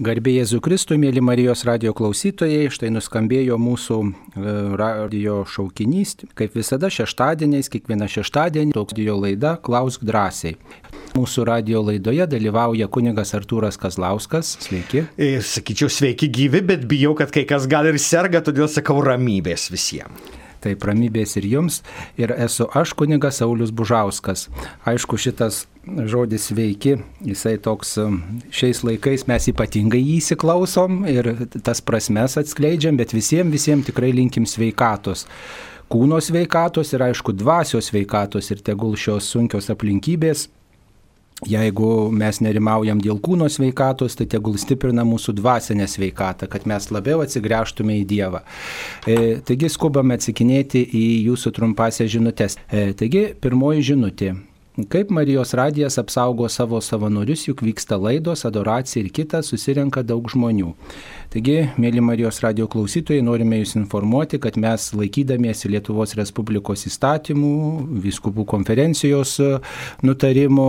Garbė 0.00 0.32
Jėzų 0.38 0.62
Kristui, 0.64 0.96
mėly 0.96 1.20
Marijos 1.20 1.66
radio 1.68 1.90
klausytojai, 1.92 2.70
štai 2.72 2.88
nuskambėjo 2.94 3.58
mūsų 3.60 3.98
e, 4.08 4.54
radio 4.80 5.42
šaukinys, 5.44 6.14
kaip 6.40 6.56
visada 6.56 6.88
šeštadieniais, 6.88 7.68
kiekvieną 7.68 8.08
šeštadienį 8.08 8.72
toks 8.72 8.96
radio 8.96 9.18
laida 9.20 9.52
Klausk 9.60 10.08
drąsiai. 10.08 10.56
Mūsų 11.18 11.44
radio 11.50 11.84
laidoje 11.84 12.24
dalyvauja 12.32 12.88
kunigas 12.88 13.34
Artūras 13.36 13.76
Kazlauskas. 13.76 14.56
Sveiki. 14.64 15.04
E, 15.20 15.34
sakyčiau, 15.44 15.92
sveiki 15.92 16.32
gyvi, 16.32 16.64
bet 16.72 16.88
bijau, 16.88 17.12
kad 17.18 17.28
kai 17.36 17.44
kas 17.44 17.68
gal 17.68 17.92
ir 17.92 18.00
serga, 18.00 18.40
todėl 18.40 18.72
sakau 18.72 19.02
ramybės 19.04 19.68
visiems. 19.68 20.39
Taip, 20.60 20.84
ramybės 20.84 21.36
ir 21.40 21.48
jums. 21.48 21.80
Ir 22.20 22.34
esu 22.36 22.68
aš 22.76 22.92
kunigas 22.98 23.40
Saulis 23.40 23.72
Bužauskas. 23.72 24.48
Aišku, 24.88 25.16
šitas 25.20 25.64
žodis 26.10 26.50
sveiki, 26.50 26.98
jisai 27.24 27.56
toks 27.62 27.96
um, 28.02 28.20
šiais 28.52 28.82
laikais 28.84 29.24
mes 29.30 29.48
ypatingai 29.52 30.02
jį 30.02 30.18
įsiklausom 30.20 31.02
ir 31.08 31.32
tas 31.64 31.80
prasmes 31.80 32.36
atskleidžiam, 32.40 33.00
bet 33.00 33.16
visiems, 33.16 33.52
visiems 33.54 33.88
tikrai 33.88 34.12
linkim 34.12 34.44
sveikatos 34.48 35.24
kūno 35.90 36.20
sveikatos 36.22 36.92
ir 36.94 37.02
aišku 37.08 37.34
dvasios 37.34 37.88
sveikatos 37.90 38.52
ir 38.54 38.60
tegul 38.62 38.94
šios 39.00 39.26
sunkios 39.32 39.72
aplinkybės 39.72 40.46
Jeigu 41.48 42.10
mes 42.12 42.40
nerimaujam 42.44 43.00
dėl 43.00 43.16
kūno 43.24 43.48
sveikatos, 43.48 44.18
tai 44.18 44.26
tegul 44.28 44.58
stiprina 44.60 45.06
mūsų 45.08 45.32
dvasinę 45.38 45.86
sveikatą, 45.88 46.50
kad 46.52 46.66
mes 46.68 46.90
labiau 46.92 47.22
atsigręžtume 47.24 47.96
į 48.02 48.04
Dievą. 48.10 48.42
E, 49.08 49.40
taigi 49.48 49.72
skubame 49.72 50.18
atsakinėti 50.20 50.84
į 50.84 51.06
jūsų 51.30 51.54
trumpasią 51.56 52.10
žinutės. 52.12 52.58
E, 52.68 52.90
taigi 52.92 53.30
pirmoji 53.40 53.88
žinutė. 53.92 54.34
Kaip 54.88 55.10
Marijos 55.10 55.54
radijas 55.54 55.98
apsaugo 55.98 56.48
savo 56.48 56.78
savanorius, 56.80 57.42
juk 57.48 57.64
vyksta 57.66 57.98
laidos, 58.00 58.44
adoracija 58.46 59.02
ir 59.02 59.10
kita, 59.12 59.40
susirenka 59.42 60.04
daug 60.06 60.28
žmonių. 60.30 60.70
Taigi, 61.30 61.60
mėly 61.78 62.00
Marijos 62.02 62.40
radio 62.42 62.64
klausytojai, 62.66 63.22
norime 63.22 63.60
Jūs 63.60 63.76
informuoti, 63.78 64.40
kad 64.42 64.56
mes 64.58 64.88
laikydamiesi 64.98 65.68
Lietuvos 65.70 66.16
Respublikos 66.18 66.82
įstatymų, 66.88 67.50
viskupų 68.02 68.42
konferencijos 68.50 69.36
e, 69.38 69.50
nutarimų, 70.02 70.66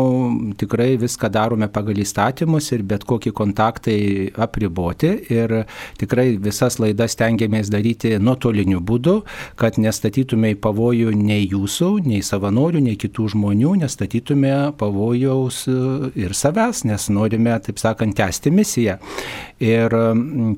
tikrai 0.61 0.99
viską 1.01 1.31
darome 1.33 1.65
pagal 1.73 2.03
įstatymus 2.03 2.69
ir 2.77 2.85
bet 2.85 3.07
kokie 3.09 3.33
kontaktai 3.33 3.97
apriboti. 4.37 5.15
Ir 5.33 5.63
tikrai 5.97 6.35
visas 6.37 6.77
laidas 6.77 7.17
tengiamės 7.17 7.73
daryti 7.73 8.13
nuotoliniu 8.21 8.85
būdu, 8.85 9.23
kad 9.57 9.81
nestatytume 9.81 10.53
į 10.53 10.61
pavojų 10.61 11.15
nei 11.17 11.49
jūsų, 11.49 11.95
nei 12.05 12.21
savanorių, 12.21 12.85
nei 12.85 13.01
kitų 13.01 13.31
žmonių, 13.33 13.79
nestatytume 13.81 14.53
pavojaus 14.77 15.63
e, 15.65 15.81
ir 16.21 16.37
savęs, 16.37 16.85
nes 16.85 17.09
norime, 17.09 17.57
taip 17.65 17.81
sakant, 17.81 18.13
tęsti 18.21 18.53
misiją. 18.53 19.01
Ir 19.61 19.93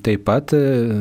Taip 0.04 0.24
pat 0.26 0.54
e, 0.54 0.58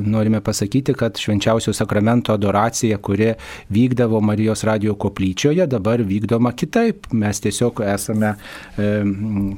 norime 0.06 0.40
pasakyti, 0.40 0.94
kad 0.94 1.18
švenčiausio 1.18 1.72
sakramento 1.72 2.32
adoracija, 2.32 2.98
kuri 2.98 3.32
vykdavo 3.70 4.20
Marijos 4.20 4.64
radio 4.64 4.94
koplyčioje, 4.94 5.66
dabar 5.66 6.02
vykdoma 6.02 6.52
kitaip. 6.52 7.06
Mes 7.12 7.40
tiesiog 7.40 7.82
esame 7.86 8.34
e, 8.78 8.88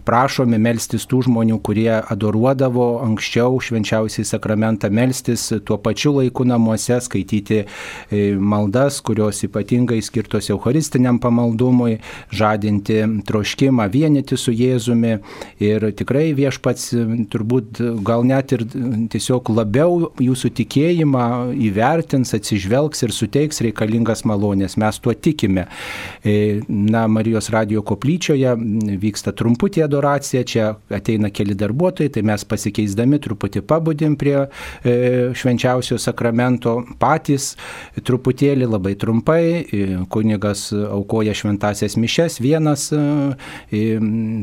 prašomi 0.05 0.59
melstis 0.59 1.07
tų 1.11 1.23
žmonių, 1.29 1.59
kurie 1.65 1.91
adoruodavo 1.99 2.87
anksčiau 3.05 3.59
švenčiausiai 3.61 4.27
sakramentą, 4.29 4.91
melstis 4.91 5.51
tuo 5.65 5.79
pačiu 5.83 6.15
laiku 6.19 6.47
namuose, 6.49 7.01
skaityti 7.05 7.63
e, 7.65 8.25
maldas, 8.39 9.01
kurios 9.05 9.43
ypatingai 9.49 10.01
skirtos 10.05 10.51
Eucharistiniam 10.55 11.21
pamaldumui, 11.21 11.99
žadinti 12.33 13.01
troškimą 13.29 13.89
vienyti 13.93 14.41
su 14.41 14.53
Jėzumi. 14.57 15.19
Ir 15.65 15.91
tikrai 15.97 16.31
viešpats 16.37 16.93
turbūt 17.33 17.81
gal 18.05 18.25
net 18.35 18.55
ir 18.55 18.65
tiesiog 19.13 19.51
labiau 19.55 20.11
jūsų 20.23 20.51
tikėjimą 20.59 21.27
įvertins, 21.69 22.35
atsižvelgs 22.37 23.05
ir 23.07 23.15
suteiks 23.15 23.63
reikalingas 23.65 24.25
malonės. 24.29 24.77
Mes 24.81 24.99
tuo 25.03 25.15
tikime. 25.15 25.67
E, 26.25 26.63
na, 26.69 27.07
Marijos 27.11 27.51
radio 27.55 27.83
koplyčioje 27.87 28.55
vyksta 29.01 29.35
trumputė 29.37 29.85
adoracija, 29.87 30.45
čia 30.49 30.71
ateina 30.95 31.31
keli 31.35 31.57
darbuotojai, 31.59 32.13
tai 32.15 32.25
mes 32.27 32.47
pasikeisdami 32.49 33.21
truputį 33.25 33.65
pabudim 33.69 34.17
prie 34.21 34.37
e, 34.41 34.95
švenčiausio 35.37 35.99
sakramento 36.03 36.77
patys, 37.01 37.53
truputėlį 38.03 38.71
labai 38.75 38.95
trumpai, 39.01 39.43
e, 39.63 39.85
kunigas 40.13 40.67
aukoja 40.75 41.35
šventasias 41.37 41.99
mišes 42.01 42.41
vienas, 42.43 42.89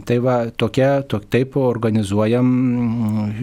tai 0.08 0.18
va 0.24 0.36
tokia, 0.58 0.90
tok, 1.10 1.28
taip 1.32 1.58
organizuojam 1.60 2.52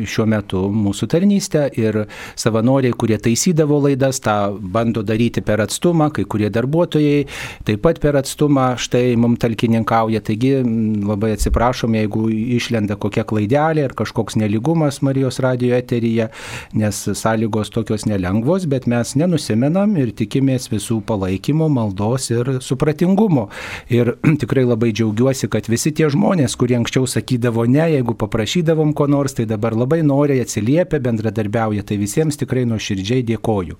šiuo 0.09 0.27
metu 0.29 0.38
mūsų 0.43 1.07
tarnybą 1.07 1.19
tarnystę 1.19 1.69
ir 1.77 2.07
savanoriai, 2.37 2.93
kurie 2.93 3.19
taisydavo 3.19 3.81
laidas, 3.83 4.21
tą 4.21 4.59
bando 4.61 5.03
daryti 5.03 5.43
per 5.43 5.61
atstumą, 5.61 6.11
kai 6.13 6.25
kurie 6.25 6.51
darbuotojai 6.51 7.27
taip 7.65 7.83
pat 7.83 7.99
per 8.01 8.17
atstumą 8.17 8.77
štai 8.79 9.17
mums 9.17 9.39
talkininkauja. 9.43 10.21
Taigi 10.25 10.63
labai 11.05 11.35
atsiprašom, 11.37 11.95
jeigu 11.95 12.29
išlenda 12.59 12.97
kokia 12.97 13.25
klaidelė 13.29 13.85
ar 13.89 13.95
kažkoks 13.99 14.39
neligumas 14.39 15.03
Marijos 15.03 15.41
radio 15.41 15.75
eteryje, 15.77 16.29
nes 16.75 17.03
sąlygos 17.21 17.71
tokios 17.71 18.07
nelengvos, 18.07 18.67
bet 18.67 18.87
mes 18.87 19.15
nenusimenam 19.19 19.97
ir 19.99 20.13
tikimės 20.17 20.71
visų 20.73 21.01
palaikymo, 21.07 21.69
maldos 21.69 22.31
ir 22.31 22.59
supratingumo. 22.65 23.49
Ir 23.91 24.15
tikrai 24.43 24.65
labai 24.69 24.93
džiaugiuosi, 24.95 25.51
kad 25.53 25.69
visi 25.69 25.93
tie 25.93 26.09
žmonės, 26.13 26.57
kurie 26.59 26.79
anksčiau 26.79 27.07
sakydavo 27.11 27.67
ne, 27.69 27.85
jeigu 27.99 28.17
paprašydavom 28.19 28.95
ko 28.97 29.09
nors, 29.11 29.37
tai 29.37 29.49
dabar 29.51 29.77
labai 29.77 30.01
noriai 30.29 30.45
atsiliepia, 30.45 31.01
bendradarbiauja, 31.01 31.85
tai 31.85 31.99
visiems 31.99 32.37
tikrai 32.37 32.67
nuoširdžiai 32.69 33.25
dėkoju. 33.25 33.79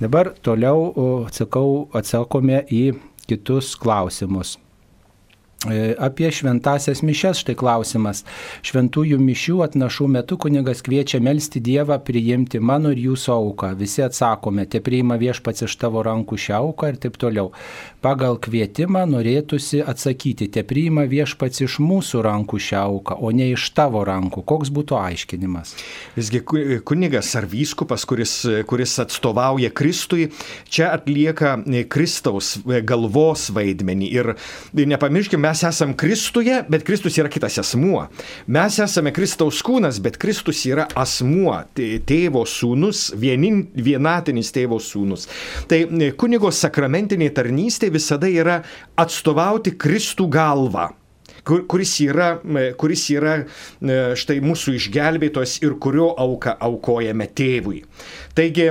Dabar 0.00 0.32
toliau 0.42 0.92
atsakau, 1.28 1.88
atsakome 1.94 2.64
į 2.72 2.84
kitus 3.28 3.74
klausimus. 3.76 4.58
E, 5.64 5.94
apie 5.96 6.28
šventasias 6.28 7.00
mišes 7.00 7.40
štai 7.40 7.54
klausimas. 7.56 8.20
Šventųjų 8.64 9.16
mišių 9.20 9.62
atnašų 9.64 10.08
metu 10.12 10.36
kunigas 10.40 10.82
kviečia 10.84 11.22
melstį 11.24 11.62
Dievą 11.64 11.96
priimti 12.04 12.60
mano 12.60 12.92
ir 12.92 13.00
jūsų 13.00 13.32
auką. 13.32 13.70
Visi 13.80 14.04
atsakome, 14.04 14.66
te 14.68 14.82
priima 14.84 15.16
viešpats 15.20 15.64
iš 15.64 15.78
tavo 15.80 16.04
rankų 16.04 16.36
šią 16.36 16.60
auką 16.60 16.92
ir 16.92 17.00
taip 17.00 17.16
toliau. 17.20 17.52
Pagal 18.04 18.34
kvietimą 18.36 19.06
norėtųsi 19.08 19.78
atsakyti, 19.80 20.50
te 20.52 20.60
priima 20.68 21.06
viešpats 21.08 21.62
iš 21.64 21.78
mūsų 21.80 22.18
rankų 22.26 22.58
šią 22.60 22.80
auką, 22.84 23.14
o 23.16 23.30
ne 23.32 23.46
iš 23.54 23.70
tavo 23.72 24.02
rankų. 24.04 24.42
Koks 24.44 24.68
būtų 24.76 24.98
aiškinimas? 24.98 25.72
Visgi 26.12 26.42
kunigas 26.84 27.30
ar 27.40 27.46
vyskupas, 27.48 28.04
kuris, 28.04 28.34
kuris 28.68 28.98
atstovauja 29.00 29.70
Kristui, 29.72 30.26
čia 30.68 30.90
atlieka 30.92 31.54
Kristaus 31.88 32.58
galvos 32.84 33.46
vaidmenį. 33.56 34.10
Ir 34.12 34.28
nepamirškime, 34.76 35.40
mes 35.46 35.64
esame 35.64 35.96
Kristuje, 35.96 36.60
bet 36.68 36.84
Kristus 36.84 37.16
yra 37.16 37.32
kitas 37.32 37.56
asmuo. 37.64 38.04
Mes 38.52 38.78
esame 38.84 39.14
Kristaus 39.16 39.62
kūnas, 39.64 40.02
bet 40.04 40.20
Kristus 40.20 40.60
yra 40.68 40.90
asmuo, 40.92 41.56
tėvo 41.72 42.44
sūnus, 42.44 43.06
vienin, 43.16 43.64
vienatinis 43.72 44.52
tėvo 44.52 44.76
sūnus. 44.76 45.24
Tai 45.72 45.80
kunigo 46.20 46.52
sakramentinė 46.52 47.32
tarnystė 47.32 47.93
visada 47.94 48.30
yra 48.30 48.60
atstovauti 49.00 49.74
Kristų 49.78 50.28
galvą 50.34 50.90
kuris 51.44 51.94
yra, 52.04 52.34
kuris 52.80 53.06
yra 53.14 53.36
štai 54.18 54.40
mūsų 54.44 54.76
išgelbėtojas 54.78 55.58
ir 55.64 55.76
kurio 55.82 56.10
auką 56.20 56.56
aukojame 56.64 57.28
tėvui. 57.36 57.82
Taigi 58.34 58.66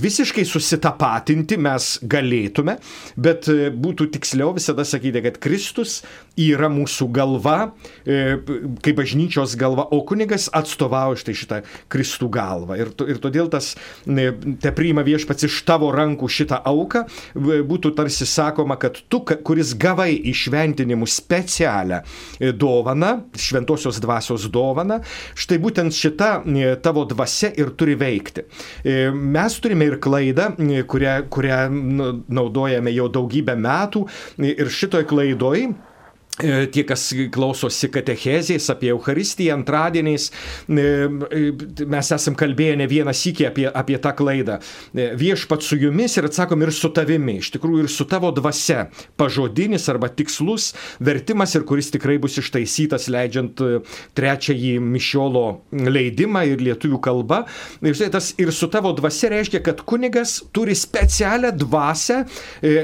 visiškai 0.00 0.44
susitapatinti 0.48 1.58
mes 1.60 1.88
galėtume, 2.08 2.78
bet 3.20 3.48
e, 3.52 3.68
būtų 3.68 4.06
tiksliau 4.14 4.54
visada 4.56 4.86
sakyti, 4.88 5.20
kad 5.26 5.36
Kristus 5.42 5.98
yra 6.40 6.70
mūsų 6.72 7.08
galva, 7.12 7.58
e, 8.06 8.38
kaip 8.84 8.96
bažnyčios 8.96 9.58
galva, 9.60 9.84
o 9.92 10.00
kunigas 10.08 10.48
atstovauja 10.56 11.20
štai 11.20 11.36
šitą 11.36 11.60
Kristų 11.92 12.30
galvą. 12.32 12.78
Ir, 12.80 12.94
ir 13.12 13.20
todėl 13.20 13.50
tas 13.52 13.74
te 14.06 14.72
priima 14.72 15.04
viešpats 15.04 15.50
iš 15.50 15.60
tavo 15.68 15.92
rankų 15.92 16.30
šitą 16.32 16.62
auką, 16.72 17.04
būtų 17.36 17.92
tarsi 17.98 18.28
sakoma, 18.28 18.78
kad 18.80 19.02
tu, 19.12 19.20
kuris 19.20 19.74
gavai 19.76 20.14
išventinimų 20.32 21.10
specialią 21.72 22.00
e, 22.40 22.52
dovaną, 22.52 23.22
šventosios 23.36 24.00
dvasios 24.00 24.48
dovaną, 24.50 25.00
štai 25.34 25.58
būtent 25.58 25.94
šita 25.94 26.30
tavo 26.82 27.04
dvasia 27.04 27.52
ir 27.56 27.72
turi 27.76 27.96
veikti. 27.96 28.44
E, 28.84 29.10
mes 29.12 29.60
turime 29.60 29.88
ir 29.88 29.98
klaidą, 30.00 30.52
e, 30.58 30.82
kurią, 30.84 31.28
kurią 31.32 31.62
naudojame 32.28 32.92
jau 32.92 33.08
daugybę 33.08 33.56
metų 33.56 34.06
ir 34.38 34.68
šitoj 34.68 35.06
klaidoj 35.08 35.66
E, 35.68 35.91
tie, 36.40 36.84
kas 36.88 37.10
klausosi 37.32 37.90
katechezės 37.92 38.70
apie 38.72 38.88
Eucharistiją 38.92 39.58
antradieniais, 39.58 40.30
e, 40.30 40.80
e, 40.80 41.86
mes 41.86 42.12
esam 42.16 42.36
kalbėję 42.38 42.78
ne 42.80 42.86
vieną 42.88 43.12
sykį 43.16 43.46
apie, 43.50 43.66
apie 43.68 43.98
tą 44.00 44.14
klaidą. 44.16 44.58
Viešpat 44.94 45.64
su 45.64 45.76
jumis 45.76 46.16
ir 46.16 46.28
atsakom 46.30 46.64
ir 46.64 46.72
su 46.72 46.88
tavimi, 46.94 47.38
iš 47.42 47.52
tikrųjų 47.56 47.84
ir 47.84 47.90
su 47.92 48.06
tavo 48.08 48.32
dvasia. 48.32 48.86
Pažodinis 49.20 49.88
arba 49.92 50.08
tikslus 50.08 50.72
vertimas 51.00 51.52
ir 51.54 51.66
kuris 51.68 51.92
tikrai 51.92 52.16
bus 52.22 52.38
ištaisytas 52.40 53.10
leidžiant 53.12 53.60
trečiąjį 54.16 54.72
mišiolo 54.80 55.44
leidimą 55.72 56.46
ir 56.48 56.64
lietuvių 56.64 57.00
kalbą. 57.04 57.42
Ir, 57.84 57.98
tas 58.12 58.32
ir 58.40 58.54
su 58.56 58.70
tavo 58.72 58.94
dvasia 58.96 59.32
reiškia, 59.34 59.60
kad 59.64 59.84
kunigas 59.84 60.38
turi 60.56 60.74
specialią 60.78 61.52
dvasę 61.60 62.22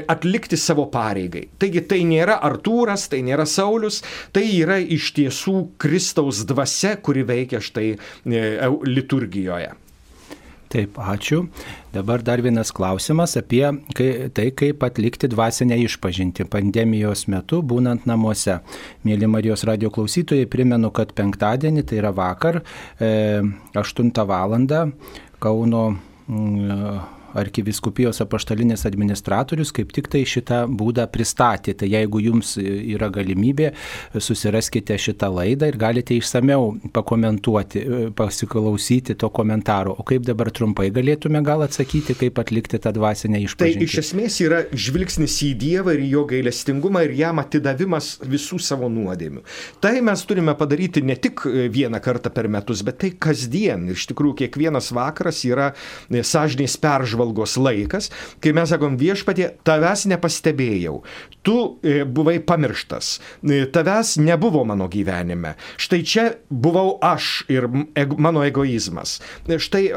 atlikti 0.09 0.57
savo 0.59 0.85
pareigai. 0.93 1.47
Taigi 1.59 1.81
tai 1.89 2.03
nėra 2.07 2.37
Artūras, 2.45 3.07
tai 3.09 3.23
nėra 3.25 3.38
nėra 3.39 3.47
Saulis, 3.47 4.03
tai 4.33 4.47
yra 4.59 4.79
iš 4.79 5.13
tiesų 5.15 5.75
Kristaus 5.79 6.45
dvasia, 6.45 6.97
kuri 6.99 7.23
veikia 7.23 7.61
štai 7.61 7.95
e, 7.95 8.41
liturgijoje. 8.85 9.75
Taip, 10.69 10.99
ačiū. 11.01 11.47
Dabar 11.89 12.21
dar 12.21 12.43
vienas 12.45 12.69
klausimas 12.69 13.33
apie 13.39 13.63
tai, 13.95 14.51
kaip 14.53 14.83
atlikti 14.85 15.25
dvasinę 15.27 15.79
išpažinti 15.81 16.45
pandemijos 16.45 17.25
metu, 17.25 17.63
būnant 17.65 18.05
namuose. 18.05 18.59
Mėly 19.01 19.25
Marijos 19.25 19.65
radio 19.65 19.89
klausytojai, 19.89 20.45
primenu, 20.45 20.91
kad 20.93 21.15
penktadienį, 21.17 21.87
tai 21.89 22.03
yra 22.03 22.13
vakar, 22.13 22.61
8 23.01 24.13
e, 24.13 24.27
val. 24.29 24.59
Kauno 25.39 25.83
arkiviskupijos 27.37 28.21
apaštalinis 28.23 28.85
administratorius 28.89 29.71
kaip 29.75 29.91
tik 29.95 30.09
tai 30.11 30.23
šitą 30.27 30.63
būdą 30.79 31.05
pristatė. 31.11 31.75
Tai 31.79 31.89
jeigu 31.89 32.21
jums 32.23 32.55
yra 32.59 33.09
galimybė, 33.13 33.71
susiraskite 34.17 34.97
šitą 34.99 35.29
laidą 35.33 35.69
ir 35.69 35.77
galite 35.79 36.17
išsameu 36.17 36.71
pakomentuoti, 36.95 37.83
pasiklausyti 38.17 39.15
to 39.19 39.29
komentaro. 39.33 39.93
O 39.99 40.05
kaip 40.07 40.25
dabar 40.27 40.51
trumpai 40.55 40.89
galėtume 40.95 41.43
gal 41.45 41.63
atsakyti, 41.65 42.17
kaip 42.19 42.41
atlikti 42.41 42.79
tą 42.81 42.93
dvasinę 42.95 43.43
išpažintį? 43.45 43.79
Tai 43.79 43.89
iš 43.89 43.99
esmės 44.03 44.39
yra 44.45 44.63
žvilgsnis 44.73 45.37
į 45.45 45.51
Dievą 45.59 45.95
ir 45.97 46.05
jo 46.09 46.25
gailestingumą 46.29 47.03
ir 47.07 47.15
jam 47.19 47.41
atidavimas 47.41 48.15
visų 48.23 48.59
savo 48.63 48.89
nuodėmių. 48.91 49.43
Tai 49.83 49.93
mes 50.05 50.25
turime 50.27 50.55
padaryti 50.57 51.03
ne 51.05 51.15
tik 51.19 51.45
vieną 51.45 51.99
kartą 52.03 52.31
per 52.33 52.49
metus, 52.51 52.83
bet 52.85 53.01
tai 53.03 53.13
kasdien. 53.19 53.87
Ir 53.89 53.99
iš 53.99 54.07
tikrųjų 54.11 54.37
kiekvienas 54.43 54.91
vakaras 54.95 55.43
yra 55.47 55.71
sąžinės 56.09 56.77
peržvalgos 56.81 57.18
apžvalgos 57.19 57.57
laikas, 57.57 58.09
kai 58.39 58.53
mes 58.55 58.69
sakom 58.71 58.97
viešpatie, 58.99 59.51
tavęs 59.67 60.05
nepastebėjau, 60.09 60.99
tu 61.43 61.55
e, 61.83 62.03
buvai 62.05 62.39
pamirštas, 62.39 63.19
e, 63.43 63.65
tavęs 63.71 64.17
nebuvo 64.21 64.63
mano 64.65 64.87
gyvenime. 64.89 65.55
Štai 65.77 66.01
čia 66.03 66.25
buvau 66.49 66.97
aš 67.01 67.45
ir 67.51 67.67
mano 68.17 68.43
egoizmas. 68.45 69.19
E, 69.47 69.59
štai 69.59 69.89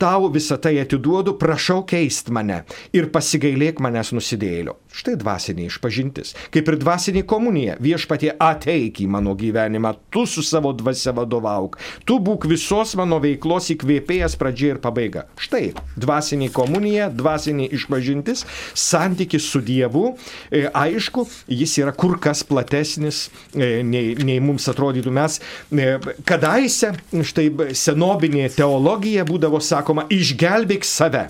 tau 0.00 0.30
visą 0.32 0.58
tai 0.60 0.78
atiduodu, 0.80 1.36
prašau 1.40 1.84
keist 1.84 2.30
mane 2.32 2.64
ir 2.96 3.10
pasigailėk 3.12 3.80
manęs 3.80 4.14
nusidėlio. 4.16 4.78
Štai 4.90 5.14
dvasinė 5.20 5.68
išpažintis. 5.68 6.32
Kaip 6.50 6.68
ir 6.72 6.76
dvasinė 6.80 7.22
komunija. 7.28 7.76
Viešpatie 7.82 8.32
ateik 8.42 8.98
į 9.04 9.06
mano 9.14 9.36
gyvenimą, 9.38 9.92
tu 10.10 10.24
su 10.26 10.42
savo 10.42 10.72
dvasia 10.74 11.14
vadovauk. 11.14 11.78
Tu 12.08 12.18
būk 12.18 12.48
visos 12.50 12.96
mano 12.98 13.20
veiklos 13.22 13.70
įkvėpėjas 13.76 14.34
pradžia 14.40 14.74
ir 14.74 14.80
pabaiga. 14.82 15.28
Štai 15.38 15.70
dvasinė 15.94 16.50
komunija, 16.54 17.06
dvasinė 17.14 17.68
išpažintis, 17.78 18.42
santykis 18.74 19.46
su 19.46 19.62
Dievu. 19.62 20.16
E, 20.50 20.66
aišku, 20.66 21.26
jis 21.46 21.78
yra 21.84 21.94
kur 21.94 22.18
kas 22.18 22.42
platesnis, 22.46 23.28
e, 23.54 23.84
nei, 23.86 24.16
nei 24.18 24.42
mums 24.42 24.66
atrodytų 24.72 25.14
mes. 25.14 25.38
E, 25.70 25.90
kadaise, 26.26 26.96
štai 27.14 27.74
senobinė 27.78 28.50
teologija 28.58 29.22
būdavo 29.28 29.62
sakoma, 29.62 30.08
išgelbėk 30.10 30.86
save. 30.86 31.28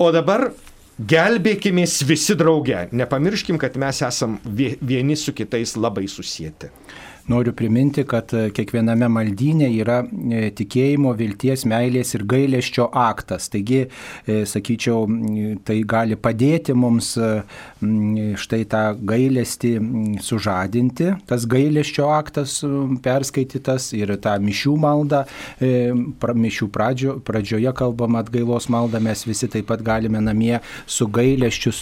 O 0.00 0.08
dabar 0.14 0.48
gelbėkimės 1.08 2.00
visi 2.06 2.36
drauge. 2.38 2.86
Nepamirškim, 2.92 3.58
kad 3.60 3.78
mes 3.80 4.02
esam 4.06 4.38
vieni 4.44 5.16
su 5.16 5.34
kitais 5.36 5.76
labai 5.76 6.06
susijęti. 6.10 6.70
Noriu 7.26 7.52
priminti, 7.54 8.02
kad 8.08 8.32
e, 8.34 8.48
kiekviename 8.54 9.06
maldynė 9.12 9.68
yra 9.78 10.00
e, 10.02 10.48
tikėjimo, 10.58 11.12
vilties, 11.14 11.62
meilės 11.70 12.16
ir 12.16 12.24
gailėščio 12.26 12.88
aktas. 12.98 13.46
Taigi, 13.52 13.84
e, 14.26 14.40
sakyčiau, 14.48 15.06
tai 15.62 15.78
gali 15.86 16.18
padėti 16.18 16.74
mums 16.74 17.12
štai 18.42 18.60
tą 18.70 18.82
gailestį 19.06 19.70
sužadinti. 20.22 21.12
Tas 21.28 21.46
gailėščio 21.50 22.08
aktas 22.10 22.56
perskaitytas 23.04 23.90
ir 23.98 24.14
tą 24.22 24.34
mišių 24.42 24.74
maldą, 24.82 25.22
mišių 25.62 26.68
pradžio, 26.74 27.16
pradžioje 27.26 27.74
kalbama 27.78 28.22
atgailos 28.22 28.68
maldą, 28.72 29.02
mes 29.02 29.24
visi 29.28 29.50
taip 29.52 29.68
pat 29.70 29.82
galime 29.86 30.22
namie 30.22 30.58
su 30.86 31.06
gailėščiu 31.12 31.74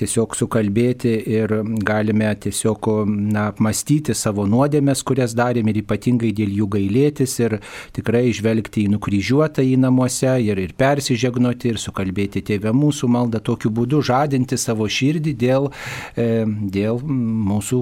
tiesiog 0.00 0.36
sukalbėti 0.36 1.14
ir 1.38 1.54
galime 1.86 2.32
tiesiog 2.44 2.90
na, 3.08 3.48
apmastyti 3.52 4.17
savo 4.18 4.46
nuodėmės, 4.50 5.04
kurias 5.06 5.34
darėm 5.38 5.70
ir 5.70 5.80
ypatingai 5.82 6.32
dėl 6.36 6.52
jų 6.60 6.68
gailėtis 6.74 7.36
ir 7.40 7.58
tikrai 7.96 8.28
žvelgti 8.34 8.84
į 8.86 8.92
nukryžiuotą 8.96 9.64
į 9.64 9.76
namuose 9.84 10.34
ir, 10.44 10.60
ir 10.62 10.74
persižegnoti 10.78 11.72
ir 11.72 11.80
sukalbėti 11.80 12.42
tėvę 12.50 12.72
mūsų 12.76 13.10
maldą, 13.14 13.40
tokiu 13.44 13.72
būdu 13.74 14.02
žadinti 14.04 14.58
savo 14.60 14.88
širdį 14.90 15.34
dėl, 15.38 15.70
e, 16.18 16.44
dėl 16.46 17.00
mūsų 17.04 17.80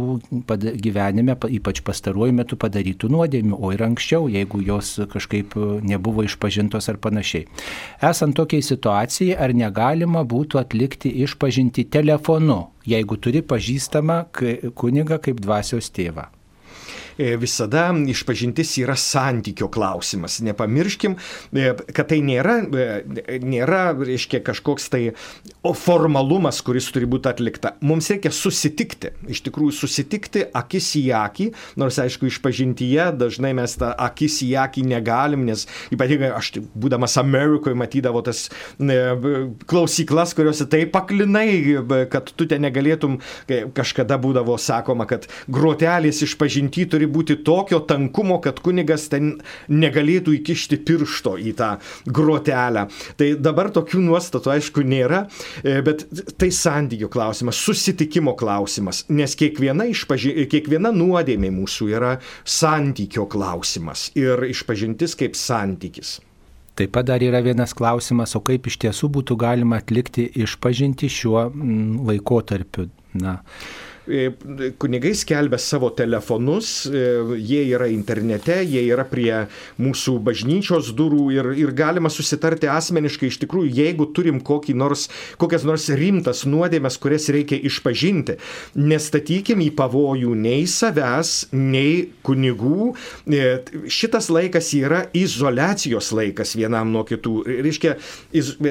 gyvenime, 0.84 1.36
ypač 1.58 1.82
pastaruoju 1.86 2.36
metu 2.36 2.58
padarytų 2.60 3.10
nuodėmių, 3.12 3.56
o 3.56 3.72
ir 3.74 3.84
anksčiau, 3.86 4.30
jeigu 4.32 4.62
jos 4.66 4.96
kažkaip 5.12 5.56
nebuvo 5.86 6.26
išpažintos 6.26 6.90
ar 6.92 7.00
panašiai. 7.02 7.46
Esant 8.04 8.36
tokiai 8.36 8.64
situacijai, 8.64 9.36
ar 9.38 9.54
negalima 9.56 10.24
būtų 10.26 10.60
atlikti 10.60 11.12
išpažinti 11.24 11.86
telefonu, 11.92 12.66
jeigu 12.86 13.18
turi 13.18 13.42
pažįstamą 13.42 14.22
kunigą 14.78 15.20
kaip 15.22 15.42
dvasios 15.42 15.90
tėvą. 15.90 16.28
E, 17.18 17.36
visada 17.40 17.88
išpažintis 18.08 18.74
yra 18.82 18.96
santykio 18.96 19.70
klausimas. 19.72 20.36
Nepamirškim, 20.44 21.16
e, 21.56 21.70
kad 21.96 22.10
tai 22.10 22.18
nėra, 22.20 22.58
e, 22.68 23.38
nėra 23.40 23.94
reiškia, 23.96 24.42
kažkoks 24.44 24.90
tai 24.92 25.02
formalumas, 25.80 26.60
kuris 26.64 26.90
turi 26.92 27.08
būti 27.08 27.30
atlikta. 27.30 27.72
Mums 27.80 28.10
reikia 28.12 28.32
susitikti, 28.34 29.14
iš 29.32 29.40
tikrųjų 29.46 29.72
susitikti 29.78 30.44
akis 30.56 30.90
į 31.00 31.04
akį, 31.16 31.46
nors 31.80 31.96
aišku, 32.02 32.28
išpažintyje 32.28 33.08
dažnai 33.16 33.54
mes 33.56 33.78
tą 33.80 33.94
akis 33.96 34.42
į 34.44 34.52
akį 34.66 34.84
negalim, 34.92 35.46
nes 35.48 35.64
ypatingai 35.94 36.34
aš 36.36 36.52
būdamas 36.76 37.16
Amerikoje 37.22 37.78
matydavau 37.80 38.20
tas 38.26 38.46
klausyklas, 39.66 40.36
kuriuose 40.36 40.68
taip 40.68 40.92
paklinai, 40.92 41.48
kad 42.12 42.28
tu 42.36 42.46
ten 42.46 42.62
negalėtum, 42.66 43.18
kažkada 43.74 44.20
būdavo 44.20 44.58
sakoma, 44.60 45.08
kad 45.08 45.26
grotelės 45.48 46.22
išpažinti 46.26 46.86
turi 46.92 47.05
turi 47.06 47.12
būti 47.12 47.44
tokio 47.44 47.80
tankumo, 47.86 48.40
kad 48.40 48.60
kunigas 48.60 49.08
ten 49.08 49.40
negalėtų 49.68 50.34
įkišti 50.40 50.84
piršto 50.84 51.36
į 51.38 51.54
tą 51.56 51.78
grotelę. 52.06 52.88
Tai 53.16 53.36
dabar 53.38 53.70
tokių 53.70 54.00
nuostatų 54.02 54.50
aišku 54.56 54.82
nėra, 54.82 55.28
e, 55.62 55.82
bet 55.82 56.06
tai 56.38 56.50
santykių 56.50 57.08
klausimas, 57.08 57.56
susitikimo 57.56 58.34
klausimas, 58.36 59.04
nes 59.08 59.34
kiekviena, 59.36 59.86
išpaži... 59.86 60.46
kiekviena 60.50 60.92
nuodėmė 60.92 61.50
mūsų 61.50 61.90
yra 61.94 62.18
santykio 62.44 63.26
klausimas 63.26 64.10
ir 64.14 64.42
išpažintis 64.46 65.16
kaip 65.16 65.36
santykis. 65.36 66.20
Taip 66.76 66.92
pat 66.92 67.06
dar 67.08 67.22
yra 67.24 67.40
vienas 67.40 67.72
klausimas, 67.72 68.34
o 68.36 68.42
kaip 68.44 68.66
iš 68.68 68.76
tiesų 68.82 69.08
būtų 69.08 69.36
galima 69.40 69.78
atlikti 69.80 70.26
išpažinti 70.44 71.08
šiuo 71.08 71.48
laikotarpiu. 72.04 72.90
Na, 73.16 73.38
kunigai 74.78 75.14
skelbia 75.14 75.58
savo 75.58 75.90
telefonus, 75.90 76.86
e, 76.86 77.02
jie 77.42 77.62
yra 77.74 77.88
internete, 77.90 78.60
jie 78.62 78.84
yra 78.86 79.04
prie 79.08 79.46
mūsų 79.82 80.16
bažnyčios 80.26 80.92
durų 80.96 81.24
ir, 81.34 81.48
ir 81.58 81.72
galima 81.76 82.10
susitarti 82.12 82.70
asmeniškai 82.70 83.30
iš 83.32 83.40
tikrųjų, 83.42 83.72
jeigu 83.80 84.08
turim 84.14 84.38
nors, 84.78 85.08
kokias 85.38 85.66
nors 85.66 85.88
rimtas 85.90 86.44
nuodėmės, 86.46 86.98
kurias 87.02 87.28
reikia 87.34 87.58
išpažinti. 87.58 88.38
Nestatykim 88.78 89.60
į 89.64 89.72
pavojų 89.76 90.34
nei 90.38 90.66
savęs, 90.70 91.48
nei 91.52 92.08
kunigų. 92.22 92.94
E, 93.26 93.42
šitas 93.90 94.30
laikas 94.30 94.70
yra 94.76 95.06
izolacijos 95.16 96.12
laikas 96.14 96.54
vienam 96.56 96.92
nuo 96.94 97.04
kitų. 97.08 97.34
Reiškia, 97.66 97.96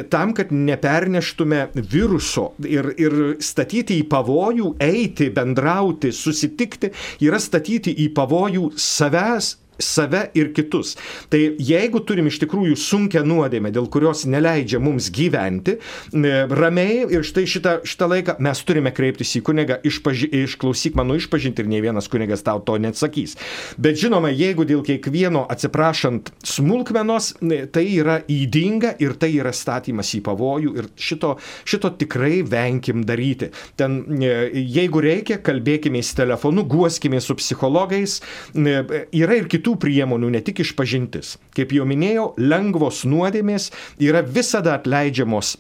tam, 0.10 0.34
kad 0.38 0.54
neperneštume 0.56 1.68
viruso 1.76 2.54
ir, 2.64 2.94
ir 2.96 3.20
statyti 3.44 4.00
į 4.00 4.08
pavojų, 4.12 4.76
eiti 4.84 5.25
bendrauti, 5.34 6.12
susitikti, 6.16 6.92
yra 7.26 7.40
statyti 7.42 7.94
į 8.06 8.12
pavojų 8.18 8.72
savęs 8.80 9.56
save 9.80 10.30
ir 10.34 10.52
kitus. 10.54 10.96
Tai 11.30 11.40
jeigu 11.60 12.02
turim 12.06 12.30
iš 12.30 12.40
tikrųjų 12.44 12.78
sunkę 12.80 13.24
nuodėmę, 13.26 13.72
dėl 13.76 13.88
kurios 13.92 14.26
neleidžia 14.30 14.80
mums 14.84 15.10
gyventi 15.14 15.78
e, 15.78 16.34
ramiai 16.50 17.06
ir 17.14 17.26
štai 17.28 17.46
šitą, 17.50 17.76
šitą 17.88 18.10
laiką 18.12 18.38
mes 18.44 18.64
turime 18.68 18.94
kreiptis 18.96 19.36
į 19.40 19.44
kunigą, 19.48 19.80
išpaži, 19.86 20.30
išklausyk 20.46 20.98
mano 21.00 21.18
išpažinti 21.20 21.64
ir 21.64 21.72
nei 21.72 21.84
vienas 21.84 22.10
kunigas 22.12 22.46
tau 22.46 22.62
to 22.66 22.78
neatsakys. 22.82 23.36
Bet 23.82 24.00
žinoma, 24.02 24.32
jeigu 24.34 24.68
dėl 24.68 24.84
kiekvieno 24.86 25.46
atsiprašant 25.52 26.32
smulkmenos, 26.46 27.34
e, 27.42 27.64
tai 27.72 27.86
yra 27.96 28.20
įdinga 28.32 28.96
ir 29.04 29.18
tai 29.20 29.34
yra 29.40 29.54
statymas 29.56 30.14
į 30.18 30.24
pavojų 30.26 30.76
ir 30.80 30.90
šito, 30.96 31.36
šito 31.68 31.92
tikrai 32.00 32.42
venkim 32.48 33.04
daryti. 33.08 33.52
Ten, 33.80 34.02
e, 34.22 34.34
jeigu 34.56 35.04
reikia, 35.04 35.42
kalbėkime 35.44 36.04
telefonu, 36.16 36.64
guoskime 36.70 37.20
su 37.24 37.36
psichologais, 37.36 38.20
yra 38.56 39.38
ir 39.40 39.48
kitų 39.52 39.65
kitų 39.66 39.80
priemonių, 39.82 40.30
ne 40.30 40.42
tik 40.46 40.62
išpažintis. 40.62 41.38
Kaip 41.56 41.74
jau 41.74 41.86
minėjau, 41.90 42.36
lengvos 42.38 43.06
nuodėmės 43.06 43.72
yra 43.98 44.22
visada 44.22 44.76
atleidžiamos 44.78 45.58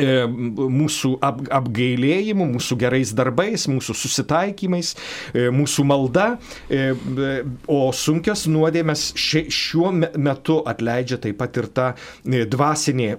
e, 0.00 0.24
mūsų 0.24 1.18
ap, 1.20 1.42
apgailėjimu, 1.52 2.46
mūsų 2.56 2.78
gerais 2.80 3.12
darbais, 3.12 3.68
mūsų 3.68 3.92
susitaikymais, 3.92 4.94
e, 5.34 5.50
mūsų 5.52 5.84
malda, 5.84 6.38
e, 6.70 6.94
o 7.68 7.92
sunkios 7.92 8.46
nuodėmės 8.48 9.12
šiuo 9.16 9.92
metu 10.16 10.62
atleidžia 10.64 11.20
taip 11.20 11.36
pat 11.42 11.60
ir 11.60 11.68
ta 11.68 11.92
dvasinė 12.24 13.18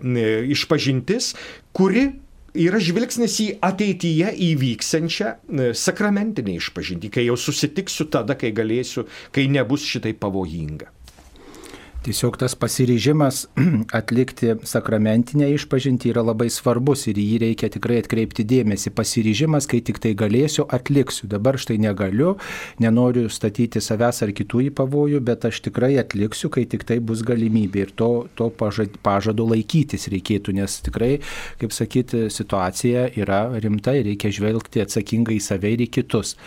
išpažintis, 0.50 1.36
kuri 1.78 2.10
yra 2.56 2.80
žvilgsnis 2.84 3.40
į 3.44 3.48
ateityje 3.66 4.34
įvyksiančią 4.52 5.32
e, 5.34 5.72
sakramentinę 5.78 6.58
išpažinti, 6.58 7.12
kai 7.14 7.28
jau 7.28 7.38
susitiksiu 7.40 8.08
tada, 8.14 8.38
kai 8.40 8.54
galėsiu, 8.56 9.08
kai 9.36 9.48
nebus 9.52 9.86
šitai 9.88 10.14
pavojinga. 10.18 10.92
Tiesiog 12.08 12.38
tas 12.40 12.54
pasiryžimas 12.56 13.42
atlikti 14.00 14.54
sakramentinę 14.64 15.50
išpažinti 15.52 16.14
yra 16.14 16.22
labai 16.24 16.48
svarbus 16.48 17.02
ir 17.12 17.18
jį 17.20 17.42
reikia 17.42 17.68
tikrai 17.74 17.98
atkreipti 18.00 18.46
dėmesį. 18.48 18.94
Pasiryžimas, 18.96 19.68
kai 19.68 19.82
tik 19.84 20.00
tai 20.00 20.14
galėsiu, 20.16 20.64
atliksiu. 20.72 21.28
Dabar 21.28 21.60
štai 21.60 21.76
negaliu, 21.84 22.38
nenoriu 22.80 23.26
statyti 23.28 23.84
savęs 23.84 24.24
ar 24.24 24.32
kitų 24.40 24.64
į 24.70 24.72
pavojų, 24.80 25.20
bet 25.28 25.50
aš 25.52 25.60
tikrai 25.68 25.98
atliksiu, 26.00 26.48
kai 26.54 26.64
tik 26.72 26.88
tai 26.88 27.02
bus 27.04 27.26
galimybė. 27.28 27.84
Ir 27.90 27.94
to, 28.00 28.10
to 28.40 28.48
pažado 28.56 29.52
laikytis 29.52 30.08
reikėtų, 30.16 30.56
nes 30.62 30.80
tikrai, 30.88 31.18
kaip 31.60 31.76
sakyti, 31.76 32.30
situacija 32.32 33.10
yra 33.20 33.44
rimta 33.60 34.00
ir 34.00 34.08
reikia 34.14 34.32
žvelgti 34.32 34.88
atsakingai 34.88 35.42
į 35.42 35.44
save 35.44 35.76
ir 35.76 35.90
į 35.90 35.92
kitus. 36.00 36.38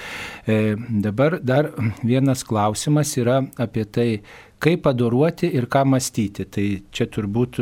E, 0.48 0.78
dabar 1.04 1.36
dar 1.44 1.74
vienas 2.00 2.48
klausimas 2.48 3.12
yra 3.20 3.42
apie 3.60 3.84
tai, 3.84 4.12
kaip 4.60 4.86
adoruoti 4.90 5.50
ir 5.56 5.66
ką 5.72 5.84
mąstyti. 5.94 6.46
Tai 6.52 6.66
čia 6.94 7.08
turbūt 7.10 7.60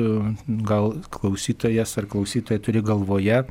gal 0.69 0.97
klausytojas 1.15 1.97
ar 2.01 2.09
klausytoja 2.11 2.63
turi 2.63 2.83
galvoje 2.85 3.43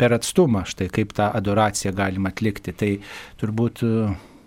per 0.00 0.16
atstumą, 0.16 0.64
štai 0.68 0.90
kaip 0.92 1.14
tą 1.16 1.30
adoraciją 1.36 1.94
galima 1.96 2.32
atlikti. 2.34 2.74
Tai 2.76 2.92
turbūt 3.40 3.84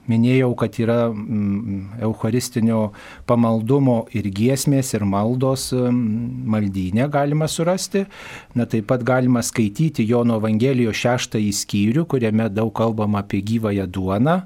minėjau, 0.07 0.53
kad 0.59 0.77
yra 0.79 0.97
mm, 1.11 1.99
eucharistinio 2.07 2.81
pamaldumo 3.27 3.97
ir 4.15 4.29
giesmės, 4.33 4.93
ir 4.95 5.05
maldos 5.07 5.69
maldynė 5.75 7.09
galima 7.13 7.49
surasti. 7.51 8.05
Na 8.57 8.67
taip 8.69 8.87
pat 8.91 9.03
galima 9.07 9.43
skaityti 9.43 10.07
Jono 10.07 10.39
Evangelijos 10.41 10.97
šeštąjį 11.03 11.53
skyrių, 11.61 12.07
kuriame 12.09 12.49
daug 12.53 12.73
kalbama 12.75 13.23
apie 13.25 13.43
gyvąją 13.45 13.87
duoną. 13.91 14.41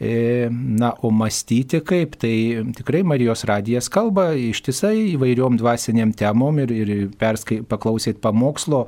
E, 0.00 0.46
na, 0.50 0.92
o 1.02 1.10
mąstyti 1.10 1.80
kaip, 1.82 2.14
tai 2.22 2.62
tikrai 2.78 3.02
Marijos 3.02 3.42
radijas 3.50 3.90
kalba 3.90 4.30
ištisai 4.38 5.08
įvairiom 5.16 5.58
dvasiniam 5.58 6.12
temom 6.14 6.60
ir, 6.62 6.70
ir 6.70 6.92
perskai, 7.18 7.64
paklausėt 7.66 8.20
pamokslo, 8.22 8.84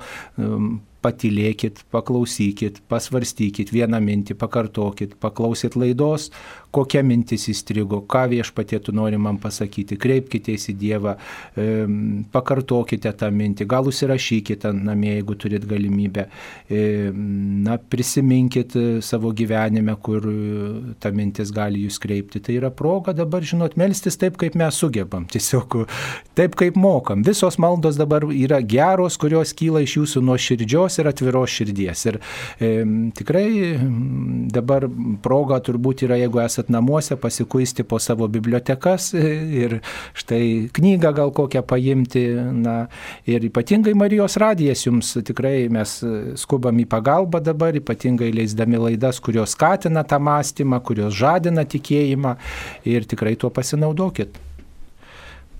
patylėkit, 1.03 1.85
paklausykit, 1.93 2.83
pasvarstykit 2.91 3.73
vieną 3.73 4.01
mintį, 4.05 4.37
pakartokit, 4.41 5.17
paklausyt 5.21 5.77
laidos, 5.81 6.29
kokia 6.71 7.03
mintis 7.07 7.49
įstrigo, 7.51 8.03
ką 8.11 8.27
viešpatie 8.31 8.79
tu 8.85 8.95
nori 8.97 9.19
man 9.21 9.39
pasakyti, 9.43 9.99
kreipkite 10.01 10.55
į 10.55 10.75
Dievą, 10.81 11.17
e, 11.59 11.67
pakartokite 12.33 13.13
tą 13.19 13.31
mintį, 13.35 13.67
gal 13.71 13.89
užsirašykite 13.91 14.73
namie, 14.77 15.17
jeigu 15.19 15.37
turit 15.41 15.67
galimybę, 15.69 16.27
e, 16.71 17.11
na, 17.67 17.77
prisiminkit 17.91 18.77
savo 19.03 19.33
gyvenime, 19.37 19.97
kur 20.03 20.27
ta 21.03 21.11
mintis 21.11 21.51
gali 21.55 21.85
jūs 21.87 21.99
kreipti. 22.03 22.41
Tai 22.41 22.57
yra 22.57 22.71
proga 22.71 23.15
dabar, 23.17 23.43
žinot, 23.43 23.77
melstis 23.81 24.19
taip, 24.21 24.39
kaip 24.41 24.55
mes 24.59 24.79
sugebam, 24.79 25.27
tiesiog 25.31 25.81
taip, 26.39 26.57
kaip 26.59 26.79
mokam. 26.79 27.25
Visos 27.27 27.59
maldos 27.59 27.99
dabar 27.99 28.25
yra 28.31 28.61
geros, 28.63 29.19
kurios 29.21 29.55
kyla 29.57 29.83
iš 29.85 29.99
jūsų 29.99 30.25
nuoširdžios 30.29 31.01
ir 31.01 31.11
atviros 31.11 31.59
širdies. 31.59 32.07
Ir 32.11 32.21
e, 32.61 32.73
tikrai 33.19 33.49
dabar 34.55 34.87
proga 35.23 35.61
turbūt 35.65 36.07
yra, 36.07 36.19
jeigu 36.21 36.41
esate 36.45 36.60
esat 36.61 36.69
namuose, 36.69 37.17
pasikuisti 37.17 37.83
po 37.83 37.99
savo 37.99 38.29
bibliotekas 38.29 39.15
ir 39.15 39.81
štai 40.15 40.71
knygą 40.73 41.13
gal 41.15 41.33
kokią 41.33 41.63
paimti. 41.63 42.29
Na, 42.61 42.89
ir 43.27 43.45
ypatingai 43.45 43.95
Marijos 43.95 44.37
radijas 44.37 44.85
jums 44.87 45.17
tikrai 45.25 45.69
mes 45.71 46.03
skubam 46.37 46.77
į 46.79 46.87
pagalbą 46.87 47.41
dabar, 47.41 47.75
ypatingai 47.75 48.33
leisdami 48.33 48.79
laidas, 48.79 49.21
kurios 49.21 49.55
skatina 49.57 50.05
tą 50.05 50.21
mąstymą, 50.21 50.81
kurios 50.85 51.15
žadina 51.15 51.65
tikėjimą 51.65 52.37
ir 52.85 53.07
tikrai 53.09 53.37
tuo 53.37 53.51
pasinaudokit. 53.51 54.37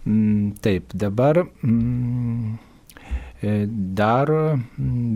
Mm, 0.07 0.57
taip, 0.61 0.93
dabar 0.95 1.45
mm, 1.63 2.57
e, 3.43 3.67
dar 3.69 4.31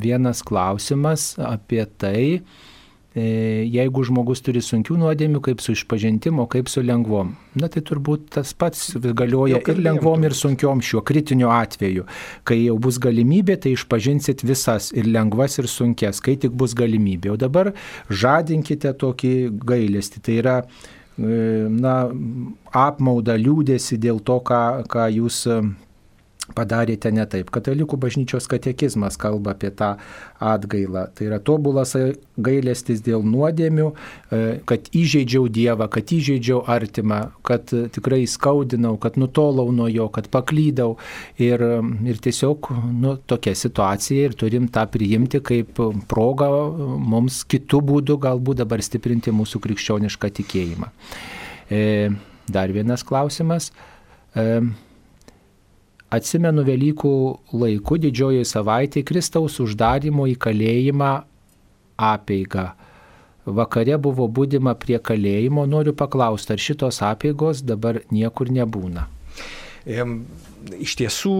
vienas 0.04 0.42
klausimas 0.44 1.34
apie 1.40 1.84
tai, 1.98 2.42
E, 2.42 2.73
jeigu 3.14 4.02
žmogus 4.02 4.42
turi 4.42 4.58
sunkių 4.64 4.96
nuodėmių, 4.98 5.40
kaip 5.44 5.60
su 5.62 5.74
išpažintimu, 5.76 6.48
kaip 6.50 6.70
su 6.70 6.82
lengvom. 6.82 7.34
Na 7.60 7.68
tai 7.70 7.84
turbūt 7.86 8.26
tas 8.34 8.50
pats 8.58 8.96
galioja 8.98 9.60
ir 9.62 9.78
lengvom, 9.78 10.26
ir 10.26 10.34
sunkiom 10.34 10.82
šiuo 10.82 11.04
kritiniu 11.06 11.52
atveju. 11.54 12.08
Kai 12.42 12.58
jau 12.64 12.74
bus 12.82 12.98
galimybė, 13.02 13.56
tai 13.62 13.76
išpažinsit 13.76 14.42
visas 14.42 14.90
ir 14.92 15.06
lengvas, 15.06 15.60
ir 15.62 15.70
sunkes, 15.70 16.18
kai 16.24 16.34
tik 16.42 16.56
bus 16.58 16.74
galimybė. 16.74 17.36
O 17.36 17.38
dabar 17.38 17.70
žadinkite 18.10 18.90
tokį 18.98 19.34
gailestį. 19.62 20.24
Tai 20.26 20.36
yra 20.42 20.56
e, 20.64 20.66
na, 21.70 21.96
apmaudą, 22.74 23.38
liūdėsi 23.38 24.00
dėl 24.02 24.18
to, 24.26 24.40
ką, 24.42 24.64
ką 24.90 25.06
jūs 25.20 25.44
padarėte 26.52 27.08
ne 27.14 27.24
taip. 27.30 27.48
Katalikų 27.54 27.96
bažnyčios 28.00 28.46
katekizmas 28.50 29.16
kalba 29.20 29.54
apie 29.54 29.70
tą 29.72 29.94
atgailą. 30.44 31.06
Tai 31.16 31.28
yra 31.30 31.38
tobulas 31.40 31.94
gailestis 32.36 33.00
dėl 33.04 33.24
nuodėmių, 33.24 33.86
e, 33.88 34.42
kad 34.68 34.90
įžeidžiau 34.92 35.48
Dievą, 35.48 35.88
kad 35.92 36.12
įžeidžiau 36.12 36.60
artimą, 36.68 37.20
kad 37.46 37.72
tikrai 37.72 38.24
skaudinau, 38.28 38.98
kad 39.00 39.16
nutolau 39.20 39.70
nuo 39.72 39.88
jo, 39.88 40.10
kad 40.12 40.28
paklydau. 40.28 40.98
Ir, 41.40 41.64
ir 42.04 42.20
tiesiog 42.20 42.70
nu, 42.92 43.16
tokia 43.24 43.56
situacija 43.56 44.28
ir 44.28 44.38
turim 44.38 44.68
tą 44.68 44.84
priimti 44.90 45.40
kaip 45.44 45.80
progą 46.10 46.50
mums 47.00 47.42
kitų 47.48 47.80
būdų 47.88 48.20
galbūt 48.20 48.60
dabar 48.60 48.84
stiprinti 48.84 49.32
mūsų 49.34 49.62
krikščionišką 49.64 50.32
tikėjimą. 50.40 50.92
E, 51.72 52.10
dar 52.52 52.74
vienas 52.74 53.06
klausimas. 53.06 53.72
E, 56.14 56.18
Atsimenu 56.18 56.64
Velykų 56.66 57.14
laiku 57.58 57.98
didžiojoje 57.98 58.46
savaitėje 58.46 59.06
Kristaus 59.08 59.58
uždarimo 59.62 60.28
į 60.30 60.36
kalėjimą 60.38 61.12
apeiga. 61.96 62.74
Vakare 63.44 63.98
buvo 64.00 64.26
būdima 64.28 64.72
prie 64.80 64.98
kalėjimo, 64.98 65.66
noriu 65.68 65.92
paklausti, 65.92 66.54
ar 66.54 66.62
šitos 66.62 67.02
apėgos 67.04 67.60
dabar 67.62 68.00
niekur 68.10 68.48
nebūna. 68.48 69.08
Iš 69.84 70.94
tiesų, 70.96 71.34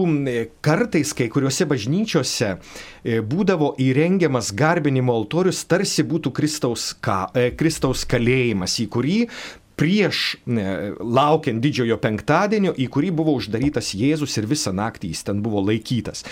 kartais 0.61 1.15
kai 1.17 1.25
kuriuose 1.33 1.65
bažnyčiose 1.65 2.51
e, 2.53 3.17
būdavo 3.25 3.71
įrengiamas 3.81 4.51
garbinimo 4.53 5.15
altorius, 5.17 5.63
tarsi 5.65 6.05
būtų 6.05 6.29
Kristaus, 6.29 6.91
ka, 7.01 7.31
e, 7.33 7.49
Kristaus 7.57 8.05
kalėjimas, 8.05 8.77
į 8.83 8.85
kurį 8.93 9.17
prieš 9.75 10.37
laukiant 10.45 11.61
didžiojo 11.63 11.97
penktadienio, 12.01 12.73
į 12.77 12.87
kurį 12.91 13.11
buvo 13.15 13.35
uždarytas 13.39 13.93
Jėzus 13.97 14.37
ir 14.39 14.47
visą 14.49 14.73
naktį 14.75 15.11
jis 15.13 15.23
ten 15.27 15.41
buvo 15.45 15.63
laikytas. 15.65 16.25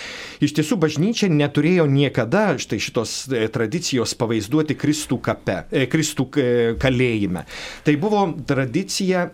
Iš 0.44 0.56
tiesų 0.58 0.78
bažnyčia 0.82 1.30
neturėjo 1.32 1.86
niekada 1.90 2.54
štai 2.60 2.80
šitos 2.82 3.16
e, 3.28 3.46
tradicijos 3.52 4.16
pavaizduoti 4.18 4.76
Kristų 4.78 5.20
kape, 5.24 5.64
e, 5.70 5.86
Kristų 5.90 6.28
e, 6.36 6.48
kalėjime. 6.80 7.44
Tai 7.84 7.98
buvo 8.00 8.26
tradicija 8.48 9.28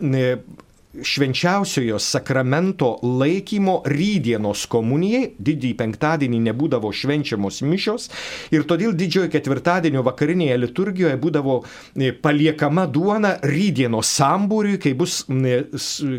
švenčiausiojo 1.03 1.99
sakramento 2.03 2.97
laikymo 3.03 3.81
rydienos 3.89 4.67
komunijai, 4.71 5.31
didįjį 5.39 5.77
penktadienį 5.79 6.41
nebūdavo 6.49 6.93
švenčiamos 6.95 7.61
mišios 7.67 8.09
ir 8.55 8.67
todėl 8.69 8.95
didžiojo 8.99 9.31
ketvirtadienio 9.33 10.05
vakarinėje 10.07 10.59
liturgijoje 10.61 11.19
būdavo 11.21 11.61
e, 11.63 12.13
paliekama 12.13 12.87
duona 12.91 13.37
rydienos 13.47 14.11
sambūriui, 14.19 14.79
kai 14.83 14.95
bus, 14.99 15.23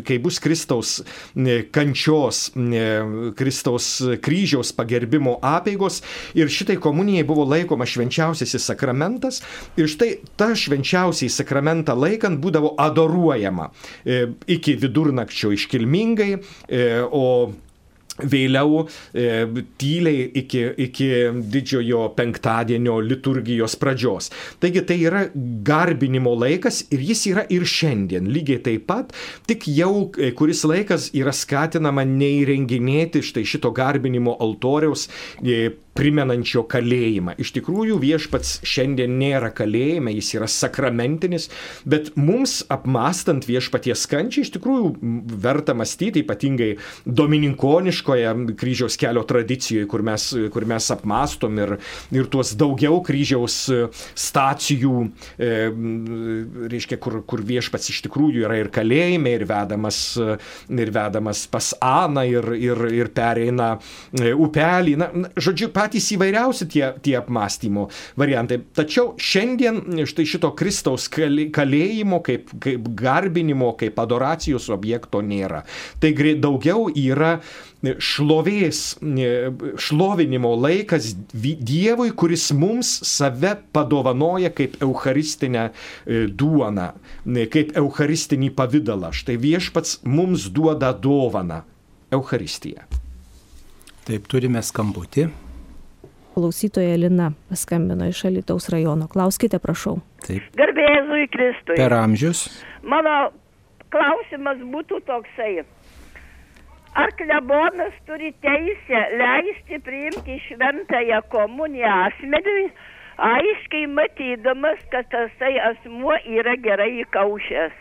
kai 0.06 0.18
bus 0.22 0.40
Kristaus 0.42 0.94
kančios, 1.74 2.44
Kristaus 3.38 3.88
kryžiaus 4.22 4.72
pagerbimo 4.76 5.36
apėgos 5.42 6.00
ir 6.38 6.50
šitai 6.52 6.78
komunijai 6.82 7.26
buvo 7.28 7.46
laikoma 7.48 7.86
švenčiausiasis 7.88 8.66
sakramentas. 8.70 9.42
Ir 9.76 9.88
štai 9.90 10.12
ta 10.38 10.52
švenčiausiai 10.58 11.30
sakramentą 11.32 11.96
laikant 11.98 12.40
būdavo 12.42 12.74
adoruojama 12.80 13.70
e, 14.04 14.26
iki 14.72 14.80
vidurnakčio 14.80 15.52
iškilmingai, 15.52 16.38
e, 16.68 17.02
o 17.10 17.52
vėliau 18.22 18.82
e, 19.16 19.46
tyliai 19.80 20.26
iki, 20.36 20.60
iki 20.84 21.06
didžiojo 21.48 22.10
penktadienio 22.16 22.98
liturgijos 23.00 23.74
pradžios. 23.80 24.28
Taigi 24.60 24.82
tai 24.84 24.98
yra 25.00 25.22
garbinimo 25.64 26.34
laikas 26.36 26.82
ir 26.92 27.00
jis 27.08 27.24
yra 27.32 27.46
ir 27.48 27.64
šiandien 27.64 28.28
lygiai 28.28 28.60
taip 28.66 28.84
pat, 28.90 29.14
tik 29.48 29.64
jau 29.72 30.10
e, 30.20 30.28
kuris 30.36 30.60
laikas 30.68 31.08
yra 31.16 31.32
skatinama 31.32 32.04
neįrenginėti 32.04 33.24
štai 33.24 33.46
šito 33.48 33.72
garbinimo 33.72 34.36
altoriaus 34.44 35.08
e, 35.40 35.72
primenančio 35.98 36.64
kalėjimą. 36.70 37.34
Iš 37.42 37.52
tikrųjų 37.58 37.98
viešpats 38.02 38.60
šiandien 38.66 39.18
nėra 39.20 39.52
kalėjime, 39.54 40.14
jis 40.16 40.32
yra 40.38 40.48
sakramentinis, 40.50 41.48
bet 41.84 42.12
mums 42.16 42.60
apmastant 42.72 43.46
viešpaties 43.48 44.06
kančią 44.10 44.46
iš 44.46 44.52
tikrųjų 44.56 44.92
verta 45.42 45.76
mąstyti, 45.76 46.24
ypatingai 46.24 46.70
domininkoniškoje 47.04 48.32
kryžiaus 48.60 48.96
kelio 49.00 49.24
tradicijoje, 49.28 49.88
kur 49.90 50.04
mes, 50.06 50.28
kur 50.54 50.66
mes 50.68 50.88
apmastom 50.94 51.60
ir, 51.60 51.76
ir 52.14 52.30
tuos 52.32 52.54
daugiau 52.58 53.02
kryžiaus 53.04 53.58
stacijų, 53.92 54.96
e, 55.36 55.52
reiškia, 56.72 56.98
kur, 57.02 57.20
kur 57.28 57.44
viešpats 57.46 57.92
iš 57.92 58.02
tikrųjų 58.06 58.46
yra 58.46 58.58
ir 58.62 58.72
kalėjime, 58.72 59.36
ir 59.36 59.46
vedamas, 59.48 60.00
ir 60.72 60.94
vedamas 60.94 61.44
pas 61.52 61.72
Aną, 61.82 62.22
ir, 62.28 62.46
ir, 62.56 62.84
ir 62.94 63.10
pereina 63.14 63.74
e, 64.14 64.32
upelį. 64.32 64.96
Na, 65.00 65.08
žodžiu, 65.36 65.68
patys 65.82 66.12
įvairiausi 66.14 66.68
tie, 66.70 66.84
tie 67.02 67.16
apmąstymo 67.18 67.88
variantai. 68.20 68.60
Tačiau 68.76 69.12
šiandien 69.18 70.04
štai 70.06 70.26
šito 70.28 70.52
Kristaus 70.58 71.08
kalėjimo, 71.10 72.22
kaip, 72.24 72.54
kaip 72.62 72.86
garbinimo, 72.98 73.72
kaip 73.80 73.98
adoracijos 73.98 74.70
objekto 74.72 75.22
nėra. 75.24 75.64
Tai 76.02 76.14
daugiau 76.42 76.86
yra 76.94 77.38
šlovės, 77.82 78.82
šlovinimo 79.82 80.52
laikas 80.54 81.12
Dievui, 81.32 82.12
kuris 82.14 82.50
mums 82.54 82.92
save 83.08 83.56
padovanoja 83.74 84.52
kaip 84.54 84.78
eucharistinę 84.84 85.68
e, 85.68 86.24
duoną, 86.28 86.92
kaip 87.50 87.74
eucharistinį 87.78 88.52
pavydalą. 88.54 89.10
Štai 89.16 89.38
viešpats 89.42 90.00
mums 90.06 90.46
duoda 90.54 90.92
dovaną- 90.94 91.62
Eucharistiją. 92.16 92.84
Taip, 94.06 94.26
turime 94.28 94.62
skambutį. 94.62 95.30
Klausytoja 96.34 96.96
Lina 96.96 97.32
paskambino 97.48 98.06
iš 98.08 98.24
Alitaus 98.24 98.68
rajono. 98.72 99.08
Klauskite, 99.12 99.58
prašau. 99.60 99.98
Taip. 100.26 100.48
Garbėzui 100.56 101.28
Kristui. 101.32 101.76
Per 101.76 101.92
amžius. 101.92 102.46
Mano 102.82 103.32
klausimas 103.92 104.62
būtų 104.72 105.02
toksai. 105.08 105.62
Ar 106.92 107.12
klebonas 107.16 107.94
turi 108.08 108.32
teisę 108.44 109.02
leisti 109.20 109.78
priimti 109.84 110.36
šventąją 110.46 111.22
komuniją 111.32 111.92
asmeniui, 112.08 112.66
aiškiai 113.16 113.86
matydamas, 113.88 114.80
kad 114.92 115.08
tasai 115.12 115.54
asmuo 115.70 116.16
yra 116.38 116.56
gerai 116.60 116.90
įkaušęs? 117.04 117.78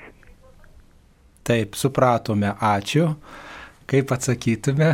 Taip, 1.44 1.76
supratome, 1.76 2.54
ačiū. 2.56 3.10
Kaip 3.92 4.12
atsakytume? 4.16 4.94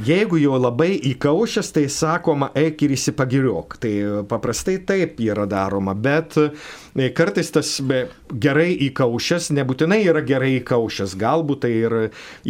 Jeigu 0.00 0.38
jau 0.40 0.56
labai 0.56 0.94
įkaušęs, 1.10 1.68
tai 1.76 1.82
sakoma, 1.92 2.46
eik 2.56 2.80
ir 2.86 2.94
įsipagiriok. 2.94 3.76
Tai 3.82 3.90
paprastai 4.30 4.78
taip 4.88 5.20
yra 5.20 5.44
daroma, 5.44 5.92
bet 5.92 6.38
e, 6.40 7.10
kartais 7.12 7.52
tas 7.52 7.74
gerai 8.32 8.70
įkaušęs 8.88 9.50
nebūtinai 9.52 10.00
yra 10.08 10.22
gerai 10.24 10.54
įkaušęs. 10.62 11.12
Galbūt 11.20 11.64
tai 11.66 11.74
ir 11.82 11.96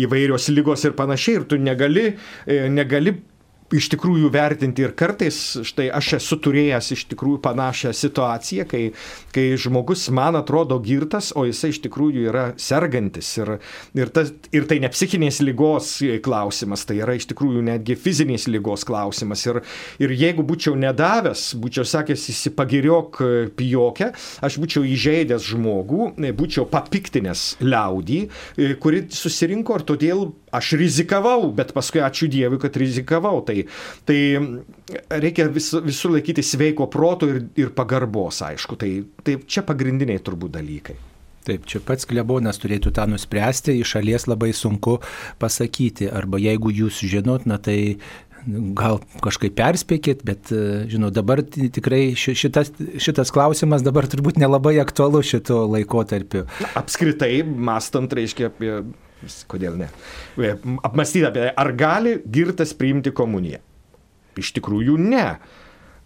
įvairios 0.04 0.46
lygos 0.54 0.86
ir 0.86 0.94
panašiai, 0.94 1.40
ir 1.40 1.48
tu 1.50 1.58
negali, 1.58 2.12
e, 2.46 2.62
negali 2.70 3.16
iš 3.76 3.88
tikrųjų 3.94 4.30
vertinti 4.32 4.84
ir 4.84 4.94
kartais, 4.98 5.38
štai 5.66 5.88
aš 5.94 6.16
esu 6.18 6.38
turėjęs 6.44 6.92
iš 6.96 7.04
tikrųjų 7.12 7.40
panašią 7.44 7.92
situaciją, 7.96 8.66
kai, 8.70 8.82
kai 9.34 9.46
žmogus 9.60 10.06
man 10.14 10.36
atrodo 10.38 10.78
girtas, 10.82 11.32
o 11.36 11.46
jisai 11.48 11.72
iš 11.72 11.82
tikrųjų 11.86 12.26
yra 12.30 12.44
sergantis. 12.60 13.30
Ir, 13.40 13.54
ir, 13.98 14.12
tas, 14.14 14.32
ir 14.54 14.68
tai 14.70 14.80
ne 14.82 14.90
psichinės 14.92 15.40
lygos 15.44 15.94
klausimas, 16.24 16.84
tai 16.88 16.98
yra 17.00 17.16
iš 17.18 17.28
tikrųjų 17.32 17.64
netgi 17.70 17.96
fizinės 17.98 18.48
lygos 18.50 18.86
klausimas. 18.88 19.44
Ir, 19.48 19.62
ir 20.02 20.14
jeigu 20.16 20.44
būčiau 20.46 20.76
nedavęs, 20.78 21.52
būčiau 21.62 21.86
sakęs 21.88 22.28
įsipagiriok 22.34 23.22
pijokę, 23.58 24.12
aš 24.44 24.60
būčiau 24.62 24.84
įžeidęs 24.88 25.48
žmogų, 25.52 26.12
būčiau 26.38 26.68
papiktinęs 26.70 27.46
liaudį, 27.64 28.22
kuri 28.82 29.06
susirinko 29.12 29.80
ir 29.80 29.88
todėl 29.88 30.26
aš 30.52 30.74
rizikavau, 30.76 31.48
bet 31.56 31.72
paskui 31.72 32.02
ačiū 32.04 32.28
Dievui, 32.32 32.60
kad 32.60 32.76
rizikavau. 32.76 33.40
Tai, 33.46 33.61
tai 34.08 34.18
reikia 35.22 35.48
vis, 35.52 35.70
visur 35.84 36.16
laikyti 36.16 36.44
sveiko 36.46 36.88
proto 36.92 37.28
ir, 37.30 37.44
ir 37.60 37.72
pagarbos, 37.76 38.42
aišku. 38.46 38.78
Tai, 38.80 38.90
tai 39.24 39.38
čia 39.46 39.64
pagrindiniai 39.66 40.22
turbūt 40.22 40.54
dalykai. 40.58 40.98
Taip, 41.42 41.64
čia 41.66 41.80
pats 41.82 42.06
klebonas 42.06 42.60
turėtų 42.62 42.92
tą 42.94 43.08
nuspręsti, 43.10 43.80
iš 43.82 43.96
šalies 43.96 44.28
labai 44.30 44.52
sunku 44.54 45.00
pasakyti, 45.42 46.06
arba 46.06 46.38
jeigu 46.38 46.70
jūs 46.70 47.00
žinot, 47.10 47.48
na 47.50 47.58
tai 47.58 47.96
gal 48.78 49.00
kažkaip 49.22 49.54
perspėkit, 49.58 50.22
bet, 50.26 50.50
žinau, 50.90 51.12
dabar 51.14 51.42
tikrai 51.46 52.14
šitas, 52.18 52.72
šitas 53.02 53.30
klausimas 53.34 53.84
dabar 53.86 54.08
turbūt 54.10 54.38
nelabai 54.42 54.76
aktualu 54.82 55.22
šito 55.26 55.64
laikotarpiu. 55.70 56.44
Apskritai, 56.78 57.42
mastant, 57.42 58.12
reiškia 58.14 58.50
apie 58.50 58.74
kodėl 59.50 59.76
ne, 59.80 59.88
e, 60.38 60.54
apmastyti 60.84 61.26
apie, 61.28 61.48
ar 61.50 61.72
gali 61.78 62.16
girtas 62.32 62.74
priimti 62.78 63.12
komuniją. 63.14 63.60
Iš 64.40 64.54
tikrųjų 64.56 64.96
ne. 65.00 65.26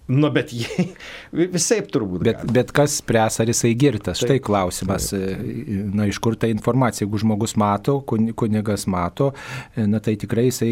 Nu, 0.07 0.29
bet 0.31 0.53
jie 0.55 0.87
visai 1.57 1.81
turbūt. 1.83 2.23
Bet, 2.23 2.39
gali. 2.39 2.55
bet 2.55 2.71
kas 2.75 3.01
spręs, 3.01 3.41
ar 3.43 3.51
jisai 3.51 3.73
girtas? 3.79 4.21
Taip, 4.21 4.29
Štai 4.29 4.43
klausimas. 4.45 5.09
Taip. 5.11 5.73
Na, 5.99 6.07
iš 6.07 6.21
kur 6.23 6.37
ta 6.39 6.47
informacija? 6.51 7.03
Jeigu 7.03 7.19
žmogus 7.25 7.57
mato, 7.59 7.99
kunigas 8.07 8.87
mato, 8.91 9.33
na 9.75 9.99
tai 10.03 10.15
tikrai 10.21 10.47
jisai 10.47 10.71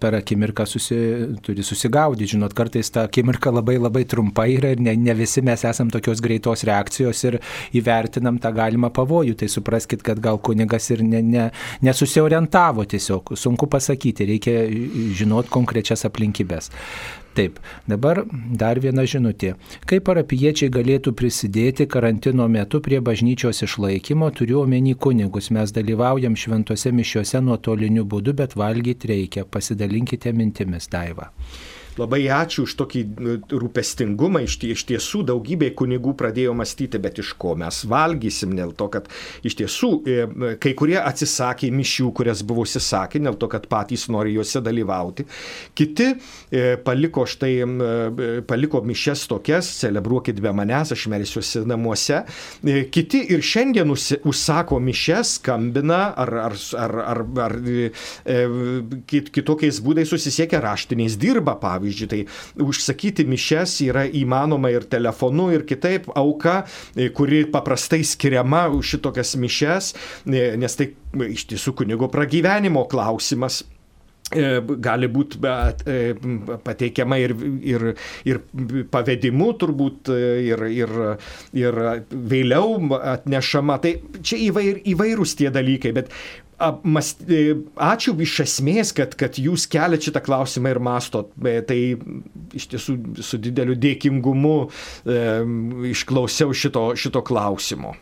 per 0.00 0.16
akimirką 0.20 0.64
susi, 0.68 0.96
turi 1.44 1.64
susigaudyti. 1.66 2.30
Žinot, 2.34 2.56
kartais 2.56 2.88
ta 2.94 3.04
akimirka 3.08 3.52
labai 3.52 3.76
labai 3.76 4.06
trumpa 4.08 4.46
yra 4.48 4.72
ir 4.72 4.80
ne, 4.80 4.96
ne 4.96 5.16
visi 5.18 5.44
mes 5.44 5.64
esam 5.68 5.92
tokios 5.92 6.24
greitos 6.24 6.64
reakcijos 6.68 7.20
ir 7.28 7.36
įvertinam 7.76 8.40
tą 8.40 8.54
galimą 8.56 8.88
pavojų. 8.96 9.36
Tai 9.42 9.50
supraskite, 9.52 10.06
kad 10.08 10.24
gal 10.24 10.40
kunigas 10.40 10.88
ir 10.94 11.04
ne, 11.04 11.20
ne, 11.20 11.50
nesusiorientavo 11.84 12.88
tiesiog. 12.88 13.36
Sunku 13.36 13.68
pasakyti, 13.68 14.30
reikia 14.32 14.56
žinot 15.20 15.52
konkrečias 15.52 16.08
aplinkybės. 16.08 16.72
Taip, 17.34 17.60
dabar 17.86 18.24
dar 18.62 18.80
viena 18.82 19.04
žinutė. 19.06 19.52
Kaip 19.86 20.04
parapiečiai 20.08 20.70
galėtų 20.74 21.12
prisidėti 21.14 21.86
karantino 21.86 22.48
metu 22.50 22.80
prie 22.82 22.98
bažnyčios 23.06 23.62
išlaikymo, 23.66 24.32
turiu 24.34 24.64
omeny 24.64 24.96
kunigus, 24.98 25.52
mes 25.54 25.70
dalyvaujam 25.76 26.34
šventose 26.34 26.90
mišiuose 26.90 27.42
nuotoliniu 27.46 28.04
būdu, 28.04 28.34
bet 28.42 28.58
valgyti 28.58 29.12
reikia. 29.14 29.46
Pasidalinkite 29.46 30.34
mintimis, 30.34 30.90
Daiva. 30.90 31.30
Labai 31.98 32.22
ačiū 32.30 32.64
už 32.68 32.74
tokį 32.78 33.00
nu, 33.18 33.34
rūpestingumą. 33.50 34.44
Iš, 34.46 34.56
iš 34.70 34.84
tiesų 34.90 35.24
daugybė 35.30 35.72
kunigų 35.78 36.14
pradėjo 36.18 36.54
mąstyti, 36.56 37.00
bet 37.02 37.18
iš 37.22 37.32
ko 37.40 37.56
mes 37.58 37.82
valgysim, 37.90 38.54
dėl 38.56 38.72
to, 38.78 38.86
kad 38.92 39.08
iš 39.46 39.56
tiesų 39.58 39.90
e, 40.06 40.18
kai 40.62 40.74
kurie 40.78 40.98
atsisakė 41.00 41.72
mišių, 41.74 42.10
kurias 42.16 42.44
buvo 42.46 42.66
įsisakę, 42.68 43.22
dėl 43.24 43.38
to, 43.40 43.48
kad 43.50 43.66
patys 43.70 44.06
nori 44.12 44.36
juose 44.36 44.62
dalyvauti. 44.62 45.26
Kiti 45.74 46.08
e, 46.12 46.76
paliko 46.84 47.26
štai, 47.28 47.52
e, 47.66 48.30
paliko 48.46 48.82
mišes 48.86 49.26
tokias, 49.30 49.72
celebruokit 49.82 50.40
be 50.42 50.54
manęs, 50.54 50.94
aš 50.94 51.08
melsiuosi 51.10 51.64
namuose. 51.68 52.22
Kiti 52.94 53.24
ir 53.34 53.42
šiandien 53.44 53.90
užsako 53.90 54.78
mišes, 54.84 55.36
skambina 55.40 56.02
ar, 56.18 56.34
ar, 56.46 56.56
ar, 56.78 56.96
ar, 57.14 57.24
ar 57.48 57.58
kitokiais 59.10 59.80
būdais 59.84 60.10
susisiekia 60.10 60.60
raštiniais 60.62 61.16
dirba, 61.20 61.56
pavyzdžiui 61.60 61.79
pavyzdžiui. 61.80 62.10
Tai 62.10 62.66
užsakyti 62.66 63.26
mišes 63.28 63.80
yra 63.88 64.06
įmanoma 64.06 64.72
ir 64.74 64.86
telefonu, 64.90 65.50
ir 65.54 65.66
kitaip 65.68 66.10
auka, 66.14 66.62
kuri 67.16 67.44
paprastai 67.50 68.04
skiriama 68.06 68.68
už 68.76 68.96
šitokias 68.96 69.36
mišes, 69.40 69.92
nes 70.30 70.78
tai 70.78 70.92
iš 71.30 71.48
tiesų 71.50 71.76
kunigo 71.82 72.10
pragyvenimo 72.12 72.86
klausimas 72.90 73.62
gali 74.30 75.08
būti 75.10 75.40
pateikiama 76.62 77.18
ir, 77.18 77.34
ir, 77.66 77.86
ir 78.24 78.38
pavedimu 78.92 79.48
turbūt 79.58 80.12
ir, 80.14 80.62
ir, 80.70 80.92
ir 81.58 81.80
vėliau 82.10 82.76
atnešama. 83.00 83.80
Tai 83.82 83.96
čia 84.22 84.38
įvair, 84.50 84.84
įvairūs 84.94 85.34
tie 85.40 85.50
dalykai, 85.50 85.92
bet 85.96 86.14
ačiū 86.60 88.14
iš 88.20 88.34
esmės, 88.44 88.92
kad, 88.96 89.14
kad 89.18 89.38
jūs 89.40 89.66
keliate 89.70 90.10
šitą 90.10 90.22
klausimą 90.24 90.74
ir 90.74 90.80
mastot. 90.84 91.32
Tai 91.40 91.78
iš 92.56 92.68
tiesų 92.74 92.96
su 93.24 93.40
dideliu 93.40 93.76
dėkingumu 93.80 94.56
e, 94.66 95.18
išklausiau 95.92 96.54
šito, 96.56 96.90
šito 97.00 97.24
klausimo. 97.26 97.94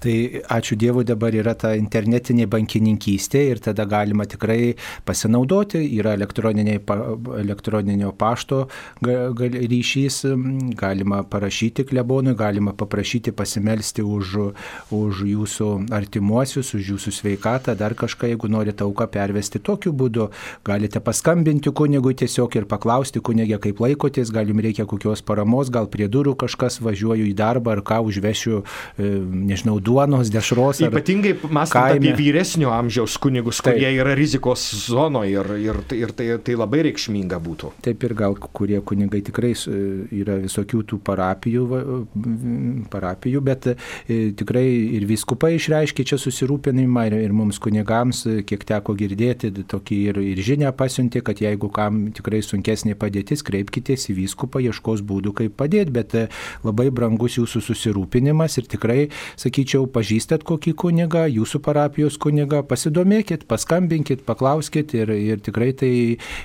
Tai 0.00 0.14
ačiū 0.48 0.78
Dievui 0.80 1.04
dabar 1.04 1.34
yra 1.36 1.52
ta 1.60 1.74
internetinė 1.76 2.46
bankininkystė 2.48 3.42
ir 3.50 3.58
tada 3.60 3.84
galima 3.84 4.24
tikrai 4.24 4.72
pasinaudoti. 5.04 5.82
Yra 5.98 6.14
elektroninio 6.16 8.12
pašto 8.16 8.62
ryšys, 9.04 10.22
galima 10.80 11.20
parašyti 11.28 11.84
klebonui, 11.90 12.32
galima 12.38 12.72
paprašyti 12.72 13.34
pasimelsti 13.36 14.00
už, 14.00 14.32
už 14.96 15.20
jūsų 15.28 15.68
artimuosius, 15.92 16.72
už 16.78 16.94
jūsų 16.94 17.12
sveikatą, 17.18 17.76
dar 17.76 17.92
kažką, 17.92 18.32
jeigu 18.32 18.48
norite 18.48 18.86
auką 18.86 19.04
pervesti 19.12 19.60
tokiu 19.60 19.92
būdu. 19.92 20.30
Galite 20.64 21.04
paskambinti 21.04 21.74
kunigui 21.76 22.16
tiesiog 22.16 22.56
ir 22.56 22.68
paklausti 22.72 23.20
kunigė, 23.20 23.60
kaip 23.68 23.84
laikotės, 23.84 24.32
gal 24.32 24.48
jums 24.48 24.64
reikia 24.64 24.88
kokios 24.88 25.20
paramos, 25.20 25.68
gal 25.68 25.92
prie 25.92 26.08
durų 26.08 26.38
kažkas 26.40 26.80
važiuoju 26.80 27.28
į 27.28 27.36
darbą 27.36 27.76
ar 27.76 27.84
ką 27.84 28.00
užvešiu, 28.08 28.64
e, 28.96 29.12
nežinau, 29.52 29.76
duonos, 29.90 30.30
dešros. 30.32 30.82
Ypatingai 30.86 31.34
mąstant 31.50 31.98
apie 31.98 32.14
vyresnio 32.16 32.70
amžiaus 32.74 33.18
kunigus, 33.22 33.60
Taip. 33.60 33.74
kurie 33.74 33.90
yra 33.98 34.14
rizikos 34.18 34.64
zonoje 34.86 35.34
ir, 35.34 35.50
ir, 35.58 35.80
ir 35.98 36.14
tai, 36.16 36.28
tai 36.44 36.56
labai 36.58 36.84
reikšminga 36.88 37.40
būtų. 37.42 37.72
Taip 37.84 38.06
ir 38.06 38.14
gal 38.18 38.36
kurie 38.38 38.80
kunigai 38.86 39.22
tikrai 39.26 39.52
yra 40.20 40.38
visokių 40.42 40.82
tų 40.92 41.00
parapijų, 41.06 41.66
parapijų 42.92 43.42
bet 43.44 43.70
e, 43.72 43.76
tikrai 44.36 44.66
ir 44.98 45.06
viskupai 45.08 45.54
išreiškia 45.56 46.06
čia 46.12 46.20
susirūpinimą 46.20 47.06
ir, 47.10 47.18
ir 47.26 47.34
mums 47.36 47.60
kunigams, 47.62 48.22
kiek 48.48 48.64
teko 48.68 48.94
girdėti, 48.98 49.52
tokį 49.70 50.00
ir, 50.12 50.20
ir 50.32 50.42
žinę 50.44 50.72
pasiunti, 50.76 51.22
kad 51.24 51.40
jeigu 51.42 51.70
kam 51.74 52.06
tikrai 52.16 52.42
sunkesnė 52.44 52.96
padėtis, 53.00 53.44
kreipkitės 53.46 54.08
į 54.12 54.18
vyskupą, 54.22 54.62
ieškos 54.70 55.04
būdų, 55.06 55.34
kaip 55.42 55.56
padėti, 55.60 55.94
bet 55.94 56.16
e, 56.18 56.26
labai 56.66 56.90
brangus 56.94 57.38
jūsų 57.38 57.62
susirūpinimas 57.70 58.58
ir 58.60 58.68
tikrai, 58.70 59.00
sakyčiau, 59.40 59.79
pažįstat 59.88 60.44
kokį 60.48 60.74
kunigą, 60.82 61.24
jūsų 61.30 61.60
parapijos 61.64 62.18
kunigą, 62.20 62.62
pasidomėkit, 62.68 63.46
paskambinkit, 63.50 64.24
paklauskit 64.28 64.94
ir, 64.98 65.12
ir 65.14 65.40
tikrai 65.44 65.70
tai 65.76 65.92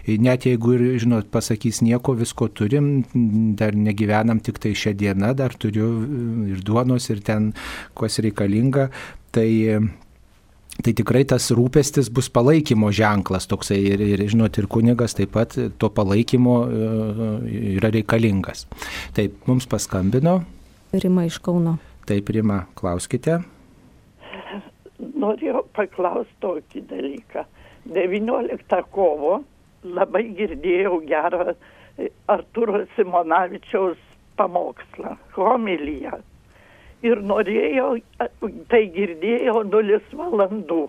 net 0.07 0.47
jeigu 0.47 0.77
ir, 0.77 0.85
žinot, 1.03 1.29
pasakys 1.33 1.81
nieko, 1.85 2.15
visko 2.19 2.47
turim, 2.47 3.03
dar 3.59 3.75
negyvenam 3.75 4.39
tik 4.43 4.61
tai 4.63 4.75
šią 4.77 4.95
dieną, 4.99 5.35
dar 5.35 5.57
turiu 5.59 5.91
ir 6.53 6.63
duonos, 6.65 7.09
ir 7.11 7.21
ten, 7.25 7.51
kas 7.97 8.19
reikalinga, 8.23 8.89
tai 9.35 9.51
Tai 10.83 10.91
tikrai 10.91 11.21
tas 11.23 11.45
rūpestis 11.55 12.09
bus 12.11 12.27
palaikymo 12.35 12.89
ženklas 12.91 13.47
toksai 13.47 13.77
ir, 13.93 14.01
ir 14.03 14.23
žinot, 14.27 14.57
ir 14.59 14.67
kunigas 14.67 15.15
taip 15.15 15.31
pat 15.31 15.55
to 15.55 15.87
palaikymo 15.87 16.55
yra 17.77 17.93
reikalingas. 17.95 18.65
Taip, 19.15 19.37
mums 19.47 19.69
paskambino. 19.71 20.41
Rima 20.91 21.23
iš 21.29 21.39
Kauno. 21.43 21.77
Taip, 22.05 22.29
Rima, 22.29 22.59
klauskite. 22.77 23.39
Norėjau 25.01 25.63
paklausti 25.73 26.35
tokį 26.43 26.83
dalyką. 26.91 27.45
19 27.95 28.81
kovo 28.93 29.39
labai 29.85 30.23
girdėjau 30.37 30.99
gerą 31.09 31.55
Arturo 32.29 32.83
Simonavičiaus 32.95 33.97
pamokslą, 34.37 35.15
homiliją. 35.37 36.19
Ir 37.05 37.21
norėjau, 37.21 37.89
tai 38.71 38.83
girdėjau 38.93 39.63
nulis 39.67 40.05
valandų, 40.13 40.83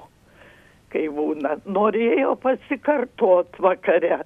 kai 0.92 1.06
būna. 1.12 1.56
Norėjau 1.64 2.34
pasikartot 2.44 3.56
vakare. 3.60 4.20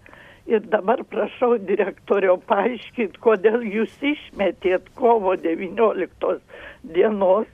Ir 0.50 0.64
dabar 0.66 0.98
prašau 1.06 1.52
direktorio 1.62 2.32
paaiškinti, 2.50 3.20
kodėl 3.22 3.62
jūs 3.70 3.92
išmetėt 4.02 4.88
kovo 4.98 5.36
19 5.38 6.40
dienos 6.96 7.46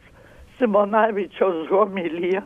Simonavičiaus 0.56 1.66
homiliją, 1.68 2.40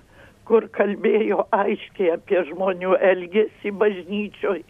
kur 0.48 0.66
kalbėjo 0.74 1.44
aiškiai 1.54 2.16
apie 2.16 2.42
žmonių 2.48 2.96
elgesį 3.12 3.70
bažnyčioj 3.82 4.64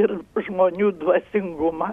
ir 0.00 0.16
žmonių 0.48 0.90
dvasingumą. 1.04 1.92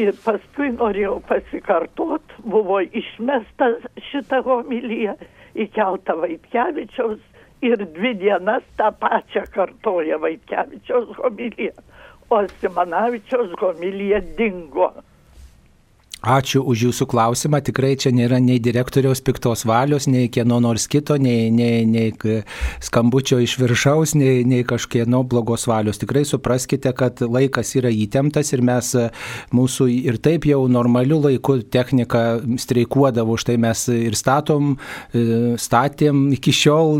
Ir 0.00 0.14
paskui 0.24 0.70
norėjau 0.78 1.18
pasikartot, 1.28 2.36
buvo 2.40 2.80
išmesta 3.02 3.74
šitą 4.08 4.40
homiliją, 4.48 5.18
įkelta 5.58 6.16
Vaitkevičiaus 6.22 7.20
ir 7.68 7.84
dvi 7.98 8.14
dienas 8.24 8.64
tą 8.80 8.92
pačią 9.04 9.44
kartoja 9.52 10.16
Vaitkevičiaus 10.22 11.16
homiliją, 11.18 11.74
o 12.30 12.42
Simanavičiaus 12.60 13.52
homilija 13.60 14.20
dingo. 14.36 14.92
Ačiū 16.18 16.64
už 16.66 16.80
Jūsų 16.88 17.06
klausimą. 17.06 17.60
Tikrai 17.62 17.92
čia 17.94 18.10
nėra 18.10 18.40
nei 18.42 18.58
direktoriaus 18.58 19.20
piktos 19.22 19.62
valios, 19.62 20.08
nei 20.10 20.26
kieno 20.26 20.56
nors 20.58 20.88
kito, 20.90 21.14
nei, 21.14 21.46
nei, 21.54 21.84
nei 21.86 22.10
skambučio 22.82 23.38
iš 23.38 23.54
viršaus, 23.60 24.16
nei, 24.18 24.42
nei 24.42 24.64
kažkieno 24.66 25.22
blogos 25.22 25.68
valios. 25.70 26.00
Tikrai 26.02 26.24
supraskite, 26.26 26.90
kad 26.98 27.22
laikas 27.22 27.70
yra 27.78 27.92
įtemptas 27.94 28.50
ir 28.50 28.64
mes 28.66 28.90
mūsų 29.54 29.86
ir 30.10 30.18
taip 30.18 30.48
jau 30.50 30.64
normaliu 30.66 31.20
laiku 31.22 31.60
technika 31.62 32.40
streikuodavo, 32.42 33.38
už 33.38 33.46
tai 33.52 33.56
mes 33.62 33.84
ir 33.94 34.18
statom, 34.18 34.74
statėm 35.14 36.32
iki 36.34 36.50
šiol 36.50 36.98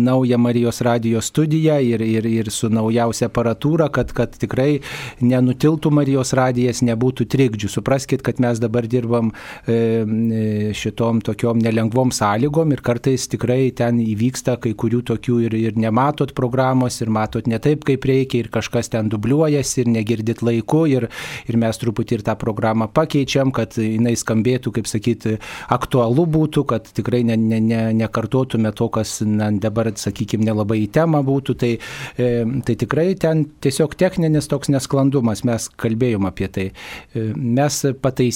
naują 0.00 0.40
Marijos 0.40 0.80
radijos 0.80 1.28
studiją 1.34 1.76
ir, 1.84 2.00
ir, 2.00 2.30
ir 2.40 2.48
su 2.48 2.72
naujausia 2.72 3.28
aparatūra, 3.28 3.90
kad, 3.92 4.16
kad 4.16 4.40
tikrai 4.40 4.80
nenutiltų 5.20 5.92
Marijos 5.92 6.32
radijas, 6.32 6.80
nebūtų 6.80 7.28
trikdžių. 7.28 7.74
Supraskite, 7.76 8.24
kad 8.24 8.40
mes 8.40 8.53
mes 8.54 8.62
dabar 8.62 8.86
dirbam 8.86 9.32
šitom 9.66 11.20
tokiom 11.24 11.58
nelengvom 11.62 12.12
sąlygom 12.14 12.72
ir 12.72 12.82
kartais 12.84 13.26
tikrai 13.30 13.72
ten 13.76 13.98
įvyksta 14.02 14.56
kai 14.62 14.74
kurių 14.78 15.02
tokių 15.10 15.38
ir, 15.46 15.54
ir 15.54 15.78
nematot 15.80 16.34
programos 16.34 17.00
ir 17.02 17.10
matot 17.10 17.46
ne 17.50 17.58
taip, 17.58 17.84
kaip 17.84 18.04
reikia 18.06 18.44
ir 18.44 18.50
kažkas 18.54 18.90
ten 18.92 19.10
dubliuojasi 19.10 19.82
ir 19.82 19.90
negirdit 19.90 20.42
laiku 20.44 20.84
ir, 20.90 21.08
ir 21.48 21.58
mes 21.58 21.80
truputį 21.80 22.18
ir 22.18 22.24
tą 22.26 22.36
programą 22.38 22.88
pakeičiam, 22.94 23.52
kad 23.54 23.74
jinai 23.78 24.14
skambėtų, 24.18 24.74
kaip 24.78 24.90
sakyti, 24.90 25.38
aktualu 25.74 26.26
būtų, 26.30 26.64
kad 26.70 26.88
tikrai 26.94 27.24
ne, 27.26 27.36
ne, 27.40 27.60
ne, 27.60 27.82
nekartotume 27.96 28.72
to, 28.76 28.88
kas 28.94 29.18
na, 29.26 29.50
dabar, 29.50 29.90
sakykime, 29.98 30.46
nelabai 30.46 30.82
į 30.84 30.90
temą 30.94 31.24
būtų. 31.26 31.56
Tai, 31.64 31.72
e, 32.20 32.30
tai 32.66 32.76
tikrai 32.80 33.08
ten 33.20 33.46
tiesiog 33.64 33.96
techninis 34.00 34.48
toks 34.50 34.70
nesklandumas, 34.72 35.44
mes 35.46 35.68
kalbėjom 35.80 36.28
apie 36.28 36.50
tai. 36.52 36.68
E, 36.70 37.26
mes 37.34 37.80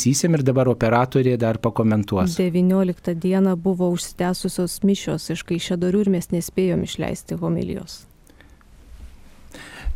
pataisysim 0.08 0.34
ir 0.34 0.42
dabar 0.46 0.68
operatorė 0.68 1.36
dar 1.38 1.58
pakomentuos. 1.58 2.36
19 2.38 3.14
dieną 3.14 3.56
buvo 3.56 3.90
užsitęsusios 3.92 4.82
mišios 4.82 5.30
iš 5.30 5.44
Kaišėdorių 5.44 6.06
ir 6.06 6.10
mes 6.10 6.30
nespėjom 6.32 6.84
išleisti 6.84 7.36
homilijos. 7.36 8.07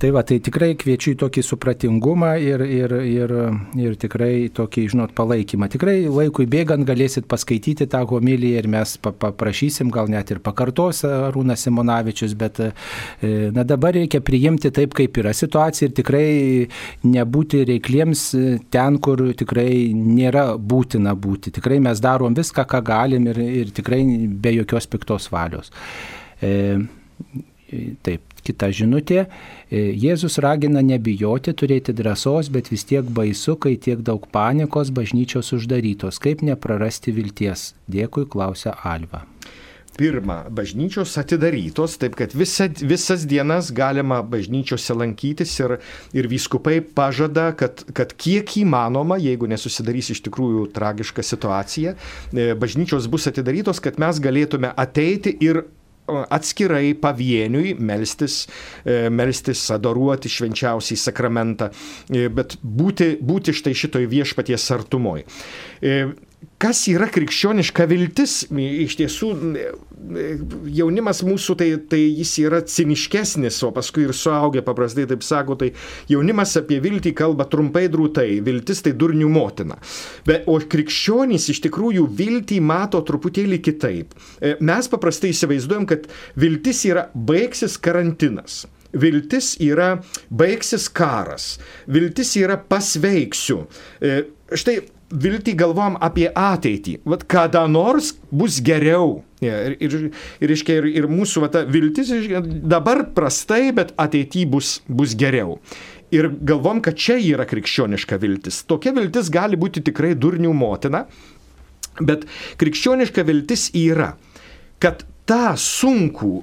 Tai 0.02 0.10
va, 0.10 0.24
tai 0.26 0.40
tikrai 0.42 0.72
kviečiu 0.74 1.12
į 1.12 1.18
tokį 1.20 1.42
supratingumą 1.46 2.32
ir, 2.42 2.64
ir, 2.66 2.92
ir, 3.06 3.32
ir 3.78 3.92
tikrai 4.02 4.48
tokį, 4.50 4.82
žinot, 4.90 5.12
palaikymą. 5.14 5.68
Tikrai 5.70 6.08
laikui 6.10 6.48
bėgant 6.50 6.82
galėsit 6.88 7.28
paskaityti 7.30 7.86
tą 7.86 8.00
homiliją 8.10 8.64
ir 8.64 8.66
mes 8.72 8.96
paprašysim, 8.98 9.92
gal 9.94 10.10
net 10.10 10.32
ir 10.34 10.40
pakartos 10.42 11.04
Rūnas 11.06 11.62
Simonavičius, 11.68 12.34
bet 12.40 12.58
na, 13.22 13.62
dabar 13.62 13.94
reikia 13.94 14.18
priimti 14.26 14.72
taip, 14.74 14.96
kaip 14.98 15.22
yra 15.22 15.30
situacija 15.38 15.92
ir 15.92 15.94
tikrai 16.00 16.26
nebūti 17.06 17.62
reikliems 17.70 18.24
ten, 18.74 18.98
kur 18.98 19.22
tikrai 19.38 19.70
nėra 19.94 20.48
būtina 20.58 21.14
būti. 21.14 21.54
Tikrai 21.60 21.78
mes 21.86 22.02
darom 22.02 22.34
viską, 22.34 22.66
ką 22.74 22.82
galim 22.90 23.30
ir, 23.30 23.38
ir 23.62 23.70
tikrai 23.78 24.02
be 24.26 24.56
jokios 24.58 24.90
piktos 24.90 25.30
valios. 25.30 25.70
E, 26.42 26.74
taip, 28.02 28.31
kita 28.46 28.70
žinutė. 28.74 29.26
Jėzus 29.70 30.38
ragina 30.42 30.82
nebijoti, 30.84 31.54
turėti 31.56 31.94
drąsos, 31.96 32.50
bet 32.52 32.72
vis 32.72 32.86
tiek 32.88 33.06
baisu, 33.06 33.56
kai 33.56 33.76
tiek 33.76 34.02
daug 34.04 34.26
panikos 34.34 34.92
bažnyčios 34.94 35.54
uždarytos. 35.56 36.20
Kaip 36.22 36.44
neprarasti 36.46 37.14
vilties? 37.14 37.72
Dėkui, 37.90 38.28
klausia 38.30 38.76
Alva. 38.82 39.26
Pirma, 39.92 40.46
bažnyčios 40.48 41.12
atidarytos, 41.20 41.98
taip 42.00 42.14
kad 42.16 42.32
visa, 42.32 42.64
visas 42.80 43.26
dienas 43.28 43.68
galima 43.76 44.22
bažnyčiose 44.24 44.96
lankytis 44.96 45.52
ir, 45.60 45.74
ir 46.16 46.28
vyskupai 46.32 46.78
pažada, 46.96 47.50
kad, 47.52 47.84
kad 47.92 48.14
kiek 48.16 48.54
įmanoma, 48.62 49.18
jeigu 49.20 49.50
nesusidarys 49.52 50.08
iš 50.14 50.22
tikrųjų 50.24 50.64
tragiška 50.72 51.24
situacija, 51.28 51.92
e, 52.32 52.48
bažnyčios 52.56 53.10
bus 53.12 53.28
atidarytos, 53.28 53.82
kad 53.84 54.00
mes 54.00 54.22
galėtume 54.24 54.72
ateiti 54.80 55.36
ir 55.44 55.60
atskirai 56.30 56.92
pavieniui 57.00 57.76
melstis, 57.78 58.46
e, 58.84 59.08
melstis, 59.10 59.64
adoruoti 59.74 60.30
švenčiausiai 60.32 61.00
sakramentą, 61.00 61.70
e, 62.10 62.28
bet 62.32 62.58
būti, 62.62 63.14
būti 63.22 63.54
štai 63.56 63.74
šitoj 63.84 64.08
viešpaties 64.12 64.68
artumoj. 64.76 65.24
Kas 66.62 66.84
yra 66.90 67.08
krikščioniška 67.10 67.84
viltis? 67.90 68.32
Iš 68.50 68.94
tiesų, 69.00 69.28
jaunimas 70.70 71.22
mūsų 71.26 71.56
tai, 71.58 71.68
tai 71.90 72.00
jis 72.00 72.32
yra 72.42 72.60
ciniškesnis, 72.66 73.58
o 73.66 73.72
paskui 73.74 74.06
ir 74.06 74.14
suaugę 74.16 74.62
paprastai 74.66 75.08
taip 75.10 75.24
sako, 75.26 75.56
tai 75.58 75.72
jaunimas 76.10 76.54
apie 76.60 76.78
viltį 76.82 77.14
kalba 77.18 77.48
trumpai 77.50 77.88
drūtai, 77.92 78.40
viltis 78.46 78.82
tai 78.86 78.94
durnių 78.98 79.30
motina. 79.32 79.78
Bet, 80.26 80.46
o 80.50 80.58
krikščionys 80.58 81.48
iš 81.52 81.62
tikrųjų 81.66 82.06
viltį 82.20 82.60
mato 82.62 83.02
truputėlį 83.06 83.58
kitaip. 83.62 84.14
E, 84.38 84.54
mes 84.62 84.90
paprastai 84.90 85.32
įsivaizduojam, 85.34 85.88
kad 85.90 86.06
viltis 86.38 86.84
yra 86.90 87.08
baigsis 87.14 87.78
karantinas. 87.82 88.64
Viltis 88.92 89.54
yra 89.62 89.94
baigsis 90.28 90.90
karas, 90.92 91.54
viltis 91.88 92.34
yra 92.36 92.58
pasveiksiu. 92.60 93.62
E, 94.04 94.18
štai 94.52 94.82
viltį 95.12 95.54
galvom 95.58 95.96
apie 96.00 96.28
ateitį. 96.28 96.98
Vat 97.08 97.26
kada 97.30 97.64
nors 97.70 98.14
bus 98.30 98.60
geriau. 98.64 99.22
Ir, 99.42 99.74
ir, 99.82 99.94
ir, 100.40 100.52
ir, 100.54 100.86
ir 100.86 101.08
mūsų 101.10 101.42
va, 101.42 101.64
viltis 101.66 102.12
dabar 102.46 103.08
prastai, 103.14 103.72
bet 103.74 103.90
ateityje 103.98 104.50
bus, 104.50 104.76
bus 104.86 105.16
geriau. 105.18 105.58
Ir 106.14 106.28
galvom, 106.44 106.82
kad 106.84 106.98
čia 107.00 107.16
yra 107.18 107.46
krikščioniška 107.48 108.18
viltis. 108.22 108.62
Tokia 108.68 108.92
viltis 108.94 109.32
gali 109.32 109.58
būti 109.58 109.82
tikrai 109.82 110.12
durnių 110.14 110.52
motina, 110.54 111.06
bet 111.98 112.26
krikščioniška 112.60 113.24
viltis 113.26 113.70
yra, 113.76 114.12
kad 114.82 115.02
tą 115.28 115.56
sunkų 115.58 116.34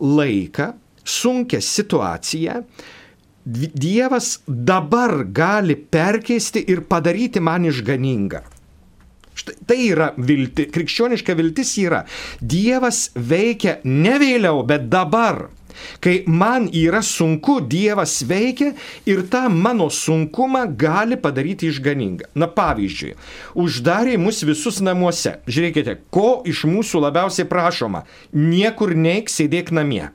laiką, 0.00 0.70
sunkę 1.04 1.60
situaciją, 1.64 2.62
Dievas 3.44 4.40
dabar 4.46 5.24
gali 5.24 5.76
perkeisti 5.76 6.64
ir 6.68 6.82
padaryti 6.88 7.40
man 7.40 7.64
išganingą. 7.64 8.42
Štai 9.40 9.54
tai 9.64 9.78
yra 9.88 10.10
vilti, 10.18 10.66
krikščioniška 10.68 11.36
viltis 11.38 11.72
yra. 11.80 12.02
Dievas 12.40 13.08
veikia 13.14 13.78
ne 13.84 14.18
vėliau, 14.20 14.60
bet 14.68 14.90
dabar. 14.92 15.46
Kai 16.04 16.24
man 16.26 16.68
yra 16.76 17.00
sunku, 17.00 17.60
Dievas 17.64 18.18
veikia 18.28 18.74
ir 19.08 19.24
tą 19.32 19.46
mano 19.48 19.88
sunkumą 19.88 20.66
gali 20.76 21.16
padaryti 21.16 21.70
išganingą. 21.70 22.28
Na 22.34 22.50
pavyzdžiui, 22.52 23.14
uždarė 23.56 24.18
mus 24.20 24.42
visus 24.44 24.82
namuose. 24.84 25.38
Žiūrėkite, 25.48 25.96
ko 26.12 26.42
iš 26.44 26.66
mūsų 26.68 27.04
labiausiai 27.06 27.48
prašoma. 27.48 28.04
Niekur 28.36 28.92
neik, 28.92 29.32
sėdėk 29.32 29.72
namie. 29.72 30.10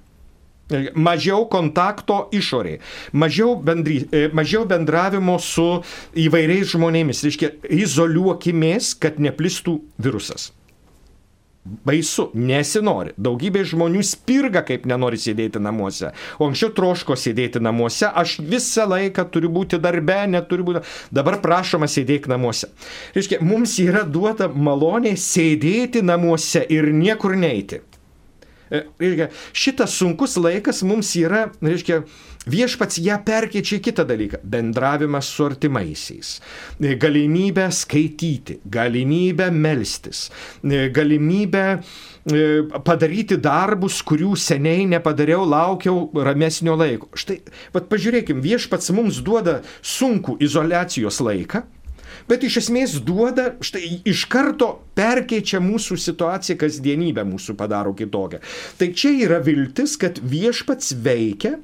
Mažiau 0.97 1.43
kontakto 1.45 2.23
išoriai, 2.33 2.79
mažiau, 3.13 3.53
bendry, 3.61 3.99
e, 4.09 4.27
mažiau 4.33 4.65
bendravimo 4.65 5.37
su 5.37 5.67
įvairiais 6.17 6.73
žmonėmis, 6.73 7.21
reiškia, 7.27 7.51
izoliuokimės, 7.69 8.95
kad 8.97 9.21
neplistų 9.21 9.77
virusas. 10.01 10.49
Baisu, 11.65 12.27
nesinori. 12.37 13.15
Daugybė 13.17 13.63
žmonių 13.65 14.03
spirga, 14.05 14.61
kaip 14.65 14.83
nenori 14.85 15.17
sėdėti 15.17 15.57
namuose. 15.61 16.11
O 16.37 16.45
anksčiau 16.49 16.69
troško 16.77 17.17
sėdėti 17.17 17.61
namuose, 17.61 18.05
aš 18.05 18.35
visą 18.37 18.85
laiką 18.89 19.25
turiu 19.33 19.49
būti 19.53 19.79
darbe, 19.81 20.19
neturiu 20.29 20.67
būti. 20.67 20.83
Dabar 21.13 21.39
prašoma 21.41 21.89
sėdėti 21.89 22.29
namuose. 22.29 22.69
Reiškia, 23.17 23.41
mums 23.41 23.79
yra 23.81 24.05
duota 24.05 24.45
malonė 24.49 25.15
sėdėti 25.17 26.05
namuose 26.05 26.61
ir 26.69 26.91
niekur 26.93 27.33
neiti. 27.33 27.81
E, 28.71 28.81
reiškia, 28.99 29.29
šitas 29.53 29.93
sunkus 29.99 30.37
laikas 30.41 30.81
mums 30.87 31.11
yra, 31.19 31.45
reiškia, 31.61 32.01
viešpats 32.49 32.97
ją 33.01 33.17
perkeičia 33.25 33.77
į 33.77 33.83
kitą 33.87 34.05
dalyką- 34.09 34.41
bendravimas 34.55 35.29
su 35.29 35.45
artimaisiais, 35.45 36.39
e, 36.81 36.95
galimybę 36.95 37.69
skaityti, 37.71 38.59
galimybę 38.65 39.51
melstis, 39.51 40.29
e, 40.63 40.89
galimybę 40.89 41.83
padaryti 42.83 43.37
darbus, 43.37 44.01
kurių 44.01 44.35
seniai 44.35 44.87
nepadariau, 44.87 45.45
laukiau 45.45 46.09
ramesnio 46.25 46.75
laiko. 46.75 47.07
Štai, 47.13 47.41
pat 47.71 47.87
pažiūrėkim, 47.87 48.41
viešpats 48.41 48.89
mums 48.89 49.21
duoda 49.21 49.61
sunkų 49.83 50.41
izolacijos 50.41 51.21
laiką, 51.21 51.61
bet 52.29 52.45
iš 52.47 52.59
esmės 52.63 52.97
duoda, 53.05 53.51
štai 53.63 54.01
iš 54.07 54.25
karto 54.31 54.71
perkeičia 54.97 55.61
mūsų 55.63 55.97
situaciją, 56.01 56.57
kasdienybę 56.61 57.25
mūsų 57.27 57.57
padaro 57.59 57.93
kitokią. 57.97 58.41
Tai 58.79 58.89
čia 58.97 59.13
yra 59.27 59.41
viltis, 59.43 59.97
kad 60.01 60.19
viešpats 60.21 60.95
veikia 61.05 61.57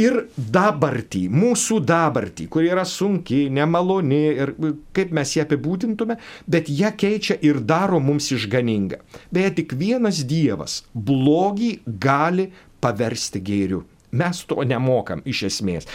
ir 0.00 0.18
dabartį, 0.36 1.26
mūsų 1.32 1.80
dabartį, 1.88 2.48
kuri 2.52 2.70
yra 2.72 2.84
sunki, 2.88 3.44
nemaloni 3.52 4.22
ir 4.32 4.54
kaip 4.96 5.12
mes 5.14 5.36
ją 5.36 5.46
apibūdintume, 5.46 6.18
bet 6.48 6.70
ją 6.72 6.92
keičia 6.96 7.36
ir 7.44 7.60
daro 7.60 8.00
mums 8.00 8.30
išganingą. 8.32 9.02
Beje, 9.32 9.54
tik 9.60 9.76
vienas 9.78 10.22
Dievas 10.28 10.82
blogį 10.94 11.74
gali 11.86 12.50
paversti 12.82 13.42
gėriu. 13.44 13.84
Mes 14.12 14.42
to 14.44 14.60
nemokam 14.68 15.22
iš 15.24 15.46
esmės. 15.48 15.86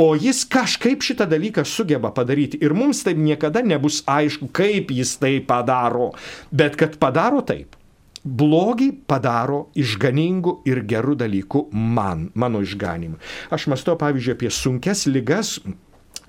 O 0.00 0.14
jis 0.16 0.46
kažkaip 0.48 1.02
šitą 1.04 1.26
dalyką 1.28 1.66
sugeba 1.68 2.08
padaryti 2.16 2.56
ir 2.64 2.72
mums 2.72 3.02
taip 3.04 3.18
niekada 3.20 3.60
nebus 3.60 4.00
aišku, 4.08 4.48
kaip 4.48 4.94
jis 4.96 5.18
tai 5.20 5.34
padaro, 5.44 6.14
bet 6.48 6.78
kad 6.80 6.96
padaro 6.96 7.42
taip. 7.44 7.76
Blogį 8.20 8.90
padaro 9.08 9.66
išganingų 9.80 10.58
ir 10.68 10.82
gerų 10.88 11.18
dalykų 11.20 11.62
man, 11.72 12.26
mano 12.34 12.60
išganimu. 12.64 13.20
Aš 13.52 13.68
mąstau, 13.72 13.96
pavyzdžiui, 14.00 14.34
apie 14.36 14.50
sunkes 14.52 15.06
lygas, 15.08 15.54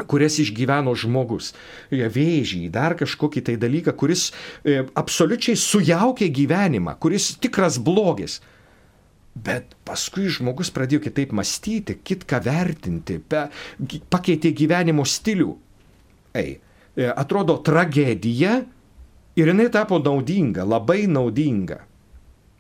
kurias 0.08 0.40
išgyveno 0.44 0.94
žmogus. 0.96 1.52
Vėžį, 1.92 2.66
dar 2.72 2.96
kažkokį 3.00 3.44
tai 3.48 3.58
dalyką, 3.60 3.96
kuris 3.96 4.30
e, 4.64 4.82
absoliučiai 4.96 5.60
sujaukė 5.60 6.32
gyvenimą, 6.32 6.96
kuris 7.00 7.36
tikras 7.44 7.80
blogis. 7.80 8.40
Bet 9.32 9.78
paskui 9.88 10.28
žmogus 10.28 10.74
pradėjo 10.76 11.06
kitaip 11.06 11.32
mąstyti, 11.36 11.96
kitką 12.04 12.42
vertinti, 12.44 13.16
pe, 13.24 13.46
pakeitė 14.12 14.52
gyvenimo 14.56 15.06
stilių. 15.08 15.54
Ei, 16.36 16.58
e, 16.96 17.08
atrodo 17.08 17.56
tragedija 17.64 18.58
ir 19.40 19.54
jinai 19.54 19.70
tapo 19.72 20.02
naudinga, 20.04 20.68
labai 20.68 21.06
naudinga. 21.08 21.80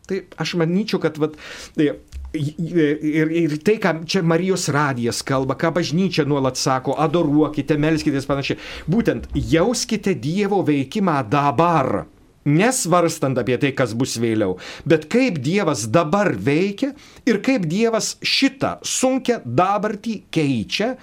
Tai 0.07 0.23
aš 0.43 0.55
manyčiau, 0.59 1.01
kad 1.03 1.19
vat, 1.19 1.35
tai, 1.75 1.91
ir, 2.33 3.33
ir 3.43 3.57
tai, 3.67 3.75
ką 3.83 3.93
čia 4.07 4.23
Marijos 4.23 4.69
radijas 4.71 5.21
kalba, 5.27 5.57
ką 5.59 5.73
bažnyčia 5.75 6.25
nuolat 6.27 6.59
sako, 6.59 6.95
adoruokite, 7.03 7.75
melskitės 7.79 8.27
panašiai, 8.29 8.59
būtent 8.91 9.27
jauskite 9.35 10.15
Dievo 10.15 10.63
veikimą 10.67 11.19
dabar 11.31 12.05
nesvarstant 12.45 13.37
apie 13.37 13.57
tai, 13.61 13.73
kas 13.77 13.93
bus 13.97 14.17
vėliau, 14.21 14.57
bet 14.85 15.07
kaip 15.11 15.41
Dievas 15.43 15.87
dabar 15.91 16.33
veikia 16.33 16.93
ir 17.27 17.41
kaip 17.45 17.67
Dievas 17.69 18.15
šitą 18.21 18.77
sunkę 18.85 19.41
dabartį 19.45 20.21
keičia 20.33 20.95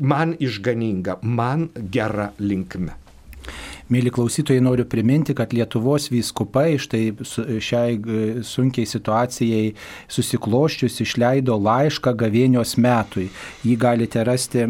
man 0.00 0.34
išganinga, 0.40 1.20
man 1.22 1.68
gera 1.92 2.32
linkme. 2.40 2.96
Mėly 3.90 4.12
klausytojai, 4.14 4.62
noriu 4.62 4.84
priminti, 4.86 5.34
kad 5.34 5.50
Lietuvos 5.50 6.04
vyskupai 6.12 6.76
štai 6.78 7.10
šiai 7.26 7.96
sunkiai 8.46 8.86
situacijai 8.86 9.72
susikloščius 10.06 11.00
išleido 11.02 11.56
laišką 11.58 12.12
gavėnios 12.20 12.76
metui. 12.78 13.26
Jį 13.66 13.74
galite 13.82 14.22
rasti 14.28 14.62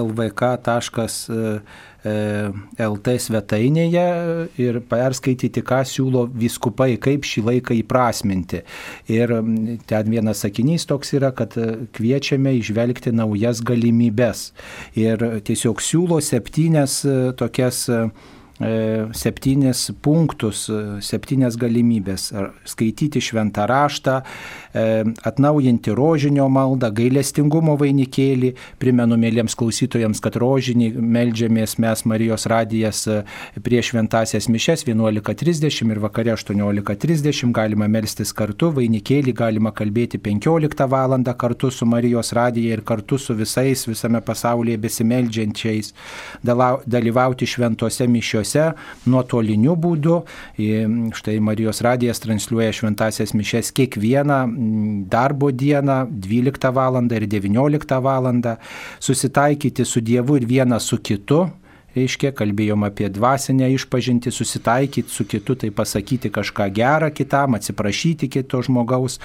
lvk.com 0.00 1.10
E, 1.30 1.60
LT 2.04 3.16
svetainėje 3.20 4.04
ir 4.62 4.80
perskaityti, 4.88 5.62
ką 5.66 5.82
siūlo 5.84 6.24
viskupai, 6.32 6.94
kaip 7.02 7.26
šį 7.28 7.44
laiką 7.48 7.76
įprasminti. 7.82 8.62
Ir 9.12 9.34
ten 9.90 10.12
vienas 10.12 10.40
sakinys 10.46 10.88
toks 10.88 11.12
yra, 11.18 11.32
kad 11.36 11.56
e, 11.60 11.86
kviečiame 11.96 12.54
išvelgti 12.58 13.12
naujas 13.12 13.60
galimybės. 13.66 14.50
Ir 14.96 15.22
tiesiog 15.44 15.82
siūlo 15.84 16.20
septynes 16.24 17.02
e, 17.04 17.16
tokias 17.36 17.86
septynis 18.60 19.86
punktus, 20.04 20.66
septynias 21.04 21.56
galimybės. 21.60 22.28
Skaityti 22.68 23.22
šventą 23.24 23.64
raštą, 23.70 24.20
atnaujinti 25.26 25.94
rožinio 25.96 26.48
maldą, 26.52 26.90
gailestingumo 26.92 27.76
vainikėlį. 27.80 28.52
Primenu 28.82 29.16
mėlyms 29.20 29.56
klausytojams, 29.58 30.20
kad 30.20 30.36
rožinį 30.40 30.92
melžiamės 31.00 31.78
mes 31.80 32.04
Marijos 32.04 32.46
radijas 32.50 33.06
prieš 33.64 33.94
šventasias 33.94 34.48
mišes 34.52 34.84
11.30 34.88 35.90
ir 35.90 36.02
vakare 36.04 36.34
18.30 36.36 37.54
galima 37.56 37.88
melstis 37.88 38.34
kartu, 38.36 38.70
vainikėlį 38.76 39.34
galima 39.36 39.72
kalbėti 39.72 40.20
15 40.20 40.86
val. 40.90 41.16
kartu 41.40 41.70
su 41.70 41.86
Marijos 41.86 42.32
radija 42.32 42.74
ir 42.76 42.84
kartu 42.84 43.18
su 43.18 43.34
visais 43.34 43.86
visame 43.88 44.20
pasaulyje 44.20 44.76
besimeldžiančiais, 44.78 45.94
dalyvauti 46.86 47.46
šventose 47.46 48.06
mišiuose 48.50 48.74
nuotoliniu 49.06 49.76
būdu. 49.76 50.24
Štai 51.14 51.40
Marijos 51.40 51.80
radijas 51.82 52.20
transliuoja 52.20 52.72
šventasias 52.72 53.34
mišes 53.34 53.72
kiekvieną 53.72 55.06
darbo 55.08 55.50
dieną 55.50 56.08
12 56.10 56.72
val. 56.72 57.00
ir 57.10 57.26
19 57.26 58.00
val. 58.00 58.56
susitaikyti 59.00 59.84
su 59.84 60.00
Dievu 60.00 60.36
ir 60.36 60.46
vienas 60.46 60.82
su 60.82 60.98
kitu 60.98 61.50
reiškia, 61.96 62.30
kalbėjom 62.32 62.84
apie 62.84 63.08
dvasinę 63.08 63.72
išpažinti, 63.74 64.30
susitaikyti 64.30 65.10
su 65.10 65.24
kitu, 65.24 65.56
tai 65.56 65.70
pasakyti 65.70 66.30
kažką 66.30 66.70
gerą 66.70 67.10
kitam, 67.10 67.54
atsiprašyti 67.54 68.28
kito 68.28 68.62
žmogaus, 68.62 69.18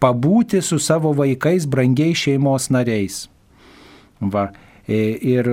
pabūti 0.00 0.60
su 0.60 0.78
savo 0.78 1.12
vaikais, 1.12 1.66
brangiais 1.66 2.18
šeimos 2.18 2.70
nariais. 2.70 3.28
Va. 4.20 4.50
E, 4.88 4.98
ir 5.34 5.48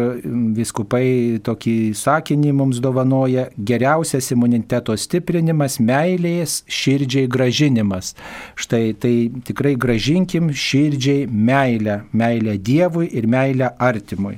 viskupai 0.55 1.41
tokį 1.43 1.75
sakinį 1.99 2.53
mums 2.55 2.79
dovanoja 2.83 3.49
geriausias 3.71 4.31
imuniteto 4.31 4.95
stiprinimas, 4.95 5.75
meilės, 5.83 6.61
širdžiai 6.71 7.27
gražinimas. 7.27 8.13
Štai 8.55 8.93
tai 8.95 9.15
tikrai 9.43 9.73
gražinkim 9.75 10.53
širdžiai 10.55 11.27
meilę, 11.27 12.05
meilę 12.15 12.55
Dievui 12.63 13.09
ir 13.11 13.27
meilę 13.27 13.73
artimui 13.75 14.37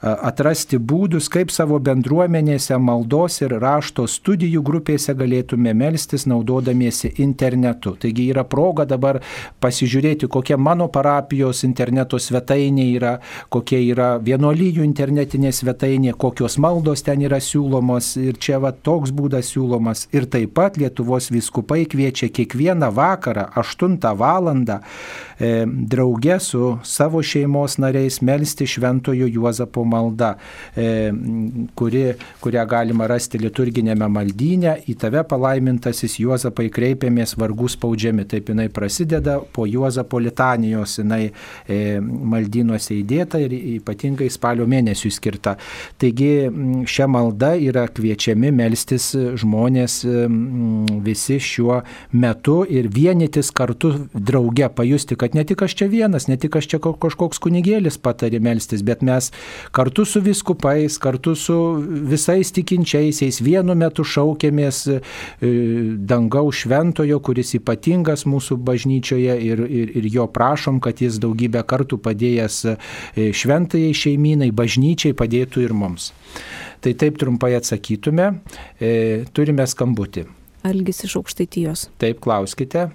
atrasti 0.00 0.78
būdus, 0.78 1.28
kaip 1.32 1.50
savo 1.52 1.78
bendruomenėse, 1.82 2.76
maldos 2.80 3.40
ir 3.44 3.54
rašto 3.60 4.06
studijų 4.08 4.62
grupėse 4.64 5.14
galėtume 5.16 5.74
melstis 5.76 6.26
naudodamiesi 6.30 7.12
internetu. 7.20 7.94
Taigi 8.00 8.30
yra 8.32 8.44
proga 8.48 8.86
dabar 8.88 9.20
pasižiūrėti, 9.60 10.28
kokia 10.32 10.56
mano 10.56 10.88
parapijos 10.92 11.64
interneto 11.68 12.18
svetainė 12.18 12.86
yra, 12.94 13.14
kokia 13.52 13.80
yra 13.84 14.10
vienolyjų 14.24 14.84
internetinė 14.86 15.52
svetainė, 15.52 16.14
kokios 16.16 16.56
maldos 16.58 17.04
ten 17.04 17.26
yra 17.26 17.40
siūlomos 17.44 18.14
ir 18.20 18.40
čia 18.40 18.60
va 18.62 18.72
toks 18.72 19.12
būdas 19.12 19.52
siūlomas. 19.52 20.06
Ir 20.16 20.28
taip 20.30 20.56
pat 20.56 20.80
Lietuvos 20.80 21.28
viskupai 21.32 21.84
kviečia 21.90 22.30
kiekvieną 22.32 22.88
vakarą 22.96 23.50
8 23.60 24.00
val. 24.16 24.40
E, 25.40 25.64
drauge 25.66 26.38
su 26.40 26.78
savo 26.84 27.22
šeimos 27.22 27.78
nariais 27.78 28.20
melsti 28.20 28.66
Šventojo 28.66 29.26
Juozapo 29.26 29.84
malda, 29.84 30.34
e, 30.76 31.12
kuri, 31.74 32.02
kurią 32.44 32.66
galima 32.68 33.06
rasti 33.08 33.40
liturginėme 33.40 34.08
maldyne. 34.12 34.74
Į 34.84 34.96
tave 35.00 35.22
palaimintasis 35.24 36.18
Juozapai 36.20 36.68
kreipiamės 36.68 37.38
vargų 37.40 37.70
spaudžiami. 37.72 38.26
Taip 38.28 38.52
jinai 38.52 38.68
prasideda 38.68 39.38
po 39.40 39.64
Juozapo 39.64 40.20
litanijos, 40.20 40.98
jinai 41.00 41.22
e, 41.30 41.78
maldynuose 42.04 42.98
įdėta 42.98 43.40
ir 43.40 43.56
ypatingai 43.56 44.28
spalio 44.30 44.68
mėnesiui 44.68 45.14
skirta. 45.14 45.56
Taigi 46.00 46.50
šią 46.84 47.08
maldą 47.08 47.54
yra 47.70 47.86
kviečiami 47.88 48.52
melstis 48.52 49.14
žmonės 49.40 50.02
visi 51.00 51.40
šiuo 51.40 51.80
metu 52.12 52.60
ir 52.68 52.92
vienytis 52.92 53.48
kartu 53.56 53.94
drauge, 54.12 54.68
pajusti, 54.76 55.16
kad 55.16 55.29
ne 55.36 55.44
tik 55.46 55.62
aš 55.66 55.74
čia 55.78 55.88
vienas, 55.90 56.28
ne 56.30 56.36
tik 56.40 56.56
aš 56.56 56.68
čia 56.70 56.80
kažkoks 56.80 57.40
kunigėlis 57.42 57.98
patarė 58.02 58.40
melstis, 58.42 58.82
bet 58.86 59.04
mes 59.06 59.30
kartu 59.76 60.04
su 60.08 60.22
viskupais, 60.24 60.98
kartu 61.02 61.34
su 61.38 61.56
visais 62.10 62.52
tikinčiaisiais 62.56 63.40
vienu 63.44 63.76
metu 63.78 64.04
šaukėmės 64.06 64.82
e, 64.90 64.98
dangaus 66.10 66.64
šventojo, 66.64 67.20
kuris 67.24 67.54
ypatingas 67.58 68.26
mūsų 68.28 68.58
bažnyčioje 68.66 69.38
ir, 69.46 69.64
ir, 69.66 69.94
ir 70.00 70.10
jo 70.10 70.26
prašom, 70.30 70.80
kad 70.84 71.02
jis 71.02 71.20
daugybę 71.22 71.64
kartų 71.68 72.00
padėjęs 72.04 72.60
e, 72.72 72.76
šventajai 73.36 73.94
šeimynai, 73.96 74.50
bažnyčiai 74.54 75.16
padėtų 75.16 75.66
ir 75.66 75.76
mums. 75.76 76.12
Tai 76.80 76.94
taip 76.96 77.18
trumpai 77.20 77.54
atsakytume, 77.58 78.30
e, 78.80 78.92
turime 79.36 79.66
skambutį. 79.68 80.26
Algis 80.66 81.04
iš 81.06 81.16
aukštaitijos. 81.20 81.88
Taip, 82.00 82.20
klauskite. 82.24 82.90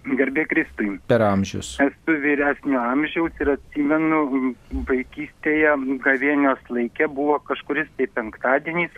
Garbė 0.00 0.46
Kristui. 0.48 0.94
Per 1.10 1.20
amžius. 1.20 1.74
Esu 1.84 2.14
vyresnio 2.22 2.80
amžiaus 2.80 3.36
ir 3.42 3.50
atsimenu 3.52 4.54
vaikystėje 4.88 5.74
gavėnios 6.06 6.62
laikė 6.72 7.08
buvo 7.12 7.36
kažkuris 7.44 7.90
tai 7.98 8.06
penktadienis, 8.16 8.96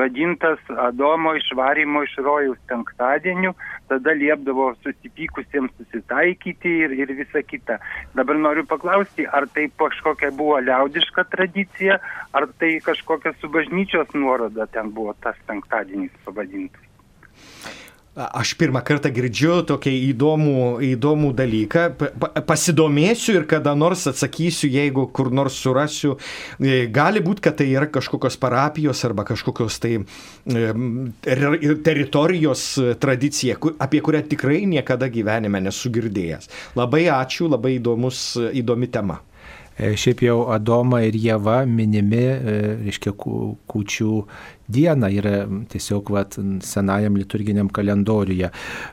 vadintas 0.00 0.62
Adomo 0.86 1.34
išvarimo 1.36 2.02
iš 2.06 2.16
rojaus 2.24 2.58
penktadieniu, 2.72 3.52
tada 3.92 4.16
liepdavo 4.16 4.70
susipykusiems 4.80 5.76
susitaikyti 5.76 6.74
ir, 6.86 6.96
ir 6.96 7.12
visa 7.20 7.44
kita. 7.44 7.76
Dabar 8.16 8.40
noriu 8.40 8.64
paklausti, 8.72 9.28
ar 9.28 9.50
tai 9.52 9.68
kažkokia 9.76 10.32
buvo 10.32 10.56
liaudiška 10.64 11.28
tradicija, 11.36 12.00
ar 12.32 12.48
tai 12.56 12.78
kažkokia 12.88 13.36
su 13.36 13.52
bažnyčios 13.52 14.16
nuoroda 14.16 14.66
ten 14.72 14.94
buvo 14.96 15.12
tas 15.20 15.36
penktadienis 15.44 16.14
pavadintas. 16.24 16.87
Aš 18.18 18.56
pirmą 18.58 18.80
kartą 18.82 19.12
girdžiu 19.14 19.60
tokį 19.68 19.92
įdomų, 20.08 20.62
įdomų 20.88 21.28
dalyką, 21.38 21.84
pasidomėsiu 22.48 23.36
ir 23.38 23.44
kada 23.46 23.76
nors 23.78 24.08
atsakysiu, 24.10 24.66
jeigu 24.74 25.04
kur 25.14 25.30
nors 25.30 25.54
surasiu. 25.62 26.16
E, 26.58 26.88
gali 26.90 27.22
būti, 27.22 27.44
kad 27.46 27.60
tai 27.60 27.68
yra 27.70 27.86
kažkokios 27.86 28.34
parapijos 28.42 29.04
arba 29.06 29.22
kažkokios 29.28 29.78
tai 29.78 29.92
teritorijos 31.86 32.66
tradicija, 32.98 33.58
apie 33.78 34.02
kurią 34.02 34.24
tikrai 34.34 34.64
niekada 34.66 35.06
gyvenime 35.12 35.62
nesu 35.68 35.92
girdėjęs. 35.94 36.50
Labai 36.78 37.06
ačiū, 37.14 37.46
labai 37.54 37.76
įdomus, 37.78 38.32
įdomi 38.50 38.90
tema. 38.90 39.22
E, 39.78 39.92
šiaip 39.94 40.24
jau 40.26 40.38
Adoma 40.50 41.04
ir 41.06 41.14
Jėva 41.14 41.60
minimi, 41.70 42.18
e, 42.18 42.54
reiškia, 42.82 43.12
kūčių 43.14 44.12
dieną 44.68 45.08
yra 45.16 45.34
tiesiog 45.72 46.10
vat, 46.12 46.36
senajam 46.64 47.16
liturginiam 47.16 47.70
kalendoriuje. 47.72 48.50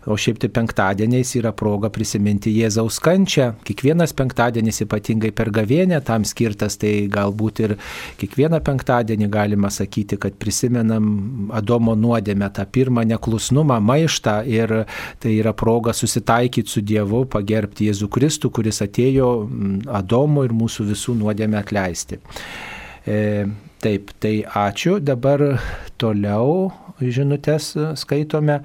O 0.07 0.15
šiaip 0.19 0.39
tai 0.43 0.49
penktadieniais 0.55 1.33
yra 1.39 1.51
proga 1.55 1.89
prisiminti 1.93 2.53
Jėzaus 2.55 3.01
kančią. 3.03 3.51
Kiekvienas 3.67 4.15
penktadienis 4.15 4.81
ypatingai 4.85 5.33
per 5.35 5.51
gavėnę 5.55 5.99
tam 6.07 6.23
skirtas, 6.27 6.79
tai 6.79 6.93
galbūt 7.11 7.63
ir 7.65 7.75
kiekvieną 8.21 8.61
penktadienį 8.65 9.29
galima 9.31 9.71
sakyti, 9.73 10.19
kad 10.21 10.39
prisimenam 10.39 11.51
Adomo 11.55 11.95
nuodėmę, 11.99 12.49
tą 12.55 12.65
pirmą 12.65 13.03
neklusnumą, 13.09 13.81
maištą 13.83 14.37
ir 14.47 14.73
tai 15.19 15.35
yra 15.35 15.53
proga 15.57 15.93
susitaikyti 15.95 16.71
su 16.71 16.81
Dievu, 16.85 17.25
pagerbti 17.31 17.89
Jėzų 17.89 18.09
Kristų, 18.15 18.51
kuris 18.55 18.81
atėjo 18.85 19.29
Adomo 19.91 20.45
ir 20.47 20.55
mūsų 20.55 20.74
visų 20.83 21.15
nuodėmę 21.21 21.61
atleisti. 21.61 22.19
E, 23.07 23.45
taip, 23.79 24.11
tai 24.19 24.43
ačiū. 24.43 24.99
Dabar 24.99 25.43
toliau 26.01 26.71
žinutės 27.01 27.73
skaitome. 27.99 28.62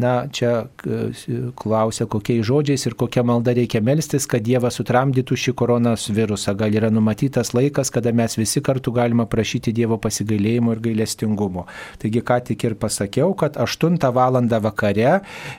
Na, 0.00 0.12
čia 0.32 0.52
e, 0.84 1.50
klausia, 1.58 2.06
kokiais 2.08 2.44
žodžiais 2.48 2.86
ir 2.88 2.96
kokia 2.98 3.24
malda 3.26 3.52
reikia 3.56 3.82
melstis, 3.84 4.24
kad 4.30 4.44
Dievas 4.46 4.78
sutramdytų 4.80 5.36
šį 5.36 5.54
koronos 5.58 6.06
virusą. 6.14 6.54
Gal 6.56 6.76
yra 6.76 6.88
numatytas 6.92 7.52
laikas, 7.52 7.92
kada 7.92 8.12
mes 8.16 8.38
visi 8.38 8.62
kartu 8.64 8.94
galime 8.96 9.26
prašyti 9.28 9.74
Dievo 9.76 9.98
pasigailėjimo 10.00 10.72
ir 10.76 10.82
gailestingumo. 10.86 11.66
Taigi, 12.00 12.22
ką 12.24 12.38
tik 12.48 12.64
ir 12.68 12.76
pasakiau, 12.80 13.34
kad 13.36 13.58
8 13.60 13.98
val. 14.14 14.38
vakare 14.60 15.10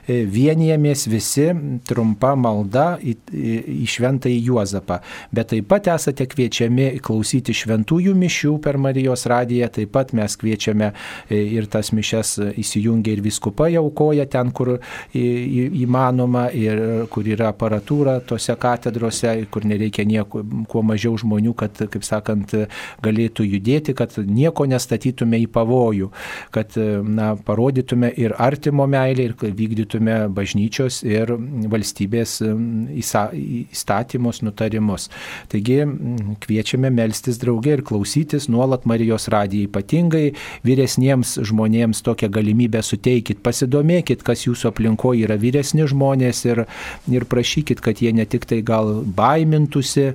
e, 0.06 0.22
vienijamės 0.26 1.06
visi 1.10 1.48
trumpa 1.86 2.32
malda 2.38 2.96
į, 2.98 3.14
į, 3.30 3.54
į 3.84 3.86
šventąjį 3.94 4.40
Juozapą. 4.48 4.98
Bet 5.30 5.52
taip 5.52 5.68
pat 5.70 5.90
esate 5.92 6.26
kviečiami 6.26 6.98
klausyti 7.04 7.54
šventųjų 7.54 8.14
mišių 8.18 8.56
per 8.64 8.78
Marijos 8.82 9.26
radiją, 9.30 9.70
taip 9.70 9.92
pat 9.94 10.14
mes 10.16 10.34
kviečiame 10.40 10.90
e, 10.90 11.42
ir 11.58 11.70
tas 11.70 11.92
mišes 11.94 12.11
mišes 12.12 12.58
įsijungia 12.58 13.16
ir 13.16 13.22
viskupai 13.22 13.76
aukoja 13.76 14.26
ten, 14.26 14.52
kur 14.52 14.78
įmanoma 15.14 16.50
ir 16.52 17.06
kur 17.10 17.26
yra 17.26 17.52
aparatūra 17.52 18.20
tose 18.26 18.54
katedrose, 18.56 19.46
kur 19.50 19.64
nereikia 19.64 20.04
nieko, 20.04 20.42
kuo 20.68 20.82
mažiau 20.82 21.16
žmonių, 21.18 21.54
kad, 21.54 21.76
kaip 21.90 22.04
sakant, 22.04 22.54
galėtų 23.02 23.46
judėti, 23.46 23.94
kad 23.94 24.16
nieko 24.18 24.66
nestatytume 24.66 25.40
į 25.42 25.48
pavojų, 25.52 26.10
kad 26.52 26.76
na, 26.76 27.34
parodytume 27.36 28.12
ir 28.16 28.34
artimo 28.38 28.86
meilę, 28.86 29.30
ir 29.30 29.36
vykdytume 29.42 30.28
bažnyčios 30.32 31.02
ir 31.06 31.34
valstybės 31.72 32.40
įstatymus, 32.42 34.42
nutarimus. 34.42 35.08
Taigi 35.52 35.82
kviečiame 36.42 36.90
melstis 36.92 37.40
draugė 37.42 37.78
ir 37.78 37.84
klausytis 37.86 38.48
nuolat 38.52 38.86
Marijos 38.88 39.28
radiją. 39.32 39.70
Ypatingai 39.70 40.32
vyresniems 40.66 41.38
žmonėms 41.46 42.01
tokią 42.06 42.30
galimybę 42.32 42.82
suteikit, 42.84 43.42
pasidomėkit, 43.44 44.24
kas 44.26 44.46
jūsų 44.46 44.70
aplinkoje 44.72 45.26
yra 45.26 45.38
vyresni 45.40 45.86
žmonės 45.88 46.44
ir, 46.48 46.64
ir 47.10 47.26
prašykit, 47.30 47.82
kad 47.84 48.02
jie 48.02 48.12
ne 48.16 48.26
tik 48.28 48.46
tai 48.50 48.60
gal 48.66 49.02
baimintųsi 49.16 50.08
e, 50.10 50.14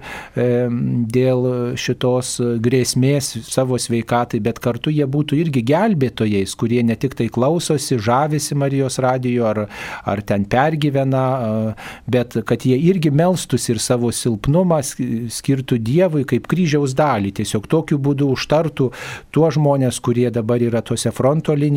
dėl 1.18 1.48
šitos 1.80 2.38
grėsmės 2.64 3.34
savo 3.48 3.80
sveikatai, 3.82 4.42
bet 4.44 4.62
kartu 4.64 4.94
jie 4.94 5.08
būtų 5.08 5.40
irgi 5.42 5.64
gelbėtojais, 5.68 6.56
kurie 6.60 6.84
ne 6.86 6.98
tik 7.00 7.18
tai 7.18 7.30
klausosi, 7.34 8.00
žavisi 8.02 8.58
Marijos 8.58 9.00
radijo 9.04 9.48
ar, 9.50 9.64
ar 10.06 10.24
ten 10.28 10.46
pergyvena, 10.50 11.26
bet 12.10 12.38
kad 12.48 12.66
jie 12.68 12.78
irgi 12.90 13.12
melstųsi 13.14 13.74
ir 13.74 13.82
savo 13.84 14.12
silpnumą 14.14 14.82
skirtų 14.84 15.80
Dievui 15.88 16.26
kaip 16.28 16.48
kryžiaus 16.50 16.96
dalį. 16.98 17.34
Tiesiog 17.40 17.68
tokiu 17.72 18.00
būdu 18.02 18.30
užtartų 18.34 18.90
tuos 19.36 19.58
žmonės, 19.58 20.00
kurie 20.04 20.28
dabar 20.34 20.62
yra 20.64 20.82
tuose 20.86 21.12
fronto 21.16 21.56
linijose, 21.56 21.77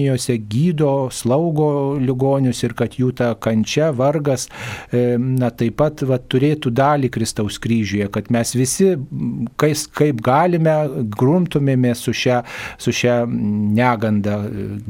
gydo, 0.51 1.11
slaugo 1.13 1.99
ligonius 2.01 2.63
ir 2.65 2.75
kad 2.79 2.97
jų 2.99 3.13
ta 3.17 3.35
kančia, 3.35 3.91
vargas, 3.97 4.49
e, 4.93 5.17
na 5.19 5.51
taip 5.51 5.77
pat 5.81 6.03
va, 6.07 6.19
turėtų 6.19 6.71
dalį 6.71 7.11
Kristaus 7.11 7.59
kryžiuje, 7.59 8.09
kad 8.13 8.31
mes 8.31 8.55
visi, 8.55 8.95
kais, 9.61 9.87
kaip 9.87 10.21
galime, 10.23 11.05
grumtumėme 11.17 11.95
su 11.95 12.13
šia, 12.13 12.43
su 12.79 12.93
šia 12.93 13.25
neganda. 13.27 14.41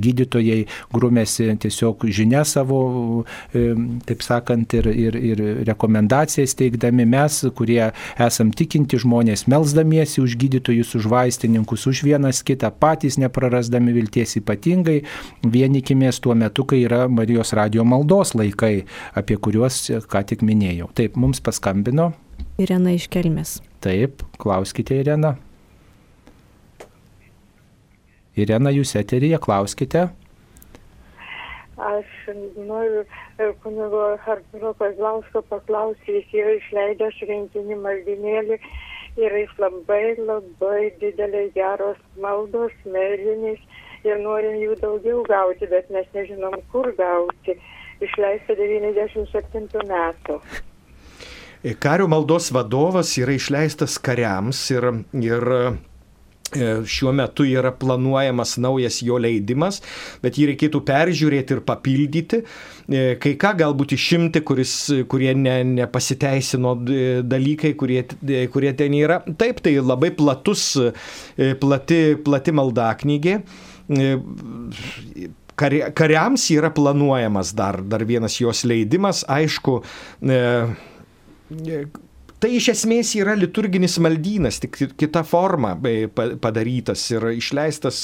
Gydytojai 0.00 0.64
grumėsi 0.92 1.48
tiesiog 1.60 2.06
žinia 2.10 2.44
savo, 2.44 3.24
e, 3.54 3.74
taip 4.06 4.24
sakant, 4.24 4.74
ir, 4.74 4.86
ir, 4.90 5.16
ir 5.16 5.42
rekomendacijas 5.68 6.54
teikdami 6.58 7.06
mes, 7.08 7.40
kurie 7.56 7.90
esam 8.20 8.52
tikinti 8.56 9.00
žmonės, 9.00 9.46
melzdamiesi 9.50 10.20
už 10.22 10.36
gydytojus, 10.40 10.94
už 10.98 11.08
vaistininkus, 11.10 11.86
už 11.90 12.04
vienas 12.06 12.42
kitą, 12.46 12.70
patys 12.70 13.18
neprarasdami 13.20 13.94
vilties 13.96 14.36
ypatingai, 14.40 14.99
vienikimės 15.42 16.20
tuo 16.24 16.36
metu, 16.38 16.64
kai 16.68 16.82
yra 16.86 17.06
Marijos 17.08 17.54
radio 17.56 17.84
maldos 17.84 18.34
laikai, 18.38 18.86
apie 19.16 19.36
kuriuos 19.36 19.82
ką 20.10 20.24
tik 20.32 20.44
minėjau. 20.46 20.90
Taip, 20.94 21.18
mums 21.20 21.42
paskambino. 21.44 22.12
Irena 22.60 22.92
iš 22.96 23.08
Kelmės. 23.12 23.58
Taip, 23.80 24.24
klauskite 24.40 24.98
Irena. 25.00 25.36
Irena, 28.40 28.72
jūs 28.72 28.94
eterija, 28.96 29.40
klauskite. 29.42 30.08
Aš 31.80 32.10
noriu 32.68 33.02
e, 33.40 33.48
kunigo 33.62 34.02
Arturo 34.28 34.74
Kazlausko 34.76 35.40
paklausyti, 35.48 36.18
jis 36.18 36.34
yra 36.36 36.54
išleidęs 36.58 37.20
rinkinį 37.30 37.78
maldinėlį 37.80 38.58
ir 39.24 39.36
jis 39.40 39.54
labai 39.58 40.02
labai 40.18 40.90
didelė 41.00 41.46
geros 41.56 42.00
maldos, 42.20 42.76
mėlynės 42.84 43.64
ir 44.06 44.22
norim 44.22 44.58
jų 44.62 44.78
daugiau 44.80 45.22
gauti, 45.28 45.68
bet 45.70 45.90
mes 45.94 46.08
nežinom, 46.16 46.56
kur 46.72 46.92
gauti. 46.98 47.58
Išleista 48.00 48.54
97 48.56 49.84
metų. 49.90 50.38
Kario 51.84 52.06
maldos 52.08 52.48
vadovas 52.56 53.12
yra 53.20 53.34
išleistas 53.36 53.98
kariams 54.00 54.62
ir, 54.72 54.86
ir 55.20 55.44
E, 56.50 56.82
šiuo 56.82 57.12
metu 57.14 57.44
yra 57.46 57.70
planuojamas 57.78 58.56
naujas 58.58 58.96
jo 59.06 59.20
leidimas, 59.22 59.78
bet 60.22 60.34
jį 60.34 60.48
reikėtų 60.50 60.80
peržiūrėti 60.88 61.54
ir 61.54 61.60
papildyti. 61.66 62.40
E, 62.90 63.02
kai 63.22 63.36
ką 63.38 63.52
galbūt 63.60 63.94
išimti, 63.94 64.42
kuris, 64.46 64.74
kurie 65.10 65.30
ne, 65.38 65.60
nepasiteisino 65.76 66.74
dalykai, 67.30 67.76
kurie, 67.78 68.02
kurie 68.50 68.74
ten 68.74 68.98
yra. 68.98 69.20
Taip, 69.38 69.62
tai 69.62 69.76
labai 69.78 70.10
platus, 70.16 70.72
e, 70.80 71.52
plati, 71.62 72.00
plati 72.24 72.56
maldaknygė 72.56 73.38
kariams 75.94 76.46
yra 76.54 76.70
planuojamas 76.74 77.54
dar, 77.56 77.80
dar 77.82 78.04
vienas 78.08 78.38
jos 78.40 78.64
leidimas, 78.64 79.24
aišku, 79.28 79.80
Tai 82.40 82.48
iš 82.56 82.70
esmės 82.72 83.10
yra 83.18 83.34
liturginis 83.36 83.98
maldynas, 84.00 84.62
tik 84.62 84.78
kita 84.96 85.20
forma 85.28 85.74
e, 85.84 86.06
padarytas 86.08 87.02
ir 87.12 87.26
išleistas 87.34 87.98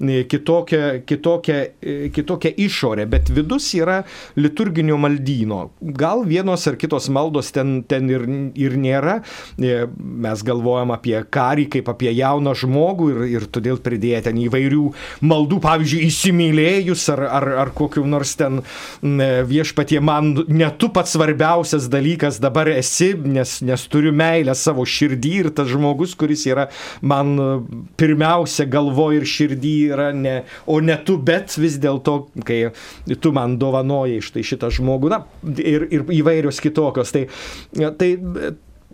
e, 0.00 0.22
kitokia, 0.24 1.02
kitokia, 1.04 1.58
e, 1.76 2.08
kitokia 2.14 2.54
išorė, 2.64 3.04
bet 3.12 3.28
vidus 3.36 3.66
yra 3.76 3.98
liturginio 4.40 4.96
maldyno. 4.96 5.58
Gal 6.00 6.24
vienos 6.24 6.64
ar 6.70 6.78
kitos 6.80 7.10
maldos 7.12 7.52
ten, 7.52 7.82
ten 7.84 8.08
ir, 8.08 8.24
ir 8.56 8.78
nėra. 8.80 9.18
Mes 9.60 10.46
galvojam 10.46 10.94
apie 10.96 11.18
karį 11.28 11.68
kaip 11.76 11.92
apie 11.92 12.14
jauną 12.16 12.56
žmogų 12.62 13.10
ir, 13.12 13.20
ir 13.34 13.46
todėl 13.52 13.76
pridėję 13.84 14.22
ten 14.30 14.40
įvairių 14.46 14.86
maldų, 15.28 15.60
pavyzdžiui, 15.66 16.08
įsimylėjus 16.08 17.06
ar, 17.12 17.26
ar, 17.28 17.48
ar 17.66 17.74
kokiu 17.76 18.06
nors 18.08 18.38
ten 18.40 18.62
viešpatie 19.02 20.00
man 20.00 20.32
ne 20.48 20.72
tu 20.80 20.88
pats 20.94 21.12
svarbiausias 21.18 21.92
dalykas 21.92 22.40
dabar 22.40 22.72
esi, 22.72 23.12
nes, 23.12 23.58
nes 23.60 23.81
nes 23.82 23.90
turiu 23.90 24.12
meilę 24.14 24.54
savo 24.54 24.84
širdį 24.86 25.32
ir 25.40 25.50
tas 25.54 25.68
žmogus, 25.70 26.14
kuris 26.14 26.46
yra 26.46 26.68
man 27.02 27.34
e, 27.38 27.46
pirmiausia 27.98 28.66
galvo 28.66 29.10
ir 29.12 29.24
širdį 29.26 29.74
yra 29.92 30.12
ne, 30.12 30.42
o 30.66 30.80
ne 30.80 30.96
tu, 31.04 31.18
bet 31.18 31.56
vis 31.58 31.78
dėlto, 31.78 32.28
kai 32.44 32.72
tu 33.20 33.32
man 33.32 33.58
dovanojai 33.58 34.20
štai 34.22 34.42
šitą 34.42 34.70
žmogų, 34.72 35.10
na, 35.12 35.24
ir, 35.58 35.88
ir 35.90 36.06
įvairios 36.12 36.60
kitokios. 36.62 37.12
Tai, 37.12 37.26
tai 37.98 38.10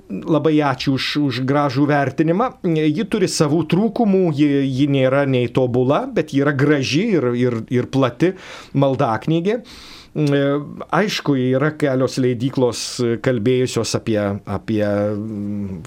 labai 0.08 0.56
ačiū 0.64 0.94
už, 0.96 1.06
už 1.28 1.42
gražų 1.44 1.84
vertinimą. 1.90 2.48
Ji 2.64 3.04
turi 3.12 3.28
savų 3.28 3.66
trūkumų, 3.68 4.24
ji, 4.38 4.48
ji 4.64 4.88
nėra 4.88 5.26
nei 5.28 5.50
tobula, 5.52 6.06
bet 6.08 6.32
ji 6.32 6.42
yra 6.46 6.56
graži 6.56 7.04
ir, 7.18 7.30
ir, 7.36 7.60
ir 7.68 7.90
plati 7.92 8.32
maldaknygė. 8.72 9.60
E, 9.60 9.97
aišku, 10.18 11.36
yra 11.38 11.72
kelios 11.78 12.18
leidyklos 12.18 12.84
kalbėjusios 13.22 13.94
apie, 13.98 14.18
apie 14.50 14.82
mm, 14.84 15.82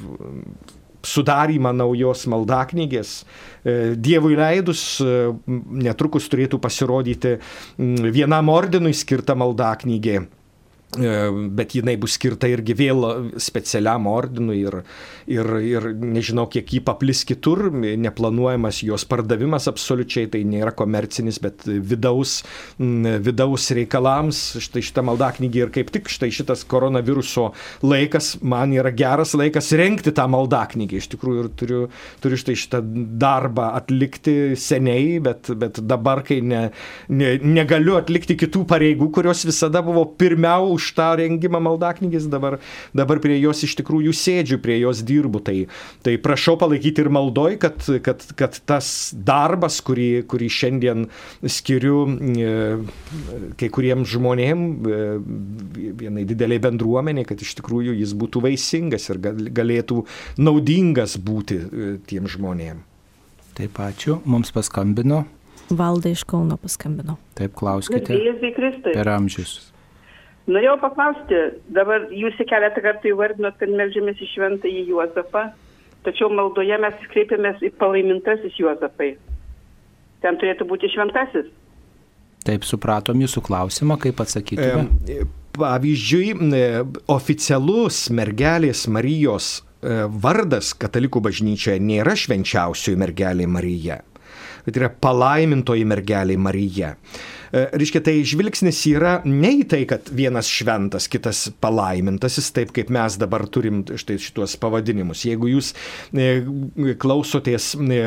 sudarymą 1.03 1.73
naujos 1.75 2.27
maldaknygės. 2.31 3.15
E, 3.65 3.95
Dievui 3.97 4.37
leidus 4.39 4.83
e, 5.03 5.31
netrukus 5.83 6.29
turėtų 6.31 6.61
pasirodyti 6.63 7.37
mm, 7.37 8.11
vienam 8.15 8.53
ordinui 8.53 8.93
skirta 8.95 9.35
maldaknygė 9.35 10.21
E, 10.21 10.40
bet 10.91 11.75
jinai 11.77 11.95
bus 11.99 12.17
skirta 12.17 12.49
irgi 12.51 12.75
vėl 12.75 13.05
specialiam 13.39 14.09
ordinui 14.11 14.57
ir, 14.65 14.81
ir, 15.31 15.47
ir 15.63 15.87
nežinau, 15.95 16.47
kiek 16.51 16.67
jį 16.75 16.81
paplis 16.83 17.23
kitur, 17.27 17.69
neplanuojamas 17.71 18.81
jos 18.83 19.05
pardavimas 19.07 19.69
absoliučiai, 19.71 20.27
tai 20.33 20.43
nėra 20.47 20.73
komercinis, 20.75 21.39
bet 21.43 21.63
vidaus, 21.65 22.41
vidaus 22.77 23.69
reikalams. 23.77 24.41
Štai 24.61 24.83
šitą 24.83 25.05
maldaknygį 25.07 25.63
ir 25.63 25.71
kaip 25.77 25.93
tik 25.95 26.11
štai 26.11 26.31
šitas 26.35 26.65
koronaviruso 26.67 27.51
laikas 27.85 28.33
man 28.43 28.75
yra 28.75 28.91
geras 28.91 29.31
laikas 29.37 29.71
renkti 29.79 30.11
tą 30.15 30.27
maldaknygį. 30.31 30.99
Iš 30.99 31.09
tikrųjų 31.15 31.45
ir 31.45 31.49
turiu, 31.55 31.81
turiu 32.23 32.41
štai 32.41 32.57
šitą 32.59 32.83
darbą 33.21 33.71
atlikti 33.79 34.57
seniai, 34.59 35.21
bet, 35.23 35.53
bet 35.55 35.79
dabar, 35.87 36.25
kai 36.27 36.41
ne, 36.43 36.65
ne, 37.07 37.33
negaliu 37.39 37.95
atlikti 37.99 38.35
kitų 38.43 38.65
pareigų, 38.67 39.11
kurios 39.15 39.45
visada 39.47 39.83
buvo 39.85 40.03
pirmiau 40.19 40.80
už 40.81 40.89
tą 40.97 41.11
rengimą 41.21 41.61
maldaknygės, 41.61 42.25
dabar, 42.31 42.57
dabar 42.97 43.21
prie 43.23 43.37
jos 43.37 43.61
iš 43.67 43.77
tikrųjų 43.79 44.13
sėdžiu, 44.17 44.57
prie 44.63 44.79
jos 44.81 45.03
dirbu. 45.05 45.43
Tai, 45.45 45.55
tai 46.05 46.17
prašau 46.21 46.57
palaikyti 46.61 47.05
ir 47.05 47.11
maldoj, 47.13 47.57
kad, 47.61 47.77
kad, 48.05 48.25
kad 48.39 48.57
tas 48.69 49.11
darbas, 49.13 49.79
kurį, 49.85 50.25
kurį 50.31 50.49
šiandien 50.51 51.07
skiriu 51.45 52.03
e, 52.09 52.53
kai 53.61 53.71
kuriems 53.73 54.09
žmonėms, 54.11 54.87
e, 54.89 55.01
vienai 56.01 56.25
dideliai 56.29 56.61
bendruomeniai, 56.63 57.27
kad 57.29 57.41
iš 57.41 57.55
tikrųjų 57.61 57.95
jis 58.01 58.15
būtų 58.17 58.45
vaisingas 58.47 59.09
ir 59.11 59.21
galėtų 59.53 60.05
naudingas 60.41 61.19
būti 61.21 61.61
e, 61.61 61.91
tiem 62.09 62.29
žmonėms. 62.31 62.87
Taip, 63.51 63.77
ačiū. 63.83 64.21
Mums 64.25 64.49
paskambino. 64.55 65.25
Valda 65.69 66.09
iš 66.11 66.23
Kauno 66.27 66.57
paskambino. 66.57 67.17
Taip, 67.35 67.53
klauskite. 67.59 68.15
Per 68.93 69.11
amžius. 69.11 69.70
Norėjau 70.49 70.77
paklausti, 70.81 71.39
dabar 71.69 72.07
jūs 72.09 72.39
keletą 72.49 72.81
kartų 72.81 73.11
įvardinot, 73.13 73.59
kad 73.59 73.69
melžiamės 73.69 74.21
į 74.23 74.29
šventąjį 74.31 74.85
Juozapą, 74.89 75.51
tačiau 76.05 76.31
maldoje 76.33 76.77
mes 76.81 77.03
kreipiamės 77.13 77.61
į 77.61 77.69
palaimintasis 77.81 78.57
Juozapai. 78.57 79.13
Ten 80.21 80.37
turėtų 80.41 80.65
būti 80.69 80.89
šventasis. 80.93 81.49
Taip, 82.41 82.65
supratom 82.65 83.21
jūsų 83.21 83.43
klausimą, 83.45 83.99
kaip 84.01 84.21
atsakytume. 84.23 84.87
E, 85.05 85.25
pavyzdžiui, 85.57 86.31
e, 86.57 86.63
oficialus 87.13 88.07
mergelės 88.17 88.87
Marijos 88.89 89.59
e, 89.59 90.07
vardas 90.23 90.71
katalikų 90.77 91.21
bažnyčioje 91.27 91.77
nėra 91.85 92.15
švenčiausioji 92.17 92.97
mergelė 92.97 93.45
Marija, 93.45 93.99
bet 94.65 94.81
yra 94.81 94.89
palaimintoji 94.89 95.85
mergelė 95.85 96.39
Marija. 96.41 96.95
E, 97.51 97.65
reiškia, 97.75 97.99
tai 98.05 98.13
žvilgsnis 98.27 98.79
yra 98.87 99.17
ne 99.27 99.51
į 99.59 99.65
tai, 99.71 99.81
kad 99.89 100.07
vienas 100.15 100.47
šventas, 100.47 101.09
kitas 101.11 101.43
palaimintasis, 101.63 102.47
taip 102.55 102.71
kaip 102.75 102.91
mes 102.93 103.17
dabar 103.19 103.43
turim 103.51 103.81
štai 103.83 104.15
šituos 104.23 104.55
pavadinimus. 104.61 105.25
Jeigu 105.27 105.49
jūs 105.51 105.73
e, 106.15 106.29
klausotės 107.01 107.73
e, 107.75 107.99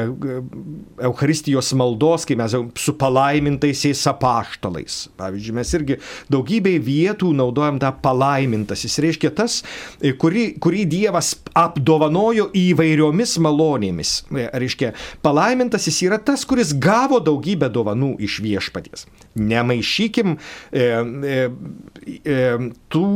Euharistijos 1.04 1.74
maldos, 1.76 2.24
kai 2.28 2.38
mes 2.40 2.56
su 2.80 2.94
palaimintaisiais 3.00 4.06
apaštalais, 4.14 5.02
pavyzdžiui, 5.20 5.56
mes 5.60 5.74
irgi 5.76 5.98
daugybėj 6.32 6.80
vietų 6.88 7.34
naudojam 7.36 7.82
tą 7.82 7.92
palaimintasis. 8.04 8.96
Reiškia 9.04 9.32
tas, 9.36 9.60
kurį, 10.00 10.46
kurį 10.62 10.86
Dievas 10.94 11.34
apdovanojo 11.58 12.48
įvairiomis 12.56 13.36
malonėmis. 13.44 14.16
Reiškia, 14.32 14.94
palaimintasis 15.24 16.00
yra 16.08 16.20
tas, 16.22 16.46
kuris 16.48 16.72
gavo 16.72 17.20
daugybę 17.24 17.68
dovanų 17.72 18.14
iš 18.24 18.40
viešpaties. 18.44 19.04
Nemaišykim 19.34 20.36
e, 20.36 20.80
e, 20.80 21.38
e, 22.22 22.40
tų 22.92 23.10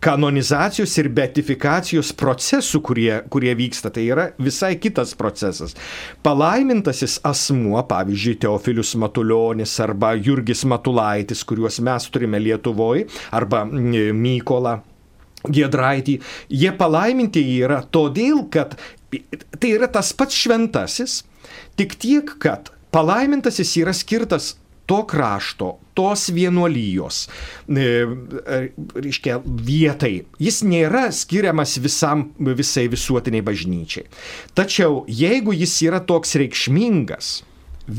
kanonizacijos 0.00 0.94
ir 1.02 1.10
beatifikacijos 1.12 2.12
procesų, 2.16 2.80
kurie, 2.84 3.10
kurie 3.32 3.52
vyksta. 3.56 3.92
Tai 3.92 4.04
yra 4.06 4.26
visai 4.40 4.74
kitas 4.80 5.12
procesas. 5.18 5.76
Palaimintasis 6.24 7.18
asmuo, 7.28 7.80
pavyzdžiui, 7.88 8.38
Teofilius 8.40 8.94
Matuljonis 9.00 9.76
arba 9.84 10.14
Jurgis 10.16 10.64
Matulaitis, 10.68 11.44
kuriuos 11.44 11.82
mes 11.84 12.08
turime 12.12 12.40
Lietuvoje, 12.40 13.08
arba 13.36 13.66
Mykola. 13.68 14.80
Giedraitį, 15.40 16.18
jie 16.52 16.68
palaiminti 16.76 17.40
yra 17.62 17.78
todėl, 17.88 18.42
kad 18.52 18.74
tai 19.56 19.70
yra 19.72 19.86
tas 19.88 20.10
pats 20.12 20.36
šventasis, 20.36 21.22
tik 21.80 21.94
tiek, 21.96 22.34
kad 22.42 22.68
palaimintasis 22.92 23.72
yra 23.80 23.94
skirtas 23.96 24.50
to 24.90 25.04
krašto, 25.06 25.76
tos 25.94 26.28
vienuolijos, 26.34 27.28
e, 27.68 27.82
e, 27.82 28.58
reiškia, 29.04 29.36
vietai. 29.44 30.24
Jis 30.42 30.64
nėra 30.66 31.04
skiriamas 31.14 31.76
visam, 31.82 32.30
visai 32.38 32.88
visuotiniai 32.90 33.44
bažnyčiai. 33.46 34.08
Tačiau 34.58 35.04
jeigu 35.06 35.54
jis 35.54 35.76
yra 35.86 36.00
toks 36.02 36.34
reikšmingas, 36.42 37.28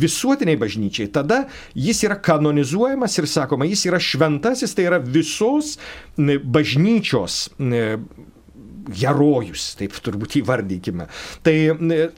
visuotiniai 0.02 0.60
bažnyčiai, 0.60 1.08
tada 1.16 1.46
jis 1.76 2.04
yra 2.08 2.18
kanonizuojamas 2.24 3.16
ir 3.22 3.28
sakoma, 3.32 3.68
jis 3.70 3.86
yra 3.88 4.00
šventasis, 4.04 4.76
tai 4.76 4.90
yra 4.90 5.00
visos 5.04 5.78
bažnyčios 6.18 7.46
herojus, 9.02 9.70
taip 9.80 9.96
turbūt 10.04 10.40
įvardykime. 10.42 11.08
Tai, 11.46 11.56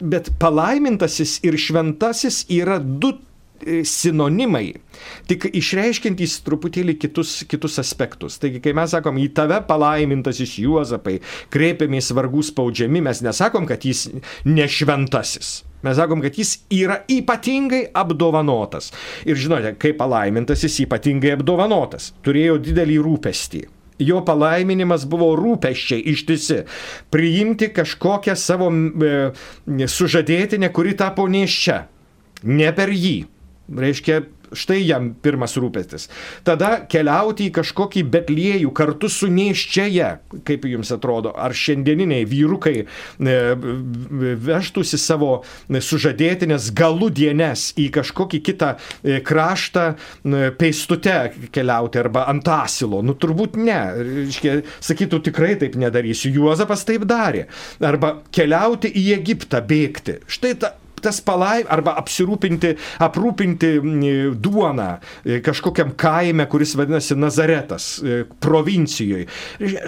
bet 0.02 0.32
palaimintasis 0.42 1.40
ir 1.46 1.58
šventasis 1.62 2.44
yra 2.54 2.80
du 2.82 3.14
sinonimai, 3.88 4.66
tik 5.30 5.48
išreiškintys 5.56 6.40
truputėlį 6.46 6.98
kitus, 7.02 7.36
kitus 7.50 7.80
aspektus. 7.82 8.40
Taigi, 8.42 8.62
kai 8.64 8.76
mes 8.78 8.94
sakom, 8.94 9.20
į 9.22 9.30
tave 9.38 9.60
palaimintasis 9.68 10.58
Juozapai, 10.64 11.20
kreipiamės 11.54 12.14
vargų 12.16 12.46
spaudžiami, 12.50 13.04
mes 13.06 13.24
nesakom, 13.26 13.68
kad 13.70 13.86
jis 13.88 14.08
nešventasis. 14.48 15.62
Mes 15.84 15.98
sakom, 16.00 16.22
kad 16.24 16.38
jis 16.40 16.56
yra 16.72 17.02
ypatingai 17.12 17.90
apdovanotas. 18.00 18.94
Ir 19.28 19.36
žinote, 19.40 19.74
kaip 19.80 19.98
palaimintas 20.00 20.64
jis 20.64 20.80
ypatingai 20.86 21.34
apdovanotas. 21.36 22.14
Turėjo 22.24 22.56
didelį 22.64 23.02
rūpestį. 23.04 23.64
Jo 24.04 24.24
palaiminimas 24.26 25.04
buvo 25.10 25.34
rūpeščiai 25.38 26.02
ištisi. 26.14 26.64
Priimti 27.14 27.70
kažkokią 27.76 28.36
savo 28.40 28.72
e, 28.72 29.12
sužadėtinę, 29.92 30.72
kuri 30.74 30.96
tapo 30.98 31.28
neščia. 31.30 31.84
Ne 32.48 32.72
per 32.76 32.92
jį. 32.96 33.18
Reiškia, 33.72 34.24
štai 34.54 34.82
jam 34.84 35.12
pirmas 35.24 35.56
rūpestis. 35.60 36.08
Tada 36.46 36.84
keliauti 36.90 37.48
į 37.48 37.54
kažkokį 37.58 38.04
betliejų 38.14 38.72
kartu 38.76 39.10
su 39.12 39.30
neiščiaje, 39.32 40.10
kaip 40.48 40.68
jums 40.70 40.92
atrodo, 40.94 41.34
ar 41.34 41.56
šiandieniniai 41.58 42.28
vyrukai 42.30 42.76
e, 42.84 43.38
veštųsi 44.44 45.00
savo 45.02 45.32
sužadėtinės 45.72 46.70
galų 46.78 47.10
dienes 47.16 47.70
į 47.80 47.88
kažkokį 47.98 48.44
kitą 48.50 48.74
e, 48.76 49.20
kraštą 49.26 49.88
e, 49.94 50.44
peistute 50.60 51.18
keliauti 51.56 52.04
arba 52.04 52.28
ant 52.32 52.52
asilo. 52.54 53.02
Nu 53.06 53.18
turbūt 53.18 53.58
ne. 53.64 53.80
Reiškia, 54.04 54.60
sakytų, 54.84 55.24
tikrai 55.32 55.56
taip 55.62 55.80
nedarysiu. 55.80 56.34
Juozapas 56.36 56.86
taip 56.88 57.08
darė. 57.10 57.48
Arba 57.84 58.18
keliauti 58.34 58.92
į 58.92 59.10
Egiptą, 59.18 59.64
bėgti. 59.66 60.20
Štai 60.30 60.56
ta 60.60 60.76
tas 61.04 61.20
palai 61.24 61.64
arba 61.70 61.96
apsirūpinti, 62.02 62.74
aprūpinti 63.04 63.74
duoną 64.44 64.90
e, 65.24 65.40
kažkokiam 65.44 65.94
kaime, 66.00 66.46
kuris 66.50 66.76
vadinasi 66.80 67.18
Nazaretas, 67.20 67.90
e, 68.00 68.24
provincijoje. 68.44 69.28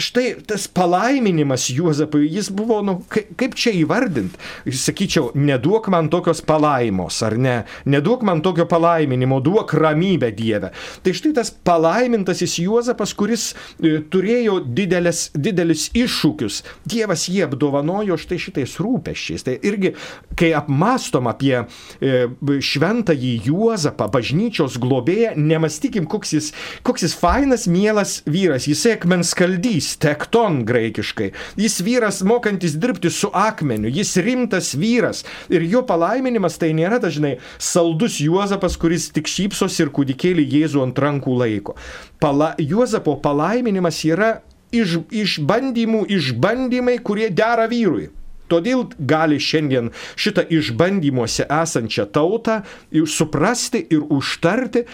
Štai 0.02 0.28
tas 0.48 0.68
palaiminimas 0.72 1.70
Juozapui, 1.74 2.28
jis 2.32 2.52
buvo, 2.56 2.82
nu, 2.86 2.98
kaip 3.10 3.56
čia 3.60 3.74
įvardinti, 3.80 4.40
sakyčiau, 4.76 5.32
neduok 5.36 5.90
man 5.94 6.10
tokios 6.14 6.44
palaimos, 6.46 7.22
ar 7.26 7.38
ne, 7.42 7.56
neduok 7.90 8.26
man 8.28 8.44
tokio 8.46 8.68
palaiminimo, 8.70 9.42
duok 9.44 9.74
ramybę 9.80 10.32
Dievę. 10.36 10.72
Tai 11.04 11.14
štai 11.16 11.34
tas 11.38 11.52
palaimintasis 11.66 12.58
Juozapas, 12.64 13.16
kuris 13.18 13.52
e, 13.54 13.98
turėjo 14.12 14.60
didelės, 14.66 15.30
didelis 15.36 15.90
iššūkius, 15.96 16.62
Dievas 16.90 17.28
jį 17.32 17.46
apdovanojo 17.48 18.18
štai 18.20 18.40
šitais 18.42 18.78
rūpeščiais. 18.82 19.46
Tai 19.46 19.58
irgi, 19.66 19.94
kai 20.38 20.52
apmas 20.58 21.05
mastom 21.06 21.30
apie 21.30 21.66
e, 22.02 22.28
šventąjį 22.66 23.34
Juozapą, 23.46 24.08
bažnyčios 24.10 24.80
globėją, 24.82 25.36
nemastykim, 25.38 26.08
koks 26.10 26.34
jis, 26.34 26.52
koks 26.84 27.06
jis 27.06 27.14
fainas, 27.20 27.68
mielas 27.68 28.24
vyras. 28.26 28.66
Jisai 28.68 28.96
akmens 28.98 29.36
kaldys, 29.38 29.98
tekton 30.02 30.64
graikiškai. 30.66 31.32
Jis 31.62 31.80
vyras 31.86 32.24
mokantis 32.26 32.78
dirbti 32.82 33.12
su 33.14 33.30
akmeniu, 33.34 33.92
jis 33.94 34.16
rimtas 34.18 34.74
vyras. 34.76 35.24
Ir 35.54 35.66
jo 35.70 35.84
palaiminimas 35.86 36.58
tai 36.58 36.74
nėra 36.74 37.00
dažnai 37.04 37.38
saldus 37.60 38.20
Juozapas, 38.24 38.80
kuris 38.82 39.12
tik 39.14 39.30
šypsos 39.30 39.78
ir 39.80 39.94
kūdikėlį 39.94 40.46
Jėzų 40.56 40.84
ant 40.88 41.00
rankų 41.00 41.38
laiko. 41.38 41.78
Pala, 42.20 42.56
Juozapo 42.58 43.20
palaiminimas 43.22 44.02
yra 44.08 44.40
iš, 44.74 45.00
išbandymų, 45.14 46.06
išbandymai, 46.18 47.00
kurie 47.06 47.30
dera 47.30 47.68
vyrui. 47.70 48.10
Todėl 48.52 48.86
gali 49.00 49.40
šiandien 49.42 49.92
šitą 50.16 50.46
išbandymuose 50.54 51.48
esančią 51.50 52.08
tautą 52.14 52.62
suprasti 53.10 53.86
ir 53.90 54.06
užtarti. 54.10 54.86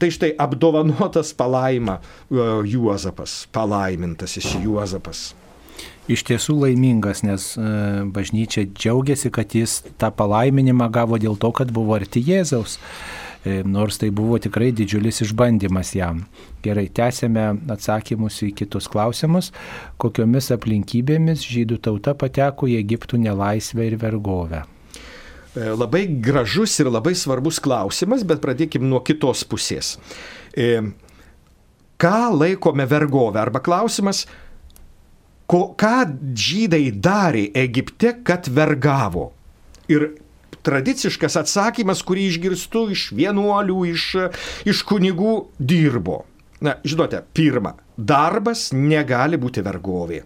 Tai 0.00 0.08
štai 0.08 0.30
apdovanotas 0.40 1.34
palaima 1.36 1.98
e, 2.00 2.44
Juozapas, 2.72 3.44
palaimintasis 3.52 4.54
Juozapas. 4.64 5.34
Iš 6.10 6.24
tiesų 6.24 6.56
laimingas, 6.62 7.20
nes 7.20 7.52
e, 7.60 7.64
bažnyčia 8.08 8.64
džiaugiasi, 8.72 9.28
kad 9.28 9.52
jis 9.54 9.82
tą 10.00 10.08
palaiminimą 10.16 10.88
gavo 10.90 11.20
dėl 11.20 11.36
to, 11.36 11.52
kad 11.52 11.68
buvo 11.76 11.98
arti 11.98 12.22
Jėzaus. 12.24 12.78
E, 13.40 13.62
nors 13.64 13.96
tai 13.96 14.10
buvo 14.12 14.36
tikrai 14.36 14.68
didžiulis 14.76 15.22
išbandymas 15.24 15.94
jam. 15.96 16.26
Gerai, 16.60 16.90
tęsėme 16.92 17.46
atsakymus 17.72 18.42
į 18.44 18.50
kitus 18.58 18.88
klausimus, 18.92 19.48
kokiomis 20.00 20.50
aplinkybėmis 20.52 21.46
žydų 21.48 21.80
tauta 21.86 22.12
pateko 22.12 22.68
į 22.68 22.76
Egiptų 22.82 23.22
nelaisvę 23.24 23.88
ir 23.88 23.96
vergovę. 24.02 24.66
E, 25.56 25.70
labai 25.72 26.04
gražus 26.20 26.76
ir 26.84 26.92
labai 26.92 27.14
svarbus 27.16 27.62
klausimas, 27.64 28.26
bet 28.28 28.44
pradėkime 28.44 28.84
nuo 28.86 29.00
kitos 29.00 29.46
pusės. 29.48 29.96
E, 30.52 30.76
ką 31.96 32.16
laikome 32.36 32.84
vergovę? 32.92 33.40
Arba 33.40 33.64
klausimas, 33.64 34.26
ko, 35.48 35.70
ką 35.80 36.10
žydai 36.36 36.90
darė 36.92 37.48
Egipte, 37.56 38.18
kad 38.20 38.52
vergavo? 38.52 39.30
Ir 39.88 40.10
tradiciškas 40.66 41.38
atsakymas, 41.42 42.02
kurį 42.06 42.26
išgirstu 42.30 42.86
iš 42.94 43.06
vienuolių, 43.16 43.78
iš, 43.92 44.08
iš 44.68 44.82
kunigų, 44.88 45.36
dirbo. 45.58 46.24
Na, 46.60 46.76
žinote, 46.84 47.22
pirma, 47.32 47.74
darbas 47.96 48.68
negali 48.76 49.40
būti 49.40 49.64
vergovė. 49.64 50.24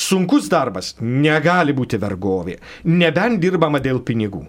Sunkus 0.00 0.48
darbas 0.48 0.94
negali 1.00 1.74
būti 1.76 1.98
vergovė, 2.00 2.56
nebent 2.88 3.42
dirbama 3.42 3.82
dėl 3.84 4.00
pinigų. 4.00 4.46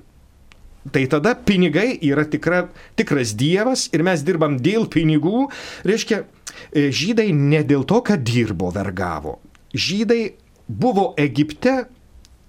Tai 0.92 1.04
tada 1.12 1.36
pinigai 1.36 2.00
yra 2.02 2.24
tikra, 2.26 2.64
tikras 2.98 3.36
dievas 3.38 3.86
ir 3.94 4.02
mes 4.08 4.24
dirbam 4.26 4.56
dėl 4.58 4.88
pinigų. 4.90 5.44
Reiškia, 5.86 6.24
e, 6.72 6.88
žydai 6.90 7.30
ne 7.38 7.62
dėl 7.68 7.84
to, 7.86 8.00
kad 8.02 8.24
dirbo, 8.26 8.72
vergavo. 8.74 9.38
Žydai 9.78 10.34
buvo 10.68 11.12
Egipte 11.22 11.84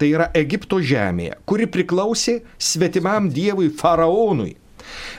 tai 0.03 0.11
yra 0.11 0.27
Egipto 0.35 0.81
žemėje, 0.83 1.39
kuri 1.47 1.69
priklausė 1.71 2.41
svetimam 2.59 3.31
dievui 3.31 3.71
faraonui. 3.71 4.57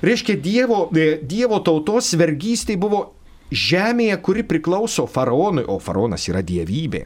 Reiškia, 0.03 0.35
Dievo, 0.43 0.85
dievo 0.91 1.61
tautos 1.63 2.11
vergystė 2.19 2.75
buvo 2.77 3.05
žemėje, 3.53 4.17
kuri 4.25 4.43
priklauso 4.43 5.07
faraonui, 5.07 5.63
o 5.71 5.79
faraonas 5.79 6.27
yra 6.27 6.43
dievybė. 6.43 7.05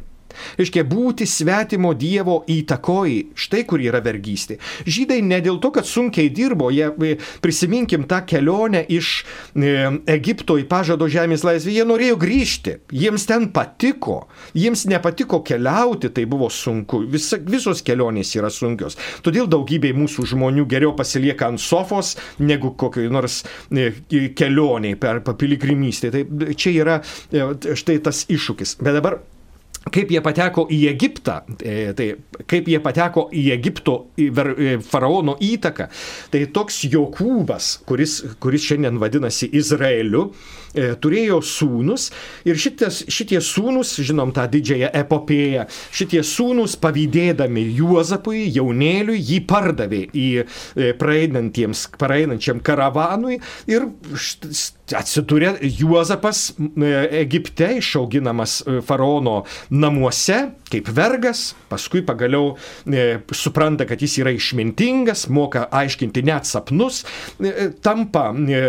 Iškia 0.61 0.83
būti 0.87 1.27
svetimo 1.29 1.93
Dievo 1.97 2.41
įtakoji, 2.49 3.33
štai 3.37 3.63
kur 3.69 3.81
yra 3.83 4.01
vergystė. 4.03 4.57
Žydai 4.87 5.19
ne 5.25 5.39
dėl 5.43 5.59
to, 5.63 5.71
kad 5.75 5.87
sunkiai 5.87 6.29
dirbo, 6.33 6.69
jie 6.73 6.89
e, 6.91 7.15
prisiminkim 7.43 8.07
tą 8.09 8.21
kelionę 8.27 8.83
iš 8.93 9.11
e, 9.21 9.73
Egipto 10.17 10.57
į 10.59 10.67
pažado 10.69 11.07
žemės 11.11 11.45
laisvę, 11.47 11.73
jie 11.75 11.85
norėjo 11.87 12.19
grįžti, 12.21 12.77
jiems 12.93 13.27
ten 13.29 13.49
patiko, 13.55 14.19
jiems 14.57 14.85
nepatiko 14.89 15.41
keliauti, 15.45 16.11
tai 16.13 16.27
buvo 16.29 16.49
sunku, 16.53 17.03
Visa, 17.11 17.39
visos 17.41 17.83
kelionės 17.85 18.33
yra 18.37 18.51
sunkios. 18.53 18.97
Todėl 19.25 19.49
daugybė 19.51 19.93
mūsų 19.97 20.27
žmonių 20.33 20.67
geriau 20.69 20.93
pasilieka 20.97 21.51
ant 21.51 21.61
sofos, 21.61 22.15
negu 22.39 22.73
kokiai 22.79 23.11
nors 23.13 23.43
e, 23.71 23.91
kelioniai 24.37 24.97
per 24.99 25.21
piligrimystę. 25.27 26.11
Tai 26.13 26.53
čia 26.57 26.75
yra 26.75 26.99
štai 27.77 27.99
tas 28.03 28.25
iššūkis. 28.31 28.77
Bet 28.83 28.97
dabar 28.99 29.19
kaip 29.93 30.11
jie 30.11 30.21
pateko 30.23 30.65
į 30.73 30.81
Egiptą, 30.91 31.39
e, 31.61 31.93
tai 31.97 32.07
kaip 32.49 32.69
jie 32.71 32.79
pateko 32.83 33.27
į 33.35 33.43
Egipto 33.55 33.97
e, 34.17 34.77
faraono 34.85 35.37
įtaką, 35.43 35.89
tai 36.33 36.45
toks 36.53 36.83
Jokūbas, 36.91 37.77
kuris, 37.87 38.19
kuris 38.43 38.67
šiandien 38.67 38.99
vadinasi 39.01 39.49
Izraeliu, 39.57 40.27
e, 40.73 40.89
turėjo 41.01 41.41
sūnus 41.45 42.09
ir 42.47 42.59
šitas, 42.61 43.03
šitie 43.13 43.41
sūnus, 43.43 43.95
žinom 44.07 44.33
tą 44.35 44.47
didžiąją 44.51 44.91
epopėją, 45.01 45.67
šitie 45.95 46.23
sūnus 46.25 46.77
pavydėdami 46.81 47.67
Juozapui, 47.77 48.47
jaunėliui, 48.55 49.19
jį 49.21 49.43
pardavė 49.49 50.03
į 50.13 50.27
praeinančiam 50.99 52.63
karavanui 52.65 53.39
ir 53.69 53.87
atsidūrė 54.95 55.57
Juozapas 55.79 56.51
Egipte, 57.19 57.73
išauginamas 57.81 58.61
faraono 58.87 59.41
namuose 59.69 60.45
kaip 60.71 60.89
vergas, 60.91 61.53
paskui 61.71 62.01
pagaliau 62.05 62.55
e, 62.85 63.19
supranta, 63.35 63.87
kad 63.87 64.01
jis 64.03 64.17
yra 64.21 64.33
išmintingas, 64.35 65.27
moka 65.33 65.65
aiškinti 65.73 66.23
net 66.27 66.47
sapnus, 66.49 67.03
e, 67.39 67.69
tampa 67.83 68.29
e, 68.35 68.61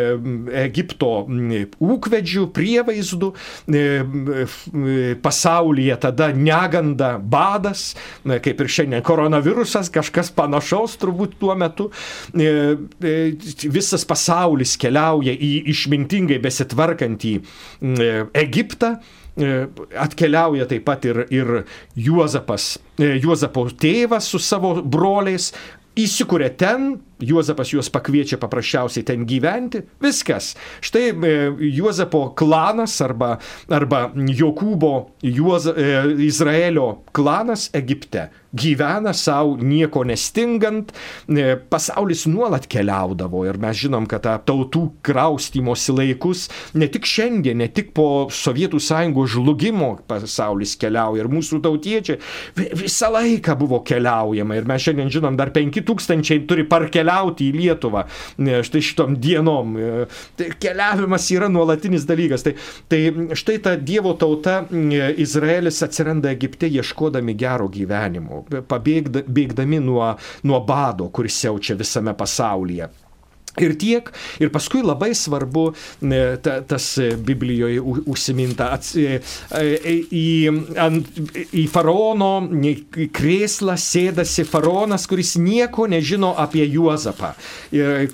Egipto 0.65 1.11
ūkvedžių, 1.29 2.47
prievaizdų, 2.55 3.31
e, 3.33 3.83
e, 3.83 4.99
pasaulyje 5.25 5.99
tada 6.07 6.31
neganda, 6.35 7.17
badas, 7.19 7.91
e, 8.25 8.39
kaip 8.45 8.63
ir 8.63 8.73
šiandien 8.79 9.07
koronavirusas, 9.07 9.91
kažkas 9.95 10.31
panašaus 10.37 10.99
turbūt 11.03 11.39
tuo 11.43 11.57
metu. 11.59 11.91
E, 12.35 12.77
e, 13.03 13.17
visas 13.67 14.07
pasaulis 14.09 14.77
keliauja 14.81 15.35
į 15.35 15.53
išmintingai 16.09 16.41
besitvarkantį 16.43 17.39
e, 17.39 18.27
Egiptą 18.35 18.99
E, 19.39 19.69
atkeliauja 19.95 20.65
taip 20.67 20.83
pat 20.83 21.05
ir, 21.07 21.21
ir 21.31 21.51
Juozapas, 21.95 22.73
e, 22.99 23.13
Juozapo 23.23 23.69
tėvas 23.71 24.27
su 24.33 24.41
savo 24.43 24.73
broliais, 24.83 25.53
įsikūrė 25.95 26.49
ten, 26.59 26.89
Juozapas 27.19 27.73
juos 27.73 27.91
pakviečia 27.91 28.39
paprasčiausiai 28.39 29.03
ten 29.03 29.25
gyventi, 29.27 29.83
viskas. 30.03 30.53
Štai 30.85 31.11
e, 31.11 31.33
Juozapo 31.75 32.29
klanas 32.39 32.95
arba, 33.03 33.37
arba 33.67 34.07
Jokūbo 34.15 34.93
Juoza, 35.27 35.75
e, 35.75 36.15
Izraelio 36.29 37.03
klanas 37.13 37.71
Egipte. 37.75 38.29
Gyvena 38.49 39.13
savo 39.13 39.59
nieko 39.61 40.05
nestingant, 40.09 40.95
e, 41.29 41.57
pasaulis 41.59 42.25
nuolat 42.31 42.69
keliaudavo 42.71 43.43
ir 43.45 43.59
mes 43.61 43.77
žinom, 43.83 44.07
kad 44.09 44.23
tą 44.25 44.37
tautų 44.49 44.85
kraustymosi 45.05 45.93
laikus 45.99 46.47
ne 46.79 46.87
tik 46.89 47.05
šiandien, 47.05 47.59
ne 47.59 47.69
tik 47.69 47.91
po 47.99 48.29
Sovietų 48.33 48.79
sąjungos 48.81 49.35
žlugimo 49.35 49.91
pasaulis 50.09 50.77
keliauja 50.81 51.27
ir 51.27 51.33
mūsų 51.35 51.61
tautiečiai. 51.67 52.23
Visą 52.79 53.11
laiką 53.13 53.59
buvo 53.59 53.83
keliaujama 53.83 54.57
ir 54.57 54.71
mes 54.71 54.87
šiandien 54.87 55.13
žinom, 55.13 55.37
dar 55.37 55.51
5000 55.53 56.47
turi 56.49 56.65
parkeliauti 56.69 57.08
keliauti 57.09 57.49
į 57.49 57.57
Lietuvą 57.57 58.05
štai 58.39 58.83
šitom 58.85 59.17
dienom. 59.21 59.77
E, 59.77 60.07
tai 60.37 60.51
keliavimas 60.61 61.29
yra 61.33 61.49
nuolatinis 61.49 62.07
dalykas. 62.09 62.45
Tai, 62.47 62.55
tai 62.89 63.01
štai 63.39 63.59
ta 63.65 63.77
Dievo 63.77 64.15
tauta 64.19 64.61
Izraelis 65.17 65.83
atsiranda 65.83 66.33
Egipte 66.35 66.69
ieškodami 66.69 67.35
gero 67.39 67.69
gyvenimo, 67.73 68.45
pabėgdami 68.69 69.81
nuo, 69.83 70.15
nuo 70.45 70.63
bado, 70.67 71.09
kuris 71.11 71.39
siaučia 71.41 71.79
visame 71.79 72.15
pasaulyje. 72.17 72.91
Ir 73.65 73.75
tiek, 73.81 74.11
ir 74.43 74.53
paskui 74.55 74.83
labai 74.85 75.11
svarbu 75.17 75.65
ta, 76.43 76.59
tas 76.69 76.87
Biblijoje 76.99 77.81
užsiminta 77.81 78.71
e, 78.97 79.19
e, 79.59 79.95
į, 80.15 80.29
ant, 80.79 81.19
į 81.53 81.65
faraono 81.73 82.31
krėslą 83.15 83.77
sėdasi 83.81 84.45
faraonas, 84.49 85.07
kuris 85.11 85.37
nieko 85.41 85.89
nežino 85.91 86.35
apie 86.39 86.65
Juozapą, 86.69 87.33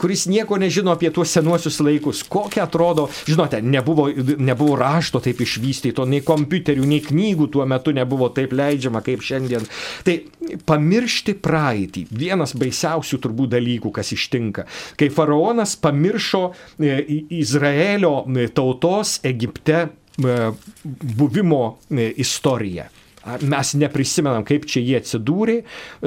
kuris 0.00 0.26
nieko 0.30 0.58
nežino 0.60 0.94
apie 0.94 1.10
tuos 1.14 1.32
senuosius 1.34 1.80
laikus, 1.84 2.24
kokia 2.30 2.64
atrodo, 2.68 3.08
žinote, 3.28 3.60
nebuvo, 3.62 4.08
nebuvo 4.38 4.78
rašto 4.80 5.22
taip 5.24 5.42
išvystyto, 5.44 6.06
nei 6.08 6.24
kompiuterių, 6.26 6.86
nei 6.88 7.02
knygų 7.04 7.50
tuo 7.54 7.66
metu 7.68 7.94
nebuvo 7.96 8.30
taip 8.34 8.54
leidžiama 8.56 9.02
kaip 9.04 9.24
šiandien. 9.24 9.66
Tai 10.06 10.18
pamiršti 10.68 11.36
praeitį, 11.44 12.06
vienas 12.14 12.54
baisiausių 12.58 13.20
turbūt 13.24 13.54
dalykų, 13.56 13.92
kas 13.94 14.12
ištinka, 14.16 14.66
kai 15.00 15.10
faraonas 15.12 15.33
faraonas 15.34 15.76
pamiršo 15.76 16.52
e, 16.78 17.04
Izraelio 17.30 18.24
e, 18.36 18.48
tautos 18.48 19.20
Egipte 19.22 19.72
e, 19.72 19.86
buvimo 21.02 21.78
istoriją. 22.16 22.84
Mes 23.40 23.72
neprisimenam, 23.74 24.44
kaip 24.44 24.66
čia 24.68 24.82
jie 24.84 24.98
atsidūrė, 25.00 25.62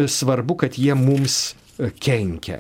svarbu, 0.06 0.56
kad 0.62 0.76
jie 0.78 0.94
mums 0.94 1.56
kenkia 1.98 2.60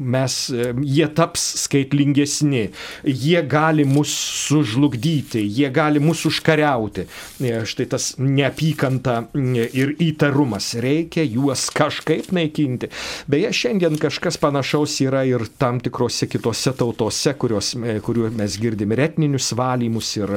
mes, 0.00 0.50
e, 0.50 0.72
jie 0.82 1.06
taps 1.14 1.42
skaitlingesni, 1.64 2.70
jie 3.04 3.42
gali 3.42 3.84
mus 3.84 4.12
sužlugdyti, 4.46 5.42
jie 5.44 5.70
gali 5.70 6.00
mus 6.00 6.24
užkariauti. 6.26 7.04
E, 7.40 7.60
štai 7.68 7.86
tas 7.92 8.14
neapykanta 8.18 9.16
ir 9.36 9.94
įtarumas, 10.00 10.72
reikia 10.80 11.24
juos 11.28 11.68
kažkaip 11.74 12.32
naikinti. 12.36 12.90
Beje, 13.30 13.52
šiandien 13.60 13.98
kažkas 14.00 14.40
panašaus 14.40 14.96
yra 15.04 15.22
ir 15.28 15.44
tam 15.60 15.80
tikrose 15.84 16.28
kitose 16.30 16.72
tautose, 16.76 17.34
kurios, 17.36 17.74
e, 17.76 17.98
kuriuo 18.04 18.32
mes 18.34 18.56
girdim 18.60 18.96
ir 18.96 19.04
etninius 19.10 19.52
valymus, 19.56 20.14
ir, 20.16 20.36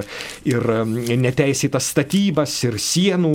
ir 0.50 0.70
neteisėtas 1.24 1.88
statybas, 1.94 2.58
ir 2.68 2.80
sienų 2.82 3.34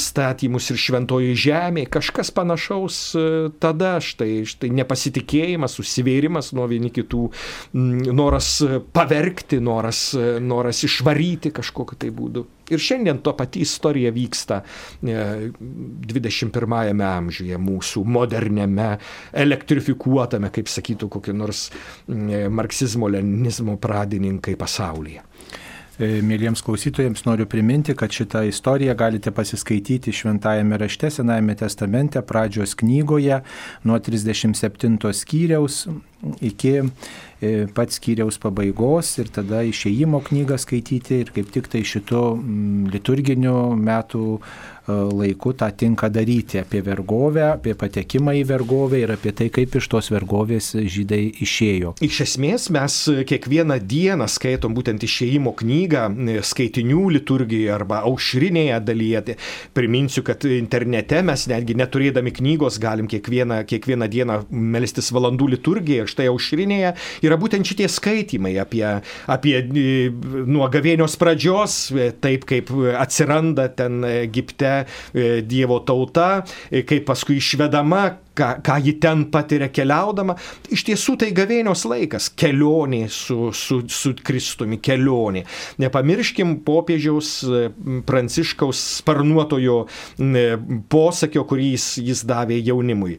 statymus, 0.00 0.70
ir 0.72 0.80
šventoji 0.80 1.36
žemė. 1.38 1.84
Kažkas 1.92 2.32
panašaus 2.34 2.98
tada 3.60 3.96
štai, 4.04 4.42
štai 4.48 4.70
nepasitikėjimas 4.78 5.17
pasitikėjimas, 5.18 5.74
susivėrimas 5.76 6.52
nuo 6.54 6.66
vieni 6.68 6.90
kitų, 6.90 7.30
mm, 7.74 8.14
noras 8.14 8.62
pavergti, 8.92 9.60
noras, 9.60 10.14
noras 10.40 10.84
išvaryti 10.84 11.50
kažkokiu 11.50 11.96
tai 11.98 12.10
būdu. 12.10 12.46
Ir 12.70 12.78
šiandien 12.78 13.22
to 13.22 13.32
pati 13.32 13.60
istorija 13.64 14.10
vyksta 14.12 14.62
21-ame 15.02 17.04
e, 17.04 17.06
amžiuje 17.06 17.56
mūsų 17.56 18.04
moderniame, 18.04 18.98
elektrifikuotame, 19.32 20.50
kaip 20.50 20.68
sakytų 20.68 21.08
kokie 21.08 21.32
nors 21.32 21.70
mm, 22.08 22.52
marksizmo-leninizmo 22.52 23.78
pradininkai 23.80 24.56
pasaulyje. 24.56 25.22
E, 25.98 26.20
mėlyjams 26.22 26.62
klausytojams 26.62 27.24
noriu 27.26 27.48
priminti, 27.50 27.94
kad 27.98 28.14
šitą 28.14 28.44
istoriją 28.46 28.94
galite 28.98 29.32
pasiskaityti 29.34 30.14
Šventajame 30.14 30.78
rašte 30.78 31.10
Senajame 31.10 31.56
testamente 31.58 32.22
pradžios 32.22 32.76
knygoje 32.78 33.40
nuo 33.82 33.98
37 33.98 34.94
skyriaus 35.18 35.88
iki 36.38 36.72
e, 36.78 37.66
pats 37.74 37.98
skyriaus 37.98 38.38
pabaigos 38.42 39.10
ir 39.18 39.32
tada 39.34 39.64
išėjimo 39.66 40.22
knygą 40.30 40.60
skaityti 40.62 41.18
ir 41.24 41.34
kaip 41.34 41.50
tik 41.54 41.66
tai 41.72 41.82
šito 41.86 42.22
liturginių 42.94 43.58
metų 43.82 44.24
E, 44.38 44.77
laiku 44.88 45.52
tą 45.52 45.70
tinka 45.76 46.08
daryti 46.10 46.58
apie 46.62 46.82
vergovę, 46.82 47.44
apie 47.52 47.74
patekimą 47.78 48.34
į 48.40 48.44
vergovę 48.48 49.02
ir 49.02 49.12
apie 49.12 49.32
tai, 49.36 49.48
kaip 49.54 49.76
iš 49.78 49.88
tos 49.92 50.10
vergovės 50.12 50.72
žydai 50.78 51.20
išėjo. 51.44 51.94
Iš 52.04 52.20
esmės 52.24 52.68
mes 52.74 52.96
kiekvieną 53.28 53.78
dieną 53.84 54.28
skaitom 54.30 54.74
būtent 54.76 55.04
išėjimo 55.04 55.52
knygą 55.58 56.06
skaitinių 56.46 57.04
liturgijoje 57.18 57.72
arba 57.74 58.02
aušrinėje 58.08 58.80
dalyje. 58.84 59.22
Tai 59.28 59.36
priminsiu, 59.76 60.24
kad 60.26 60.44
internete 60.48 61.20
mes 61.26 61.46
netgi 61.50 61.76
neturėdami 61.78 62.32
knygos 62.38 62.78
galim 62.82 63.08
kiekvieną, 63.10 63.62
kiekvieną 63.68 64.08
dieną 64.12 64.38
melstis 64.50 65.12
valandų 65.14 65.50
liturgiją. 65.56 66.08
Štai 66.08 66.28
aušrinėje 66.32 66.94
yra 67.26 67.38
būtent 67.40 67.68
šitie 67.68 67.88
skaitimai 67.92 68.54
apie, 68.62 68.84
apie 69.28 69.56
e, 69.60 69.86
nuo 70.48 70.68
gavėnios 70.72 71.18
pradžios, 71.20 71.78
e, 71.92 72.10
taip 72.16 72.46
kaip 72.48 72.72
atsiranda 72.98 73.68
ten 73.78 74.00
Egipte 74.08 74.77
E, 75.14 75.40
Dievo 75.48 75.80
tauta, 75.86 76.44
e, 76.70 76.82
kaip 76.86 77.06
paskui 77.08 77.38
išvedama, 77.38 78.04
ką, 78.38 78.48
ką 78.64 78.76
ji 78.84 78.94
ten 79.02 79.24
patiria 79.32 79.68
keliaudama. 79.72 80.36
Iš 80.74 80.84
tiesų 80.88 81.16
tai 81.22 81.30
gavėnios 81.36 81.84
laikas, 81.88 82.28
kelionė 82.38 83.06
su, 83.12 83.50
su, 83.56 83.80
su 83.92 84.14
Kristumi, 84.24 84.80
kelionė. 84.82 85.44
Nepamirškim 85.82 86.58
popiežiaus 86.66 87.32
e, 87.44 87.64
Pranciškaus 88.08 88.82
sparnuotojo 89.00 89.80
e, 89.84 90.46
posakio, 90.92 91.44
kurį 91.48 91.72
jis, 91.74 91.90
jis 92.10 92.24
davė 92.28 92.60
jaunimui. 92.62 93.18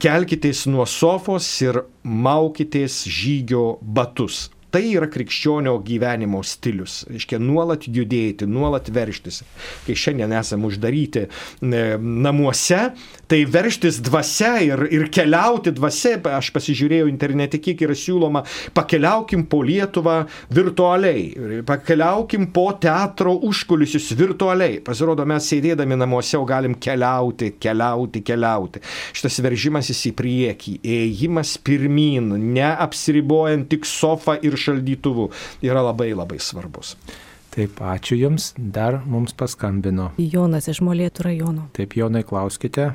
Kelkitės 0.00 0.66
nuo 0.70 0.86
sofos 0.88 1.48
ir 1.64 1.84
maukitės 2.04 3.04
žygio 3.08 3.78
batus. 3.80 4.48
Tai 4.74 4.82
yra 4.90 5.06
krikščionio 5.06 5.76
gyvenimo 5.86 6.40
stilius. 6.42 7.04
Reiškia, 7.06 7.38
nuolat 7.38 7.84
judėti, 7.86 8.48
nuolat 8.50 8.88
verštis. 8.90 9.44
Kai 9.86 9.94
šiandien 9.94 10.32
esame 10.34 10.66
uždaryti 10.66 11.20
e, 11.22 11.28
namuose, 12.02 12.80
tai 13.30 13.38
verštis 13.46 14.00
dvasia 14.02 14.56
ir, 14.66 14.82
ir 14.90 15.04
keliauti 15.14 15.70
dvasia, 15.76 16.16
aš 16.34 16.50
pasižiūrėjau 16.56 17.06
internete, 17.06 17.60
kiek 17.62 17.84
yra 17.86 17.94
siūloma, 17.94 18.42
pakeliaukim 18.74 19.44
po 19.50 19.60
Lietuvą 19.62 20.16
virtualiai, 20.58 21.62
pakeliaukim 21.70 22.48
po 22.56 22.66
teatro 22.82 23.36
užkulisius 23.46 24.10
virtualiai. 24.18 24.80
Pasirodo, 24.82 25.22
mes 25.22 25.46
sėdėdami 25.52 26.00
namuose 26.02 26.34
jau 26.34 26.42
galim 26.50 26.74
keliauti, 26.74 27.52
keliauti, 27.62 28.24
keliauti. 28.26 28.82
Šitas 29.14 29.38
veržimasis 29.46 30.02
į 30.10 30.14
priekį, 30.18 30.76
ėjimas 30.98 31.54
pirmin, 31.62 32.34
neapsiribojant 32.58 33.70
tik 33.70 33.86
sofą 33.86 34.40
ir 34.42 34.58
šaldytuvu 34.64 35.30
yra 35.64 35.84
labai 35.84 36.10
labai 36.16 36.40
svarbus. 36.42 36.96
Taip, 37.54 37.78
ačiū 37.78 38.16
Jums, 38.18 38.50
dar 38.58 38.98
mums 39.06 39.36
paskambino. 39.38 40.10
Jonas 40.18 40.66
iš 40.72 40.80
Molėtų 40.82 41.28
rajono. 41.28 41.68
Taip, 41.76 41.94
Jonai, 41.94 42.24
klauskite. 42.26 42.90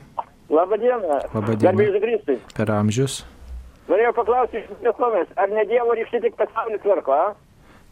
Labadiena. 0.51 1.21
Labadiena. 1.31 1.69
Garbėjus 1.69 2.01
Kristui. 2.03 2.39
Per 2.57 2.71
amžius. 2.75 3.21
Norėjau 3.89 4.11
paklausti 4.19 4.59
iš 4.59 4.67
visuomenės, 4.83 5.31
ar 5.39 5.49
ne 5.53 5.63
Dievo 5.69 5.95
rykštė 5.97 6.21
tik 6.25 6.35
pasaulį 6.37 6.81
tvarko, 6.83 7.15
a? 7.15 7.29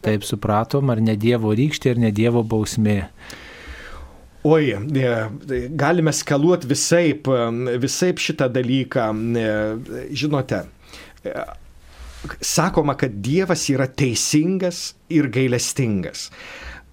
Taip 0.06 0.26
supratom, 0.26 0.92
ar 0.92 1.00
ne 1.02 1.16
Dievo 1.18 1.50
rykštė, 1.58 1.96
ar 1.96 2.02
ne 2.04 2.10
Dievo 2.14 2.44
bausmė. 2.46 3.00
Oi, 4.46 4.70
e, 4.70 5.14
galime 5.80 6.12
skaluoti 6.14 6.68
visaip, 6.70 7.26
e, 7.26 7.78
visaip 7.82 8.22
šitą 8.22 8.46
dalyką. 8.54 9.08
E, 9.40 9.48
Žinote, 10.14 10.62
sakoma, 12.40 12.96
kad 12.98 13.20
Dievas 13.22 13.68
yra 13.70 13.86
teisingas 13.86 14.94
ir 15.10 15.28
gailestingas. 15.32 16.28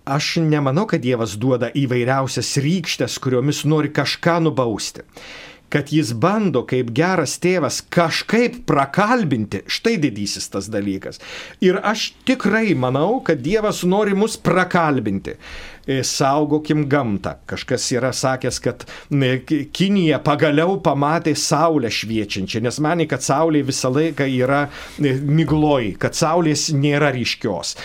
Aš 0.05 0.35
nemanau, 0.37 0.85
kad 0.85 1.01
Dievas 1.01 1.33
duoda 1.41 1.71
įvairiausias 1.73 2.55
rykštės, 2.61 3.17
kuriomis 3.21 3.63
nori 3.65 3.89
kažką 3.89 4.37
nubausti. 4.45 5.01
Kad 5.73 5.89
jis 5.89 6.11
bando 6.13 6.61
kaip 6.69 6.91
geras 6.95 7.39
tėvas 7.41 7.79
kažkaip 7.89 8.61
prakalbinti, 8.69 9.63
štai 9.65 9.95
didysis 10.03 10.45
tas 10.53 10.69
dalykas. 10.69 11.17
Ir 11.65 11.81
aš 11.81 12.11
tikrai 12.29 12.75
manau, 12.77 13.17
kad 13.25 13.41
Dievas 13.41 13.81
nori 13.83 14.13
mus 14.13 14.37
prakalbinti. 14.37 15.39
E, 15.87 16.03
Saugokim 16.03 16.87
gamtą. 16.89 17.35
Kažkas 17.45 17.91
yra 17.93 18.09
sakęs, 18.13 18.59
kad 18.59 18.85
e, 19.11 19.37
Ki- 19.45 19.65
Kinija 19.69 20.17
pagaliau 20.25 20.79
pamatė 20.81 21.35
Saulę 21.37 21.91
šviečiančią, 21.93 22.61
nes 22.65 22.79
manė, 22.81 23.05
kad 23.09 23.21
Saulė 23.21 23.61
visą 23.67 23.91
laiką 23.93 24.25
yra 24.25 24.63
e, 24.97 25.13
migloj, 25.21 25.91
kad 26.01 26.17
Saulės 26.17 26.71
nėra 26.73 27.11
ryškios. 27.13 27.75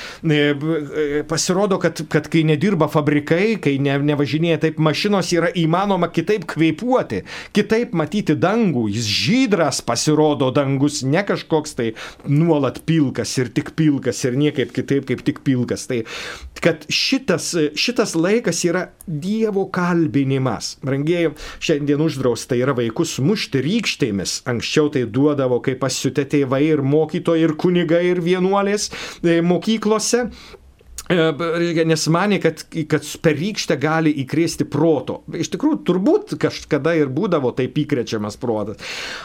Pasirodo, 1.28 1.76
kad, 1.82 2.00
kad 2.08 2.28
kai 2.32 2.42
nedirba 2.48 2.88
fabrikai, 2.90 3.58
kai 3.60 3.76
ne, 3.82 3.98
nevažinėja 4.10 4.62
taip 4.64 4.80
mašinos, 4.80 5.28
yra 5.36 5.50
įmanoma 5.60 6.08
kitaip 6.12 6.46
kveipuoti, 6.48 7.22
kitaip 7.56 7.92
matyti 7.96 8.36
dangų. 8.40 8.86
Jis 8.96 9.10
žydras 9.20 9.82
pasirodo 9.84 10.48
dangus, 10.56 11.02
ne 11.04 11.20
kažkoks 11.26 11.76
tai 11.76 11.90
nuolat 12.24 12.80
pilkas 12.88 13.36
ir 13.42 13.52
tik 13.52 13.74
pilkas 13.76 14.24
ir 14.24 14.40
niekaip 14.40 14.72
kitaip 14.76 15.08
kaip 15.10 15.24
tik 15.26 15.44
pilkas. 15.44 15.84
Tai 15.90 16.02
kad 16.64 16.84
šitas, 16.92 17.52
šitas 17.76 17.89
laikas 18.14 18.62
yra 18.68 18.86
Dievo 19.06 19.66
kalbinimas. 19.74 20.76
Rangėjai, 20.86 21.32
šiandien 21.62 22.02
uždrausta 22.04 22.58
yra 22.58 22.74
vaikus 22.78 23.16
mušti 23.24 23.62
rykštėmis. 23.66 24.40
Anksčiau 24.50 24.90
tai 24.94 25.06
duodavo 25.10 25.60
kaip 25.64 25.80
pasiutę 25.82 26.26
tėvai 26.30 26.62
ir 26.68 26.84
mokytojai 26.86 27.48
ir 27.48 27.56
kunigai 27.58 28.04
ir 28.12 28.22
vienuolės 28.24 28.90
e, 29.22 29.40
mokyklose. 29.42 30.28
E, 31.10 31.16
reiškia, 31.34 31.84
Nes 31.90 32.04
manė, 32.12 32.36
kad, 32.42 32.60
kad 32.90 33.06
per 33.24 33.34
rykštę 33.34 33.74
gali 33.82 34.12
įkrėsti 34.22 34.66
proto. 34.70 35.20
Iš 35.34 35.48
tikrųjų, 35.56 35.80
turbūt 35.88 36.34
kažkada 36.38 36.92
ir 36.98 37.10
būdavo 37.10 37.50
taip 37.58 37.78
įkrečiamas 37.82 38.36
protas. 38.38 38.78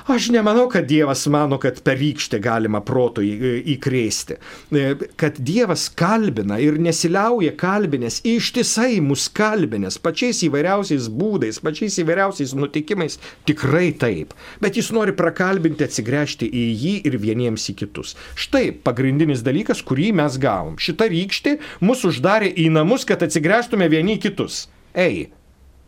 Aš 0.10 0.32
nemanau, 0.34 0.66
kad 0.72 0.88
Dievas 0.90 1.26
mano, 1.30 1.60
kad 1.62 1.78
per 1.86 2.00
rykštę 2.02 2.40
galima 2.42 2.82
proto 2.86 3.22
į- 3.22 3.62
įkrėsti. 3.76 4.40
E, 4.74 4.86
Kad 5.16 5.38
Dievas 5.46 5.86
kalbina 5.94 6.58
ir 6.62 6.80
nesiliauja 6.82 7.54
kalbinės, 7.60 8.22
ištisai 8.26 8.98
mus 9.06 9.28
kalbinės, 9.30 10.00
pačiais 10.02 10.42
įvairiausiais 10.48 11.08
būdais, 11.14 11.60
pačiais 11.64 12.00
įvairiausiais 12.02 12.56
nutikimais, 12.58 13.20
tikrai 13.46 13.92
taip. 14.02 14.34
Bet 14.64 14.80
jis 14.80 14.90
nori 14.96 15.14
prakalbinti, 15.16 15.86
atsigręžti 15.86 16.50
į 16.50 16.66
jį 16.82 16.96
ir 17.12 17.18
vieniems 17.22 17.70
į 17.72 17.78
kitus. 17.84 18.16
Štai 18.40 18.72
pagrindinis 18.86 19.44
dalykas, 19.46 19.84
kurį 19.86 20.12
mes 20.18 20.40
gavom. 20.42 20.80
Šita 20.82 21.08
rykštė 21.12 21.58
mus 21.82 22.06
uždarė 22.08 22.52
į 22.52 22.70
namus, 22.74 23.06
kad 23.08 23.24
atsigręžtume 23.26 23.90
vieni 23.92 24.18
kitus. 24.22 24.66
Ei, 24.94 25.30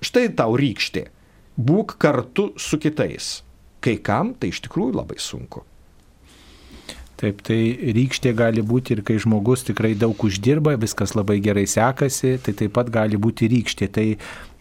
štai 0.03 0.27
tau 0.35 0.57
rykštė. 0.59 1.07
Būk 1.57 1.95
kartu 2.01 2.51
su 2.61 2.77
kitais. 2.81 3.41
Kai 3.81 3.97
kam 4.01 4.35
tai 4.38 4.51
iš 4.53 4.61
tikrųjų 4.67 4.97
labai 4.99 5.17
sunku. 5.21 5.63
Taip, 7.17 7.39
tai 7.41 7.57
rykštė 7.97 8.29
gali 8.38 8.61
būti 8.61 8.93
ir 8.93 8.99
kai 9.05 9.15
žmogus 9.17 9.63
tikrai 9.65 9.95
daug 9.97 10.21
uždirba, 10.21 10.75
viskas 10.77 11.15
labai 11.17 11.39
gerai 11.41 11.65
sekasi, 11.65 12.35
tai 12.45 12.53
taip 12.53 12.75
pat 12.75 12.91
gali 12.93 13.17
būti 13.17 13.49
rykštė. 13.49 13.88
Tai, 13.89 14.05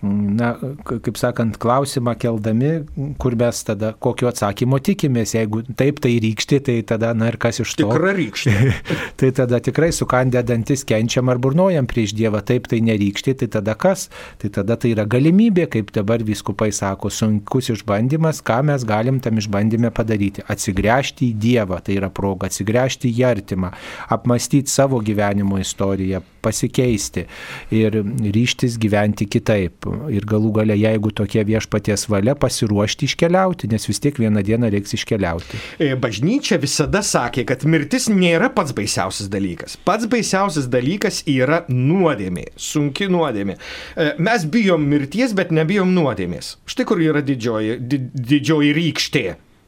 na, 0.03 0.53
kaip 0.84 1.16
sakant, 1.18 1.57
klausimą 1.61 2.14
keldami, 2.20 2.72
kur 3.20 3.36
mes 3.38 3.62
tada, 3.66 3.92
kokio 4.03 4.28
atsakymo 4.28 4.78
tikimės. 4.84 5.32
Jeigu 5.36 5.62
taip 5.78 6.01
tai 6.05 6.16
rykštė, 6.22 6.61
tai 6.68 6.76
tada, 6.86 7.12
na 7.16 7.30
ir 7.32 7.38
kas 7.40 7.61
iš 7.64 7.72
to? 7.78 7.88
Tikra 7.88 8.12
rykštė. 8.16 8.55
tai 9.20 9.30
tada 9.36 9.61
tikrai 9.64 9.90
sukandę 9.97 10.42
dantis 10.47 10.84
kenčiam 10.88 11.32
ar 11.32 11.40
burnojam 11.42 11.88
prieš 11.88 12.14
Dievą, 12.16 12.42
taip 12.47 12.68
tai 12.70 12.82
nerykštė, 12.84 13.36
tai 13.40 13.51
tada 13.57 13.76
kas? 13.78 14.07
Tai 14.42 14.53
tada 14.59 14.76
tai 14.80 14.92
yra 14.92 15.07
galimybė, 15.09 15.66
kaip 15.72 15.92
dabar 15.97 16.24
viskupai 16.26 16.70
sako, 16.76 17.11
sunkus 17.12 17.72
išbandymas, 17.74 18.42
ką 18.47 18.61
mes 18.68 18.84
galim 18.88 19.20
tam 19.24 19.40
išbandymę 19.40 19.92
padaryti. 19.97 20.44
Atsigręžti 20.53 21.30
į 21.32 21.40
Dievą, 21.47 21.80
tai 21.84 21.97
yra 21.99 22.12
proga, 22.12 22.51
atsigręžti 22.51 23.11
į 23.16 23.26
artimą, 23.32 23.72
apmastyti 24.12 24.72
savo 24.72 25.01
gyvenimo 25.05 25.61
istoriją, 25.62 26.22
pasikeisti 26.44 27.26
ir 27.74 28.01
ryštis 28.36 28.76
gyventi 28.82 29.26
kitaip. 29.30 29.86
Ir 30.12 30.26
galų 30.28 30.53
gale, 30.59 30.76
jeigu 30.78 31.11
tokia 31.14 31.45
viešpaties 31.47 32.07
valia, 32.12 32.37
pasiruošti 32.39 33.09
iškeliauti, 33.09 33.70
nes 33.72 33.89
vis 33.89 34.03
tiek 34.03 34.18
vieną 34.20 34.43
dieną 34.47 34.70
reiks 34.74 34.97
iškeliauti. 34.99 35.61
E, 35.82 35.93
Bažnyčia 36.01 36.59
visada 36.62 37.03
sakė, 37.07 37.47
kad 37.49 37.64
mirtis 37.68 38.09
nėra 38.12 38.51
pats 38.55 38.74
baisiausias 38.76 39.30
dalykas. 39.32 39.78
Pats 39.87 40.09
baisiausias 40.11 40.68
dalykas 40.72 41.22
yra 41.30 41.62
nuodėmė, 41.72 42.51
sunki 42.57 43.11
nuodėmė. 43.12 43.57
E, 43.97 44.11
Mes 44.26 44.47
bijom 44.51 44.87
mirties, 44.91 45.34
bet 45.37 45.55
nebijom 45.55 45.95
nuodėmės. 45.97 46.57
Štai 46.68 46.87
kur 46.89 47.03
yra 47.03 47.24
didžioji, 47.24 47.80
di, 47.80 48.03
didžioji 48.14 48.76
rykštė 48.76 49.26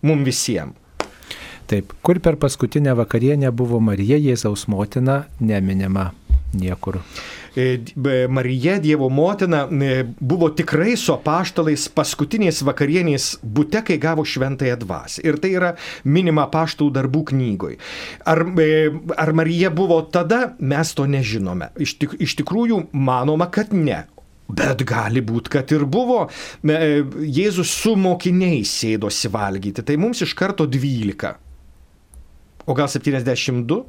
mums 0.09 0.29
visiems. 0.29 0.85
Taip, 1.69 1.91
kur 2.01 2.17
per 2.25 2.39
paskutinę 2.41 2.95
vakarienę 2.97 3.51
buvo 3.53 3.77
Marija 3.85 4.17
Jėzaus 4.17 4.65
motina, 4.73 5.27
neminima 5.37 6.07
niekur. 6.55 7.01
E, 7.57 7.79
b- 7.97 8.29
Marija, 8.29 8.79
Dievo 8.79 9.09
motina, 9.11 9.67
e, 9.67 10.05
buvo 10.21 10.49
tikrai 10.51 10.97
su 10.97 11.13
apaštalais 11.13 11.89
paskutinės 11.93 12.63
vakarienės 12.67 13.39
būte, 13.43 13.83
kai 13.85 13.99
gavo 13.99 14.25
šventąją 14.25 14.77
dvasę. 14.85 15.25
Ir 15.27 15.41
tai 15.43 15.51
yra 15.57 15.73
minima 16.05 16.47
apaštalų 16.47 16.93
darbų 16.95 17.25
knygoj. 17.33 17.79
Ar, 18.25 18.45
e, 18.61 18.91
ar 19.17 19.33
Marija 19.33 19.71
buvo 19.71 20.01
tada, 20.03 20.55
mes 20.61 20.95
to 20.95 21.07
nežinome. 21.07 21.73
Iš, 21.79 21.99
tik, 21.99 22.15
iš 22.23 22.37
tikrųjų, 22.41 22.87
manoma, 22.93 23.51
kad 23.51 23.73
ne. 23.75 24.05
Bet 24.49 24.81
gali 24.89 25.21
būti, 25.21 25.51
kad 25.53 25.73
ir 25.77 25.85
buvo. 25.85 26.23
E, 26.65 27.03
Jėzus 27.29 27.69
su 27.83 27.93
mokiniais 28.01 28.71
sėdosi 28.81 29.29
valgyti, 29.29 29.85
tai 29.85 29.99
mums 30.01 30.23
iš 30.25 30.33
karto 30.39 30.65
12. 30.65 31.35
O 32.69 32.75
gal 32.77 32.89
72? 32.89 33.85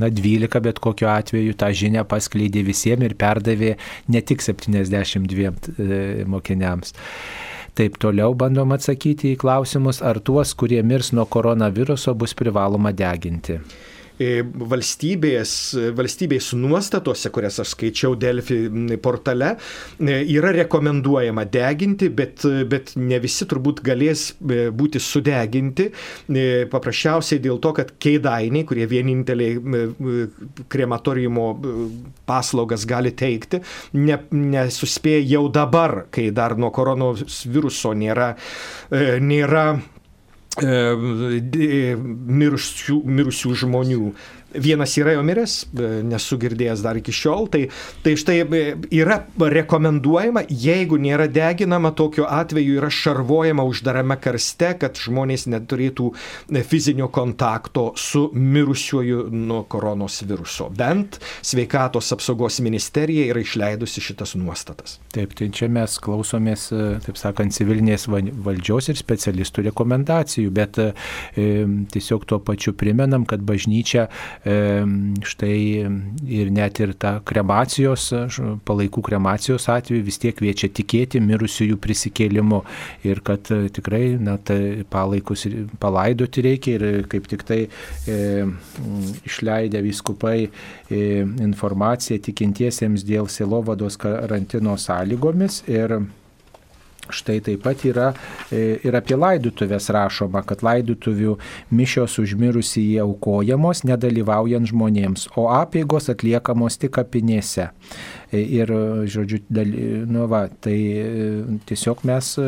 Na, 0.00 0.08
12, 0.08 0.60
bet 0.64 0.78
kokiu 0.80 1.10
atveju 1.12 1.52
tą 1.60 1.68
žinią 1.76 2.06
paskleidė 2.08 2.62
visiems 2.64 3.04
ir 3.04 3.14
perdavė 3.20 3.74
ne 4.08 4.22
tik 4.24 4.40
72 4.40 5.50
e, 5.52 5.98
mokiniams. 6.24 6.94
Taip 7.76 7.98
toliau 8.00 8.32
bandom 8.36 8.72
atsakyti 8.72 9.34
į 9.34 9.40
klausimus, 9.40 10.00
ar 10.04 10.20
tuos, 10.24 10.52
kurie 10.56 10.80
mirs 10.84 11.12
nuo 11.16 11.24
koronaviruso, 11.28 12.12
bus 12.16 12.32
privaloma 12.36 12.92
deginti. 12.96 13.58
Valstybės, 14.72 15.52
valstybės 15.96 16.52
nuostatose, 16.58 17.30
kurias 17.34 17.60
aš 17.62 17.74
skaičiau 17.74 18.16
Delfi 18.18 18.58
portale, 19.02 19.54
yra 20.00 20.52
rekomenduojama 20.56 21.44
deginti, 21.52 22.10
bet, 22.12 22.46
bet 22.70 22.94
ne 23.00 23.20
visi 23.22 23.46
turbūt 23.50 23.82
galės 23.86 24.28
būti 24.40 25.02
sudeginti, 25.02 25.88
paprasčiausiai 26.72 27.42
dėl 27.42 27.60
to, 27.62 27.74
kad 27.76 27.94
keidainiai, 28.02 28.66
kurie 28.68 28.88
vieninteliai 28.90 29.58
krematoriumo 30.72 31.48
paslaugas 32.28 32.86
gali 32.88 33.14
teikti, 33.16 33.62
ne, 33.98 34.18
nesuspėja 34.32 35.24
jau 35.34 35.46
dabar, 35.52 36.06
kai 36.12 36.30
dar 36.34 36.56
nuo 36.60 36.72
koronaviruso 36.74 37.94
nėra, 37.98 38.32
nėra 39.22 39.66
mirusių, 42.42 42.96
mirusių 43.18 43.54
žmonių 43.62 44.12
Vienas 44.54 44.96
yra 45.00 45.16
jau 45.16 45.22
miręs, 45.26 45.56
nesu 46.08 46.38
girdėjęs 46.40 46.82
dar 46.84 46.98
iki 47.00 47.14
šiol, 47.14 47.48
tai, 47.52 47.62
tai 48.04 48.14
štai 48.20 48.38
yra 48.92 49.18
rekomenduojama, 49.36 50.44
jeigu 50.48 50.98
nėra 51.00 51.28
deginama, 51.32 51.92
tokiu 51.96 52.26
atveju 52.28 52.78
yra 52.80 52.90
šarvojama 52.92 53.64
uždarame 53.68 54.18
karste, 54.22 54.74
kad 54.80 54.98
žmonės 54.98 55.46
neturėtų 55.52 56.10
fizinio 56.68 57.08
kontakto 57.12 57.90
su 58.00 58.28
mirusiuoju 58.34 59.26
nuo 59.32 59.62
koronos 59.70 60.22
viruso. 60.26 60.68
Bent 60.76 61.18
sveikatos 61.42 62.12
apsaugos 62.14 62.60
ministerija 62.64 63.28
yra 63.32 63.42
išleidusi 63.42 64.02
šitas 64.04 64.34
nuostatas. 64.38 64.98
Taip, 65.12 65.34
tai 65.38 65.48
čia 65.54 65.68
mes 65.72 65.98
klausomės, 66.02 66.68
taip 67.06 67.20
sakant, 67.20 67.54
civilinės 67.54 68.08
valdžios 68.08 68.90
ir 68.92 69.00
specialistų 69.00 69.66
rekomendacijų, 69.70 70.52
bet 70.54 70.80
e, 70.82 70.90
tiesiog 71.92 72.26
tuo 72.28 72.40
pačiu 72.44 72.74
primenam, 72.78 73.26
kad 73.28 73.44
bažnyčia 73.46 74.08
štai 74.42 75.58
ir 76.26 76.50
net 76.50 76.80
ir 76.82 76.92
ta 76.98 77.12
kremacijos, 77.24 78.08
palaikų 78.66 79.04
kremacijos 79.06 79.68
atveju 79.70 80.02
vis 80.02 80.18
tiek 80.18 80.34
kviečia 80.38 80.70
tikėti 80.74 81.20
mirusiųjų 81.22 81.78
prisikėlimu. 81.82 82.62
Ir 83.06 83.22
kad 83.26 83.50
e, 83.54 83.68
tikrai 83.74 84.16
na, 84.18 84.36
tai 84.42 84.82
palaikus 84.90 85.46
palaidoti 85.82 86.42
reikia 86.48 86.74
ir 86.78 87.06
kaip 87.12 87.28
tik 87.30 87.44
tai 87.46 87.60
e, 87.66 88.18
išleidę 89.28 89.82
viskupai 89.86 90.38
e, 90.42 91.04
informaciją 91.22 92.18
tikintiesiems 92.26 93.06
dėl 93.06 93.30
silovados 93.30 93.98
karantino 94.00 94.74
sąlygomis 94.80 95.62
ir 95.70 96.00
Štai 97.10 97.40
taip 97.42 97.64
pat 97.64 97.80
yra 97.82 98.12
e, 98.46 98.78
ir 98.86 98.94
apie 98.94 99.16
laidutuvės 99.18 99.88
rašoma, 99.90 100.44
kad 100.46 100.62
laidutuvių 100.62 101.34
mišios 101.74 102.14
užmirusi 102.22 102.84
jie 102.92 103.00
aukojamos, 103.02 103.82
nedalyvaujant 103.88 104.70
žmonėms, 104.70 105.26
o 105.34 105.48
apėgos 105.50 106.06
atliekamos 106.12 106.78
tik 106.78 106.94
kapinėse. 107.00 107.72
Ir, 108.32 108.70
žodžiu, 109.12 109.42
nu 110.08 110.24
va, 110.24 110.46
tai 110.48 110.76
e, 110.96 111.56
tiesiog 111.68 112.00
mes 112.08 112.28
e, 112.40 112.46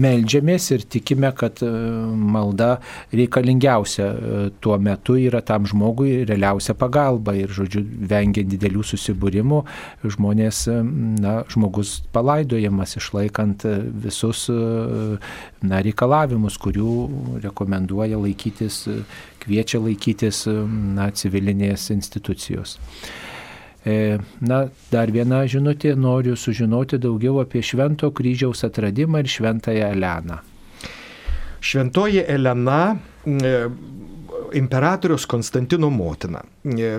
melžiamės 0.00 0.70
ir 0.72 0.86
tikime, 0.88 1.28
kad 1.36 1.60
e, 1.60 1.68
malda 2.16 2.78
reikalingiausia 3.12 4.06
tuo 4.64 4.78
metu 4.80 5.18
yra 5.20 5.42
tam 5.44 5.68
žmogui 5.68 6.22
realiausia 6.24 6.72
pagalba. 6.80 7.34
Ir, 7.36 7.52
žodžiu, 7.52 7.82
vengiant 7.84 8.48
didelių 8.48 8.86
susibūrimų, 8.94 9.60
žmonės, 10.16 10.62
na, 11.20 11.36
žmogus 11.52 11.98
palaidojamas 12.16 12.96
išlaikant 12.96 13.68
visus 14.06 14.46
na, 14.48 15.82
reikalavimus, 15.84 16.56
kurių 16.64 16.96
rekomenduoja 17.44 18.24
laikytis, 18.24 18.86
kviečia 19.44 19.84
laikytis 19.84 20.46
na, 20.48 21.12
civilinės 21.12 21.90
institucijos. 21.92 22.78
E, 23.84 24.18
na, 24.40 24.64
dar 24.88 25.12
viena 25.12 25.42
žinutė, 25.44 25.92
noriu 25.96 26.38
sužinoti 26.40 26.96
daugiau 27.02 27.42
apie 27.42 27.60
Švento 27.60 28.08
kryžiaus 28.16 28.64
atradimą 28.64 29.20
ir 29.20 29.28
Šventąją 29.28 29.90
Eleną. 29.92 30.40
Šventoji 31.64 32.24
Elena 32.28 32.96
e, 33.28 33.52
imperatorius 34.56 35.28
Konstantino 35.28 35.90
motina. 35.92 36.40
E, 36.64 36.96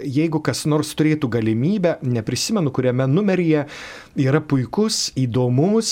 jeigu 0.00 0.40
kas 0.44 0.64
nors 0.64 0.94
turėtų 0.96 1.28
galimybę, 1.36 1.98
neprisimenu, 2.08 2.72
kuriame 2.72 3.04
numeryje 3.08 3.66
yra 4.24 4.40
puikus, 4.40 5.10
įdomus, 5.20 5.88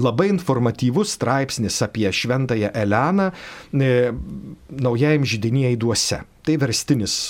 labai 0.00 0.32
informatyvus 0.32 1.12
straipsnis 1.20 1.82
apie 1.84 2.08
Šventąją 2.08 2.72
Eleną 2.72 3.32
naujajam 3.76 5.28
žydinėje 5.28 5.76
įduose. 5.76 6.24
Tai 6.48 6.62
verstinis 6.64 7.26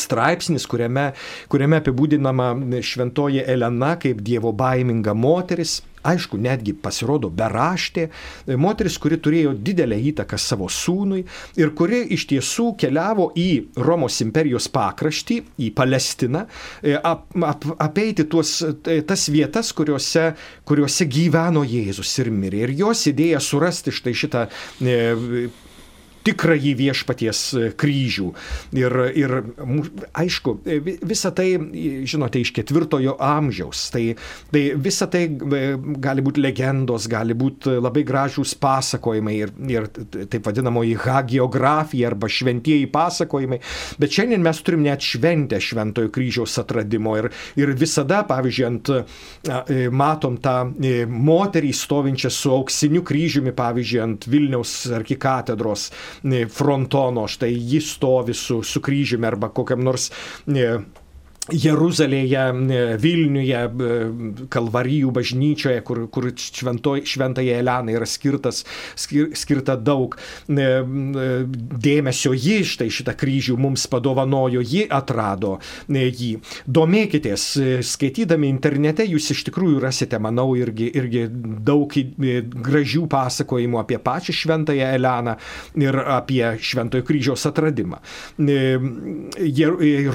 straipsnis, 0.00 0.66
kuriame, 0.70 1.10
kuriame 1.52 1.82
apibūdinama 1.82 2.52
šventoji 2.84 3.44
Elena 3.46 3.94
kaip 4.00 4.24
dievo 4.24 4.54
baiminga 4.56 5.14
moteris. 5.14 5.80
Aišku, 6.08 6.38
netgi 6.40 6.72
pasirodo 6.78 7.28
beraštė, 7.34 8.06
moteris, 8.60 8.96
kuri 9.02 9.18
turėjo 9.20 9.50
didelę 9.66 9.98
įtaką 10.12 10.38
savo 10.40 10.68
sūnui 10.70 11.24
ir 11.58 11.72
kuri 11.76 12.04
iš 12.14 12.28
tiesų 12.30 12.68
keliavo 12.78 13.32
į 13.38 13.48
Romos 13.82 14.20
imperijos 14.22 14.70
pakraštį, 14.72 15.40
į 15.66 15.72
Palestiną, 15.76 16.44
e, 16.80 16.94
ap, 16.96 17.26
ap, 17.42 17.66
apeiti 17.82 18.28
tuos, 18.30 18.60
e, 18.62 19.00
tas 19.02 19.26
vietas, 19.34 19.74
kuriuose, 19.76 20.30
kuriuose 20.68 21.08
gyveno 21.10 21.66
Jėzus 21.66 22.14
ir 22.22 22.30
mirė. 22.32 22.68
Ir 22.68 22.76
jos 22.84 23.04
idėja 23.10 23.42
surasti 23.42 23.94
štai 23.94 24.14
šitą 24.22 24.46
e, 24.78 25.48
tikrąjį 26.28 26.74
viešpaties 26.78 27.42
e, 27.56 27.68
kryžių. 27.78 28.28
Ir, 28.78 28.96
ir 29.16 29.34
aišku, 30.18 30.58
e, 30.68 30.78
visa 31.08 31.32
tai, 31.34 31.50
žinote, 32.08 32.42
iš 32.42 32.52
ketvirtojo 32.56 33.16
amžiaus. 33.24 33.86
Tai, 33.94 34.04
tai 34.52 34.64
visa 34.76 35.08
tai 35.10 35.24
e, 35.28 35.62
gali 36.04 36.24
būti 36.24 36.44
legendos, 36.44 37.08
gali 37.10 37.36
būti 37.38 37.78
labai 37.78 38.04
gražūs 38.08 38.54
pasakojimai 38.60 39.36
ir, 39.38 39.54
ir 39.70 39.88
taip 40.28 40.46
vadinamoji 40.48 40.98
hagiografija 41.04 42.12
arba 42.12 42.30
šventieji 42.32 42.90
pasakojimai. 42.92 43.60
Bet 44.00 44.14
šiandien 44.16 44.44
mes 44.44 44.62
turim 44.64 44.84
net 44.86 45.04
šventę 45.04 45.60
šventojo 45.62 46.12
kryžiaus 46.14 46.58
atradimo 46.60 47.16
ir, 47.18 47.30
ir 47.58 47.72
visada, 47.78 48.22
pavyzdžiui, 48.28 48.66
ant, 48.68 48.92
matom 49.94 50.38
tą 50.42 50.56
moterį 51.08 51.72
stovinčią 51.76 52.30
su 52.32 52.52
auksiniu 52.54 53.02
kryžiumi, 53.06 53.54
pavyzdžiui, 53.56 54.00
ant 54.02 54.26
Vilniaus 54.28 54.74
arkikatedros 54.98 55.88
frontono, 56.48 57.26
štai 57.28 57.52
jis 57.54 57.92
stovi 57.94 58.34
su, 58.34 58.62
su 58.62 58.80
kryžiumi 58.80 59.26
arba 59.26 59.48
kokiam 59.48 59.84
nors 59.84 60.10
Jeruzalėje, 61.52 62.44
Vilniuje, 63.00 63.60
Kalvarijų 64.52 65.12
bažnyčioje, 65.16 65.80
kur, 65.86 66.02
kur 66.12 66.28
šventoj, 66.36 67.04
šventai 67.08 67.46
Elena 67.54 67.94
yra 67.94 68.06
skirtas, 68.08 68.64
skir, 68.98 69.30
skirta 69.38 69.76
daug 69.80 70.16
dėmesio. 70.48 72.34
Ji 72.36 72.58
štai 72.68 72.90
šitą 72.92 73.14
kryžių 73.18 73.56
mums 73.60 73.86
padovanojo, 73.90 74.62
ji 74.62 74.84
atrado 74.92 75.56
jį. 75.88 76.30
Domėkitės, 76.68 77.46
skaitydami 77.86 78.50
internete, 78.52 79.06
jūs 79.08 79.30
iš 79.34 79.44
tikrųjų 79.48 79.80
rasite, 79.82 80.20
manau, 80.22 80.50
irgi, 80.58 80.90
irgi 81.00 81.26
daug 81.64 81.92
gražių 82.68 83.06
pasakojimų 83.10 83.80
apie 83.82 83.98
pačią 84.02 84.36
šventąją 84.36 84.92
Eleną 84.98 85.36
ir 85.80 85.96
apie 86.04 86.42
šventojo 86.60 87.06
kryžiaus 87.08 87.46
atradimą. 87.48 88.02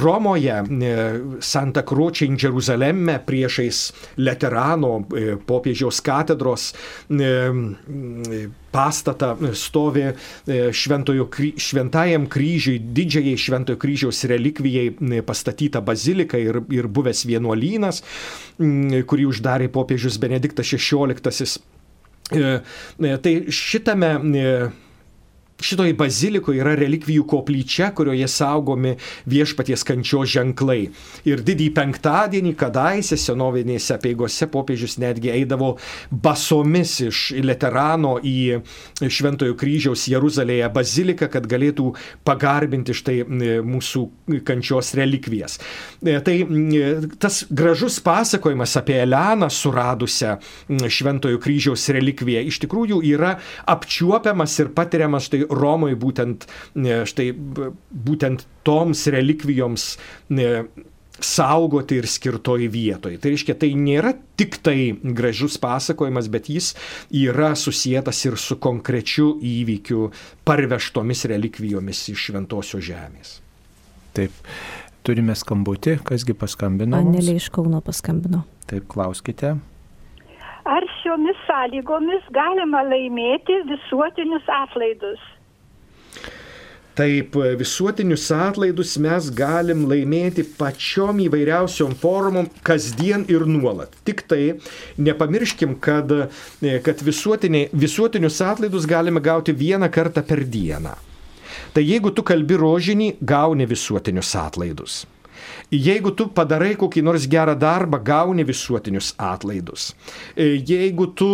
Romoje 0.04 0.62
Santa 1.40 1.84
Croce 1.84 2.26
in 2.26 2.38
Jeruzalemme 2.38 3.20
priešais 3.26 3.94
Leterano 4.18 5.04
e, 5.04 5.36
popiežiaus 5.38 6.02
katedros 6.02 6.72
e, 6.74 7.24
e, 7.24 8.44
pastatą 8.74 9.36
stovi 9.54 10.08
šventojo, 10.74 11.28
šventajam 11.62 12.26
kryžiui, 12.32 12.80
didžiajai 12.96 13.36
šventojo 13.38 13.78
kryžiaus 13.78 14.24
relikvijai 14.32 15.22
pastatyta 15.28 15.82
bazilika 15.86 16.40
ir, 16.42 16.58
ir 16.74 16.88
buvęs 16.90 17.22
vienuolynas, 17.30 18.02
kurį 18.58 19.28
uždarė 19.30 19.70
popiežius 19.74 20.18
Benediktas 20.18 20.74
XVI. 20.74 21.62
Tai 23.22 23.36
šitame 23.54 24.10
Šitoj 25.62 25.94
bazilikoje 25.96 26.62
yra 26.64 26.74
relikvijų 26.76 27.24
koplyčia, 27.30 27.92
kurioje 27.96 28.28
saugomi 28.32 28.96
viešpaties 29.30 29.86
kančios 29.88 30.32
ženklai. 30.34 30.90
Ir 31.30 31.44
didįjį 31.46 31.74
penktadienį, 31.78 32.54
kadaise 32.60 33.18
senovinėse 33.20 34.00
peigose 34.04 34.48
popiežius 34.52 34.98
netgi 35.02 35.32
eidavo 35.34 35.76
basomis 36.10 36.98
iš 37.06 37.22
Leterano 37.46 38.16
į 38.20 38.64
Šventojo 39.04 39.56
kryžiaus 39.60 40.08
Jeruzalėje 40.12 40.70
baziliką, 40.74 41.30
kad 41.32 41.48
galėtų 41.50 41.94
pagarbinti 42.28 42.96
štai 42.98 43.20
mūsų 43.64 44.04
kančios 44.48 44.94
relikvijas. 44.98 45.60
E, 46.04 46.18
tai 46.26 46.38
tas 47.22 47.44
gražus 47.50 48.00
pasakojimas 48.04 48.76
apie 48.82 48.98
Eleną 49.04 49.52
suradusią 49.54 50.36
Šventojo 50.90 51.40
kryžiaus 51.44 51.88
relikviją 51.94 52.44
iš 52.50 52.60
tikrųjų 52.64 53.00
yra 53.14 53.38
apčiuopiamas 53.70 54.58
ir 54.62 54.72
patiriamas 54.76 55.30
štai 55.30 55.43
štai 55.44 55.60
Romoje 55.62 55.96
būtent, 56.00 56.48
štai, 56.74 57.30
būtent 57.92 58.48
toms 58.64 59.08
relikvijoms 59.08 59.98
saugoti 61.24 62.00
ir 62.02 62.08
skirtoj 62.10 62.68
vietoj. 62.74 63.18
Tai 63.22 63.32
reiškia, 63.32 63.56
tai 63.60 63.74
nėra 63.78 64.14
tik 64.40 64.58
tai 64.66 64.96
gražus 65.04 65.60
pasakojimas, 65.62 66.28
bet 66.28 66.50
jis 66.50 66.74
yra 67.14 67.54
susijęs 67.56 68.24
ir 68.26 68.38
su 68.42 68.58
konkrečiu 68.58 69.38
įvykiu 69.40 70.12
parvežtomis 70.46 71.26
relikvijomis 71.30 72.08
iš 72.14 72.30
šventosios 72.30 72.84
žemės. 72.84 73.38
Taip. 74.14 74.34
Turime 75.04 75.36
skambutį, 75.36 75.98
kasgi 76.08 76.32
paskambino? 76.32 76.96
Anelė 77.04 77.36
iš 77.36 77.50
Kauno 77.52 77.82
paskambino. 77.84 78.46
Taip, 78.70 78.86
klauskite. 78.88 79.58
Ar 80.64 80.86
šiomis 81.02 81.36
sąlygomis 81.44 82.24
galima 82.32 82.86
laimėti 82.88 83.58
visuotinius 83.68 84.48
atlaidus? 84.48 85.20
Taip, 86.94 87.34
visuotinius 87.58 88.28
atlaidus 88.36 88.92
mes 89.02 89.30
galim 89.34 89.88
laimėti 89.90 90.44
pačiom 90.60 91.24
įvairiausiom 91.24 91.96
formom 91.98 92.46
kasdien 92.62 93.24
ir 93.34 93.48
nuolat. 93.50 93.96
Tik 94.06 94.22
tai 94.30 94.42
nepamirškim, 95.02 95.74
kad, 95.82 96.14
kad 96.86 97.02
visuotinius 97.02 98.38
atlaidus 98.46 98.86
galime 98.86 99.24
gauti 99.26 99.58
vieną 99.58 99.90
kartą 99.90 100.22
per 100.28 100.44
dieną. 100.46 100.94
Tai 101.74 101.82
jeigu 101.82 102.14
tu 102.14 102.22
kalbi 102.22 102.62
rožinį, 102.62 103.10
gauni 103.26 103.66
visuotinius 103.66 104.36
atlaidus. 104.38 105.02
Jeigu 105.74 106.14
tu 106.14 106.28
padarai 106.30 106.76
kokį 106.78 107.02
nors 107.02 107.26
gerą 107.26 107.56
darbą, 107.58 107.98
gauni 108.06 108.46
visuotinius 108.46 109.16
atlaidus. 109.18 109.96
Jeigu 110.38 111.10
tu 111.18 111.32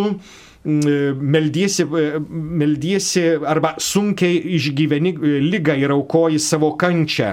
meldiesi, 0.64 1.86
meldiesi 2.30 3.24
arba 3.48 3.76
sunkiai 3.80 4.42
išgyveni 4.58 5.14
lygą 5.46 5.78
ir 5.80 5.94
aukoji 5.96 6.40
savo 6.44 6.74
kančią, 6.80 7.32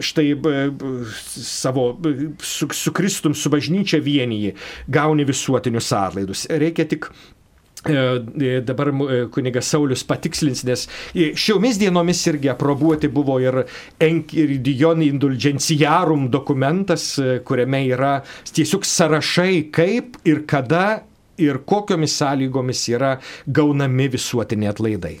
štai 0.00 0.28
savo 1.34 1.90
su, 2.38 2.70
su 2.70 2.94
Kristum, 2.94 3.34
su 3.34 3.50
bažnyčia 3.50 3.98
vienyje, 4.04 4.54
gauni 4.88 5.26
visuotinius 5.26 5.92
atlaidus. 5.92 6.46
Reikia 6.50 6.86
tik 6.86 7.10
dabar 7.80 8.90
kunigas 9.32 9.70
Saulis 9.72 10.02
patikslins, 10.04 10.66
nes 10.68 10.82
šiomis 11.16 11.78
dienomis 11.80 12.20
irgi 12.28 12.50
aprobuoti 12.52 13.08
buvo 13.08 13.38
ir 13.40 13.62
Enkiridionį 14.04 15.08
indulgencijarum 15.14 16.28
dokumentas, 16.30 17.14
kuriame 17.48 17.86
yra 17.88 18.18
tiesiog 18.52 18.84
sąrašai, 18.84 19.70
kaip 19.72 20.20
ir 20.28 20.44
kada 20.44 21.00
ir 21.40 21.62
kokiomis 21.66 22.16
sąlygomis 22.20 22.86
yra 22.94 23.16
gaunami 23.46 24.08
visuotiniai 24.12 24.72
atlaidai. 24.74 25.18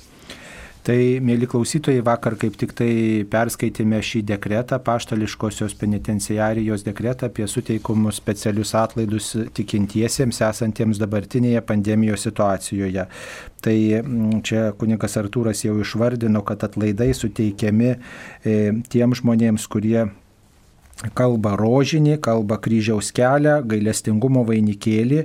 Tai, 0.80 0.96
mėly 1.20 1.44
klausytojai, 1.44 2.00
vakar 2.00 2.38
kaip 2.40 2.54
tik 2.56 2.70
tai 2.78 2.92
perskaitėme 3.28 3.98
šį 4.00 4.22
dekretą, 4.30 4.78
paštališkosios 4.80 5.74
penitenciarijos 5.76 6.86
dekretą 6.86 7.28
apie 7.28 7.44
suteikumus 7.52 8.16
specialius 8.16 8.72
atlaidus 8.80 9.28
tikintiesiems 9.58 10.40
esantiems 10.46 11.02
dabartinėje 11.02 11.60
pandemijos 11.68 12.24
situacijoje. 12.24 13.04
Tai 13.60 13.76
čia 14.48 14.64
kunikas 14.80 15.18
Artūras 15.20 15.60
jau 15.66 15.76
išvardino, 15.84 16.40
kad 16.48 16.64
atlaidai 16.64 17.10
suteikiami 17.12 17.92
e, 17.92 18.56
tiem 18.88 19.12
žmonėms, 19.20 19.68
kurie 19.68 20.06
kalba 21.16 21.54
rožinį, 21.58 22.18
kalba 22.22 22.58
kryžiaus 22.60 23.10
kelią, 23.16 23.60
gailestingumo 23.68 24.42
vainikėlį, 24.48 25.22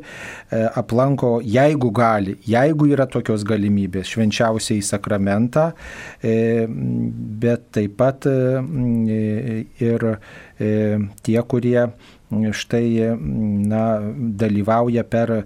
aplanko, 0.80 1.40
jeigu 1.44 1.92
gali, 1.96 2.38
jeigu 2.48 2.90
yra 2.94 3.08
tokios 3.12 3.44
galimybės, 3.48 4.08
švenčiausiai 4.14 4.84
sakramentą, 4.86 5.72
bet 6.24 7.68
taip 7.76 7.98
pat 8.00 8.30
ir 8.30 10.08
tie, 11.28 11.40
kurie 11.52 11.82
štai 12.56 12.88
na, 13.20 13.84
dalyvauja 14.46 15.04
per 15.08 15.38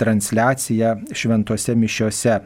transliaciją 0.00 0.94
šventose 1.12 1.76
mišiose 1.76 2.38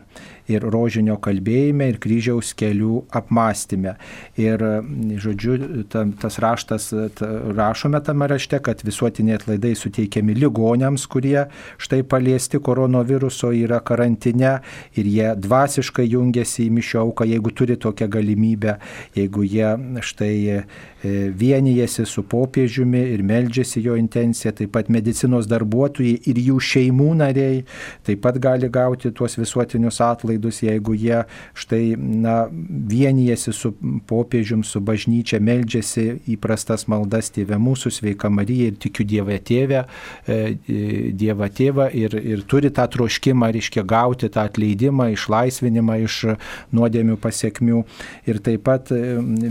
ir 0.51 0.65
rožinio 0.75 1.17
kalbėjime, 1.23 1.89
ir 1.93 1.99
kryžiaus 2.03 2.53
kelių 2.59 3.05
apmąstymė. 3.17 3.95
Ir, 4.41 4.65
žodžiu, 5.23 5.85
tam, 5.93 6.13
tas 6.21 6.39
raštas, 6.43 6.91
ta, 7.19 7.31
rašome 7.57 8.01
tame 8.05 8.29
rašte, 8.31 8.61
kad 8.65 8.83
visuotiniai 8.85 9.39
atlaidai 9.39 9.75
suteikiami 9.79 10.37
ligonėms, 10.39 11.07
kurie 11.11 11.47
štai 11.83 12.03
paliesti 12.09 12.61
koronaviruso 12.65 13.53
yra 13.57 13.81
karantine 13.85 14.59
ir 14.99 15.09
jie 15.09 15.31
dvasiškai 15.41 16.07
jungiasi 16.13 16.69
į 16.69 16.75
mišio 16.79 17.05
auką, 17.07 17.29
jeigu 17.29 17.55
turi 17.57 17.79
tokią 17.81 18.11
galimybę, 18.13 18.79
jeigu 19.17 19.47
jie 19.49 19.75
štai 20.05 20.37
vienijasi 21.05 22.07
su 22.09 22.23
popiežiumi 22.29 23.03
ir 23.13 23.23
meldžiasi 23.27 23.83
jo 23.85 23.97
intenciją, 24.01 24.55
taip 24.57 24.73
pat 24.73 24.89
medicinos 24.93 25.49
darbuotojai 25.51 26.15
ir 26.31 26.41
jų 26.41 26.61
šeimų 26.65 27.11
nariai 27.21 27.65
taip 28.07 28.23
pat 28.25 28.39
gali 28.43 28.71
gauti 28.73 29.13
tuos 29.13 29.37
visuotinius 29.39 30.01
atlaidus, 30.05 30.34
jeigu 30.63 30.95
jie 30.99 31.23
štai 31.55 31.95
na, 31.99 32.49
vienijasi 32.51 33.53
su 33.53 33.73
popiežium, 34.09 34.65
su 34.65 34.81
bažnyčia, 34.85 35.41
meldžiasi 35.41 36.07
įprastas 36.35 36.87
maldas 36.91 37.31
Tėvė 37.35 37.59
mūsų, 37.61 37.93
sveika 37.95 38.31
Marija 38.31 38.71
ir 38.71 38.79
tikiu 38.81 39.07
Dievą 39.09 39.39
Tėvę, 39.45 39.85
Dievą 40.27 41.49
Tėvą 41.59 41.89
ir, 41.97 42.17
ir 42.19 42.45
turi 42.49 42.71
tą 42.75 42.87
troškimą, 42.91 43.51
reiškia 43.55 43.85
gauti 43.89 44.31
tą 44.33 44.47
atleidimą, 44.49 45.11
išlaisvinimą 45.15 45.99
iš 46.05 46.21
nuodėmių 46.75 47.19
pasiekmių. 47.23 47.85
Ir 48.31 48.41
taip 48.45 48.65
pat 48.65 48.91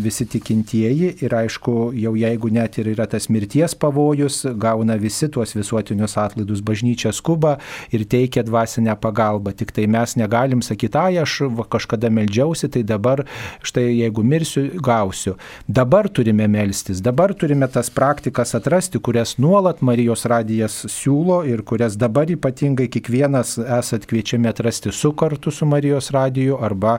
visi 0.03 0.25
tikintieji 0.29 1.13
ir 1.25 1.35
aišku, 1.37 1.93
jau 1.97 2.13
jeigu 2.17 2.49
net 2.53 2.79
ir 2.81 2.89
yra 2.93 3.07
tas 3.09 3.29
mirties 3.29 3.75
pavojus, 3.79 4.43
gauna 4.59 4.97
visi 5.01 5.29
tuos 5.31 5.53
visuotinius 5.55 6.17
atlaidus, 6.21 6.63
bažnyčia 6.65 7.13
skuba 7.13 7.57
ir 7.93 8.05
teikia 8.09 8.43
dvasinę 8.47 8.95
pagalbą. 9.01 9.53
Tik 9.57 9.73
tai 9.75 9.87
mes 9.91 10.17
negalim 10.19 10.61
sakyti, 10.65 10.72
ai, 10.99 11.17
aš 11.21 11.39
va, 11.53 11.65
kažkada 11.69 12.09
meldžiausi, 12.13 12.69
tai 12.73 12.83
dabar 12.83 13.23
štai 13.65 13.85
jeigu 13.99 14.23
mirsiu, 14.23 14.65
gausiu. 14.83 15.35
Dabar 15.67 16.09
turime 16.09 16.47
melstis, 16.47 17.01
dabar 17.03 17.33
turime 17.33 17.67
tas 17.67 17.89
praktikas 17.93 18.55
atrasti, 18.55 18.99
kurias 18.99 19.37
nuolat 19.37 19.81
Marijos 19.81 20.25
radijas 20.29 20.83
siūlo 20.91 21.41
ir 21.47 21.63
kurias 21.67 21.97
dabar 21.99 22.29
ypatingai 22.31 22.89
kiekvienas 22.91 23.57
esat 23.57 24.07
kviečiami 24.09 24.49
atrasti 24.51 24.91
su 24.91 25.13
kartu 25.17 25.51
su 25.51 25.65
Marijos 25.65 26.11
radiju 26.11 26.57
arba 26.61 26.97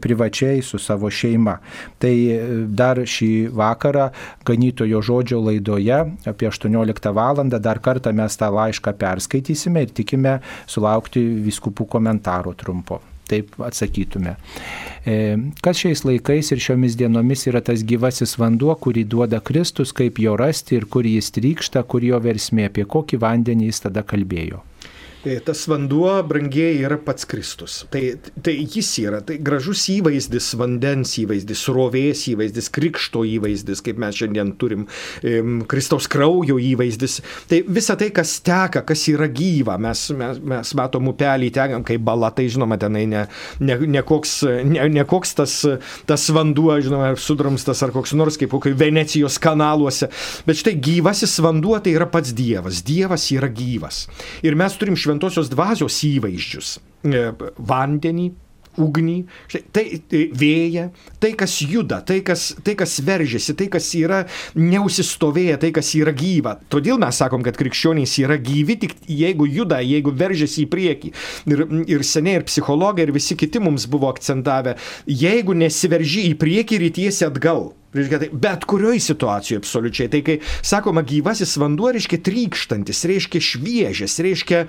privačiai 0.00 0.62
su 0.62 0.78
savo 0.78 1.10
šeima. 1.10 1.58
Tai 1.98 2.14
dar 2.66 3.02
šį 3.06 3.32
vakarą 3.56 4.10
ganytojo 4.46 5.02
žodžio 5.02 5.40
laidoje 5.40 5.98
apie 6.26 6.50
18 6.50 7.12
val. 7.12 7.36
dar 7.36 7.78
kartą 7.78 8.12
mes 8.12 8.36
tą 8.36 8.48
laišką 8.50 8.92
perskaitysime 9.00 9.82
ir 9.82 9.92
tikime 9.92 10.38
sulaukti 10.66 11.20
viskupų 11.46 11.86
komentaro 11.96 12.54
trumpo. 12.54 13.00
Taip 13.26 13.56
atsakytume. 13.66 14.36
Kas 15.62 15.80
šiais 15.82 16.04
laikais 16.06 16.52
ir 16.54 16.62
šiomis 16.62 16.94
dienomis 16.98 17.46
yra 17.50 17.62
tas 17.64 17.82
gyvasis 17.86 18.36
vanduo, 18.38 18.72
kurį 18.78 19.04
duoda 19.10 19.40
Kristus, 19.42 19.94
kaip 19.94 20.20
jo 20.22 20.36
rasti 20.38 20.78
ir 20.78 20.86
kur 20.90 21.06
jis 21.06 21.32
trykšta, 21.34 21.82
kur 21.90 22.06
jo 22.06 22.18
versmė, 22.22 22.68
apie 22.70 22.86
kokį 22.86 23.20
vandenį 23.22 23.70
jis 23.70 23.86
tada 23.86 24.06
kalbėjo. 24.06 24.62
Tas 25.26 25.64
vanduo, 25.66 26.10
brangiai, 26.22 26.76
yra 26.86 26.98
pats 27.02 27.26
Kristus. 27.26 27.80
Tai, 27.90 28.02
tai 28.46 28.52
jis 28.62 28.92
yra, 29.02 29.18
tai 29.26 29.40
gražus 29.42 29.82
įvaizdis, 29.90 30.52
vandens 30.58 31.16
įvaizdis, 31.18 31.64
rovės 31.74 32.20
įvaizdis, 32.30 32.68
krikšto 32.70 33.24
įvaizdis, 33.26 33.82
kaip 33.82 33.98
mes 33.98 34.14
šiandien 34.20 34.52
turim, 34.60 34.84
Kristaus 35.66 36.06
kraujo 36.12 36.60
įvaizdis. 36.62 37.18
Tai 37.50 37.58
visa 37.66 37.96
tai, 37.98 38.12
kas 38.14 38.36
teka, 38.46 38.84
kas 38.86 39.02
yra 39.10 39.26
gyva, 39.26 39.74
mes, 39.82 40.04
mes, 40.14 40.38
mes 40.52 40.70
matom 40.78 41.10
upelį 41.10 41.50
tekam 41.58 41.82
kaip 41.86 42.06
bala, 42.06 42.30
tai 42.36 42.46
žinoma, 42.52 42.78
tenai 42.78 43.02
ne, 43.10 43.24
ne, 43.58 43.78
ne, 43.82 44.04
koks, 44.06 44.36
ne, 44.62 44.86
ne 44.94 45.06
koks 45.10 45.34
tas, 45.40 45.56
tas 46.06 46.28
vanduo, 46.36 46.70
žinoma, 46.86 47.10
sudramstas 47.18 47.82
ar 47.82 47.94
koks 47.96 48.14
nors 48.14 48.38
kaip 48.38 48.54
kokio 48.54 48.76
Venecijos 48.78 49.40
kanaluose. 49.42 50.12
Bet 50.46 50.62
štai 50.62 50.76
gyvasis 50.78 51.34
vanduo 51.42 51.80
tai 51.82 51.98
yra 51.98 52.06
pats 52.14 52.30
Dievas. 52.36 52.84
Dievas 52.86 53.26
yra 53.34 53.50
gyvas. 53.50 54.04
Ir 54.46 54.54
mes 54.58 54.78
turim 54.78 54.94
šventą 54.94 55.15
šventosios 55.16 55.48
dvasios 55.48 56.02
įvaizdžius- 56.04 56.78
vandenį, 57.70 58.32
ugnį, 58.76 59.24
tai, 59.72 60.02
tai 60.04 60.26
vėją, 60.36 60.90
tai 61.18 61.30
kas 61.32 61.62
juda, 61.64 62.02
tai 62.04 62.20
kas, 62.20 62.54
tai 62.62 62.74
kas 62.76 62.98
veržiasi, 63.00 63.54
tai 63.56 63.68
kas 63.72 63.86
yra 63.96 64.26
neusistovėję, 64.54 65.56
tai 65.62 65.70
kas 65.72 65.94
yra 65.96 66.12
gyva. 66.12 66.58
Todėl 66.68 66.98
mes 67.00 67.16
sakom, 67.16 67.42
kad 67.42 67.56
krikščionys 67.56 68.18
yra 68.20 68.36
gyvi 68.36 68.76
tik 68.82 68.92
jeigu 69.08 69.48
juda, 69.48 69.80
jeigu 69.80 70.12
veržiasi 70.12 70.66
į 70.66 70.68
priekį. 70.68 71.12
Ir, 71.46 71.64
ir 71.88 72.04
seniai 72.04 72.42
ir 72.42 72.44
psichologai, 72.44 73.06
ir 73.06 73.14
visi 73.16 73.34
kiti 73.34 73.62
mums 73.64 73.88
buvo 73.88 74.12
akcentavę, 74.12 74.76
jeigu 75.08 75.56
nesiverži 75.56 76.28
į 76.34 76.36
priekį, 76.36 76.82
rytiesi 76.84 77.24
atgal. 77.24 77.70
Reiškia, 77.96 78.20
tai 78.22 78.30
bet 78.46 78.66
kurioje 78.68 79.00
situacijoje 79.06 79.62
absoliučiai. 79.62 80.10
Tai 80.12 80.22
kai 80.26 80.38
sakoma 80.60 81.04
gyvasis 81.06 81.56
vanduo, 81.60 81.90
reiškia 81.94 82.20
trykštantis, 82.26 83.04
reiškia 83.10 83.42
šviežias, 83.50 84.18
reiškia 84.24 84.64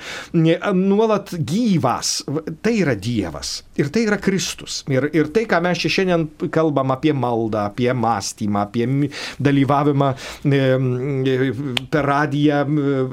nuolat 0.78 1.34
gyvas. 1.38 2.21
Tai 2.63 2.73
yra 2.75 2.95
Dievas. 2.97 3.61
Ir 3.78 3.91
tai 3.93 4.05
yra 4.07 4.17
Kristus. 4.21 4.82
Ir, 4.91 5.09
ir 5.13 5.32
tai, 5.36 5.45
ką 5.49 5.59
mes 5.65 5.82
čia 5.84 5.91
šiandien 5.97 6.28
kalbam 6.53 6.93
apie 6.95 7.13
maldą, 7.13 7.67
apie 7.69 7.91
mąstymą, 7.93 8.65
apie 8.67 8.88
dalyvavimą 9.43 10.11
per 11.91 12.07
radiją 12.07 12.63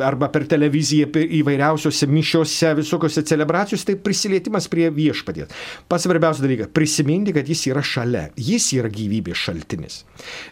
arba 0.05 0.31
per 0.33 0.47
televiziją 0.51 1.11
įvairiausiose 1.41 2.09
mišiuose, 2.11 2.75
visokiose 2.81 3.25
celebracijose, 3.27 3.89
tai 3.91 3.99
prisilietimas 4.01 4.69
prie 4.73 4.91
viešpaties. 4.95 5.53
Pats 5.89 6.07
svarbiausias 6.07 6.45
dalykas- 6.45 6.73
prisiminti, 6.79 7.33
kad 7.33 7.49
jis 7.49 7.67
yra 7.73 7.83
šalia. 7.83 8.29
Jis 8.37 8.73
yra 8.79 8.89
gyvybės 8.89 9.41
šaltinis. 9.47 10.04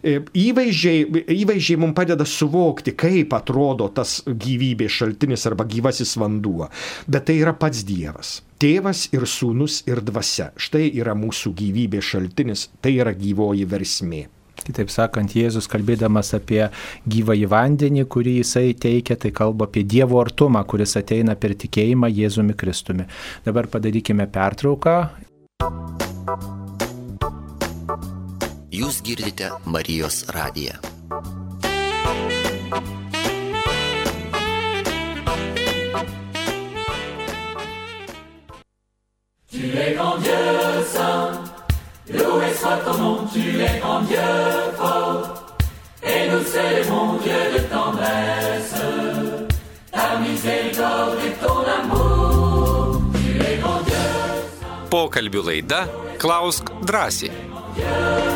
E, 0.02 0.18
įvaizdžiai, 0.18 1.24
įvaizdžiai 1.36 1.80
mums 1.80 1.96
padeda 1.96 2.26
suvokti, 2.28 2.96
kaip 2.98 3.34
atrodo 3.36 3.88
tas 3.94 4.20
gyvybės 4.26 4.98
šaltinis 5.00 5.46
arba 5.50 5.66
gyvasis 5.68 6.16
vanduo. 6.20 6.68
Bet 7.06 7.28
tai 7.30 7.38
yra 7.42 7.54
pats 7.58 7.84
Dievas. 7.86 8.40
Tėvas 8.62 9.08
ir 9.14 9.26
sūnus 9.26 9.82
ir 9.90 10.02
dvasia. 10.06 10.52
Štai 10.56 10.86
yra 10.98 11.16
mūsų 11.18 11.54
gyvybės 11.58 12.12
šaltinis, 12.14 12.68
tai 12.82 12.96
yra 13.00 13.14
gyvoji 13.16 13.66
versmė. 13.70 14.28
Kitaip 14.62 14.92
sakant, 14.94 15.32
Jėzus 15.34 15.66
kalbėdamas 15.70 16.30
apie 16.38 16.60
gyvąjį 17.10 17.48
vandenį, 17.50 18.06
kurį 18.12 18.36
jisai 18.38 18.68
teikia, 18.78 19.16
tai 19.18 19.32
kalba 19.34 19.66
apie 19.66 19.82
Dievo 19.82 20.20
artumą, 20.22 20.62
kuris 20.68 20.94
ateina 21.00 21.34
per 21.34 21.56
tikėjimą 21.58 22.12
Jėzumi 22.12 22.54
Kristumi. 22.58 23.08
Dabar 23.48 23.70
padarykime 23.72 24.30
pertrauką. 24.30 24.98
Jūs 28.72 29.02
girdite 29.04 29.50
Marijos 29.68 30.22
radiją. 30.32 30.72
Tu 39.52 39.60
es 39.76 39.92
grand 39.92 40.22
Dieu 40.24 40.84
saint, 40.88 41.36
loué 42.08 42.48
soit 42.54 42.80
ton 42.86 42.96
nom, 42.96 43.28
tu 43.28 43.44
es 43.60 43.78
grand 43.80 44.08
Dieu 44.08 44.32
fort, 44.78 45.58
et 46.02 46.30
nous 46.30 46.42
célébrons 46.42 47.18
Dieu 47.20 47.42
de 47.52 47.60
tendresse, 47.68 48.80
ta 49.92 50.18
miséricorde 50.18 51.18
et 51.26 51.34
ton 51.44 51.60
amour, 51.76 53.02
tu 53.20 53.36
es 53.36 53.60
grand 53.60 53.84
Dieu. 53.84 54.08
Pokalbių 54.88 55.44
laida 55.44 55.86
Klausk 56.16 56.72
drąsiai. 56.88 58.31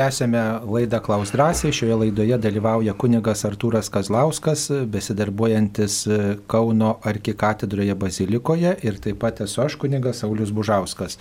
Tęsėme 0.00 0.62
laidą 0.64 0.96
Klaus 1.04 1.28
drąsiai. 1.28 1.74
Šioje 1.76 1.96
laidoje 2.00 2.38
dalyvauja 2.40 2.94
kunigas 2.96 3.42
Artūras 3.44 3.90
Kazlauskas, 3.92 4.62
besidarbuojantis 4.88 5.96
Kauno 6.48 6.94
arkikatedroje 7.04 7.92
bazilikoje 8.00 8.72
ir 8.80 8.96
taip 9.04 9.18
pat 9.20 9.42
esu 9.44 9.60
aš 9.66 9.76
kunigas 9.82 10.22
Saulis 10.24 10.54
Bužauskas. 10.56 11.18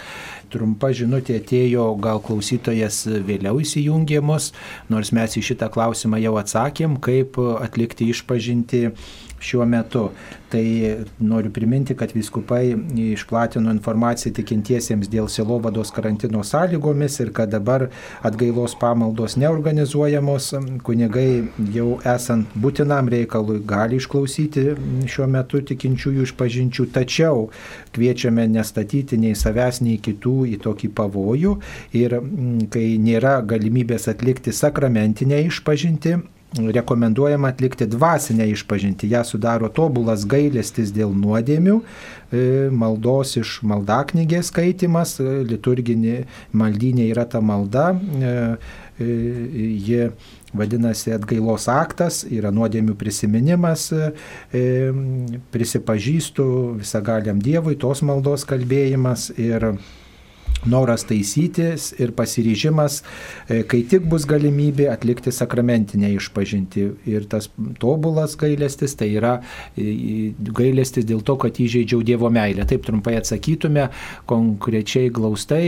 Trumpa 0.54 0.94
žinutė 0.96 1.42
atėjo, 1.42 1.90
gal 2.00 2.24
klausytojas 2.24 3.02
vėliau 3.28 3.60
įsijungė 3.60 4.22
mus, 4.24 4.54
nors 4.88 5.12
mes 5.12 5.36
į 5.36 5.44
šitą 5.50 5.68
klausimą 5.76 6.24
jau 6.24 6.38
atsakėm, 6.40 7.02
kaip 7.04 7.36
atlikti 7.60 8.08
išpažinti 8.14 8.86
šiuo 9.40 9.66
metu. 9.66 10.10
Tai 10.50 10.64
noriu 11.20 11.52
priminti, 11.54 11.94
kad 11.96 12.12
viskupai 12.16 12.74
išplatino 13.14 13.70
informaciją 13.76 14.34
tikintiesiems 14.34 15.10
dėl 15.12 15.28
silovados 15.30 15.92
karantino 15.94 16.42
sąlygomis 16.46 17.20
ir 17.22 17.30
kad 17.38 17.52
dabar 17.54 17.90
atgailos 18.26 18.74
pamaldos 18.80 19.38
neorganizuojamos. 19.38 20.50
Kunigai 20.86 21.44
jau 21.76 22.00
esant 22.16 22.50
būtinam 22.58 23.12
reikalui 23.14 23.60
gali 23.70 24.00
išklausyti 24.02 24.66
šiuo 25.10 25.30
metu 25.30 25.62
tikinčiųjų 25.70 26.26
išpažinčių, 26.30 26.88
tačiau 26.98 27.50
kviečiame 27.94 28.48
nestatyti 28.50 29.22
nei 29.22 29.38
savęs, 29.38 29.84
nei 29.86 30.00
kitų 30.02 30.36
į 30.56 30.60
tokį 30.66 30.92
pavojų 30.98 31.56
ir 32.00 32.18
kai 32.74 32.88
nėra 33.02 33.40
galimybės 33.46 34.10
atlikti 34.12 34.54
sakramentinę 34.56 35.44
išpažinti, 35.46 36.18
rekomenduojama 36.58 37.48
atlikti 37.48 37.86
dvasinę 37.86 38.50
išpažinti. 38.50 39.10
Ja 39.10 39.24
sudaro 39.24 39.70
tobulas 39.70 40.26
gailestis 40.26 40.90
dėl 40.96 41.14
nuodėmių, 41.14 41.78
maldos 42.74 43.36
iš 43.38 43.60
maldaknygės 43.66 44.50
skaitimas, 44.50 45.20
liturginė 45.22 46.24
maldynė 46.58 47.10
yra 47.12 47.26
ta 47.30 47.42
malda, 47.42 47.92
ji 49.00 50.10
vadinasi 50.54 51.14
atgailos 51.14 51.70
aktas, 51.70 52.24
yra 52.26 52.50
nuodėmių 52.54 52.98
prisiminimas, 52.98 53.92
prisipažįstu 55.54 56.50
visagaliam 56.82 57.42
Dievui, 57.46 57.78
tos 57.78 58.02
maldos 58.02 58.48
kalbėjimas 58.50 59.30
ir 59.38 59.76
noras 60.68 61.06
taisytis 61.08 61.94
ir 62.00 62.12
pasiryžimas, 62.18 63.02
kai 63.48 63.84
tik 63.88 64.08
bus 64.10 64.26
galimybė 64.30 64.90
atlikti 64.92 65.32
sakramentinę 65.32 66.12
išpažinti. 66.18 66.86
Ir 67.10 67.28
tas 67.32 67.48
tobulas 67.80 68.36
gailestis 68.40 68.98
tai 69.00 69.12
yra 69.16 69.38
gailestis 69.78 71.08
dėl 71.08 71.24
to, 71.24 71.38
kad 71.40 71.56
įžeidžiau 71.60 72.04
Dievo 72.04 72.32
meilę. 72.34 72.66
Taip 72.68 72.84
trumpai 72.88 73.16
atsakytume, 73.20 73.88
konkrečiai 74.30 75.14
glaustai. 75.14 75.64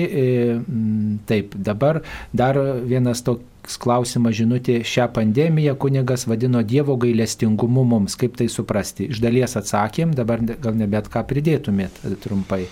Taip, 1.30 1.56
dabar 1.56 2.02
dar 2.36 2.60
vienas 2.84 3.24
toks 3.24 3.78
klausimas 3.82 4.36
žinutė, 4.40 4.80
šią 4.88 5.08
pandemiją 5.16 5.78
kunigas 5.80 6.28
vadino 6.28 6.64
Dievo 6.68 6.98
gailestingumu 7.00 7.86
mums. 7.88 8.18
Kaip 8.20 8.36
tai 8.42 8.50
suprasti? 8.52 9.08
Iš 9.14 9.22
dalies 9.24 9.56
atsakėm, 9.60 10.16
dabar 10.18 10.42
gal 10.42 10.76
nebet 10.76 11.08
ką 11.14 11.24
pridėtumėt 11.30 12.04
trumpai. 12.26 12.66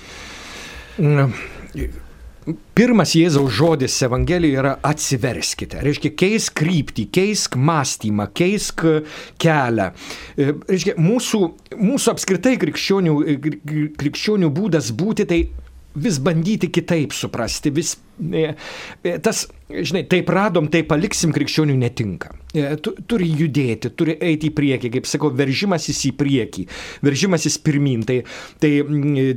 Na, 0.99 1.30
Pirmas 2.80 3.14
Jėzaus 3.18 3.52
žodis 3.52 3.97
Evangelijoje 4.06 4.60
yra 4.62 4.74
atsiverskite. 4.88 5.82
Reiškia, 5.84 6.14
keisk 6.20 6.56
kryptį, 6.62 7.08
keisk 7.14 7.58
mąstymą, 7.60 8.30
keisk 8.36 8.86
kelią. 9.41 9.89
Reiškia, 10.39 10.95
mūsų, 11.00 11.41
mūsų 11.80 12.14
apskritai 12.14 12.56
krikščionių, 12.62 13.18
krikščionių 14.00 14.52
būdas 14.56 14.93
būti 14.95 15.28
tai 15.30 15.41
vis 15.96 16.20
bandyti 16.22 16.70
kitaip 16.72 17.14
suprasti, 17.16 17.72
vis 17.74 17.96
tas, 19.24 19.46
žinai, 19.70 20.04
taip 20.12 20.30
radom, 20.34 20.68
tai 20.72 20.82
paliksim 20.88 21.32
krikščionių 21.36 21.78
netinka. 21.80 22.34
Tu, 22.84 22.94
turi 23.08 23.30
judėti, 23.32 23.94
turi 23.96 24.18
eiti 24.18 24.50
į 24.50 24.56
priekį, 24.58 24.92
kaip 24.98 25.08
sakau, 25.10 25.32
veržimasis 25.36 26.02
į 26.10 26.16
priekį, 26.20 26.66
veržimasis 27.06 27.60
pirmin. 27.64 28.04
Tai, 28.08 28.20
tai 28.60 28.74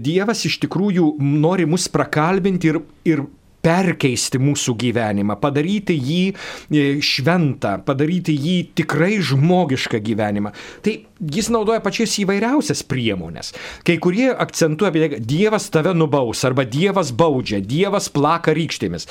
Dievas 0.03 0.42
iš 0.48 0.59
tikrųjų 0.64 1.14
nori 1.22 1.68
mus 1.70 1.86
prakalbinti 1.92 2.72
ir, 2.72 2.82
ir 3.09 3.24
perkeisti 3.62 4.40
mūsų 4.42 4.74
gyvenimą, 4.80 5.36
padaryti 5.38 5.94
jį 5.94 6.98
šventą, 7.07 7.76
padaryti 7.86 8.34
jį 8.34 8.57
tikrai 8.82 9.20
žmogišką 9.22 10.03
gyvenimą. 10.03 10.50
Tai 10.82 10.96
jis 11.22 11.48
naudoja 11.52 11.80
pačias 11.82 12.14
įvairiausias 12.22 12.82
priemonės. 12.88 13.52
Kai 13.86 13.98
kurie 14.02 14.28
akcentuoja 14.32 14.90
apie 14.90 15.02
tai, 15.04 15.10
kad 15.14 15.26
Dievas 15.28 15.68
tave 15.72 15.94
nubaus 15.94 16.42
arba 16.48 16.64
Dievas 16.66 17.12
baudžia, 17.14 17.62
Dievas 17.62 18.08
plaka 18.12 18.54
rykštėmis. 18.56 19.06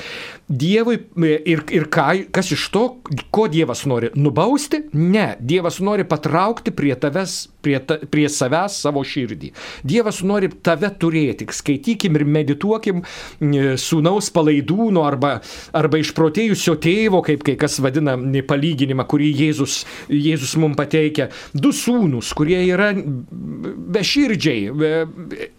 Dievui 0.51 0.97
ir, 1.47 1.64
ir 1.72 1.88
ką, 1.93 2.07
kas 2.36 2.51
iš 2.51 2.68
to, 2.74 2.84
ko 3.32 3.47
Dievas 3.51 3.86
nori 3.88 4.12
nubausti? 4.20 4.84
Ne, 4.97 5.38
Dievas 5.39 5.80
nori 5.84 6.03
patraukti 6.07 6.74
prie 6.76 6.93
tavęs, 6.99 7.38
prie, 7.64 7.78
ta, 7.80 7.97
prie 8.12 8.28
savęs 8.32 8.82
savo 8.84 9.05
širdį. 9.07 9.53
Dievas 9.88 10.22
nori 10.28 10.51
tave 10.51 10.91
turėti. 10.99 11.47
Skaitykim 11.51 12.20
ir 12.20 12.28
medituokim 12.28 13.05
sūnaus 13.39 14.32
palaidūno 14.36 15.05
arba, 15.07 15.38
arba 15.78 16.01
išprotėjusio 16.01 16.76
tėvo, 16.82 17.24
kaip 17.26 17.45
kai 17.47 17.55
kas 17.59 17.80
vadina 17.84 18.18
palyginimą, 18.47 19.07
kurį 19.07 19.32
Jėzus, 19.45 19.82
Jėzus 20.12 20.57
mums 20.59 20.80
pateikia. 20.80 21.30
Du 21.53 21.72
sūnus, 21.76 22.01
kurie 22.38 22.60
yra 22.68 22.91
beširdžiai, 23.95 24.72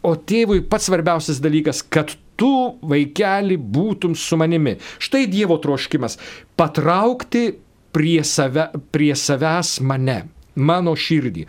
o 0.03 0.15
tėvui 0.17 0.63
pats 0.69 0.89
svarbiausias 0.89 1.41
dalykas, 1.43 1.83
kad 1.83 2.15
tu, 2.41 2.79
vaikeli, 2.89 3.57
būtum 3.57 4.17
su 4.19 4.39
manimi. 4.41 4.77
Štai 5.03 5.27
Dievo 5.31 5.59
troškimas- 5.63 6.19
patraukti 6.59 7.53
prie, 7.93 8.25
save, 8.25 8.71
prie 8.91 9.15
savęs 9.15 9.81
mane, 9.81 10.23
mano 10.57 10.97
širdį. 10.97 11.47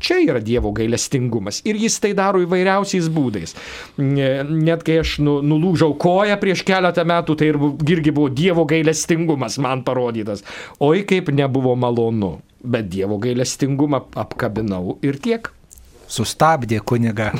Čia 0.00 0.18
yra 0.24 0.40
Dievo 0.40 0.72
gailestingumas 0.76 1.60
ir 1.68 1.76
jis 1.76 1.98
tai 2.00 2.14
daro 2.16 2.40
įvairiausiais 2.40 3.10
būdais. 3.12 3.54
Net 4.00 4.84
kai 4.86 4.98
aš 5.02 5.18
nu, 5.20 5.38
nulūžau 5.44 5.92
koją 6.00 6.40
prieš 6.40 6.64
keletą 6.66 7.04
metų, 7.04 7.36
tai 7.36 7.52
irgi 7.52 8.16
buvo 8.16 8.32
Dievo 8.32 8.64
gailestingumas 8.68 9.60
man 9.60 9.84
parodytas. 9.84 10.44
Oi 10.80 11.04
kaip 11.08 11.30
nebuvo 11.36 11.76
malonu, 11.76 12.38
bet 12.64 12.88
Dievo 12.90 13.20
gailestingumą 13.22 14.06
apkabinau 14.24 14.98
ir 15.04 15.20
tiek. 15.20 15.52
sustabdė 16.10 16.80
kuniga. 16.84 17.32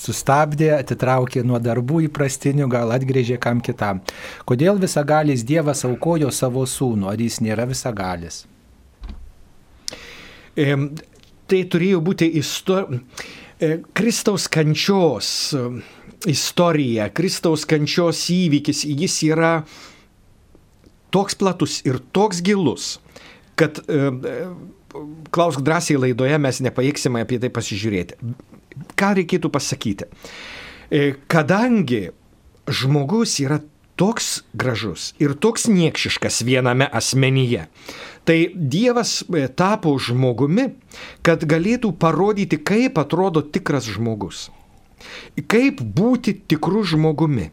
Sustabdė, 0.00 0.70
atitraukė 0.78 1.42
nuo 1.44 1.58
darbų 1.60 2.04
įprastinių, 2.06 2.68
gal 2.72 2.92
atgrėžė 2.94 3.36
kam 3.42 3.60
kitam. 3.60 4.00
Kodėl 4.48 4.78
visagalis 4.80 5.42
Dievas 5.44 5.82
aukojo 5.84 6.30
savo 6.32 6.62
sūnų, 6.64 7.10
ar 7.10 7.20
jis 7.20 7.40
nėra 7.44 7.66
visagalis? 7.68 8.44
Tai 11.50 11.60
turėjo 11.72 12.00
būti 12.04 12.28
isto... 12.40 12.84
e, 13.58 13.78
Kristaus 13.96 14.46
kančios 14.52 15.30
e, 15.56 15.64
istorija, 16.30 17.08
Kristaus 17.16 17.66
kančios 17.68 18.22
įvykis, 18.32 18.84
jis 18.86 19.16
yra 19.26 19.54
toks 21.10 21.34
platus 21.34 21.80
ir 21.88 21.98
toks 22.14 22.42
gilus, 22.46 22.92
kad 23.58 23.82
e, 23.82 24.12
klausk 25.34 25.64
drąsiai 25.66 25.98
laidoje 25.98 26.38
mes 26.42 26.62
nepajėgsime 26.66 27.24
apie 27.26 27.40
tai 27.42 27.50
pasižiūrėti. 27.54 28.18
Ką 28.98 29.10
reikėtų 29.18 29.50
pasakyti? 29.52 30.06
Kadangi 31.30 32.08
žmogus 32.70 33.36
yra 33.42 33.60
toks 34.00 34.40
gražus 34.56 35.10
ir 35.20 35.34
toks 35.36 35.68
niekšiškas 35.68 36.40
viename 36.48 36.86
asmenyje, 36.88 37.66
tai 38.24 38.52
Dievas 38.54 39.20
e, 39.22 39.46
tapo 39.48 39.92
žmogumi, 39.98 40.70
kad 41.26 41.44
galėtų 41.48 41.92
parodyti, 42.00 42.60
kaip 42.60 42.98
atrodo 43.00 43.42
tikras 43.42 43.88
žmogus. 43.90 44.48
Kaip 45.48 45.80
būti 45.80 46.36
tikru 46.50 46.84
žmogumi. 46.84 47.50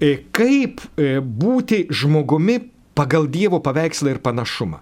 E, 0.00 0.14
Kaip 0.32 0.80
e, 0.96 1.18
būti 1.20 1.86
žmogumi 1.90 2.60
pagal 2.96 3.28
Dievo 3.30 3.60
paveikslą 3.64 4.14
ir 4.14 4.22
panašumą. 4.24 4.80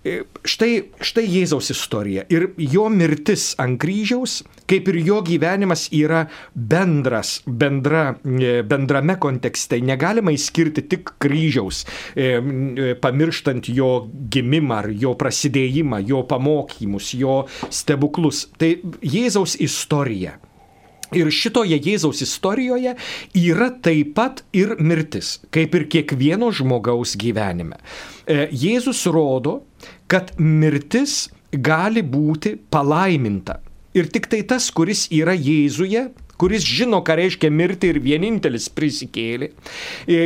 Štai, 0.00 0.70
štai 1.04 1.26
Jėzaus 1.28 1.66
istorija 1.74 2.22
ir 2.32 2.46
jo 2.56 2.86
mirtis 2.88 3.50
ant 3.60 3.76
kryžiaus, 3.82 4.38
kaip 4.70 4.88
ir 4.92 4.98
jo 5.04 5.20
gyvenimas 5.26 5.88
yra 5.94 6.24
bendras, 6.54 7.40
bendra, 7.46 8.14
e, 8.24 8.60
bendrame 8.66 9.16
kontekste. 9.20 9.80
Negalima 9.82 10.32
išskirti 10.34 10.86
tik 10.90 11.14
kryžiaus, 11.22 11.84
e, 12.14 12.28
e, 12.38 12.92
pamirštant 13.00 13.68
jo 13.68 13.90
gimimą 14.30 14.76
ar 14.80 14.90
jo 14.94 15.14
prasidėjimą, 15.18 16.02
jo 16.06 16.22
pamokymus, 16.30 17.14
jo 17.18 17.42
stebuklus. 17.70 18.46
Tai 18.58 18.76
Jėzaus 19.02 19.56
istorija. 19.60 20.36
Ir 21.10 21.26
šitoje 21.34 21.74
Jėzaus 21.82 22.20
istorijoje 22.22 22.92
yra 23.34 23.66
taip 23.82 24.12
pat 24.14 24.44
ir 24.54 24.76
mirtis, 24.78 25.40
kaip 25.50 25.74
ir 25.74 25.88
kiekvieno 25.90 26.52
žmogaus 26.54 27.16
gyvenime. 27.18 27.80
Jėzus 28.30 29.02
rodo, 29.10 29.64
kad 30.06 30.30
mirtis 30.38 31.24
gali 31.50 32.04
būti 32.06 32.54
palaiminta. 32.70 33.58
Ir 33.94 34.10
tik 34.12 34.28
tai 34.30 34.44
tas, 34.46 34.68
kuris 34.70 35.08
yra 35.10 35.34
Jėzuje, 35.34 36.08
kuris 36.40 36.64
žino, 36.64 37.02
ką 37.04 37.16
reiškia 37.18 37.50
mirti 37.52 37.90
ir 37.92 37.98
vienintelis 38.00 38.70
prisikėlė, 38.72 39.50
e, 40.08 40.20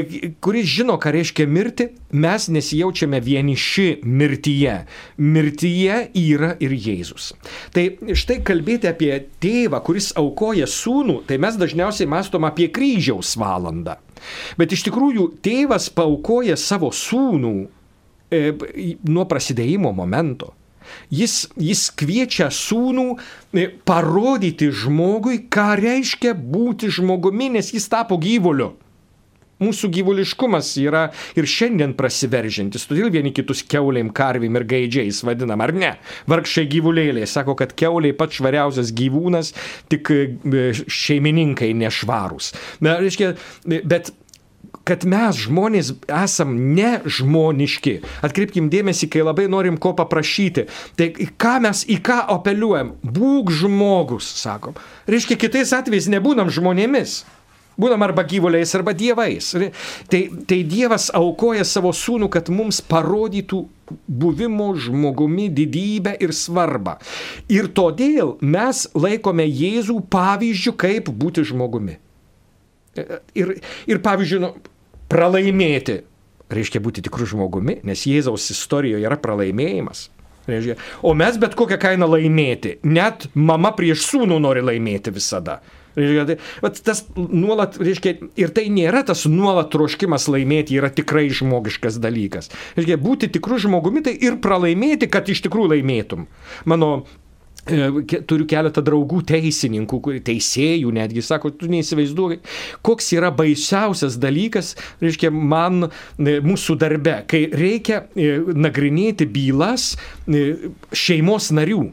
kuris 0.44 0.68
žino, 0.70 0.94
ką 1.02 1.10
reiškia 1.16 1.46
mirti, 1.50 1.88
mes 2.12 2.46
nesijaučiame 2.54 3.18
vieniši 3.24 3.88
mirtyje. 4.06 4.76
Mirtyje 5.18 5.98
yra 6.20 6.52
ir 6.62 6.76
Jėzus. 6.76 7.32
Tai 7.74 7.86
štai 8.14 8.40
kalbėti 8.46 8.90
apie 8.90 9.12
tėvą, 9.42 9.80
kuris 9.86 10.12
aukoja 10.20 10.68
sūnų, 10.70 11.22
tai 11.26 11.40
mes 11.42 11.58
dažniausiai 11.58 12.10
mastom 12.10 12.46
apie 12.46 12.68
kryžiaus 12.70 13.34
valandą. 13.40 13.98
Bet 14.60 14.72
iš 14.72 14.86
tikrųjų 14.86 15.32
tėvas 15.44 15.90
paukoja 15.92 16.54
savo 16.60 16.92
sūnų 16.94 17.56
e, 18.30 18.44
nuo 19.08 19.26
prasidėjimo 19.30 19.90
momento. 19.96 20.54
Jis, 21.14 21.48
jis 21.60 21.88
kviečia 21.94 22.50
sūnų 22.52 23.08
e, 23.14 23.68
parodyti 23.86 24.70
žmogui, 24.74 25.44
ką 25.52 25.74
reiškia 25.80 26.34
būti 26.34 26.90
žmogumi, 26.92 27.52
nes 27.58 27.74
jis 27.74 27.90
tapo 27.92 28.18
gyvuliu. 28.20 28.74
Mūsų 29.62 29.88
gyvuliškumas 29.94 30.72
yra 30.82 31.04
ir 31.38 31.46
šiandien 31.48 31.94
prasiveržintis, 31.94 32.88
todėl 32.90 33.12
vieni 33.14 33.30
kitus 33.34 33.62
keuliam, 33.62 34.10
karvim 34.14 34.58
ir 34.58 34.66
gaidžiais 34.66 35.22
vadinam, 35.26 35.62
ar 35.62 35.72
ne? 35.76 35.92
Vargšai 36.30 36.66
gyvulėliai 36.72 37.28
sako, 37.30 37.54
kad 37.60 37.76
keuliai 37.78 38.16
pats 38.18 38.40
švariausias 38.40 38.90
gyvūnas, 38.98 39.52
tik 39.92 40.10
e, 40.10 40.66
šeimininkai 40.90 41.70
nešvarūs. 41.84 42.50
Na, 42.84 42.98
reiškia, 43.02 43.34
e, 43.70 43.80
bet 43.86 44.10
kad 44.89 45.05
mes 45.09 45.44
žmonės 45.47 45.93
esam 46.12 46.55
nežmoniški. 46.77 47.98
Atkreipkim 48.24 48.70
dėmesį, 48.73 49.11
kai 49.12 49.24
labai 49.24 49.47
norim 49.52 49.78
ko 49.81 49.94
paprašyti. 49.97 50.66
Tai 50.98 51.11
ką 51.40 51.55
mes, 51.65 51.85
į 51.89 52.01
ką 52.05 52.20
apeliuojam? 52.36 52.94
Būk 53.05 53.52
žmogus, 53.55 54.28
sakom. 54.40 54.77
Reiškia, 55.11 55.40
kitais 55.40 55.73
atvejais 55.77 56.11
nebūnam 56.12 56.52
žmonėmis. 56.52 57.23
Būnam 57.74 58.05
arba 58.06 58.23
gyvuliais, 58.23 58.70
arba 58.78 58.93
dievais. 58.94 59.48
Tai, 60.11 60.20
tai 60.47 60.61
Dievas 60.69 61.09
aukoja 61.15 61.65
savo 61.66 61.90
sūnų, 61.94 62.28
kad 62.31 62.51
mums 62.55 62.78
parodytų 62.86 63.65
buvimo 64.06 64.69
žmogumi 64.78 65.48
didybę 65.51 66.15
ir 66.23 66.31
svarbą. 66.36 67.01
Ir 67.51 67.73
todėl 67.74 68.36
mes 68.39 68.86
laikome 68.94 69.47
Jėzų 69.48 69.98
pavyzdžių, 70.12 70.74
kaip 70.78 71.11
būti 71.11 71.43
žmogumi. 71.51 71.98
Ir, 73.35 73.56
ir 73.90 74.01
pavyzdžiui, 74.06 74.40
nu, 74.44 74.52
pralaimėti 75.14 76.02
reiškia 76.54 76.82
būti 76.84 77.04
tikrų 77.06 77.28
žmogumi, 77.34 77.78
nes 77.86 78.04
Jėzaus 78.08 78.50
istorijoje 78.54 79.06
yra 79.06 79.18
pralaimėjimas. 79.20 80.08
Reiškia, 80.44 80.76
o 81.00 81.14
mes 81.16 81.38
bet 81.40 81.54
kokią 81.56 81.78
kainą 81.80 82.08
laimėti. 82.10 82.76
Net 82.84 83.30
mama 83.32 83.72
prieš 83.76 84.04
sūnų 84.10 84.36
nori 84.44 84.60
laimėti 84.64 85.14
visada. 85.14 85.62
Reiškia, 85.96 86.24
tai, 86.26 86.70
tas 86.84 87.04
nuolat, 87.16 87.78
reiškia, 87.80 88.16
ir 88.40 88.52
tai 88.52 88.66
nėra 88.74 89.04
tas 89.06 89.24
nuolat 89.30 89.70
troškimas 89.72 90.26
laimėti, 90.28 90.76
yra 90.76 90.90
tikrai 90.92 91.28
žmogiškas 91.32 92.00
dalykas. 92.02 92.50
Reiškia, 92.76 92.98
būti 93.00 93.30
tikrų 93.36 93.62
žmogumi 93.64 94.02
tai 94.04 94.16
ir 94.18 94.40
pralaimėti, 94.42 95.08
kad 95.08 95.30
iš 95.30 95.46
tikrųjų 95.46 95.76
laimėtum. 95.76 96.26
Mano 96.68 96.90
turiu 97.64 98.46
keletą 98.48 98.82
draugų 98.84 99.22
teisininkų, 99.28 100.00
teisėjų 100.26 100.92
netgi, 100.94 101.24
sako, 101.24 101.52
tu 101.56 101.68
neįsivaizduoji, 101.72 102.40
koks 102.84 103.12
yra 103.16 103.32
baisiausias 103.34 104.18
dalykas, 104.20 104.74
reiškia, 105.02 105.32
man 105.32 105.88
e, 105.88 106.38
mūsų 106.44 106.76
darbe, 106.80 107.18
kai 107.30 107.46
reikia 107.52 108.04
e, 108.12 108.36
nagrinėti 108.54 109.28
bylas 109.30 109.94
šeimos 110.94 111.52
narių. 111.54 111.84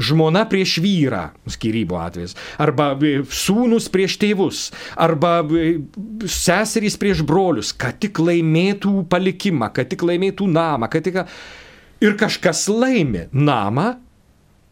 Žmona 0.00 0.46
prieš 0.48 0.78
vyrą, 0.80 1.26
skirybų 1.52 1.96
atvejs, 2.00 2.32
arba 2.62 2.94
sūnus 3.36 3.90
prieš 3.92 4.14
tėvus, 4.22 4.60
arba 4.96 5.42
seserys 6.24 6.96
prieš 6.96 7.20
brolius, 7.28 7.74
kad 7.76 7.98
tik 8.00 8.16
laimėtų 8.24 9.02
palikimą, 9.12 9.68
kad 9.76 9.90
tik 9.92 10.06
laimėtų 10.08 10.48
namą, 10.48 10.88
kad 10.88 11.04
tik... 11.04 11.20
Ir 12.00 12.14
kažkas 12.16 12.64
laimi 12.72 13.26
namą, 13.36 13.90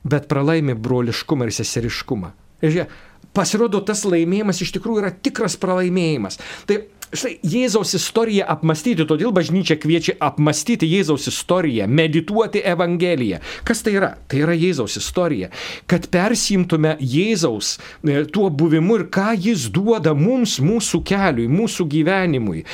bet 0.04 0.28
pralaimi 0.30 0.76
broliškumą 0.78 1.48
ir 1.48 1.54
seseriškumą. 1.56 2.32
Ir 2.62 2.74
žiūrėk, 2.74 2.94
pasirodo, 3.36 3.80
tas 3.86 4.04
laimėjimas 4.08 4.62
iš 4.64 4.72
tikrųjų 4.76 5.02
yra 5.02 5.12
tikras 5.14 5.58
pralaimėjimas. 5.60 6.40
Tai 6.68 6.80
štai 7.12 7.36
Jėzaus 7.47 7.94
istoriją 7.98 8.47
apmastyti, 8.52 9.06
todėl 9.09 9.32
bažnyčia 9.36 9.78
kviečia 9.80 10.16
apmastyti 10.24 10.89
Jėzaus 10.89 11.28
istoriją, 11.30 11.89
medituoti 11.89 12.62
Evangeliją. 12.64 13.40
Kas 13.68 13.82
tai 13.86 13.97
yra? 13.98 14.12
Tai 14.28 14.43
yra 14.44 14.56
Jėzaus 14.59 14.98
istorija. 15.01 15.51
Kad 15.90 16.10
persimtume 16.12 16.97
Jėzaus 17.01 17.76
e, 17.78 18.24
tuo 18.32 18.51
buvimu 18.51 19.01
ir 19.01 19.09
ką 19.14 19.32
jis 19.39 19.68
duoda 19.72 20.14
mums, 20.18 20.59
mūsų 20.64 21.02
keliui, 21.09 21.48
mūsų 21.52 21.89
gyvenimui. 21.94 22.64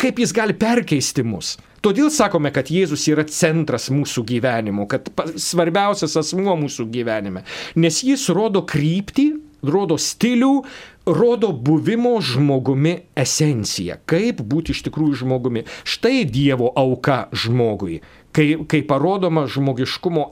Kaip 0.00 0.22
jis 0.22 0.34
gali 0.36 0.56
perkeisti 0.56 1.24
mus. 1.26 1.56
Todėl 1.84 2.08
sakome, 2.10 2.50
kad 2.50 2.70
Jėzus 2.72 3.04
yra 3.12 3.22
centras 3.30 3.90
mūsų 3.94 4.24
gyvenimo, 4.26 4.88
kad 4.90 5.06
svarbiausias 5.38 6.16
asmuo 6.18 6.56
mūsų 6.58 6.88
gyvenime. 6.90 7.44
Nes 7.78 8.00
jis 8.02 8.24
rodo 8.34 8.64
kryptį, 8.66 9.28
rodo 9.66 9.98
stilių, 10.00 10.64
rodo 11.06 11.52
buvimo 11.52 12.16
žmogumi 12.20 12.96
esenciją. 13.16 14.00
Kaip 14.10 14.42
būti 14.42 14.74
iš 14.74 14.82
tikrųjų 14.88 15.22
žmogumi. 15.22 15.64
Štai 15.86 16.24
Dievo 16.28 16.72
auka 16.76 17.26
žmogui, 17.32 18.00
kai, 18.34 18.48
kai 18.66 18.82
parodoma 18.86 19.46
žmogiškumo 19.50 20.26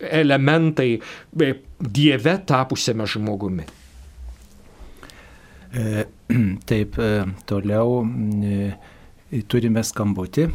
elementai 0.00 0.96
e, 0.96 1.52
Dieve 1.80 2.38
tapusiame 2.46 3.06
žmogumi. 3.06 3.66
E, 5.72 6.06
taip, 6.68 6.98
e, 6.98 7.12
toliau 7.48 8.00
turime 9.52 9.84
skambutį. 9.84 10.48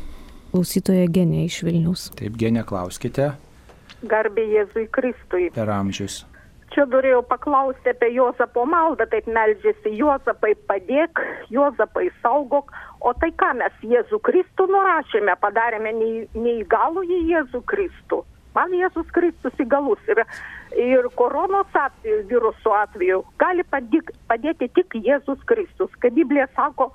Klausytoja 0.51 1.05
Genė 1.07 1.45
iš 1.47 1.61
Vilnius. 1.63 2.09
Taip, 2.19 2.35
Genė, 2.39 2.65
klauskite. 2.67 3.31
Garbė 4.01 4.43
Jėzui 4.49 4.87
Kristui. 4.91 5.51
Per 5.53 5.69
amžius. 5.71 6.23
Čia 6.71 6.85
norėjau 6.87 7.19
paklausti 7.27 7.91
apie 7.91 8.13
Jozapo 8.15 8.63
maldą, 8.69 9.03
taip 9.11 9.25
meldžiasi, 9.27 9.91
Jozapai 9.99 10.53
padėk, 10.69 11.19
Jozapai 11.51 12.05
saugok, 12.23 12.71
o 13.03 13.11
tai 13.19 13.33
ką 13.35 13.49
mes 13.59 13.81
Jėzų 13.83 14.21
Kristų 14.23 14.69
nurašėme, 14.71 15.35
padarėme 15.43 15.91
neįgalų 15.97 17.03
į 17.03 17.19
Jėzų 17.33 17.63
Kristų. 17.73 18.23
man 18.55 18.71
Jėzus 18.75 19.11
Kristus 19.15 19.53
įgalus. 19.63 19.99
Ir, 20.11 20.23
ir 20.75 21.07
koronos 21.15 21.67
atveju, 21.73 22.23
viruso 22.31 22.73
atveju 22.75 23.21
gali 23.39 23.63
padik, 23.63 24.11
padėti 24.27 24.67
tik 24.75 24.95
Jėzus 24.95 25.39
Kristus. 25.47 25.91
Kaip 25.99 26.15
Biblija 26.15 26.47
sako, 26.55 26.91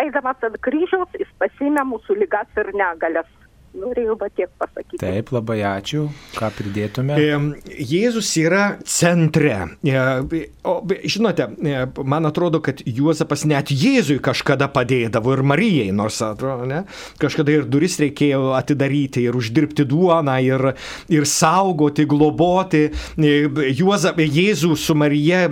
eidamas 0.00 0.44
ant 0.44 0.60
kryžiaus, 0.64 1.08
jis 1.20 1.32
pasimė 1.40 1.84
mūsų 1.88 2.20
lygas 2.20 2.48
ir 2.56 2.72
negalės 2.76 3.28
norėjau 3.76 4.16
va 4.20 4.28
tiek 4.32 4.50
pasakyti. 4.60 5.00
Taip, 5.02 5.32
labai 5.34 5.58
ačiū. 5.68 6.06
Ką 6.36 6.50
pridėtume? 6.56 7.16
Jėzus 7.66 8.30
yra 8.40 8.64
centre. 8.88 9.58
O, 10.66 10.76
žinote, 11.04 11.48
man 12.04 12.28
atrodo, 12.28 12.60
kad 12.64 12.80
Juozapas 12.86 13.44
net 13.48 13.70
Jėzui 13.70 14.18
kažkada 14.24 14.68
padėdavo 14.72 15.36
ir 15.36 15.44
Marijai, 15.46 15.90
nors 15.94 16.18
atrodo, 16.24 16.66
ne, 16.68 16.82
kažkada 17.22 17.54
ir 17.54 17.68
duris 17.70 17.98
reikėjo 18.02 18.54
atidaryti 18.58 19.26
ir 19.28 19.36
uždirbti 19.38 19.86
duoną 19.88 20.38
ir, 20.44 20.66
ir 21.12 21.28
saugoti, 21.28 22.06
globoti. 22.08 22.86
Juozap, 23.16 24.20
Jėzų 24.22 24.72
su 24.80 24.96
Marija 24.98 25.46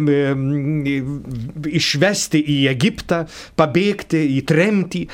išvesti 1.75 2.41
į 2.41 2.59
Egiptą, 2.73 3.25
pabėgti 3.59 4.25
į 4.39 4.41
tremtį, 4.49 5.05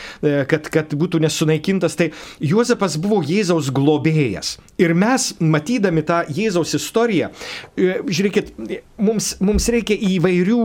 kad, 0.50 0.70
kad 0.72 0.94
būtų 0.96 1.20
nesunaikintas. 1.26 1.98
Tai 1.98 2.10
Juozapas 2.44 2.99
buvo 3.00 3.20
Jėzaus 3.26 3.70
globėjas. 3.74 4.54
Ir 4.80 4.94
mes, 4.96 5.30
matydami 5.40 6.04
tą 6.06 6.22
Jėzaus 6.32 6.74
istoriją, 6.78 7.30
žiūrėkit, 7.76 8.54
mums, 9.00 9.34
mums 9.44 9.68
reikia 9.72 9.96
įvairių 10.10 10.62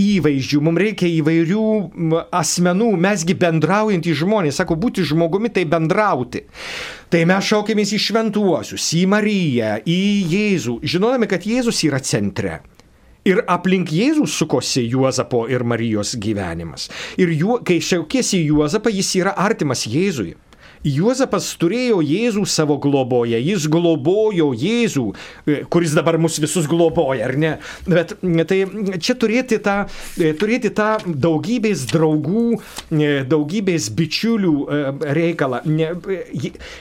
įvaizdžių, 0.00 0.60
mums 0.64 0.84
reikia 0.84 1.08
įvairių 1.20 1.64
asmenų, 2.34 2.90
mesgi 3.06 3.38
bendraujantys 3.40 4.20
žmonės, 4.20 4.60
sako, 4.60 4.76
būti 4.80 5.06
žmogumi 5.06 5.52
tai 5.54 5.64
bendrauti. 5.68 6.44
Tai 7.12 7.24
mes 7.30 7.48
šaukėmės 7.48 7.94
į 7.94 8.04
šventuosius, 8.08 8.92
į 8.98 9.06
Mariją, 9.12 9.76
į 9.86 10.00
Jėzų, 10.34 10.80
žinodami, 10.82 11.30
kad 11.30 11.46
Jėzus 11.48 11.84
yra 11.86 12.02
centre. 12.04 12.62
Ir 13.24 13.40
aplink 13.48 13.88
Jėzų 13.88 14.26
sukosi 14.28 14.82
Juozapo 14.92 15.46
ir 15.48 15.62
Marijos 15.64 16.12
gyvenimas. 16.20 16.90
Ir 17.16 17.30
juo, 17.32 17.56
kai 17.64 17.78
šaukėsi 17.80 18.42
Juozapą, 18.44 18.92
jis 18.92 19.14
yra 19.22 19.32
artimas 19.40 19.86
Jėzui. 19.88 20.34
Juozapas 20.84 21.46
turėjo 21.56 22.02
Jėzų 22.04 22.44
savo 22.44 22.76
globoje, 22.82 23.38
jis 23.40 23.64
globojo 23.72 24.50
Jėzų, 24.52 25.06
kuris 25.72 25.94
dabar 25.96 26.18
mus 26.20 26.36
visus 26.42 26.68
globoja, 26.68 27.30
ar 27.30 27.36
ne? 27.40 27.52
Bet 27.88 28.12
tai 28.50 28.58
čia 29.00 29.16
turėti 29.16 29.56
tą, 29.64 29.76
turėti 30.40 30.70
tą 30.76 30.90
daugybės 31.06 31.86
draugų, 31.88 32.44
daugybės 33.30 33.88
bičiulių 33.96 34.54
reikalą. 35.16 35.62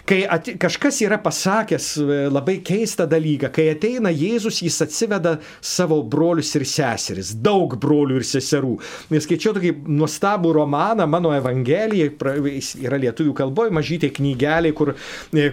Kai 0.09 0.19
at, 0.27 0.51
kažkas 0.59 0.99
yra 1.05 1.21
pasakęs 1.23 1.93
labai 2.33 2.57
keistą 2.65 3.07
dalyką, 3.07 3.53
kai 3.55 3.69
ateina 3.71 4.11
Jėzus, 4.11 4.59
jis 4.65 4.81
atsiveda 4.83 5.37
savo 5.63 6.01
brolius 6.03 6.51
ir 6.59 6.67
seseris, 6.67 7.31
daug 7.39 7.77
brolių 7.79 8.19
ir 8.19 8.27
seserų. 8.27 8.75
Skaičiau 9.13 9.55
tokį 9.55 9.73
nuostabų 9.87 10.51
romaną, 10.59 11.07
mano 11.07 11.31
Evangelija, 11.35 12.11
yra 12.83 12.99
lietuvių 12.99 13.33
kalboje, 13.39 13.71
mažai 13.73 13.92
mažytė 13.93 14.13
knygelė, 14.13 14.73
kur, 14.73 14.95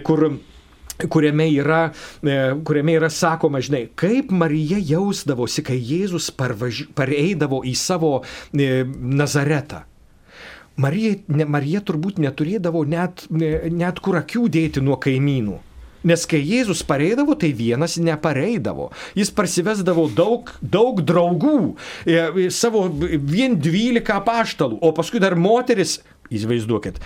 kur 0.03 0.39
kuriame 1.09 1.47
yra, 1.49 1.91
kuriame 2.63 2.97
yra 2.99 3.09
sakoma, 3.09 3.61
žinai, 3.61 3.89
kaip 3.95 4.31
Marija 4.31 4.77
jausdavosi, 4.77 5.63
kai 5.63 5.79
Jėzus 5.79 6.31
parvaž... 6.31 6.87
pareidavo 6.93 7.63
į 7.65 7.73
savo 7.75 8.23
Nazaretą. 8.53 9.85
Marija, 10.77 11.15
ne, 11.27 11.45
Marija 11.45 11.81
turbūt 11.81 12.19
neturėdavo 12.21 12.85
net, 12.85 13.25
net 13.29 13.99
kur 13.99 14.17
akių 14.21 14.47
dėti 14.49 14.81
nuo 14.81 14.97
kaimynų. 14.97 15.59
Nes 16.03 16.23
kai 16.25 16.39
Jėzus 16.41 16.81
pareidavo, 16.85 17.35
tai 17.37 17.51
vienas 17.53 17.97
nepareidavo. 18.01 18.91
Jis 19.17 19.29
parsivesdavo 19.37 20.07
daug, 20.17 20.49
daug 20.61 21.01
draugų, 21.05 21.75
savo 22.49 22.87
vien 22.89 23.57
dvylika 23.61 24.21
paštalų, 24.25 24.79
o 24.81 24.93
paskui 24.97 25.21
dar 25.21 25.37
moteris, 25.37 25.99
įsivaizduokit, 26.31 26.97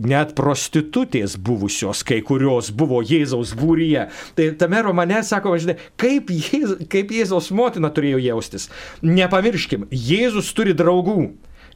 net 0.00 0.34
prostitutės 0.38 1.36
buvusios, 1.36 2.02
kai 2.06 2.20
kurios 2.24 2.70
buvo 2.74 3.02
Jėzaus 3.04 3.54
būryje. 3.58 4.08
Tai 4.38 4.48
tame 4.60 4.82
romane 4.86 5.22
sako, 5.26 5.54
žinai, 5.60 5.78
kaip, 6.00 6.32
Jėz, 6.32 6.76
kaip 6.92 7.12
Jėzaus 7.12 7.52
motina 7.54 7.92
turėjo 7.92 8.20
jaustis. 8.22 8.68
Nepamirškim, 9.02 9.88
Jėzus 9.92 10.52
turi 10.56 10.76
draugų. 10.76 11.32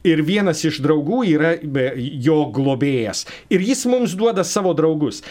Ir 0.06 0.20
vienas 0.22 0.60
iš 0.62 0.76
draugų 0.84 1.22
yra 1.26 1.55
jo 1.59 2.43
globėjas. 2.55 3.24
Ir 3.51 3.64
jis 3.64 3.86
mums 3.90 4.12
duoda 4.14 4.44
savo 4.47 4.74
draugus. 4.76 5.22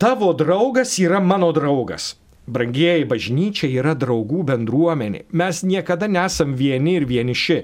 Tavo 0.00 0.30
draugas 0.32 0.94
yra 1.02 1.20
mano 1.20 1.50
draugas. 1.52 2.14
Brangieji, 2.46 3.04
bažnyčia 3.10 3.68
yra 3.74 3.96
draugų 3.98 4.44
bendruomenė. 4.46 5.24
Mes 5.34 5.64
niekada 5.66 6.06
nesam 6.06 6.54
vieni 6.54 6.94
ir 7.00 7.06
vieniši. 7.10 7.56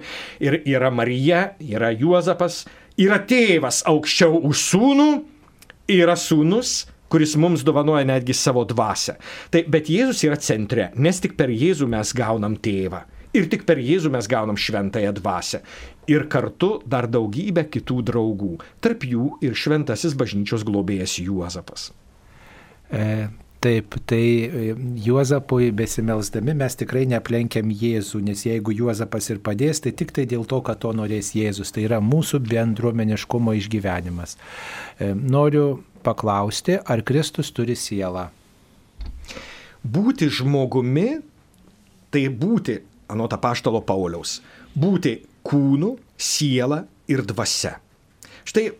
Ir 0.43 0.59
yra 0.67 0.91
Marija, 0.91 1.53
yra 1.63 1.93
Juozapas, 1.95 2.65
yra 3.01 3.21
tėvas 3.29 3.83
aukščiau 3.89 4.43
už 4.49 4.65
sūnų, 4.73 5.09
yra 5.93 6.17
sūnus, 6.19 6.83
kuris 7.13 7.35
mums 7.37 7.65
dovanoja 7.67 8.07
netgi 8.09 8.35
savo 8.37 8.65
dvasę. 8.69 9.19
Tai, 9.53 9.65
bet 9.73 9.91
Jėzus 9.93 10.23
yra 10.25 10.39
centre, 10.41 10.91
nes 10.97 11.21
tik 11.21 11.37
per 11.37 11.53
Jėzų 11.53 11.89
mes 11.93 12.15
gaunam 12.17 12.57
tėvą. 12.57 13.03
Ir 13.37 13.49
tik 13.53 13.65
per 13.69 13.81
Jėzų 13.81 14.13
mes 14.13 14.29
gaunam 14.29 14.59
šventąją 14.61 15.13
dvasę. 15.17 15.63
Ir 16.13 16.27
kartu 16.33 16.75
dar 16.89 17.09
daugybę 17.09 17.65
kitų 17.73 18.01
draugų. 18.11 18.55
Tarp 18.85 19.07
jų 19.09 19.39
ir 19.45 19.57
šventasis 19.57 20.17
bažnyčios 20.19 20.65
globėjas 20.69 21.17
Juozapas. 21.21 21.91
E, 22.93 23.29
Taip, 23.63 23.95
tai 24.11 24.51
Juozapui 25.05 25.69
besimelsdami 25.71 26.55
mes 26.59 26.75
tikrai 26.81 27.05
neplenkiam 27.07 27.69
Jėzų, 27.71 28.19
nes 28.27 28.41
jeigu 28.43 28.75
Juozapas 28.75 29.31
ir 29.31 29.39
padės, 29.39 29.79
tai 29.85 29.93
tik 29.95 30.11
tai 30.17 30.25
dėl 30.27 30.43
to, 30.51 30.59
kad 30.67 30.81
to 30.83 30.91
norės 30.99 31.31
Jėzus. 31.39 31.71
Tai 31.71 31.85
yra 31.87 32.01
mūsų 32.03 32.41
bendruomeniškumo 32.43 33.55
išgyvenimas. 33.61 34.35
Noriu 35.15 35.85
paklausti, 36.03 36.81
ar 36.83 37.05
Kristus 37.07 37.55
turi 37.55 37.79
sielą? 37.79 38.33
Būti 39.83 40.27
žmogumi, 40.27 41.21
tai 42.11 42.27
būti, 42.35 42.81
anot 43.15 43.39
apaštalo 43.39 43.85
Pauliaus, 43.87 44.41
būti 44.75 45.21
kūnu, 45.47 45.95
siela 46.19 46.83
ir 47.07 47.23
dvasia. 47.31 47.77
Štai 48.43 48.73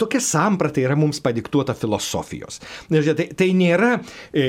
tokia 0.00 0.20
samprata 0.20 0.82
yra 0.82 0.96
mums 0.98 1.20
padiktuota 1.24 1.74
filosofijos. 1.78 2.60
Tai, 2.90 3.28
tai 3.36 3.50
nėra 3.56 3.98
e, 4.32 4.48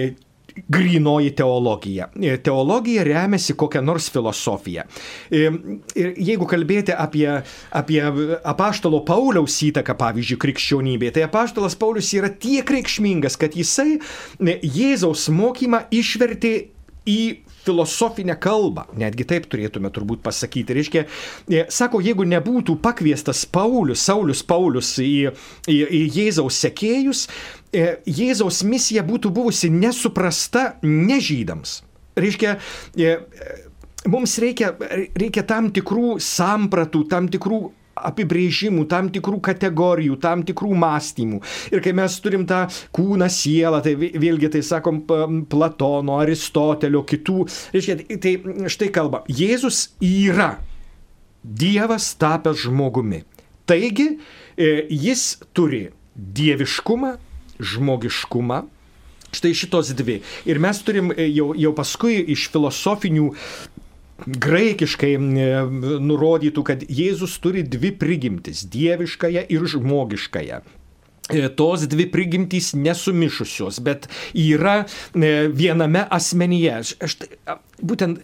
grinoji 0.69 1.31
teologija. 1.35 2.07
Teologija 2.43 3.03
remiasi 3.03 3.53
kokią 3.59 3.81
nors 3.83 4.07
filosofiją. 4.13 4.85
Ir 5.31 6.13
jeigu 6.15 6.47
kalbėti 6.49 6.95
apie, 6.95 7.27
apie 7.75 7.99
apaštalo 8.43 9.01
Pauliaus 9.07 9.57
įtaką, 9.67 9.97
pavyzdžiui, 9.99 10.39
krikščionybėje, 10.45 11.17
tai 11.17 11.25
apaštalas 11.27 11.75
Paulius 11.79 12.13
yra 12.15 12.31
tiek 12.31 12.71
reikšmingas, 12.77 13.39
kad 13.41 13.57
jisai 13.57 13.99
Jėzaus 14.39 15.27
mokymą 15.33 15.85
išvertė 15.95 16.55
į 17.05 17.19
filosofinę 17.65 18.35
kalbą, 18.41 18.85
netgi 18.97 19.25
taip 19.27 19.47
turėtume 19.51 19.91
turbūt 19.93 20.21
pasakyti. 20.25 20.75
Reiškia, 20.77 21.05
sako, 21.73 22.01
jeigu 22.05 22.25
nebūtų 22.29 22.77
pakviestas 22.83 23.45
Paulius, 23.45 24.03
Saulis 24.05 24.43
Paulius 24.45 24.95
į, 25.01 25.31
į, 25.67 25.77
į 25.83 26.01
Jėzaus 26.19 26.59
sekėjus, 26.65 27.25
Jėzaus 28.05 28.61
misija 28.67 29.03
būtų 29.05 29.33
buvusi 29.35 29.71
nesuprasta 29.73 30.75
nežydams. 30.85 31.81
Reiškia, 32.15 32.55
mums 34.07 34.37
reikia, 34.39 34.71
reikia 35.17 35.43
tam 35.47 35.71
tikrų 35.75 36.15
sampratų, 36.23 37.03
tam 37.11 37.27
tikrų 37.33 37.59
apibrėžimų, 37.95 38.85
tam 38.91 39.09
tikrų 39.13 39.39
kategorijų, 39.45 40.17
tam 40.23 40.43
tikrų 40.47 40.73
mąstymų. 40.81 41.41
Ir 41.71 41.83
kai 41.85 41.95
mes 41.95 42.17
turim 42.23 42.45
tą 42.49 42.65
kūną, 42.95 43.29
sielą, 43.31 43.81
tai 43.85 43.95
vėlgi 43.95 44.51
tai 44.55 44.63
sakom 44.65 45.03
Platono, 45.51 46.19
Aristotelio, 46.23 47.05
kitų, 47.07 47.45
reiškia, 47.75 47.99
tai 48.21 48.35
štai 48.71 48.91
kalba, 48.95 49.23
Jėzus 49.31 49.89
yra 50.03 50.55
Dievas 51.45 52.09
tapęs 52.17 52.63
žmogumi. 52.65 53.23
Taigi, 53.69 54.15
jis 54.57 55.27
turi 55.53 55.87
dieviškumą, 56.15 57.17
žmogiškumą, 57.59 58.63
Štai 59.35 59.51
šitos 59.51 59.89
dvi. 59.99 60.21
Ir 60.47 60.61
mes 60.63 60.77
turim 60.85 61.09
jau, 61.11 61.49
jau 61.59 61.71
paskui 61.75 62.21
iš 62.31 62.47
filosofinių 62.53 63.25
graikiškai 64.23 65.17
nurodytų, 65.19 66.63
kad 66.63 66.87
Jėzus 66.87 67.35
turi 67.43 67.63
dvi 67.67 67.91
prigimtis- 67.91 68.63
dieviškąją 68.75 69.45
ir 69.49 69.67
žmogiškąją 69.67 70.61
tos 71.55 71.87
dvi 71.89 72.05
prigimtys 72.05 72.73
nesumišusios, 72.77 73.79
bet 73.79 74.07
yra 74.33 74.85
viename 75.53 76.05
asmenyje. 76.09 76.75
Aš, 77.01 77.15
būtent 77.81 78.21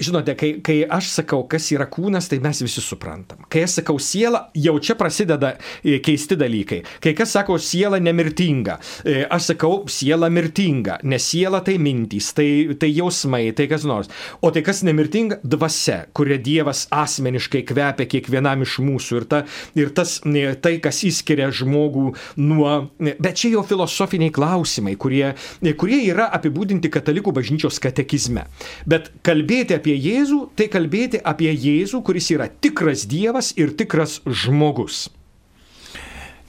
žinote, 0.00 0.34
kai, 0.38 0.50
kai 0.64 0.80
aš 0.90 1.10
sakau, 1.20 1.44
kas 1.50 1.68
yra 1.74 1.86
kūnas, 1.90 2.26
tai 2.30 2.40
mes 2.42 2.60
visi 2.64 2.82
suprantam. 2.82 3.44
Kai 3.52 3.64
aš 3.66 3.78
sakau 3.78 3.98
siela, 4.02 4.48
jau 4.58 4.74
čia 4.82 4.96
prasideda 4.98 5.54
e, 5.82 5.98
keisti 6.04 6.38
dalykai. 6.38 6.80
Kai 7.04 7.14
kas 7.16 7.34
sako 7.36 7.58
siela 7.62 8.00
nemirtinga, 8.02 8.78
e, 9.06 9.22
aš 9.30 9.52
sakau 9.52 9.84
siela 9.90 10.30
mirtinga, 10.32 10.98
nes 11.06 11.28
siela 11.30 11.62
tai 11.64 11.76
mintys, 11.82 12.32
tai, 12.36 12.48
tai 12.80 12.90
jausmai, 12.94 13.46
tai 13.56 13.68
kas 13.70 13.86
nors. 13.88 14.10
O 14.42 14.50
tai 14.54 14.64
kas 14.66 14.82
nemirtinga? 14.86 15.40
Dvasia, 15.44 16.04
kuria 16.16 16.40
Dievas 16.42 16.86
asmeniškai 16.94 17.64
kvepia 17.68 18.08
kiekvienam 18.10 18.64
iš 18.66 18.80
mūsų. 18.84 19.20
Ir, 19.20 19.28
ta, 19.30 19.42
ir 19.78 19.94
tas, 19.94 20.16
e, 20.26 20.46
tai, 20.58 20.76
kas 20.82 21.04
įskiria 21.06 21.50
žmogų 21.54 22.10
nuo... 22.42 22.74
Bet 22.98 23.38
čia 23.38 23.52
jau 23.54 23.64
filosofiniai 23.66 24.34
klausimai, 24.34 24.96
kurie, 25.00 25.36
kurie 25.78 26.02
yra 26.08 26.26
apibūdinti 26.34 26.90
katalikų 26.92 27.34
bažnyčios 27.36 27.78
katekizme. 27.82 28.48
Bet 28.90 29.12
kalbėti 29.26 29.76
apie 29.76 29.83
Jėzų, 29.92 30.38
tai 30.56 30.70
kalbėti 30.72 31.20
apie 31.20 31.50
Jėzų, 31.52 32.00
kuris 32.06 32.30
yra 32.32 32.48
tikras 32.48 33.04
Dievas 33.10 33.52
ir 33.60 33.74
tikras 33.76 34.22
žmogus. 34.24 35.10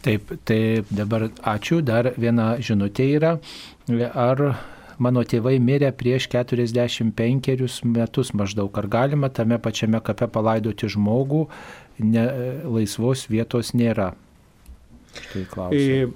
Taip, 0.06 0.32
taip, 0.45 0.88
dabar 0.94 1.28
ačiū. 1.41 1.82
Dar 1.82 2.14
viena 2.16 2.56
žinutė 2.62 3.10
yra. 3.18 3.32
Ar 4.14 4.44
mano 5.02 5.24
tėvai 5.26 5.57
mirė 5.60 5.90
prieš 5.98 6.30
45 6.32 7.82
metus 7.90 8.32
maždaug. 8.38 8.70
Ar 8.78 8.88
galima 8.88 9.32
tame 9.34 9.57
pačiame 9.60 10.02
kape 10.06 10.30
palaidoti 10.32 10.91
žmogų, 10.94 11.48
ne, 12.06 12.28
laisvos 12.78 13.26
vietos 13.32 13.74
nėra? 13.74 14.14
Tai 15.16 15.45
klausia, 15.48 16.07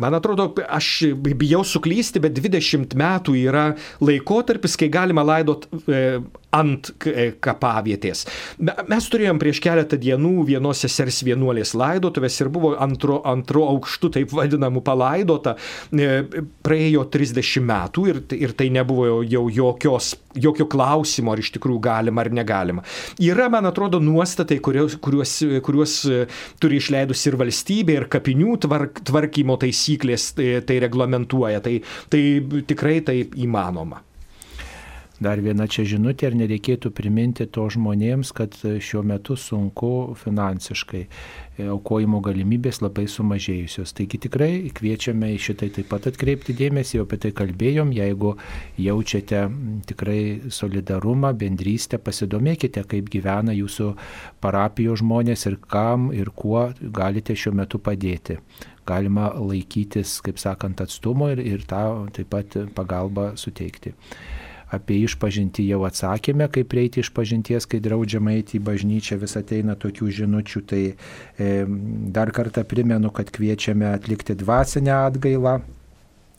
Man 0.00 0.16
atrodo, 0.16 0.48
aš 0.64 1.12
bijau 1.20 1.60
suklysti, 1.66 2.22
bet 2.24 2.36
20 2.38 2.96
metų 2.96 3.34
yra 3.36 3.66
laikotarpis, 4.00 4.78
kai 4.80 4.88
galima 4.92 5.24
laidot 5.26 5.66
e, 5.84 6.22
ant 6.54 6.90
e, 7.06 7.30
kapavietės. 7.42 8.24
Mes 8.62 9.08
turėjom 9.10 9.40
prieš 9.40 9.60
keletą 9.64 9.98
dienų 10.00 10.46
vienos 10.48 10.80
sesers 10.84 11.22
vienuolės 11.26 11.74
laidotuvės 11.78 12.38
ir 12.40 12.50
buvo 12.52 12.74
antro, 12.82 13.18
antro 13.26 13.66
aukštu, 13.72 14.12
taip 14.14 14.34
vadinamų, 14.36 14.82
palaidota. 14.86 15.56
E, 15.90 16.22
praėjo 16.66 17.06
30 17.12 17.66
metų 17.66 18.06
ir, 18.12 18.22
ir 18.38 18.54
tai 18.58 18.70
nebuvo 18.74 19.20
jau 19.26 19.46
jokios, 19.52 20.14
jokio 20.38 20.68
klausimo, 20.70 21.34
ar 21.34 21.42
iš 21.42 21.52
tikrųjų 21.56 21.82
galima 21.88 22.24
ar 22.24 22.32
negalima. 22.40 22.86
Yra, 23.22 23.50
man 23.52 23.68
atrodo, 23.68 24.00
nuostatai, 24.02 24.60
kuriuos, 24.62 24.98
kuriuos, 25.02 25.36
kuriuos 25.66 25.98
turi 26.62 26.80
išleidus 26.80 27.26
ir 27.26 27.38
valstybė, 27.40 28.00
ir 28.00 28.10
kapinių 28.12 28.58
tvark, 28.66 29.02
tvarkymo 29.06 29.58
taisyklės 29.60 30.32
tai, 30.38 30.50
tai 30.66 30.80
reglamentuoja. 30.86 31.62
Tai, 31.64 31.78
tai 32.12 32.22
tikrai 32.68 33.00
tai 33.04 33.22
įmanoma. 33.42 34.02
Dar 35.16 35.40
viena 35.40 35.64
čia 35.64 35.86
žinutė, 35.88 36.26
ar 36.28 36.34
nereikėtų 36.36 36.90
priminti 36.92 37.46
to 37.48 37.62
žmonėms, 37.72 38.34
kad 38.36 38.52
šiuo 38.60 39.00
metu 39.00 39.32
sunku 39.40 40.12
finansiškai, 40.20 41.00
e, 41.56 41.68
aukojimo 41.72 42.20
galimybės 42.20 42.82
labai 42.84 43.06
sumažėjusios. 43.08 43.94
Taigi 43.96 44.20
tikrai 44.26 44.50
kviečiame 44.76 45.30
į 45.32 45.40
šitai 45.46 45.70
taip 45.78 45.88
pat 45.88 46.10
atkreipti 46.12 46.52
dėmesį, 46.58 46.98
jau 46.98 47.06
apie 47.08 47.20
tai 47.24 47.32
kalbėjom, 47.32 47.94
jeigu 47.96 48.34
jaučiate 48.76 49.42
tikrai 49.88 50.52
solidarumą, 50.52 51.32
bendrystę, 51.32 51.96
pasidomėkite, 51.96 52.84
kaip 52.84 53.08
gyvena 53.08 53.56
jūsų 53.56 53.94
parapijos 54.44 55.00
žmonės 55.00 55.48
ir 55.48 55.56
kam 55.64 56.10
ir 56.12 56.28
kuo 56.28 56.74
galite 56.76 57.32
šiuo 57.32 57.56
metu 57.56 57.80
padėti. 57.80 58.36
Galima 58.86 59.32
laikytis, 59.32 60.20
kaip 60.20 60.36
sakant, 60.36 60.84
atstumo 60.84 61.32
ir, 61.32 61.40
ir 61.40 61.64
tą 61.64 62.04
taip 62.12 62.28
pat 62.36 62.60
pagalbą 62.76 63.32
suteikti 63.40 63.96
apie 64.72 64.98
išpažinti 65.06 65.66
jau 65.68 65.82
atsakėme, 65.86 66.48
kaip 66.52 66.74
reiti 66.74 67.02
išpažinties, 67.04 67.68
kai 67.70 67.80
draudžiama 67.84 68.34
eiti 68.38 68.58
į 68.58 68.64
bažnyčią, 68.66 69.20
vis 69.22 69.36
ateina 69.38 69.76
tokių 69.78 70.10
žinučių. 70.20 70.62
Tai 70.66 70.82
e, 70.90 71.50
dar 72.16 72.32
kartą 72.34 72.66
primenu, 72.66 73.12
kad 73.14 73.30
kviečiame 73.34 73.92
atlikti 73.92 74.38
dvasinę 74.38 74.94
atgailą 75.06 75.60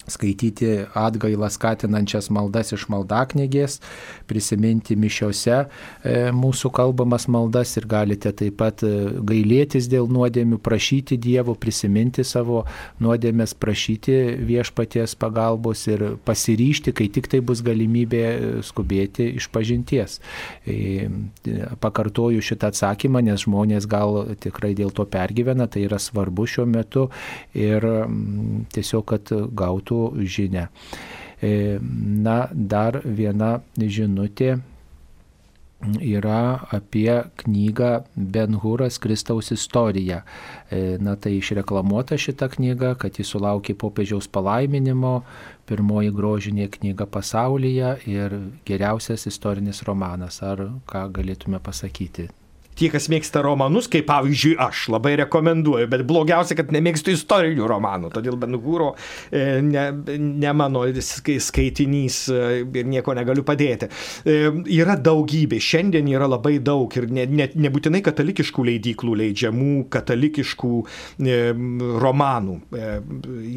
skaityti 0.08 0.86
atgailą 0.96 1.50
skatinančias 1.52 2.30
maldas 2.32 2.72
iš 2.76 2.88
maldaknygės, 2.92 3.80
prisiminti 4.28 4.96
mišiose 5.00 5.58
e, 5.58 5.68
mūsų 6.36 6.72
kalbamas 6.76 7.28
maldas 7.32 7.76
ir 7.80 7.88
galite 7.92 8.32
taip 8.32 8.58
pat 8.62 8.84
e, 8.88 8.92
gailėtis 9.28 9.90
dėl 9.92 10.08
nuodėmių, 10.12 10.62
prašyti 10.64 11.18
Dievo, 11.20 11.58
prisiminti 11.60 12.24
savo 12.28 12.64
nuodėmės, 13.04 13.56
prašyti 13.60 14.16
viešpaties 14.48 15.18
pagalbos 15.20 15.84
ir 15.92 16.06
pasiryšti, 16.28 16.96
kai 16.96 17.10
tik 17.12 17.28
tai 17.32 17.44
bus 17.44 17.64
galimybė 17.66 18.24
e, 18.24 18.54
skubėti 18.64 19.34
iš 19.42 19.50
pažinties. 19.52 20.20
Pakartoju 21.84 22.42
šitą 22.44 22.72
atsakymą, 22.72 23.22
nes 23.26 23.44
žmonės 23.44 23.88
gal 23.90 24.34
tikrai 24.40 24.72
dėl 24.78 24.94
to 24.96 25.04
pergyvena, 25.10 25.68
tai 25.68 25.84
yra 25.88 26.00
svarbu 26.02 26.48
šiuo 26.48 26.66
metu 26.70 27.08
ir 27.58 27.84
tiesiog, 28.74 29.06
kad 29.08 29.32
gautų 29.58 29.97
mūsų 29.98 30.26
žinę. 30.26 30.68
E, 31.42 31.80
na, 31.82 32.48
dar 32.52 33.02
viena 33.04 33.62
žinutė 33.78 34.58
yra 36.02 36.66
apie 36.74 37.24
knygą 37.38 38.04
Benhuras 38.16 38.98
Kristaus 38.98 39.52
istorija. 39.52 40.24
E, 40.72 40.98
na 41.00 41.16
tai 41.16 41.36
išreklamuota 41.38 42.18
šita 42.18 42.50
knyga, 42.50 42.96
kad 42.98 43.20
jis 43.20 43.30
sulaukė 43.30 43.78
popiežiaus 43.78 44.28
palaiminimo, 44.28 45.22
pirmoji 45.70 46.10
grožinė 46.18 46.72
knyga 46.80 47.06
pasaulyje 47.06 47.94
ir 48.10 48.40
geriausias 48.66 49.28
istorinis 49.30 49.84
romanas. 49.86 50.42
Ar 50.42 50.66
ką 50.90 51.06
galėtume 51.14 51.62
pasakyti 51.62 52.30
tie, 52.78 52.90
kas 52.94 53.08
mėgsta 53.12 53.42
romanus, 53.46 53.90
kaip 53.92 54.08
pavyzdžiui 54.10 54.56
aš, 54.62 54.88
labai 54.94 55.16
rekomenduoju, 55.24 55.90
bet 55.92 56.04
blogiausia, 56.08 56.58
kad 56.60 56.72
nemėgstu 56.74 57.14
istorinių 57.16 57.68
romanų, 57.70 58.12
todėl 58.14 58.38
Benugūro 58.40 58.92
e, 59.32 59.60
ne, 59.66 59.88
ne 60.18 60.54
mano 60.58 60.86
skaitinys 60.88 62.20
e, 62.32 62.42
ir 62.66 62.90
nieko 62.90 63.16
negaliu 63.18 63.46
padėti. 63.48 63.90
E, 63.90 64.38
yra 64.78 64.98
daugybė, 65.02 65.60
šiandien 65.64 66.10
yra 66.12 66.30
labai 66.30 66.58
daug 66.64 66.94
ir 67.00 67.10
ne, 67.12 67.26
ne, 67.30 67.50
nebūtinai 67.68 68.04
katalikiškų 68.06 68.68
leidyklų 68.72 69.18
leidžiamų 69.24 69.88
katalikiškų 69.94 70.74
romanų. 72.04 72.58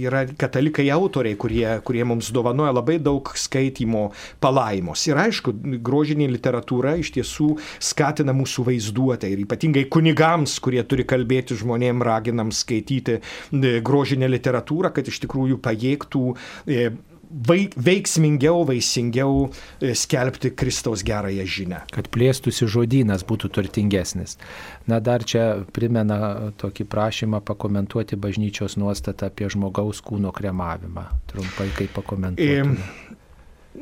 Yra 0.00 0.24
katalikai 0.38 0.86
autoriai, 0.94 1.36
kurie, 1.40 1.66
kurie 1.86 2.04
mums 2.08 2.30
dovanoja 2.34 2.72
labai 2.74 2.98
daug 3.02 3.28
skaitimo 3.38 4.08
palaimos. 4.42 5.04
Ir 5.10 5.20
aišku, 5.20 5.54
grožinė 5.84 6.30
literatūra 6.32 6.96
iš 7.00 7.12
tiesų 7.18 7.52
skatina 7.90 8.34
mūsų 8.36 8.66
vaizduotę 8.70 9.09
vaizduotę 9.10 9.30
ir 9.30 9.44
ypatingai 9.44 9.88
kunigams, 9.90 10.58
kurie 10.62 10.82
turi 10.84 11.04
kalbėti 11.04 11.56
žmonėm, 11.58 12.02
raginam 12.02 12.50
skaityti 12.52 13.18
e, 13.18 13.80
grožinę 13.82 14.28
literatūrą, 14.30 14.92
kad 14.94 15.08
iš 15.08 15.20
tikrųjų 15.24 15.60
pajėgtų 15.62 16.36
e, 16.66 16.90
veiksmingiau, 17.30 18.64
vaisingiau 18.66 19.50
e, 19.80 19.94
skelbti 19.94 20.50
Kristaus 20.54 21.02
gerąją 21.06 21.46
žinę. 21.46 21.82
Kad 21.94 22.10
plėstųsi 22.10 22.66
žodynas 22.66 23.24
būtų 23.24 23.50
turtingesnis. 23.54 24.38
Na 24.86 25.00
dar 25.00 25.24
čia 25.24 25.64
primena 25.72 26.52
tokį 26.58 26.86
prašymą 26.90 27.42
pakomentuoti 27.46 28.18
bažnyčios 28.18 28.76
nuostatą 28.76 29.30
apie 29.30 29.50
žmogaus 29.50 30.02
kūno 30.02 30.32
kremavimą. 30.34 31.06
Trumpai 31.30 31.70
kaip 31.78 31.94
pakomentuoti. 31.98 32.78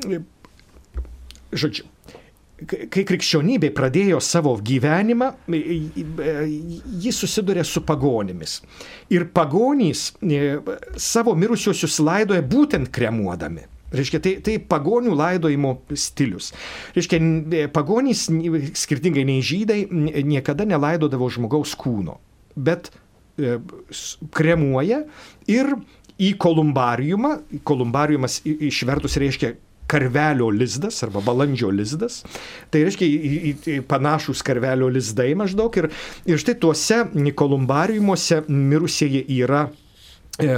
E, 0.09 0.21
žodžiu, 1.57 1.89
kai 2.67 3.05
krikščionybė 3.07 3.71
pradėjo 3.77 4.19
savo 4.25 4.55
gyvenimą, 4.65 5.31
ji 5.49 7.13
susiduria 7.15 7.65
su 7.67 7.85
pagonimis. 7.87 8.59
Ir 9.15 9.29
pagonys 9.35 10.09
e, 10.23 10.59
savo 10.99 11.37
mirusiosius 11.39 12.01
laidoja 12.03 12.43
būtent 12.43 12.91
kremuodami. 12.95 13.67
Reiškia, 13.95 14.21
tai, 14.21 14.35
tai 14.45 14.59
pagonių 14.61 15.15
laidojimo 15.17 15.79
stilius. 15.97 16.51
Reiškia, 16.97 17.21
e, 17.21 17.69
pagonys, 17.73 18.27
skirtingai 18.83 19.25
nei 19.29 19.45
žydai, 19.45 19.85
niekada 20.27 20.67
nelaidodavo 20.69 21.31
žmogaus 21.33 21.73
kūno, 21.79 22.19
bet 22.59 22.91
e, 23.39 23.57
kremuoja 24.35 25.05
ir 25.49 25.73
į 26.19 26.35
kolumbariumą, 26.43 27.37
kolumbariumas 27.69 28.41
išvertus 28.45 29.17
reiškia 29.23 29.55
karvelio 29.89 30.51
lizdas 30.53 31.03
arba 31.07 31.23
balandžio 31.25 31.71
lizdas. 31.75 32.23
Tai 32.71 32.85
reiškia 32.87 33.09
į, 33.09 33.19
į, 33.51 33.53
į 33.79 33.81
panašus 33.89 34.45
karvelio 34.47 34.91
lizdai 34.93 35.33
maždaug. 35.39 35.75
Ir, 35.81 35.91
ir 36.29 36.41
štai 36.41 36.59
tuose 36.61 37.03
kolumbariumuose 37.39 38.43
mirusieji 38.49 39.25
yra 39.41 39.67
e, 39.69 40.51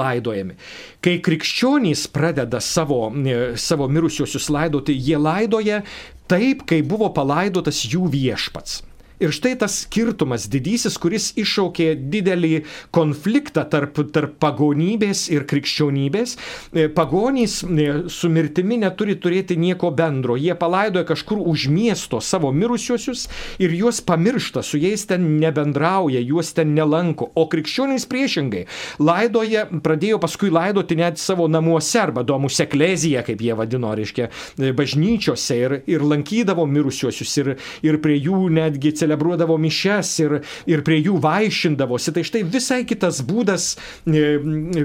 laidojami. 0.00 0.58
Kai 1.04 1.18
krikščionys 1.24 2.08
pradeda 2.14 2.62
savo, 2.64 3.06
e, 3.14 3.54
savo 3.60 3.88
mirusiosius 3.90 4.50
laidoti, 4.52 4.96
jie 4.98 5.20
laidoja 5.20 5.82
taip, 6.30 6.66
kaip 6.68 6.90
buvo 6.90 7.12
palaidotas 7.14 7.84
jų 7.86 8.08
viešpats. 8.12 8.82
Ir 9.24 9.32
štai 9.32 9.54
tas 9.56 9.78
skirtumas 9.86 10.44
didysis, 10.52 10.98
kuris 11.00 11.30
iššaukė 11.40 11.94
didelį 12.12 12.52
konfliktą 12.92 13.62
tarp, 13.72 13.96
tarp 14.12 14.34
pagonybės 14.42 15.26
ir 15.32 15.46
krikščionybės. 15.48 16.34
E, 16.74 16.88
pagonys 16.92 17.62
e, 17.64 17.86
su 18.12 18.28
mirtimi 18.28 18.76
neturi 18.82 19.16
turėti 19.16 19.56
nieko 19.56 19.88
bendro. 19.96 20.36
Jie 20.36 20.52
palaidoja 20.60 21.06
kažkur 21.08 21.40
už 21.40 21.68
miesto 21.72 22.20
savo 22.20 22.50
mirusiuosius 22.52 23.26
ir 23.62 23.72
juos 23.72 24.02
pamiršta, 24.04 24.60
su 24.60 24.80
jais 24.82 25.06
ten 25.08 25.24
nebendrauja, 25.40 26.20
juos 26.20 26.52
ten 26.52 26.74
nelanko. 26.76 27.30
O 27.32 27.46
krikščionys 27.48 28.04
priešingai 28.10 28.66
laidoja, 29.00 29.64
pradėjo 29.84 30.20
paskui 30.20 30.52
laidoti 30.52 30.98
net 31.00 31.22
savo 31.22 31.48
namuose 31.48 32.02
arba 32.02 32.26
domus 32.26 32.60
ekleziją, 32.60 33.24
kaip 33.24 33.40
jie 33.40 33.56
vadino, 33.56 33.94
reiškia, 33.96 34.28
e, 34.58 34.74
bažnyčiose 34.76 35.58
ir, 35.62 35.78
ir 35.88 36.04
lankydavo 36.04 36.68
mirusiuosius 36.68 37.34
ir, 37.40 37.52
ir 37.86 38.00
prie 38.04 38.20
jų 38.20 38.50
netgi 38.52 38.92
celebruodavo 39.14 39.56
mišes 39.58 40.18
ir, 40.24 40.38
ir 40.66 40.82
prie 40.84 41.00
jų 41.02 41.18
vaišindavosi. 41.22 42.14
Tai 42.14 42.24
štai 42.26 42.42
visai 42.44 42.82
kitas 42.88 43.22
būdas 43.24 43.74
e, 44.06 44.38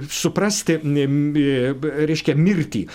suprasti, 0.09 0.77
e, 0.79 1.73
reiškia, 2.05 2.37
mirtį. 2.37 2.85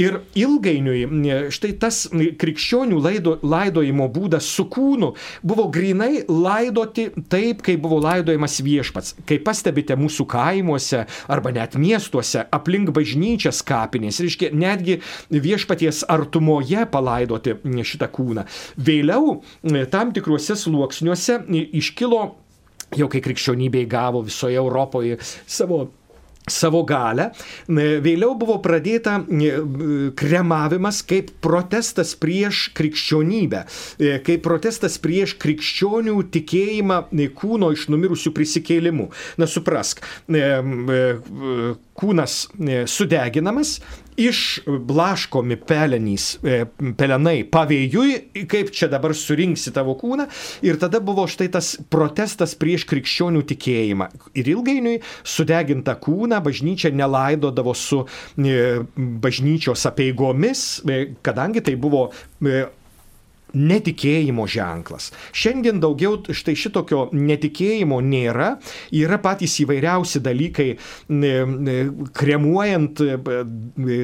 Ir 0.00 0.22
ilgainiui 0.38 1.50
štai 1.52 1.74
tas 1.76 2.06
krikščionių 2.12 3.00
laido, 3.04 3.34
laidojimo 3.44 4.06
būdas 4.12 4.46
su 4.48 4.64
kūnu 4.72 5.10
buvo 5.44 5.66
grinai 5.72 6.22
laidoti 6.28 7.10
taip, 7.28 7.60
kaip 7.66 7.82
buvo 7.84 7.98
laidojamas 8.00 8.56
viešpats. 8.64 9.18
Kai 9.28 9.36
pastebite 9.44 9.98
mūsų 10.00 10.24
kaimuose 10.32 11.04
arba 11.28 11.52
net 11.52 11.76
miestuose 11.76 12.46
aplink 12.48 12.94
bažnyčias 12.96 13.60
kapinės, 13.68 14.22
reiškia 14.24 14.52
netgi 14.56 15.00
viešpaties 15.28 16.06
artumoje 16.08 16.86
palaidoti 16.88 17.58
šitą 17.60 18.08
kūną. 18.16 18.48
Vėliau 18.80 19.42
tam 19.92 20.16
tikruose 20.16 20.56
sluoksniuose 20.56 21.42
iškilo 21.82 22.22
jau 22.96 23.08
kai 23.12 23.20
krikščionybė 23.24 23.86
įgavo 23.86 24.24
visoje 24.24 24.56
Europoje 24.60 25.18
savo 25.48 25.86
savo 26.50 26.82
galę. 26.86 27.30
Vėliau 27.68 28.34
buvo 28.38 28.58
pradėta 28.62 29.18
kremavimas 30.18 31.02
kaip 31.06 31.30
protestas 31.44 32.14
prieš 32.18 32.68
krikščionybę, 32.76 33.64
e, 33.98 34.16
kaip 34.26 34.42
protestas 34.46 34.98
prieš 35.02 35.36
krikščionių 35.42 36.16
tikėjimą 36.34 36.98
kūno 37.38 37.72
iš 37.76 37.88
numirusių 37.92 38.34
prisikėlimų. 38.34 39.08
Na 39.38 39.48
suprask, 39.50 40.02
kūnas 42.02 42.38
sudeginamas, 42.90 43.76
išblaškomi 44.20 45.56
pelenys, 45.68 46.26
e, 46.44 46.64
pelenai 46.98 47.42
pavėjui, 47.48 48.46
kaip 48.50 48.72
čia 48.74 48.88
dabar 48.92 49.14
surinksi 49.16 49.72
tavo 49.74 49.94
kūną. 50.00 50.28
Ir 50.66 50.78
tada 50.82 51.00
buvo 51.00 51.26
štai 51.30 51.48
tas 51.52 51.74
protestas 51.92 52.54
prieš 52.58 52.86
krikščionių 52.90 53.44
tikėjimą. 53.52 54.10
Ir 54.38 54.52
ilgainiui 54.54 55.00
sudegintą 55.24 55.96
kūną 56.02 56.42
bažnyčia 56.44 56.92
nelaidodavo 56.94 57.74
su 57.78 58.04
e, 58.04 58.84
bažnyčios 58.96 59.86
apieigomis, 59.90 60.82
e, 60.86 61.02
kadangi 61.24 61.64
tai 61.64 61.76
buvo 61.80 62.08
netikėjimo 63.54 64.46
ženklas. 64.50 65.10
Šiandien 65.36 65.80
daugiau 65.82 66.18
štai 66.32 66.54
šitokio 66.58 67.08
netikėjimo 67.16 68.00
nėra, 68.04 68.56
yra 68.94 69.18
patys 69.22 69.58
įvairiausi 69.64 70.22
dalykai, 70.24 70.68
kremuojant 72.18 73.02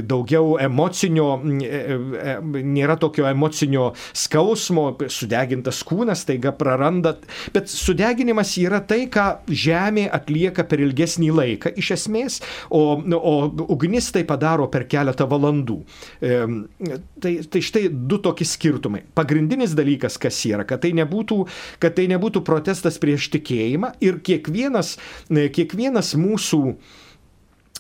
daugiau 0.08 0.56
emocinio, 0.62 1.28
nėra 1.42 2.98
tokio 3.00 3.28
emocinio 3.30 3.90
skausmo, 4.16 4.90
sudegintas 5.12 5.82
kūnas, 5.86 6.24
taiga 6.28 6.52
prarandat, 6.56 7.24
bet 7.54 7.70
sudeginimas 7.72 8.54
yra 8.60 8.80
tai, 8.84 9.06
ką 9.12 9.28
žemė 9.48 10.08
atlieka 10.14 10.66
per 10.68 10.82
ilgesnį 10.84 11.30
laiką 11.34 11.74
iš 11.78 11.92
esmės, 11.98 12.40
o, 12.70 12.98
o 12.98 13.34
ugnis 13.68 14.10
tai 14.14 14.24
padaro 14.28 14.68
per 14.72 14.86
keletą 14.90 15.28
valandų. 15.30 15.78
Tai, 16.18 17.32
tai 17.52 17.62
štai 17.64 17.88
du 17.90 18.18
tokie 18.22 18.46
skirtumai. 18.48 19.02
Pagrindinis 19.16 19.37
pagrindinis 19.38 19.74
dalykas, 19.78 20.18
kas 20.18 20.38
yra, 20.46 20.66
kad 20.66 20.82
tai 20.82 20.92
nebūtų, 20.98 21.44
kad 21.78 21.94
tai 21.94 22.08
nebūtų 22.10 22.42
protestas 22.44 22.98
prieš 22.98 23.30
tikėjimą 23.36 23.94
ir 24.02 24.18
kiekvienas, 24.24 24.96
kiekvienas 25.30 26.16
mūsų 26.18 26.62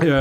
e, 0.04 0.18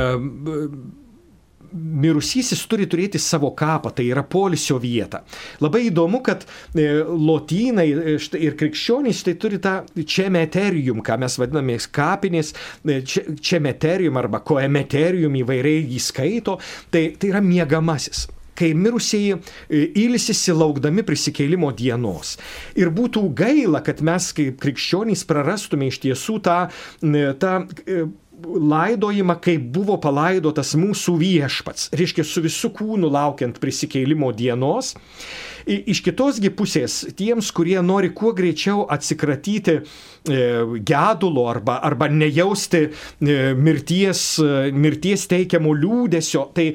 mirusysis 1.77 2.63
turi 2.71 2.87
turėti 2.89 3.19
savo 3.21 3.51
kapą, 3.53 3.91
tai 3.93 4.07
yra 4.09 4.23
polisio 4.23 4.79
vieta. 4.81 5.21
Labai 5.61 5.83
įdomu, 5.91 6.23
kad 6.25 6.45
e, 6.73 6.87
lotynai 7.05 7.85
e, 7.91 8.15
ir 8.39 8.55
krikščionys 8.57 9.21
tai 9.27 9.35
turi 9.37 9.59
tą 9.61 9.81
čemeterium, 9.93 11.03
ką 11.05 11.19
mes 11.21 11.37
vadiname 11.37 11.77
kapinės, 11.93 12.55
e, 12.87 13.03
čemeterium 13.05 14.17
arba 14.17 14.41
koemeterium 14.41 15.37
įvairiai 15.43 15.85
jį 15.91 16.01
skaito, 16.01 16.57
tai, 16.89 17.11
tai 17.19 17.35
yra 17.35 17.43
miegamasis 17.45 18.25
kai 18.57 18.73
mirusieji 18.77 19.35
e, 19.37 19.83
ilsisi 20.03 20.55
laukdami 20.55 21.05
prisikėlimo 21.07 21.71
dienos. 21.77 22.35
Ir 22.77 22.91
būtų 22.93 23.27
gaila, 23.37 23.83
kad 23.85 24.01
mes 24.05 24.31
kaip 24.37 24.59
krikščionys 24.63 25.25
prarastume 25.29 25.91
iš 25.91 26.01
tiesų 26.05 26.39
tą, 26.45 26.59
tą 27.41 27.53
e, 27.85 28.07
laidojimą, 28.45 29.37
kaip 29.41 29.69
buvo 29.73 29.97
palaidotas 30.01 30.75
mūsų 30.77 31.15
viešpats, 31.21 31.89
reiškia 31.97 32.25
su 32.27 32.43
visų 32.45 32.71
kūnu 32.77 33.09
laukiant 33.13 33.57
prisikėlimo 33.61 34.31
dienos. 34.37 34.93
Iš 35.67 35.99
kitosgi 36.05 36.51
pusės, 36.55 37.01
tiems, 37.17 37.49
kurie 37.51 37.79
nori 37.83 38.13
kuo 38.15 38.31
greičiau 38.35 38.85
atsikratyti 38.93 39.81
E, 40.27 40.79
gedulo 40.83 41.47
arba, 41.47 41.79
arba 41.81 42.07
nejausti 42.07 42.89
e, 43.19 43.53
mirties, 43.55 44.21
e, 44.43 44.71
mirties 44.75 45.23
teikiamo 45.31 45.71
liūdėsio, 45.77 46.43
tai 46.55 46.67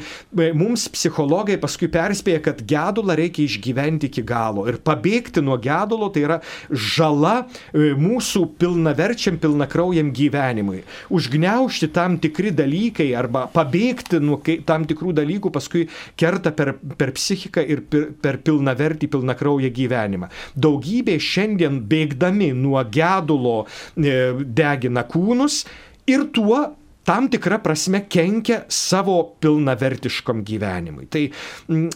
mums 0.56 0.86
psichologai 0.92 1.58
paskui 1.60 1.90
perspėja, 1.92 2.40
kad 2.46 2.62
gedulą 2.68 3.16
reikia 3.18 3.44
išgyventi 3.44 4.08
iki 4.08 4.24
galo. 4.24 4.64
Ir 4.70 4.78
pabėgti 4.84 5.44
nuo 5.44 5.58
gedulo 5.60 6.08
tai 6.12 6.24
yra 6.24 6.38
žala 6.70 7.34
mūsų 7.74 8.44
pilnaverčiam, 8.60 9.36
pilnakraujam 9.42 10.12
gyvenimui. 10.16 10.82
Užgneušti 11.12 11.90
tam 11.92 12.16
tikri 12.22 12.54
dalykai 12.56 13.10
arba 13.18 13.44
pabėgti 13.52 14.22
nuo 14.22 14.40
tam 14.66 14.86
tikrų 14.88 15.12
dalykų 15.20 15.52
paskui 15.52 15.84
kerta 16.16 16.54
per, 16.56 16.74
per 16.96 17.12
psichiką 17.16 17.66
ir 17.68 17.84
per, 17.84 18.08
per 18.22 18.40
pilnavertį, 18.44 18.81
pilnakraują 19.12 19.70
gyvenimą. 19.74 20.28
Daugybė 20.56 21.18
šiandien 21.22 21.80
bėgdami 21.88 22.52
nuo 22.56 22.82
gedulo 22.92 23.62
e, 23.64 24.32
degina 24.44 25.06
kūnus 25.08 25.62
ir 26.10 26.28
tuo 26.34 26.62
tam 27.04 27.28
tikrą 27.28 27.58
prasme 27.62 28.04
kenkia 28.08 28.62
savo 28.70 29.34
pilnavertiškam 29.42 30.42
gyvenimui. 30.46 31.08
Tai, 31.10 31.24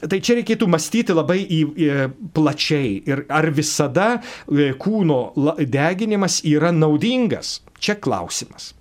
tai 0.02 0.20
čia 0.20 0.40
reikėtų 0.40 0.68
mąstyti 0.70 1.14
labai 1.14 1.40
į, 1.42 1.60
į, 1.62 1.90
plačiai 2.34 2.96
ir 3.06 3.26
ar 3.30 3.50
visada 3.54 4.16
e, 4.16 4.72
kūno 4.78 5.20
deginimas 5.62 6.42
yra 6.46 6.72
naudingas. 6.74 7.60
Čia 7.78 7.98
klausimas. 8.00 8.72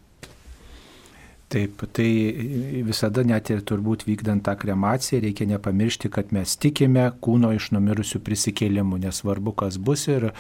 Taip, 1.46 1.84
tai 1.94 2.10
visada 2.82 3.22
net 3.22 3.52
ir 3.54 3.60
turbūt 3.70 4.08
vykdant 4.08 4.42
tą 4.48 4.56
kremaciją 4.58 5.20
reikia 5.22 5.46
nepamiršti, 5.46 6.10
kad 6.10 6.32
mes 6.34 6.56
tikime 6.58 7.04
kūno 7.22 7.52
iš 7.54 7.68
numirusių 7.76 8.18
prisikėlimų, 8.26 8.98
nesvarbu, 9.04 9.54
kas 9.62 9.78
bus 9.78 10.08
ir, 10.10 10.32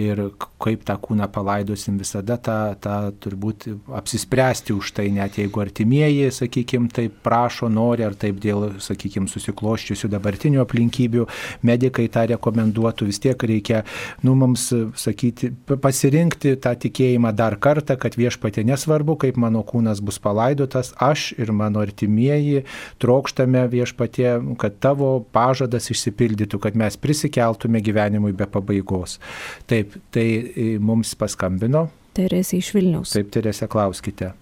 ir 0.00 0.22
kaip 0.64 0.86
tą 0.88 0.96
kūną 1.04 1.28
palaidosim, 1.34 1.98
visada 2.00 2.38
tą, 2.40 2.56
tą 2.80 2.94
turbūt 3.20 3.66
apsispręsti 3.92 4.72
už 4.72 4.94
tai, 4.96 5.10
net 5.12 5.36
jeigu 5.36 5.60
artimieji, 5.66 6.30
sakykime, 6.32 6.88
taip 6.96 7.20
prašo, 7.28 7.68
nori, 7.68 8.08
ar 8.08 8.16
taip 8.16 8.40
dėl, 8.40 8.78
sakykime, 8.80 9.28
susikloščiusių 9.28 10.10
dabartinių 10.16 10.64
aplinkybių, 10.64 11.28
medikai 11.60 12.08
tą 12.08 12.24
rekomenduotų, 12.32 13.10
vis 13.12 13.20
tiek 13.20 13.46
reikia, 13.52 13.84
nu, 14.24 14.32
mums 14.40 14.70
sakyti, 15.04 15.52
pasirinkti 15.76 16.56
tą 16.56 16.72
tikėjimą 16.88 17.36
dar 17.36 17.60
kartą, 17.60 18.00
kad 18.00 18.16
viešpatė 18.16 18.64
nesvarbu, 18.72 19.20
kaip 19.28 19.44
mano 19.44 19.60
kūnas 19.60 20.00
bus 20.00 20.16
palaidotas 20.16 20.53
palaidotas, 20.54 20.94
aš 21.00 21.32
ir 21.38 21.52
mano 21.52 21.80
artimieji 21.80 22.64
trokštame 22.98 23.66
viešpatie, 23.68 24.56
kad 24.58 24.78
tavo 24.80 25.24
pažadas 25.32 25.90
išsipildytų, 25.90 26.58
kad 26.60 26.76
mes 26.76 26.96
prisikeltume 26.96 27.80
gyvenimui 27.80 28.32
be 28.32 28.46
pabaigos. 28.46 29.20
Taip, 29.66 29.94
tai 30.10 30.26
e, 30.54 30.78
mums 30.78 31.14
paskambino. 31.14 31.88
Teresė 32.14 32.58
iš 32.58 32.74
Vilniaus. 32.74 33.14
Taip, 33.14 33.30
Teresė, 33.34 33.68
klauskite. 33.68 34.32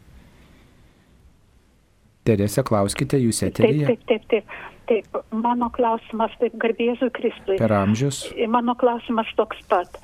Teresė, 2.24 2.62
klauskite, 2.62 3.18
jūs 3.18 3.42
eterėje. 3.42 3.86
Taip, 3.86 4.04
taip, 4.06 4.28
taip, 4.28 4.44
taip. 4.44 4.68
Taip, 4.82 5.06
mano 5.30 5.70
klausimas, 5.72 6.32
taip, 6.40 6.56
garbėzui 6.60 7.08
Kristui. 7.14 7.56
Per 7.56 7.72
amžius. 7.72 8.26
Mano 8.50 8.74
klausimas 8.76 9.30
toks 9.38 9.62
pat. 9.70 10.00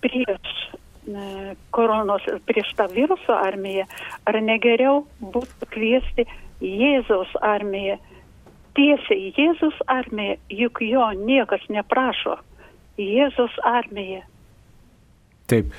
Prieš 0.00 0.70
koronos, 1.74 2.22
prieš 2.46 2.74
tą 2.78 2.86
viruso 2.92 3.34
armiją, 3.34 3.86
ar 4.28 4.40
negeriau 4.44 5.04
būtų 5.20 5.70
kviesti 5.72 6.26
Jėzaus 6.60 7.32
armiją, 7.40 7.96
tiesiai 8.76 9.32
Jėzus 9.36 9.78
armija, 9.88 10.36
juk 10.52 10.82
jo 10.84 11.06
niekas 11.16 11.64
neprašo, 11.72 12.36
Jėzus 13.00 13.56
armija. 13.64 14.22
Taip, 15.50 15.72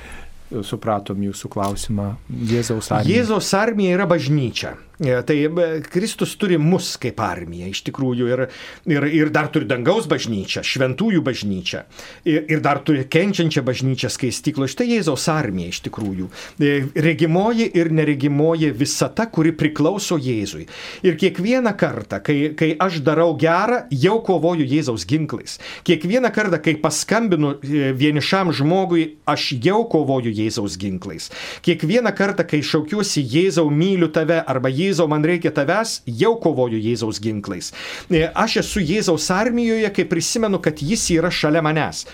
supratom 0.66 1.22
jūsų 1.24 1.48
klausimą. 1.52 2.12
Jėzaus 2.28 2.90
armija. 2.92 3.22
Jėzaus 3.22 3.52
armija 3.56 3.96
yra 3.96 4.08
bažnyčia. 4.10 4.74
E, 5.00 5.22
Tai 5.22 5.44
e, 5.44 5.80
Kristus 5.80 6.36
turi 6.36 6.58
mus 6.58 6.96
kaip 7.00 7.20
armiją 7.22 7.70
iš 7.72 7.82
tikrųjų 7.86 8.28
ir, 8.32 8.42
ir, 8.90 9.06
ir 9.08 9.30
dar 9.34 9.48
turi 9.52 9.66
dangaus 9.68 10.06
bažnyčią, 10.10 10.62
šventųjų 10.66 11.22
bažnyčią 11.24 11.82
ir, 12.28 12.44
ir 12.52 12.62
dar 12.64 12.82
turi 12.84 13.04
kenčiančią 13.10 13.62
bažnyčią 13.66 14.10
skaistyklo. 14.12 14.68
Štai 14.70 14.88
Jėzaus 14.92 15.26
armija 15.32 15.72
iš 15.72 15.82
tikrųjų. 15.86 16.28
E, 16.58 16.72
Regimoji 17.06 17.68
ir 17.78 17.92
neregimoji 17.94 18.72
visata, 18.76 19.26
kuri 19.32 19.54
priklauso 19.56 20.18
Jėzui. 20.20 20.66
Ir 21.06 21.18
kiekvieną 21.20 21.74
kartą, 21.78 22.20
kai, 22.24 22.38
kai 22.58 22.72
aš 22.82 23.00
darau 23.06 23.32
gerą, 23.38 23.82
jau 23.90 24.18
kovoju 24.26 24.66
Jėzaus 24.68 25.06
ginklais. 25.08 25.58
Kiekvieną 25.88 26.32
kartą, 26.34 26.60
kai 26.62 26.76
paskambinu 26.82 27.56
vienišam 27.62 28.52
žmogui, 28.54 29.08
aš 29.28 29.52
jau 29.62 29.82
kovoju 29.90 30.32
Jėzaus 30.36 30.78
ginklais. 30.80 31.30
Kiekvieną 31.64 32.14
kartą, 32.16 32.46
kai 32.48 32.62
šaukiuosi 32.66 33.24
Jėzau 33.24 33.68
myliu 33.72 34.10
tave 34.12 34.42
arba 34.46 34.70
Jėzau 34.72 34.91
man 35.10 35.24
reikia 35.26 35.52
tavęs, 35.54 36.00
jau 36.06 36.34
kovoju 36.42 36.80
Jėzaus 36.80 37.20
ginklais. 37.22 37.72
E, 38.10 38.26
Aš 38.28 38.60
esu 38.62 38.82
Jėzaus 38.84 39.28
armijoje, 39.34 39.88
kai 39.94 40.06
prisimenu, 40.08 40.60
kad 40.62 40.82
jis 40.82 41.08
yra 41.16 41.30
šalia 41.32 41.62
manęs. 41.64 42.06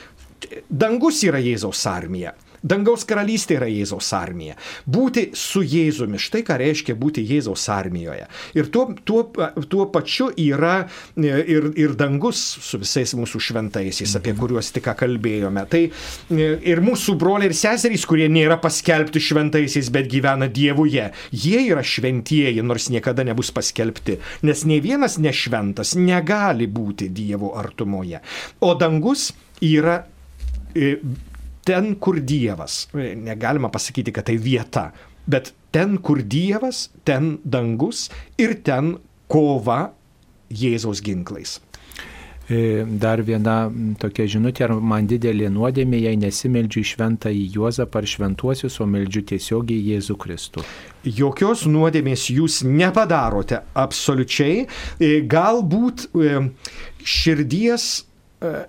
Dangus 0.70 1.22
yra 1.26 1.40
Jėzaus 1.42 1.82
armija. 1.90 2.34
Dangaus 2.62 3.05
karalystė 3.09 3.59
yra 3.59 3.68
Jėzaus 3.70 4.10
armija. 4.16 4.56
Būti 4.89 5.28
su 5.39 5.62
Jėzumi, 5.62 6.18
štai 6.20 6.43
ką 6.47 6.59
reiškia 6.60 6.97
būti 6.98 7.22
Jėzaus 7.26 7.68
armijoje. 7.72 8.26
Ir 8.59 8.70
tuo, 8.74 8.89
tuo, 9.06 9.24
tuo 9.70 9.86
pačiu 9.94 10.30
yra 10.32 10.80
e, 10.82 11.28
ir, 11.28 11.70
ir 11.78 11.94
dangus 11.98 12.40
su 12.64 12.80
visais 12.82 13.14
mūsų 13.18 13.43
šventaisiais, 13.48 14.16
apie 14.18 14.35
kuriuos 14.39 14.72
tik 14.74 14.90
kalbėjome. 14.98 15.64
Tai 15.70 15.85
e, 15.86 16.51
ir 16.72 16.82
mūsų 16.85 17.16
broliai 17.20 17.51
ir 17.52 17.56
seserys, 17.59 18.06
kurie 18.09 18.28
nėra 18.32 18.59
paskelbti 18.62 19.22
šventaisiais, 19.22 19.93
bet 19.94 20.10
gyvena 20.10 20.51
Dievuje, 20.59 21.10
jie 21.30 21.62
yra 21.68 21.85
šventieji, 21.86 22.64
nors 22.66 22.89
niekada 22.93 23.26
nebus 23.26 23.52
paskelbti, 23.55 24.18
nes 24.48 24.64
nei 24.68 24.82
vienas 24.85 25.18
nešventas 25.22 25.94
negali 25.98 26.66
būti 26.66 27.10
Dievo 27.14 27.55
artumoje. 27.59 28.22
O 28.64 28.74
dangus 28.78 29.30
yra 29.64 30.01
e, 30.74 30.97
ten, 31.69 31.95
kur 32.01 32.20
Dievas. 32.24 32.86
Negalima 32.97 33.70
pasakyti, 33.73 34.15
kad 34.16 34.28
tai 34.31 34.39
vieta, 34.40 34.89
bet 35.28 35.53
ten, 35.74 35.99
kur 36.01 36.23
Dievas, 36.24 36.89
ten 37.05 37.36
dangus 37.45 38.09
ir 38.40 38.59
ten 38.65 38.97
kova 39.28 39.89
Jėzaus 40.49 41.05
ginklais. 41.05 41.59
E, 42.49 42.86
Dar 42.89 43.20
viena 43.20 43.66
tokia 44.01 44.24
žinutė, 44.32 44.65
ar 44.65 44.73
man 44.81 45.05
didelė 45.09 45.51
nuodėmė, 45.53 45.99
jei 46.07 46.16
nesimeldžiu 46.16 46.85
šventą 46.95 47.28
į 47.28 47.43
Juozapą 47.59 48.01
ar 48.01 48.09
šventuosius, 48.09 48.78
o 48.81 48.86
meldžiu 48.89 49.27
tiesiogiai 49.28 49.82
Jėzų 49.93 50.16
Kristų. 50.23 50.65
Jokios 51.05 51.66
nuodėmės 51.69 52.31
jūs 52.32 52.62
nepadarote 52.65 53.61
absoliučiai. 53.77 54.65
E, 54.65 55.12
Galbūt 55.28 56.09
e, 56.09 56.40
širdies 57.05 57.90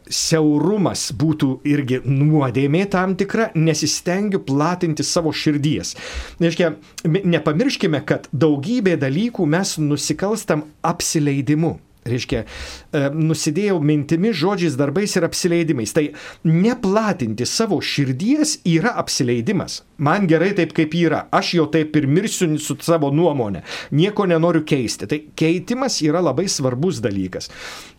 siaurumas 0.10 1.10
būtų 1.14 1.50
irgi 1.70 2.00
nuodėmė 2.06 2.86
tam 2.94 3.16
tikra, 3.20 3.50
nesistengiu 3.56 4.42
platinti 4.46 5.06
savo 5.06 5.34
širdies. 5.36 5.96
Reiškia, 6.42 6.74
nepamirškime, 7.06 8.02
kad 8.10 8.26
daugybė 8.34 8.98
dalykų 9.02 9.46
mes 9.50 9.78
nusikalstam 9.82 10.66
apsileidimu. 10.82 11.78
Reiškia, 12.10 12.44
e, 12.46 13.04
nusidėjau 13.16 13.80
mintimis, 13.84 14.38
žodžiais, 14.40 14.78
darbais 14.80 15.16
ir 15.18 15.28
apsileidimais. 15.28 15.94
Tai 15.96 16.06
neplatinti 16.48 17.48
savo 17.50 17.80
širdies 17.84 18.60
yra 18.68 18.96
apsileidimas. 19.02 19.84
Man 20.00 20.28
gerai 20.32 20.54
taip, 20.56 20.74
kaip 20.78 20.94
yra. 20.96 21.26
Aš 21.36 21.54
jau 21.58 21.68
taip 21.72 21.96
ir 22.00 22.08
mirsiu 22.08 22.54
su 22.62 22.78
savo 22.84 23.12
nuomonė. 23.12 23.64
Nieko 23.96 24.26
nenoriu 24.30 24.64
keisti. 24.68 25.10
Tai 25.10 25.20
keitimas 25.40 26.00
yra 26.06 26.22
labai 26.24 26.48
svarbus 26.52 27.02
dalykas. 27.04 27.50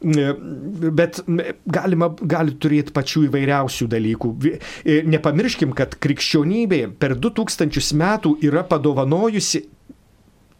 E, 0.00 0.30
Bet 1.00 1.20
galima, 1.70 2.08
gali 2.22 2.54
turėti 2.60 2.94
pačių 2.96 3.26
įvairiausių 3.28 3.88
dalykų. 3.90 4.30
E, 4.84 5.00
Nepamirškim, 5.10 5.74
kad 5.76 5.96
krikščionybė 6.02 6.82
per 7.00 7.16
2000 7.20 7.94
metų 8.00 8.36
yra 8.46 8.64
padovanojusi 8.66 9.64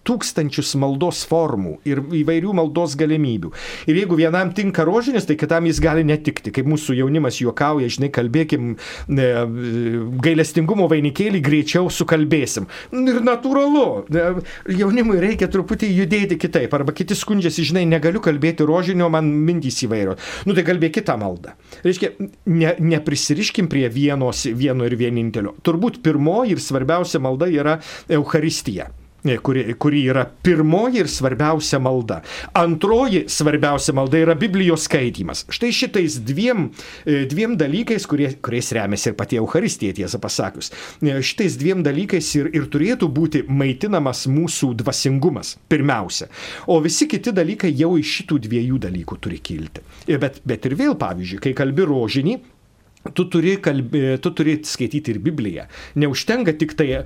tūkstančius 0.07 0.73
maldos 0.81 1.23
formų 1.29 1.77
ir 1.89 2.01
įvairių 2.21 2.55
maldos 2.57 2.97
galimybių. 2.99 3.53
Ir 3.91 4.01
jeigu 4.01 4.19
vienam 4.19 4.53
tinka 4.57 4.85
rožinis, 4.89 5.27
tai 5.29 5.37
kitam 5.41 5.69
jis 5.69 5.81
gali 5.83 6.05
netikti. 6.07 6.53
Kaip 6.55 6.69
mūsų 6.71 6.97
jaunimas 6.99 7.41
juokauja, 7.43 7.91
žinai, 7.93 8.11
kalbėkim 8.15 8.73
e, 8.75 9.29
gailestingumo 10.25 10.89
vainikėlį, 10.91 11.43
greičiau 11.45 11.91
sukalbėsim. 11.93 12.69
Ir 12.97 13.21
natūralu, 13.27 13.87
e, 14.09 14.27
jaunimui 14.81 15.21
reikia 15.23 15.51
truputį 15.53 15.91
judėti 15.93 16.41
kitaip. 16.41 16.75
Arba 16.77 16.95
kiti 16.97 17.17
skundžiasi, 17.19 17.67
žinai, 17.73 17.85
negaliu 17.91 18.23
kalbėti 18.25 18.67
rožinio, 18.69 19.11
man 19.13 19.29
mintys 19.47 19.83
įvairios. 19.87 20.31
Nu 20.49 20.57
tai 20.57 20.65
kalbėk 20.67 20.97
kitą 21.01 21.19
maldą. 21.21 21.57
Reiškia, 21.85 22.15
ne, 22.51 22.75
neprisiriškim 22.93 23.69
prie 23.71 23.87
vienos, 23.93 24.47
vieno 24.57 24.89
ir 24.89 24.97
vienintelio. 25.01 25.57
Turbūt 25.67 26.01
pirmoji 26.05 26.57
ir 26.57 26.65
svarbiausia 26.65 27.21
malda 27.23 27.51
yra 27.51 27.79
Euharistija 28.11 28.91
kuri, 29.43 29.75
kuri 29.79 30.05
yra 30.11 30.25
pirmoji 30.43 31.03
ir 31.03 31.11
svarbiausia 31.11 31.81
malda. 31.83 32.21
Antroji 32.57 33.25
svarbiausia 33.29 33.95
malda 33.97 34.21
yra 34.21 34.37
Biblijos 34.39 34.87
skaitimas. 34.89 35.45
Štai 35.53 35.73
šitais 35.75 36.21
dviem, 36.27 36.71
e, 37.05 37.25
dviem 37.31 37.57
dalykais, 37.61 38.07
kurie, 38.09 38.33
kuriais 38.43 38.73
remiasi 38.77 39.11
ir 39.11 39.17
pati 39.19 39.41
Euharistija, 39.41 39.97
tiesą 39.97 40.21
pasakius, 40.23 40.73
e, 41.03 41.19
šitais 41.23 41.59
dviem 41.61 41.83
dalykais 41.87 42.31
ir, 42.39 42.51
ir 42.55 42.71
turėtų 42.73 43.11
būti 43.13 43.45
maitinamas 43.49 44.27
mūsų 44.31 44.73
dvasingumas 44.81 45.57
pirmiausia. 45.69 46.31
O 46.67 46.81
visi 46.81 47.09
kiti 47.11 47.35
dalykai 47.35 47.73
jau 47.77 47.97
iš 48.01 48.21
šitų 48.21 48.41
dviejų 48.47 48.81
dalykų 48.87 49.21
turi 49.21 49.43
kilti. 49.43 49.85
E, 50.07 50.21
Bet, 50.21 50.43
bet 50.45 50.67
ir 50.69 50.77
vėl, 50.77 50.97
pavyzdžiui, 51.01 51.41
kai 51.41 51.53
kalbi 51.57 51.87
rožinį, 51.89 52.35
Tu 53.01 53.25
turi, 53.33 53.55
kalbė, 53.65 54.19
tu 54.21 54.29
turi 54.37 54.59
skaityti 54.67 55.15
ir 55.15 55.19
Bibliją. 55.25 55.63
Neužtenka 55.97 56.53
tik 56.61 56.75
tai 56.77 56.89
e, 56.93 57.05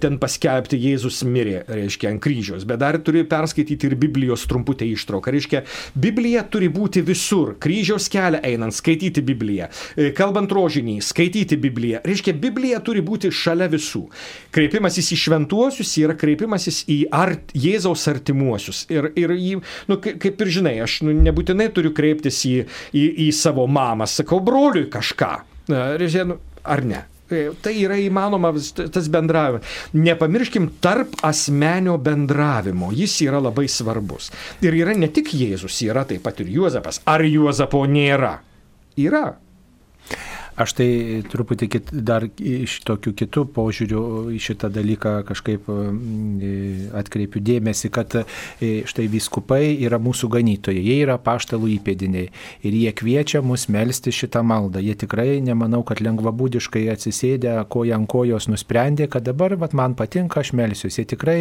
ten 0.00 0.16
paskelbti 0.16 0.78
Jėzus 0.80 1.18
mirė, 1.28 1.58
reiškia, 1.68 2.14
ant 2.14 2.22
kryžiaus, 2.24 2.64
bet 2.64 2.80
dar 2.80 2.96
turi 3.04 3.26
perskaityti 3.28 3.90
ir 3.90 3.96
Biblijos 4.00 4.46
trumputę 4.48 4.88
ištrauką. 4.88 5.34
Reiškia, 5.34 5.60
Biblija 6.00 6.46
turi 6.48 6.70
būti 6.72 7.02
visur. 7.04 7.52
Kryžiaus 7.60 8.08
kelią 8.12 8.40
einant, 8.40 8.72
skaityti 8.72 9.20
Bibliją. 9.20 9.68
E, 9.92 10.08
Kalbant 10.16 10.54
rožinį, 10.56 10.96
skaityti 11.04 11.60
Bibliją. 11.60 12.00
Reiškia, 12.08 12.32
Biblija 12.40 12.80
turi 12.86 13.04
būti 13.04 13.28
šalia 13.28 13.68
visų. 13.68 14.06
Kreipimasis 14.56 15.12
į 15.12 15.20
šventuosius 15.26 15.92
yra 16.00 16.16
kreipimasis 16.16 16.86
į 16.88 16.98
art, 17.12 17.52
Jėzaus 17.52 18.08
artimuosius. 18.08 18.86
Ir, 18.88 19.12
ir 19.20 19.36
į, 19.36 19.60
nu, 19.92 20.00
kaip, 20.00 20.32
ir 20.32 20.56
žinai, 20.56 20.78
aš 20.88 21.02
nu, 21.04 21.12
nebūtinai 21.28 21.68
turiu 21.76 21.92
kreiptis 21.92 22.40
į, 22.48 22.56
į, 22.96 23.06
į 23.28 23.30
savo 23.36 23.68
mamą, 23.68 24.08
sakau, 24.08 24.40
broliui 24.40 24.88
kažką. 24.88 25.34
Reiškia, 25.68 26.24
nu, 26.28 26.38
ar 26.62 26.84
ne? 26.84 27.04
E, 27.32 27.50
Tai 27.62 27.72
yra 27.72 27.96
įmanoma 28.00 28.50
tas 28.92 29.08
bendravimas. 29.12 29.64
Nepamirškim 29.96 30.68
tarp 30.84 31.16
asmenio 31.24 31.96
bendravimo. 31.98 32.90
Jis 32.92 33.16
yra 33.24 33.40
labai 33.42 33.66
svarbus. 33.70 34.30
Ir 34.64 34.76
yra 34.76 34.96
ne 34.98 35.08
tik 35.08 35.32
Jėzus, 35.32 35.80
yra 35.86 36.04
taip 36.08 36.24
pat 36.26 36.42
ir 36.44 36.52
Juozapas. 36.52 37.00
Ar 37.08 37.24
Juozapo 37.24 37.84
nėra? 37.88 38.36
Yra. 39.00 39.24
Aš 40.54 40.76
tai 40.78 40.88
truputį 41.26 41.66
kit, 41.66 41.88
dar 42.06 42.28
iš 42.38 42.76
tokių 42.86 43.12
kitų 43.18 43.42
požiūrių 43.56 44.02
į 44.36 44.38
šitą 44.38 44.68
dalyką 44.70 45.14
kažkaip 45.26 45.66
mm, 45.66 46.92
atkreipiu 46.94 47.42
dėmesį, 47.42 47.90
kad 47.94 48.14
e, 48.20 48.24
štai 48.86 49.08
viskupai 49.10 49.74
yra 49.82 49.98
mūsų 49.98 50.30
ganytojai, 50.30 50.78
jie 50.78 51.00
yra 51.02 51.16
paštalų 51.18 51.72
įpėdiniai 51.74 52.28
ir 52.62 52.76
jie 52.78 52.92
kviečia 52.94 53.42
mus 53.42 53.66
melsti 53.66 54.14
šitą 54.14 54.44
maldą. 54.46 54.82
Jie 54.84 54.94
tikrai 55.00 55.40
nemanau, 55.42 55.82
kad 55.86 56.02
lengvabūdiškai 56.04 56.84
atsisėdę 56.92 57.56
koja 57.74 57.98
ant 57.98 58.06
kojos 58.10 58.46
nusprendė, 58.46 59.08
kad 59.10 59.26
dabar 59.26 59.56
vat, 59.58 59.74
man 59.74 59.98
patinka, 59.98 60.44
aš 60.44 60.54
melsiuosi. 60.54 61.02
Jie 61.02 61.08
tikrai 61.16 61.36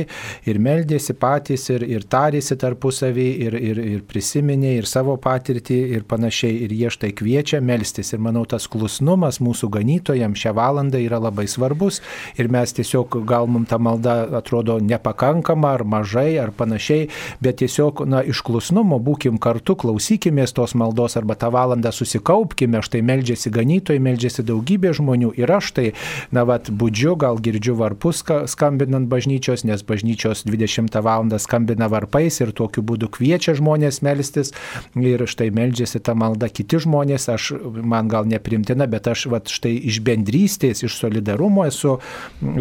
ir 0.50 0.62
meldėsi 0.64 1.14
patys, 1.14 1.68
ir, 1.70 1.86
ir 1.86 2.10
tarėsi 2.10 2.58
tarpusavį, 2.58 3.30
ir, 3.46 3.60
ir, 3.62 3.84
ir 3.94 4.04
prisiminė, 4.10 4.74
ir 4.80 4.90
savo 4.90 5.20
patirtį, 5.22 5.80
ir 6.00 6.10
panašiai. 6.10 6.64
Ir 6.66 6.74
jie 6.82 6.92
štai 6.98 7.14
kviečia 7.14 7.62
melstis. 7.62 8.14
Ir 8.16 8.26
manau, 8.26 8.48
tas 8.50 8.66
klusnumas 9.04 9.40
mūsų 9.44 9.70
ganytojams 9.70 10.40
šią 10.40 10.54
valandą 10.56 11.00
yra 11.04 11.20
labai 11.20 11.46
svarbus. 11.48 12.02
Ir 12.40 12.48
mes 12.50 12.72
tiesiog 12.74 13.26
gal 13.28 13.48
mums 13.48 13.70
ta 13.70 13.78
malda 13.78 14.28
atrodo 14.38 14.80
nepakankama 14.80 15.74
ar 15.76 15.84
mažai 15.84 16.38
ar 16.40 16.52
panašiai, 16.52 17.10
bet 17.42 17.60
tiesiog 17.60 18.06
na, 18.08 18.24
iš 18.24 18.42
klusnumo 18.42 19.00
būkim 19.00 19.40
kartu, 19.40 19.76
klausykimės 19.76 20.54
tos 20.54 20.74
maldos 20.76 21.18
arba 21.18 21.36
tą 21.36 21.52
valandą 21.52 21.92
susikaupkime. 21.92 22.82
Štai 22.84 23.02
meldžiasi 23.04 23.52
ganytojai, 23.52 24.00
meldžiasi 24.00 24.44
daugybė 24.44 24.94
žmonių. 24.96 25.34
Ir 25.38 25.52
aš 25.52 25.72
tai, 25.74 25.88
na, 26.32 26.44
vat, 26.46 26.70
budžiu, 26.70 27.16
gal 27.16 27.40
girdžiu 27.40 27.76
varpus 27.76 28.24
ska- 28.24 28.46
skambinant 28.48 29.10
bažnyčios, 29.10 29.64
nes 29.64 29.84
bažnyčios 29.84 30.46
20 30.48 31.02
val. 31.02 31.24
skambina 31.40 31.88
varpais 31.88 32.40
ir 32.42 32.52
tokiu 32.52 32.84
būdu 32.84 33.08
kviečia 33.10 33.54
žmonės 33.56 34.02
melstis. 34.04 34.52
Ir 34.96 35.24
štai 35.28 35.50
meldžiasi 35.56 36.00
tą 36.04 36.16
maldą 36.16 36.50
kiti 36.52 36.78
žmonės, 36.84 37.30
aš 37.32 37.54
man 37.64 38.08
gal 38.12 38.26
neprimtina, 38.28 38.88
bet 38.94 39.10
aš 39.10 39.26
vat, 39.34 39.50
štai 39.52 39.74
iš 39.90 40.00
bendrystės, 40.06 40.84
iš 40.86 40.98
solidarumo 41.02 41.66
esu, 41.68 41.98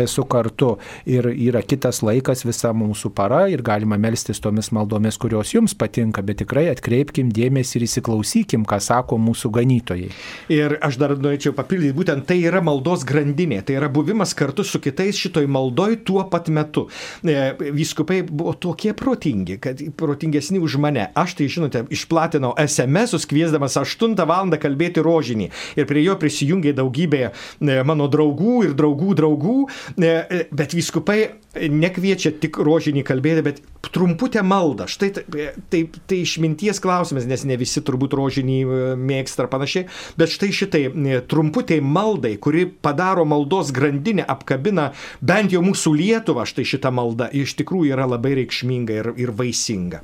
esu 0.03 0.25
kartu. 0.31 0.75
Ir 1.09 1.29
yra 1.31 1.63
kitas 1.67 2.03
laikas, 2.05 2.47
visa 2.49 2.73
mūsų 2.77 3.13
para 3.17 3.45
ir 3.53 3.63
galima 3.67 3.99
melstis 4.01 4.41
tomis 4.43 4.73
maldomis, 4.75 5.19
kurios 5.21 5.53
jums 5.55 5.77
patinka, 5.79 6.25
bet 6.25 6.43
tikrai 6.43 6.69
atkreipkim 6.73 7.31
dėmesį 7.35 7.79
ir 7.79 7.87
įsiklausykim, 7.89 8.67
ką 8.69 8.81
sako 8.83 9.19
mūsų 9.23 9.53
ganytojai. 9.59 10.11
Ir 10.53 10.77
aš 10.83 10.99
dar 11.03 11.17
norėčiau 11.19 11.55
papildyti, 11.57 11.95
būtent 11.97 12.27
tai 12.29 12.41
yra 12.43 12.63
maldos 12.65 13.05
grandinė, 13.09 13.63
tai 13.67 13.79
yra 13.81 13.91
buvimas 13.93 14.35
kartu 14.39 14.65
su 14.67 14.81
kitais 14.83 15.19
šitoj 15.21 15.49
maldoj 15.51 16.01
tuo 16.07 16.25
pat 16.31 16.49
metu. 16.53 16.87
E, 17.23 17.53
Vyskupai 17.73 18.23
buvo 18.29 18.55
tokie 18.59 18.95
protingi, 18.97 19.59
kad 19.63 19.81
protingesni 19.99 20.61
už 20.63 20.79
mane. 20.83 21.09
Aš 21.19 21.37
tai, 21.39 21.49
žinote, 21.53 21.85
išplatinau 21.93 22.55
SMS, 22.61 23.27
kviesdamas 23.29 23.79
8 23.81 24.17
val. 24.29 24.51
kalbėti 24.63 25.03
rožinį. 25.03 25.49
Ir 25.79 25.87
prie 25.89 26.03
jo 26.05 26.17
prisijungė 26.23 26.74
daugybė 26.78 27.23
e, 27.28 27.78
mano 27.86 28.09
draugų 28.11 28.62
ir 28.69 28.77
draugų 28.78 29.16
draugų, 29.19 29.57
e, 29.99 30.44
bet 30.55 30.77
vyskupai 30.78 31.20
nekviečia 31.53 32.32
tik 32.40 32.57
rožinį 32.65 33.03
kalbėti, 33.05 33.44
bet 33.44 33.61
trumputę 33.93 34.40
maldą. 34.47 34.86
Štai 34.89 35.11
tai, 35.16 35.24
tai, 35.69 35.82
tai 36.09 36.20
išminties 36.23 36.81
klausimas, 36.82 37.27
nes 37.28 37.44
ne 37.49 37.59
visi 37.61 37.82
turbūt 37.85 38.16
rožinį 38.16 38.59
mėgsta 38.97 39.44
ar 39.44 39.51
panašiai, 39.53 39.89
bet 40.16 40.32
štai 40.32 40.49
šitai 40.57 40.85
trumputė 41.28 41.82
maldai, 41.85 42.39
kuri 42.40 42.65
padaro 42.66 43.27
maldos 43.28 43.74
grandinę, 43.74 44.24
apkabina 44.24 44.93
bent 45.20 45.53
jau 45.53 45.61
mūsų 45.66 45.94
Lietuvą, 45.99 46.47
štai 46.49 46.65
šita 46.73 46.94
malda 46.94 47.28
iš 47.36 47.59
tikrųjų 47.61 47.93
yra 47.93 48.09
labai 48.15 48.36
reikšminga 48.40 48.99
ir, 49.03 49.12
ir 49.20 49.36
vaisinga. 49.36 50.03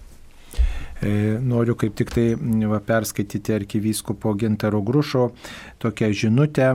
E, 0.99 1.39
noriu 1.39 1.77
kaip 1.79 1.95
tik 1.95 2.11
tai 2.11 2.27
va, 2.67 2.81
perskaityti 2.83 3.55
arkivyskupo 3.55 4.33
Gintaro 4.39 4.81
Grušo 4.83 5.29
tokią 5.79 6.11
žinutę 6.11 6.73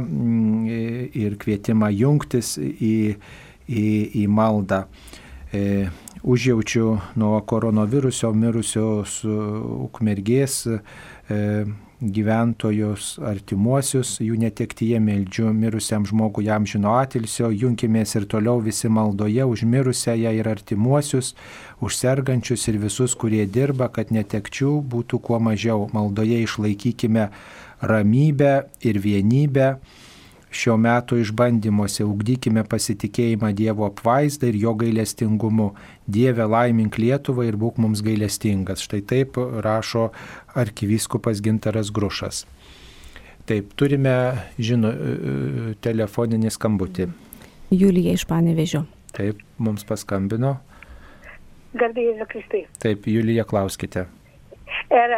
ir 1.20 1.36
kvietimą 1.41 1.91
jungtis 1.91 2.56
į, 2.58 2.95
į, 3.68 3.88
į 4.24 4.28
maldą. 4.32 4.86
E, 5.54 5.90
užjaučiu 6.24 6.94
nuo 7.20 7.41
koronaviruso 7.44 8.32
mirusios 8.32 9.20
ukmergės 9.28 10.62
e, 10.72 10.78
gyventojus, 12.12 13.18
artimuosius, 13.24 14.18
jų 14.24 14.36
netektyje 14.42 15.00
meldžiu 15.04 15.52
mirusiam 15.56 16.06
žmogui 16.10 16.48
jam 16.50 16.68
žino 16.68 16.98
atilsio, 17.00 17.48
junkimės 17.54 18.16
ir 18.18 18.28
toliau 18.32 18.60
visi 18.64 18.92
maldoje 18.92 19.46
už 19.48 19.64
mirusiąją 19.70 20.34
ir 20.36 20.50
artimuosius, 20.52 21.34
už 21.80 21.98
sergančius 22.00 22.68
ir 22.68 22.80
visus, 22.82 23.16
kurie 23.16 23.46
dirba, 23.48 23.90
kad 23.94 24.12
netekčių 24.12 24.78
būtų 24.92 25.20
kuo 25.24 25.40
mažiau. 25.40 25.88
Maldoje 25.94 26.44
išlaikykime 26.44 27.30
ramybę 27.82 28.54
ir 28.84 29.00
vienybę 29.04 29.78
šio 30.54 30.78
meto 30.78 31.18
išbandymuose 31.20 32.06
ugdykime 32.06 32.64
pasitikėjimą 32.70 33.52
Dievo 33.58 33.88
apvaizdą 33.90 34.52
ir 34.52 34.60
jo 34.62 34.74
gailestingumu. 34.80 35.72
Dieve 36.08 36.46
laimink 36.50 36.98
Lietuvą 37.02 37.48
ir 37.48 37.58
būk 37.60 37.80
mums 37.82 38.04
gailestingas. 38.06 38.84
Štai 38.86 39.02
taip 39.10 39.40
rašo 39.66 40.10
arkivyskupas 40.60 41.42
Gintaras 41.44 41.92
Grušas. 41.92 42.44
Taip, 43.50 43.74
turime, 43.76 44.16
žino, 44.56 44.94
telefoninį 45.84 46.52
skambutį. 46.56 47.10
Julija 47.74 48.14
iš 48.16 48.24
Panevežio. 48.30 48.86
Taip, 49.14 49.42
mums 49.60 49.84
paskambino. 49.84 50.56
Garbėjai 51.76 52.28
Kristai. 52.30 52.64
Taip, 52.80 53.10
Julija, 53.10 53.44
klauskite. 53.50 54.06
Ir 54.94 55.16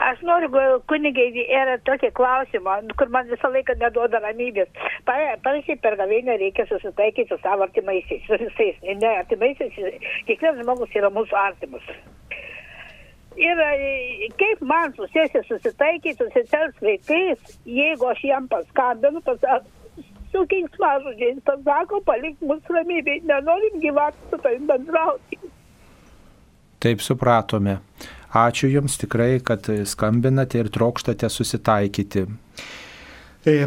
Aš 0.00 0.22
noriu, 0.24 0.48
kunigai, 0.88 1.26
yra 1.44 1.76
tokie 1.84 2.08
klausimai, 2.16 2.78
kur 2.96 3.10
man 3.12 3.28
visą 3.28 3.50
laiką 3.52 3.74
neduoda 3.80 4.20
ramybės. 4.24 4.70
Panašiai 5.08 5.76
per 5.82 5.98
gavėnę 6.00 6.38
reikia 6.40 6.64
susitaikyti 6.70 7.28
su 7.28 7.36
savo 7.42 7.66
artimaisiais, 7.66 8.22
su 8.24 8.38
visais, 8.40 8.78
ne 8.86 9.10
artimaisiais, 9.18 9.76
kiekvienas 10.28 10.62
žmogus 10.62 10.96
yra 10.96 11.10
mūsų 11.12 11.36
artimas. 11.42 11.90
Ir 13.40 13.60
kaip 14.40 14.64
man 14.72 14.96
susėsi 14.96 15.44
susitaikyti, 15.48 16.16
susitels 16.18 16.80
vaikais, 16.84 17.60
jeigu 17.68 18.08
aš 18.10 18.24
jam 18.24 18.48
paskambinu, 18.50 19.20
pasakau, 19.26 19.68
su 20.32 20.46
keiksmažodžiais, 20.50 21.42
pasako, 21.46 22.00
palik 22.06 22.40
mus 22.46 22.72
ramybėje, 22.72 23.26
nenorim 23.28 23.78
gyventi 23.84 24.32
su 24.32 24.40
tavim 24.44 24.66
bendrauti. 24.70 25.40
Taip 26.80 27.04
supratome. 27.04 27.76
Ačiū 28.30 28.68
Jums 28.70 28.94
tikrai, 29.00 29.40
kad 29.42 29.66
skambinate 29.86 30.60
ir 30.62 30.68
trokštate 30.70 31.28
susitaikyti. 31.28 32.26
E, 33.40 33.64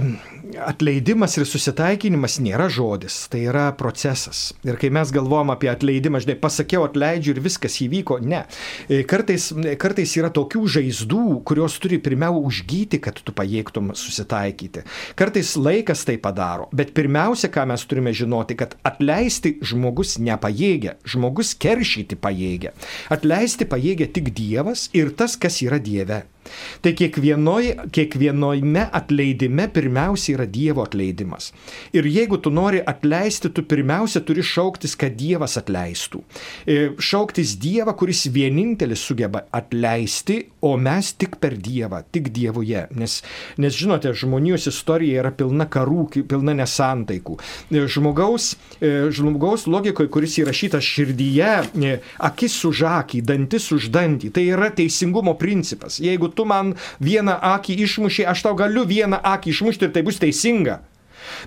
atleidimas 0.62 1.34
ir 1.40 1.48
susitaikinimas 1.50 2.36
nėra 2.46 2.68
žodis, 2.70 3.24
tai 3.34 3.40
yra 3.48 3.72
procesas. 3.74 4.52
Ir 4.62 4.78
kai 4.78 4.92
mes 4.94 5.10
galvom 5.16 5.50
apie 5.50 5.72
atleidimą, 5.72 6.20
žinai, 6.22 6.36
pasakiau 6.38 6.84
atleidžiu 6.86 7.34
ir 7.34 7.40
viskas 7.42 7.80
įvyko, 7.82 8.20
ne. 8.22 8.44
E, 8.86 9.02
kartais, 9.10 9.48
kartais 9.82 10.14
yra 10.20 10.30
tokių 10.36 10.62
žaizdų, 10.76 11.24
kurios 11.50 11.80
turi 11.82 11.98
pirmiau 11.98 12.38
užgyti, 12.44 13.00
kad 13.02 13.18
tu 13.18 13.34
pajėgtum 13.34 13.96
susitaikyti. 13.98 14.84
Kartais 15.18 15.56
laikas 15.58 16.06
tai 16.06 16.20
padaro, 16.22 16.70
bet 16.70 16.94
pirmiausia, 16.94 17.50
ką 17.50 17.66
mes 17.74 17.88
turime 17.90 18.14
žinoti, 18.14 18.60
kad 18.60 18.78
atleisti 18.86 19.56
žmogus 19.66 20.20
nepajėgia, 20.22 21.00
žmogus 21.02 21.56
keršyti 21.58 22.20
pajėgia. 22.22 22.76
Atleisti 23.14 23.66
pajėgia 23.66 24.12
tik 24.14 24.30
Dievas 24.38 24.92
ir 24.94 25.16
tas, 25.18 25.34
kas 25.34 25.64
yra 25.66 25.82
Dieve. 25.82 26.22
Tai 26.84 26.94
kiekvienoj, 26.98 27.70
kiekvienojme 27.94 28.88
atleidime 28.92 29.68
pirmiausia 29.74 30.38
yra 30.38 30.48
Dievo 30.50 30.84
atleidimas. 30.84 31.52
Ir 31.96 32.08
jeigu 32.10 32.38
tu 32.42 32.52
nori 32.54 32.82
atleisti, 32.86 33.52
tu 33.54 33.64
pirmiausia 33.68 34.24
turi 34.26 34.44
šauktis, 34.44 34.96
kad 35.00 35.16
Dievas 35.18 35.58
atleistų. 35.62 36.24
E, 36.68 36.78
šauktis 37.00 37.56
Dievą, 37.62 37.96
kuris 37.98 38.26
vienintelis 38.34 39.04
sugeba 39.04 39.46
atleisti, 39.54 40.40
o 40.64 40.76
mes 40.78 41.14
tik 41.20 41.38
per 41.44 41.56
Dievą, 41.60 42.04
tik 42.12 42.32
Dievuje. 42.36 42.88
Nes, 43.00 43.20
nes 43.58 43.78
žinote, 43.78 44.14
žmonijos 44.18 44.68
istorija 44.72 45.24
yra 45.24 45.34
pilna 45.36 45.68
karų, 45.72 46.08
pilna 46.30 46.56
nesantaikų. 46.58 47.38
E, 47.72 47.86
žmogaus, 47.92 48.54
e, 48.80 48.94
žmogaus 49.14 49.68
logikoje, 49.72 50.12
kuris 50.14 50.38
įrašytas 50.44 50.84
širdyje, 50.84 51.54
akis 52.24 52.60
už 52.68 52.84
akį, 52.90 53.24
dantis 53.28 53.70
už 53.76 53.90
dantį, 53.94 54.34
tai 54.36 54.48
yra 54.52 54.70
teisingumo 54.74 55.36
principas. 55.40 56.00
Jeigu 56.04 56.30
tu 56.36 56.46
man 56.50 56.74
vieną 57.00 57.38
akį 57.54 57.78
išmušiai, 57.86 58.30
aš 58.34 58.46
tau 58.48 58.58
galiu 58.60 58.86
vieną 58.90 59.22
akį 59.34 59.54
išmušti 59.54 59.90
ir 59.90 59.96
tai 59.96 60.04
bus 60.06 60.20
teisinga. 60.22 60.82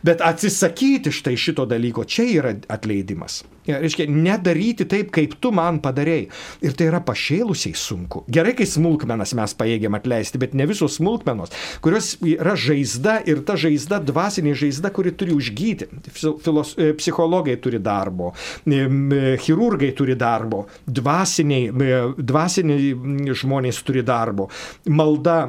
Bet 0.07 0.25
atsisakyti 0.25 1.13
štai 1.15 1.37
šito 1.41 1.67
dalyko, 1.69 2.07
čia 2.09 2.29
yra 2.39 2.57
atleidimas. 2.73 3.43
Ja, 3.67 3.81
reiškia, 3.83 4.07
nedaryti 4.07 4.87
taip, 4.87 5.11
kaip 5.15 5.35
tu 5.43 5.51
man 5.55 5.81
padarėjai. 5.83 6.29
Ir 6.63 6.75
tai 6.79 6.87
yra 6.87 7.01
pašėlusiai 7.03 7.75
sunku. 7.79 8.23
Gerai, 8.31 8.53
kai 8.59 8.67
smulkmenas 8.71 9.35
mes 9.39 9.55
paėgiam 9.59 9.97
atleisti, 9.99 10.39
bet 10.39 10.55
ne 10.55 10.69
visos 10.71 11.01
smulkmenos, 11.01 11.51
kurios 11.83 12.13
yra 12.23 12.55
žaizda 12.59 13.19
ir 13.27 13.43
ta 13.47 13.57
žaizda, 13.59 13.99
dvasinė 14.07 14.55
žaizda, 14.59 14.93
kuri 14.95 15.11
turi 15.19 15.35
užgyti. 15.35 15.91
Filos, 16.15 16.77
e, 16.79 16.93
psichologai 17.01 17.59
turi 17.63 17.83
darbo, 17.83 18.31
e, 18.71 19.35
chirurgai 19.43 19.91
turi 19.99 20.15
darbo, 20.19 20.67
dvasiniai, 20.87 21.67
e, 21.67 22.01
dvasiniai 22.23 23.35
žmonės 23.35 23.83
turi 23.83 24.07
darbo. 24.07 24.47
Malda 24.87 25.43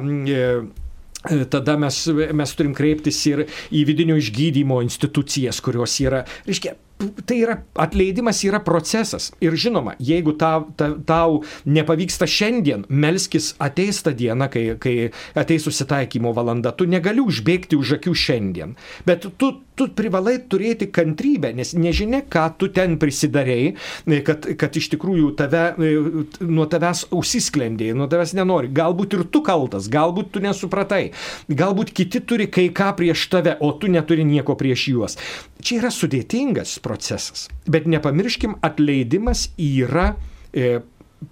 tada 1.50 1.76
mes, 1.80 2.02
mes 2.32 2.54
turim 2.58 2.74
kreiptis 2.78 3.20
ir 3.30 3.46
į 3.74 3.84
vidinio 3.88 4.18
išgydymo 4.20 4.80
institucijas, 4.86 5.62
kurios 5.64 5.98
yra, 6.04 6.24
reiškia, 6.46 6.76
tai 6.98 7.40
yra 7.42 7.58
atleidimas 7.78 8.42
yra 8.46 8.60
procesas. 8.64 9.30
Ir 9.44 9.54
žinoma, 9.58 9.94
jeigu 10.02 10.34
tau, 10.38 10.66
ta, 10.78 10.90
tau 11.06 11.42
nepavyksta 11.68 12.26
šiandien, 12.28 12.84
melskis 12.88 13.52
ateis 13.62 14.02
tą 14.02 14.14
dieną, 14.18 14.50
kai, 14.52 14.64
kai 14.82 14.96
ateis 15.38 15.66
susitaikymo 15.68 16.34
valanda, 16.36 16.74
tu 16.74 16.88
negali 16.90 17.22
užbėgti 17.22 17.78
už 17.78 17.98
akių 17.98 18.14
šiandien. 18.18 18.74
Bet 19.06 19.28
tu, 19.38 19.52
tu 19.78 19.88
privalai 19.94 20.36
turėti 20.50 20.88
kantrybę, 20.94 21.52
nes 21.54 21.72
nežinia, 21.78 22.24
ką 22.26 22.46
tu 22.58 22.70
ten 22.74 22.98
prisidarėjai, 23.00 23.74
kad, 24.26 24.48
kad 24.58 24.78
iš 24.78 24.90
tikrųjų 24.94 25.30
tave, 25.38 25.64
nuo 26.42 26.66
tavęs 26.70 27.06
užsisklendėjai, 27.14 27.96
nuo 27.98 28.08
tavęs 28.10 28.34
nenori. 28.38 28.72
Galbūt 28.74 29.18
ir 29.18 29.24
tu 29.30 29.42
kaltas, 29.46 29.86
galbūt 29.92 30.32
tu 30.34 30.42
nesupratai, 30.42 31.12
galbūt 31.48 31.94
kiti 31.94 32.22
turi 32.26 32.48
kai 32.50 32.68
ką 32.74 32.90
prieš 32.98 33.28
tave, 33.32 33.54
o 33.62 33.70
tu 33.78 33.90
neturi 33.92 34.26
nieko 34.26 34.58
prieš 34.58 34.88
juos. 34.90 35.18
Čia 35.62 35.80
yra 35.80 35.92
sudėtingas 35.94 36.76
procesas, 36.88 37.46
bet 37.68 37.86
nepamirškim, 37.86 38.58
atleidimas 38.64 39.48
yra 39.60 40.12
e, 40.52 40.78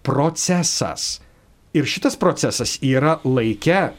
procesas. 0.07 1.17
Ir 1.77 1.85
šitas 1.89 2.17
procesas 2.17 2.77
yra 2.85 3.19
laike 3.25 3.79
e, 3.83 3.91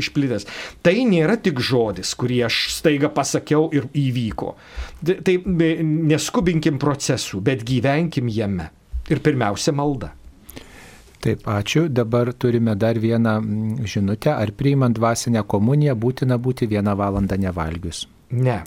išplitęs. 0.00 0.48
Tai 0.82 0.94
nėra 1.10 1.38
tik 1.42 1.60
žodis, 1.62 2.14
kurį 2.18 2.42
aš 2.48 2.60
staiga 2.78 3.10
pasakiau 3.14 3.68
ir 3.74 3.86
įvyko. 3.94 4.52
Tai 5.06 5.36
neskubinkim 5.46 6.80
procesų, 6.82 7.42
bet 7.46 7.66
gyvenkim 7.66 8.30
jame. 8.32 8.70
Ir 9.06 9.22
pirmiausia 9.22 9.74
malda. 9.76 10.10
Taip, 11.22 11.46
ačiū. 11.50 11.86
Dabar 11.90 12.32
turime 12.34 12.74
dar 12.78 12.98
vieną 13.02 13.38
žinutę. 13.86 14.34
Ar 14.34 14.52
priimant 14.54 14.94
dvasinę 14.94 15.42
komuniją 15.46 15.94
būtina 15.98 16.38
būti 16.38 16.68
vieną 16.70 16.94
valandą 16.98 17.38
nevalgius? 17.40 18.04
Ne. 18.30 18.62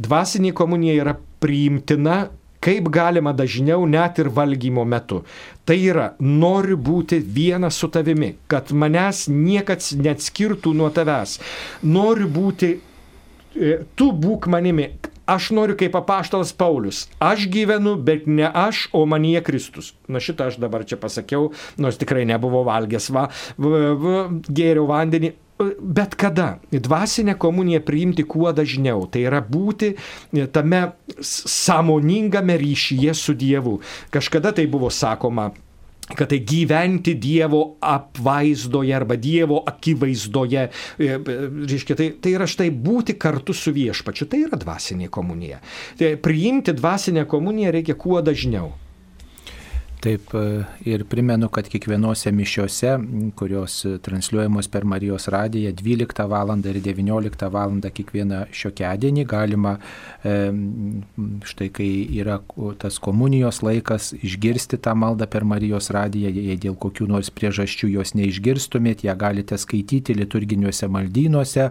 Dvasinė 0.00 0.54
komunija 0.56 0.94
yra 1.02 1.16
priimtina 1.42 2.22
kaip 2.62 2.88
galima 2.94 3.32
dažniau 3.34 3.86
net 3.90 4.20
ir 4.22 4.30
valgymo 4.30 4.84
metu. 4.86 5.22
Tai 5.66 5.76
yra, 5.78 6.12
noriu 6.20 6.78
būti 6.78 7.18
vienas 7.18 7.78
su 7.80 7.90
tavimi, 7.92 8.36
kad 8.50 8.70
manęs 8.70 9.26
niekas 9.30 9.92
neatskirtų 9.98 10.74
nuo 10.78 10.90
tavęs. 10.94 11.38
Noriu 11.82 12.28
būti, 12.30 12.76
e, 13.56 13.78
tu 13.98 14.12
būk 14.12 14.46
manimi. 14.46 14.92
Aš 15.32 15.52
noriu 15.54 15.76
kaip 15.78 15.94
apaštalas 15.96 16.50
Paulius. 16.52 17.04
Aš 17.22 17.46
gyvenu, 17.50 17.94
bet 17.96 18.26
ne 18.26 18.46
aš, 18.46 18.88
o 18.92 19.04
manie 19.06 19.40
Kristus. 19.40 19.94
Na 20.08 20.18
šitą 20.18 20.50
aš 20.50 20.58
dabar 20.58 20.84
čia 20.84 20.98
pasakiau, 20.98 21.52
nors 21.78 21.98
tikrai 21.98 22.24
nebuvo 22.26 22.64
valgęs, 22.66 23.06
va, 23.14 23.28
v, 23.56 23.94
v, 24.02 24.16
gėriau 24.50 24.88
vandenį, 24.90 25.32
bet 25.80 26.14
kada 26.20 26.58
dvasinę 26.72 27.34
komuniją 27.38 27.82
priimti 27.86 28.24
kuo 28.28 28.52
dažniau. 28.52 29.06
Tai 29.10 29.24
yra 29.28 29.42
būti 29.44 29.94
tame 30.52 30.84
sąmoningame 31.22 32.56
ryšyje 32.60 33.14
su 33.14 33.34
Dievu. 33.34 33.78
Kažkada 34.10 34.52
tai 34.56 34.66
buvo 34.70 34.90
sakoma, 34.90 35.50
kad 36.14 36.28
tai 36.28 36.40
gyventi 36.44 37.14
Dievo 37.14 37.76
apvaizdoje 37.80 38.94
arba 38.94 39.16
Dievo 39.16 39.62
akivaizdoje, 39.66 40.68
e, 40.98 41.04
e, 41.04 41.16
reiškia, 41.68 41.96
tai, 41.96 42.10
tai 42.20 42.34
yra 42.36 42.48
štai 42.50 42.70
būti 42.74 43.16
kartu 43.20 43.54
su 43.56 43.72
viešpačiu, 43.74 44.28
tai 44.28 44.44
yra 44.46 44.58
dvasinė 44.60 45.08
komunija. 45.12 45.62
Tai 45.98 46.14
priimti 46.22 46.74
dvasinę 46.76 47.24
komuniją 47.30 47.72
reikia 47.78 47.96
kuo 47.98 48.20
dažniau. 48.24 48.72
Taip 50.02 50.32
e, 50.34 50.64
ir 50.90 51.04
primenu, 51.06 51.46
kad 51.48 51.68
kiekvienose 51.70 52.32
mišiuose, 52.34 52.96
kurios 53.38 53.76
transliuojamos 54.02 54.66
per 54.68 54.84
Marijos 54.84 55.28
radiją 55.30 55.70
12 55.78 56.24
val. 56.26 56.50
ir 56.58 56.80
19 56.82 57.50
val. 57.54 57.76
kiekvieną 57.94 58.40
šiokiadienį 58.50 59.24
galima, 59.30 59.76
e, 60.24 60.32
štai 61.46 61.68
kai 61.70 61.86
yra 62.18 62.40
tas 62.82 62.98
komunijos 62.98 63.62
laikas, 63.62 64.10
išgirsti 64.18 64.80
tą 64.82 64.96
maldą 64.98 65.28
per 65.30 65.44
Marijos 65.44 65.92
radiją, 65.94 66.34
jei 66.34 66.58
dėl 66.58 66.74
kokių 66.74 67.06
nors 67.06 67.30
priežasčių 67.30 67.92
jos 67.94 68.14
neišgirstumėt, 68.18 69.06
ją 69.06 69.14
galite 69.14 69.54
skaityti 69.58 70.18
liturginiuose 70.18 70.90
maldynuose, 70.90 71.70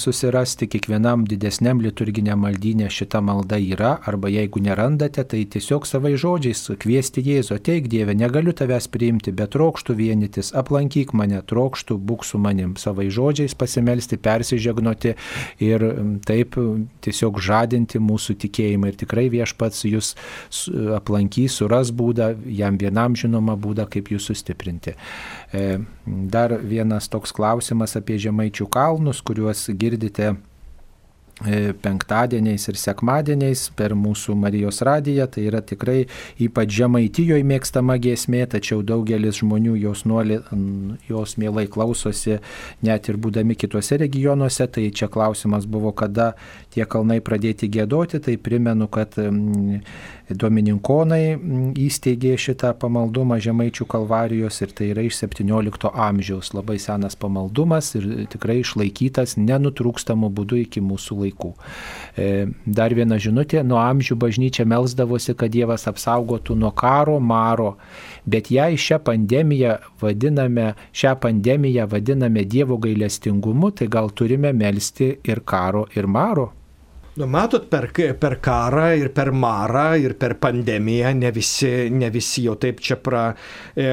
susirasti 0.00 0.66
kiekvienam 0.66 1.28
didesniam 1.28 1.84
liturginiam 1.84 2.40
maldynė 2.40 2.88
šita 2.88 3.20
malda 3.20 3.60
yra, 3.60 3.98
arba 4.00 4.32
jeigu 4.32 4.64
nerandate, 4.64 5.28
tai 5.28 5.44
tiesiog 5.44 5.84
savai 5.84 6.16
žodžiais 6.16 6.70
kviesti 6.80 7.20
Jėzų 7.20 7.49
Jėzų, 7.50 7.58
ateik 7.58 7.88
Dieve, 7.90 8.14
negaliu 8.14 8.52
tavęs 8.52 8.86
priimti, 8.88 9.32
bet 9.32 9.50
trokštų 9.54 9.94
vienytis, 9.98 10.52
aplankyk 10.54 11.12
mane, 11.12 11.40
trokštų 11.42 11.98
būk 11.98 12.24
su 12.24 12.38
manim, 12.38 12.76
savai 12.76 13.10
žodžiais 13.10 13.54
pasimelsti, 13.54 14.16
persižegnoti 14.16 15.16
ir 15.58 15.82
taip 16.26 16.54
tiesiog 17.02 17.40
žadinti 17.40 17.98
mūsų 17.98 18.36
tikėjimą. 18.44 18.90
Ir 18.90 18.96
tikrai 19.00 19.28
viešpats 19.30 19.84
jūs 19.84 20.14
aplankys, 20.96 21.58
suras 21.58 21.90
būdą, 21.90 22.36
jam 22.46 22.78
vienam 22.78 23.16
žinoma 23.16 23.56
būdą, 23.56 23.88
kaip 23.90 24.10
jūs 24.10 24.30
sustiprinti. 24.30 24.94
E, 25.52 25.80
dar 26.06 26.54
vienas 26.62 27.08
toks 27.10 27.32
klausimas 27.32 27.96
apie 27.98 28.18
žemaičių 28.18 28.68
kalnus, 28.70 29.22
kuriuos 29.22 29.68
girdite 29.74 30.36
penktadieniais 31.40 32.66
ir 32.68 32.78
sekmadieniais 32.80 33.66
per 33.76 33.94
mūsų 33.96 34.36
Marijos 34.38 34.82
radiją. 34.86 35.26
Tai 35.32 35.44
yra 35.48 35.62
tikrai 35.64 36.04
ypač 36.42 36.74
žemaitijoje 36.80 37.46
mėgstama 37.46 37.96
giesmė, 38.02 38.44
tačiau 38.50 38.82
daugelis 38.86 39.40
žmonių 39.40 39.76
jos, 39.80 40.04
nuoli, 40.08 40.40
jos 41.08 41.36
mielai 41.40 41.66
klausosi 41.72 42.38
net 42.86 43.08
ir 43.08 43.20
būdami 43.20 43.56
kitose 43.56 44.00
regionuose. 44.00 44.68
Tai 44.70 44.86
čia 44.92 45.08
klausimas 45.12 45.66
buvo, 45.70 45.94
kada 45.96 46.34
tie 46.74 46.84
kalnai 46.84 47.20
pradėti 47.24 47.70
gėdoti. 47.72 48.20
Tai 48.24 48.36
primenu, 48.40 48.90
kad 48.92 49.16
Domininkonai 50.30 51.38
įsteigė 51.80 52.36
šitą 52.38 52.70
pamaldumą 52.78 53.40
Žemaičių 53.42 53.86
kalvarijos 53.90 54.60
ir 54.62 54.74
tai 54.76 54.90
yra 54.92 55.02
iš 55.06 55.18
17 55.24 55.90
amžiaus. 55.90 56.52
Labai 56.54 56.78
senas 56.82 57.16
pamaldumas 57.18 57.90
ir 57.98 58.06
tikrai 58.30 58.60
išlaikytas 58.60 59.36
nenutrūkstamų 59.40 60.30
būdų 60.36 60.60
iki 60.64 60.82
mūsų 60.84 61.18
laikų. 61.24 61.50
E, 62.14 62.28
dar 62.66 62.94
viena 62.94 63.18
žinutė, 63.18 63.64
nuo 63.66 63.80
amžių 63.82 64.18
bažnyčia 64.20 64.68
melzdavosi, 64.70 65.34
kad 65.34 65.50
Dievas 65.50 65.88
apsaugotų 65.90 66.54
nuo 66.60 66.70
karo, 66.70 67.18
maro, 67.18 67.74
bet 68.22 68.52
jei 68.54 68.78
šią 68.78 69.00
pandemiją 69.08 69.80
vadiname, 70.02 70.70
šią 70.94 71.16
pandemiją 71.24 71.88
vadiname 71.90 72.46
Dievo 72.46 72.78
gailestingumu, 72.78 73.74
tai 73.74 73.90
gal 73.90 74.14
turime 74.14 74.54
melstį 74.54 75.12
ir 75.26 75.42
karo, 75.42 75.88
ir 75.96 76.06
maro 76.06 76.50
Nu, 77.20 77.26
matot, 77.28 77.66
per, 77.68 77.90
per 77.92 78.34
karą 78.40 78.86
ir 78.96 79.10
per 79.12 79.28
marą 79.36 79.90
ir 80.00 80.14
per 80.16 80.38
pandemiją 80.40 81.10
ne 81.18 81.28
visi, 81.36 81.68
ne 81.92 82.08
visi 82.08 82.46
jau 82.46 82.54
taip 82.56 82.78
čia 82.80 82.96
pra, 82.96 83.26
e, 83.76 83.90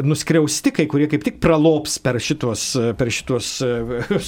nuskriausti, 0.00 0.72
kai 0.72 0.86
kurie 0.88 1.04
kaip 1.12 1.26
tik 1.26 1.36
pralops 1.44 1.98
per 2.00 2.16
šitos, 2.24 2.62
per 2.96 3.10
šitos 3.12 3.50
e, 3.66 3.72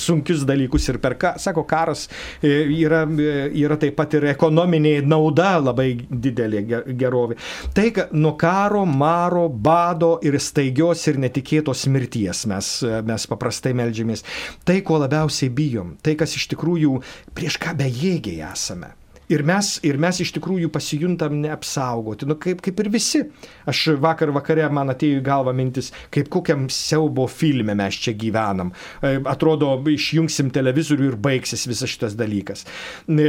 sunkius 0.02 0.44
dalykus 0.44 0.90
ir 0.92 0.98
per, 1.00 1.16
sako, 1.40 1.64
karas 1.70 2.02
e, 2.42 2.50
yra, 2.76 3.06
e, 3.08 3.46
yra 3.62 3.78
taip 3.80 3.96
pat 3.96 4.18
ir 4.18 4.28
ekonominė 4.34 4.98
nauda 5.08 5.54
labai 5.62 5.88
didelė 6.10 6.60
gerovė. 6.92 7.38
Tai, 7.72 7.86
nuo 8.12 8.34
karo, 8.36 8.84
maro, 8.84 9.46
bado 9.48 10.18
ir 10.20 10.36
staigios 10.44 11.06
ir 11.08 11.22
netikėtos 11.24 11.86
mirties 11.88 12.44
mes, 12.52 12.70
mes 12.84 13.28
paprastai 13.32 13.72
melžiamės. 13.80 14.26
Tai, 14.68 14.76
ko 14.84 15.00
labiausiai 15.06 15.48
bijom, 15.56 15.96
tai, 16.04 16.18
kas 16.20 16.36
iš 16.36 16.50
tikrųjų 16.52 17.00
prieš 17.32 17.56
ką 17.64 17.72
bejėgiai 17.80 18.26
bejėgiai 18.27 18.53
esame. 18.53 18.94
Ir 19.32 19.43
mes, 19.47 19.73
ir 19.82 19.97
mes 19.98 20.20
iš 20.23 20.31
tikrųjų 20.36 20.70
pasijuntam 20.70 21.40
neapsaugoti, 21.43 22.28
nu, 22.31 22.36
kaip, 22.39 22.61
kaip 22.62 22.78
ir 22.82 22.90
visi. 22.94 23.24
Aš 23.66 23.97
vakar 24.03 24.31
vakare 24.35 24.69
man 24.70 24.93
atėjo 24.93 25.19
į 25.19 25.24
galvą 25.27 25.55
mintis, 25.57 25.90
kaip 26.15 26.31
kokiam 26.31 26.69
siaubo 26.70 27.27
filme 27.31 27.74
mes 27.74 27.98
čia 28.05 28.15
gyvenam. 28.19 28.70
E, 29.03 29.16
atrodo, 29.27 29.73
išjungsim 29.90 30.53
televizorių 30.55 31.09
ir 31.11 31.16
baigsis 31.23 31.66
visas 31.66 31.90
šitas 31.90 32.15
dalykas. 32.19 32.62
E, 33.11 33.27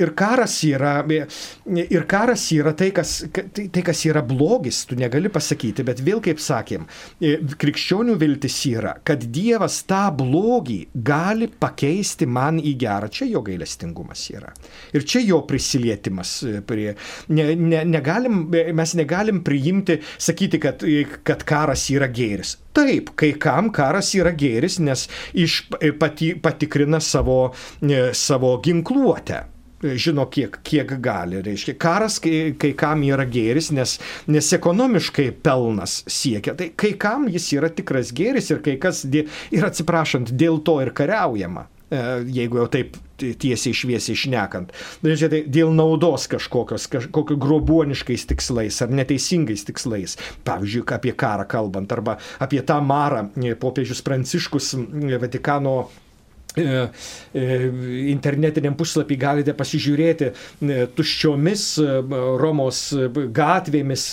ir 0.00 0.14
karas 0.16 0.56
yra, 0.64 0.94
e, 1.04 1.26
ir 1.84 2.06
karas 2.08 2.46
yra 2.56 2.72
tai, 2.76 2.88
kas, 2.96 3.18
tai, 3.36 3.68
tai, 3.68 3.84
kas 3.84 4.04
yra 4.08 4.24
blogis, 4.24 4.86
tu 4.88 4.96
negali 4.96 5.28
pasakyti, 5.32 5.84
bet 5.84 6.00
vėl 6.04 6.24
kaip 6.24 6.40
sakėm, 6.40 6.88
krikščionių 7.60 8.16
viltis 8.20 8.56
yra, 8.70 8.96
kad 9.04 9.28
Dievas 9.30 9.82
tą 9.88 10.06
blogį 10.16 10.80
gali 10.94 11.50
pakeisti 11.60 12.24
man 12.24 12.60
į 12.62 12.74
gerą. 12.80 13.12
Čia 13.12 13.28
jo 13.28 13.44
gailestingumas 13.44 14.24
yra. 14.32 14.54
Ir 14.96 15.04
čia 15.10 15.22
jo 15.26 15.42
prisilietimas 15.48 16.34
e, 16.42 16.60
prie. 16.66 16.94
Ne, 17.28 17.50
ne, 17.56 17.84
negalim, 17.84 18.42
e, 18.54 18.70
mes 18.76 18.94
negalim 18.98 19.42
priimti, 19.46 19.98
sakyti, 20.18 20.60
kad, 20.62 20.84
e, 20.86 21.04
kad 21.26 21.44
karas 21.48 21.88
yra 21.92 22.10
gėris. 22.14 22.56
Taip, 22.76 23.14
kai 23.18 23.32
kam 23.42 23.72
karas 23.74 24.12
yra 24.18 24.32
gėris, 24.38 24.78
nes 24.82 25.08
iš, 25.34 25.64
pati, 25.98 26.34
patikrina 26.38 27.00
savo, 27.02 27.40
savo 28.14 28.54
ginkluotę 28.62 29.46
žino, 29.80 30.26
kiek, 30.28 30.58
kiek 30.66 30.92
gali. 31.02 31.40
Reiškia, 31.44 31.74
karas 31.80 32.18
kai, 32.22 32.52
kai 32.60 32.72
kam 32.78 33.04
yra 33.06 33.24
gėris, 33.28 33.70
nes, 33.74 33.96
nes 34.30 34.52
ekonomiškai 34.56 35.30
pelnas 35.44 36.00
siekia. 36.10 36.54
Tai 36.58 36.70
kai 36.78 36.92
kam 37.00 37.28
jis 37.32 37.50
yra 37.56 37.72
tikras 37.72 38.12
gėris 38.16 38.52
ir 38.52 38.62
kai 38.64 38.76
kas, 38.82 39.06
ir 39.08 39.68
atsiprašant, 39.68 40.34
dėl 40.36 40.60
to 40.66 40.80
ir 40.84 40.92
kariaujama. 40.96 41.66
Jeigu 41.90 42.60
jau 42.60 42.68
taip 42.70 42.98
tiesiai 43.20 43.76
šviesiai 43.76 44.16
išnekant. 44.18 44.74
Žiūrėk, 45.04 45.30
tai 45.32 45.40
dėl 45.58 45.72
naudos 45.76 46.26
kažkokios, 46.32 46.88
kažkokio 46.92 47.38
grobuoniškais 47.40 48.28
tikslais 48.32 48.80
ar 48.84 48.92
neteisingais 48.94 49.66
tikslais. 49.68 50.18
Pavyzdžiui, 50.48 50.84
apie 50.96 51.14
karą 51.16 51.46
kalbant, 51.50 51.92
arba 51.92 52.18
apie 52.42 52.62
tą 52.66 52.80
marą 52.84 53.28
popiežius 53.60 54.04
Pranciškus 54.06 54.74
Vatikano 55.20 55.76
E, 55.80 55.92
e, 55.92 56.09
internetiniam 58.10 58.74
puslapį 58.78 59.16
galite 59.20 59.54
pasižiūrėti 59.54 60.30
e, 60.30 60.32
tuščiomis 60.96 61.64
Romos 62.40 62.80
gatvėmis, 63.36 64.06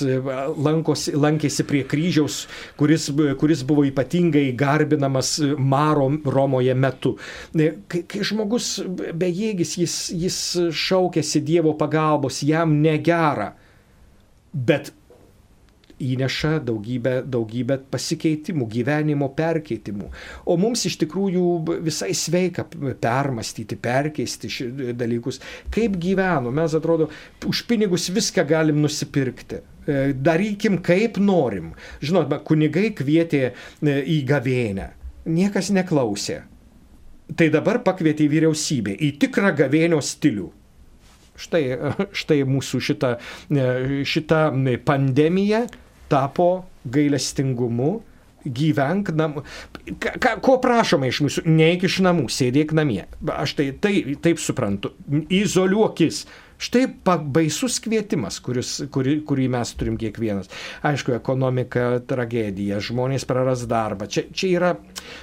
lankosi, 0.68 1.16
lankėsi 1.18 1.66
prie 1.68 1.84
kryžiaus, 1.90 2.44
kuris, 2.78 3.10
kuris 3.42 3.64
buvo 3.68 3.86
ypatingai 3.88 4.52
garbinamas 4.58 5.38
Maro 5.58 6.10
Romoje 6.26 6.76
metu. 6.78 7.16
Kai, 7.54 8.04
kai 8.06 8.24
žmogus 8.28 8.78
bejėgis, 8.88 9.78
jis, 9.82 9.98
jis 10.14 10.38
šaukėsi 10.72 11.42
Dievo 11.48 11.74
pagalbos, 11.80 12.44
jam 12.46 12.78
negera, 12.84 13.54
bet 14.54 14.94
įneša 16.04 16.58
daugybę, 16.66 17.22
daugybę 17.26 17.80
pasikeitimų, 17.92 18.68
gyvenimo 18.70 19.30
perkeitimų. 19.38 20.10
O 20.46 20.58
mums 20.62 20.86
iš 20.90 20.98
tikrųjų 21.02 21.46
visai 21.86 22.14
sveika 22.18 22.68
permastyti, 22.68 23.78
perkeisti 23.82 24.52
dalykus. 24.98 25.42
Kaip 25.74 25.98
gyvenu, 26.02 26.54
mes 26.56 26.76
atrodo, 26.78 27.10
už 27.48 27.64
pinigus 27.70 28.10
viską 28.14 28.46
galim 28.48 28.84
nusipirkti 28.84 29.62
e, 29.62 30.14
darykim 30.14 30.78
kaip 30.86 31.18
norim. 31.22 31.74
Žinot, 32.04 32.38
kunigai 32.46 32.92
kvietė 32.98 33.42
e, 33.48 33.98
į 34.06 34.22
gavėnę. 34.30 34.92
Niekas 35.28 35.74
neklausė. 35.76 36.44
Tai 37.38 37.50
dabar 37.52 37.82
pakvietė 37.84 38.24
į 38.24 38.32
vyriausybę, 38.38 38.94
į 39.04 39.18
tikrą 39.20 39.52
gavėnio 39.58 40.00
stilių. 40.00 40.48
Štai, 41.38 41.60
štai 42.18 42.40
mūsų 42.50 42.80
šita, 42.82 43.10
šita 44.08 44.40
pandemija 44.88 45.66
tapo 46.12 46.66
gailestingumu, 46.88 47.98
gyvenk 48.48 49.12
namų. 49.18 49.44
Ka, 50.00 50.38
ko 50.44 50.58
prašoma 50.64 51.10
iš 51.10 51.22
mūsų? 51.26 51.46
Neik 51.52 51.88
iš 51.88 52.00
namų, 52.06 52.28
sėdėk 52.32 52.74
namie. 52.78 53.04
Aš 53.34 53.58
tai, 53.60 53.72
tai 53.84 53.94
taip 54.24 54.40
suprantu. 54.44 54.94
Izoliuokis 55.28 56.26
Štai 56.58 56.88
baisus 57.30 57.76
kvietimas, 57.86 58.40
kuris, 58.42 58.72
kurį, 58.90 59.20
kurį 59.30 59.46
mes 59.54 59.72
turim 59.78 59.98
kiekvienas. 60.02 60.50
Aišku, 60.90 61.14
ekonomika 61.14 62.00
tragedija, 62.10 62.80
žmonės 62.82 63.28
praras 63.30 63.68
darbą. 63.70 64.08
Čia, 64.10 64.24
čia, 64.34 64.50
yra, 64.58 64.72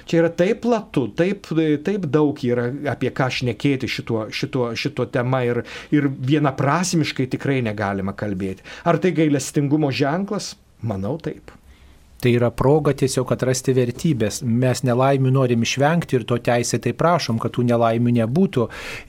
čia 0.07 0.21
yra 0.21 0.31
taip 0.31 0.63
platu, 0.63 1.09
taip, 1.11 1.51
taip 1.83 2.07
daug 2.07 2.39
yra 2.39 2.69
apie 2.93 3.11
ką 3.11 3.27
šnekėti 3.39 3.91
šituo, 3.91 4.29
šituo, 4.31 4.69
šituo 4.79 5.09
tema 5.11 5.43
ir, 5.43 5.65
ir 5.91 6.07
vienaprasmiškai 6.07 7.27
tikrai 7.35 7.59
negalima 7.67 8.15
kalbėti. 8.15 8.63
Ar 8.87 9.03
tai 9.03 9.11
gailestingumo 9.19 9.91
ženklas? 9.91 10.53
Manau 10.81 11.17
taip. 11.17 11.51
Tai 12.25 12.31
yra 12.33 12.47
proga 12.49 12.89
tiesiog 12.97 13.29
atrasti 13.35 13.75
vertybės. 13.77 14.39
Mes 14.41 14.79
nelaimių 14.81 15.29
norim 15.29 15.61
išvengti 15.61 16.15
ir 16.17 16.23
to 16.25 16.39
teisė 16.41 16.79
tai 16.81 16.95
prašom, 16.97 17.37
kad 17.37 17.51
tų 17.53 17.67
nelaimių 17.69 18.15
nebūtų. 18.15 18.63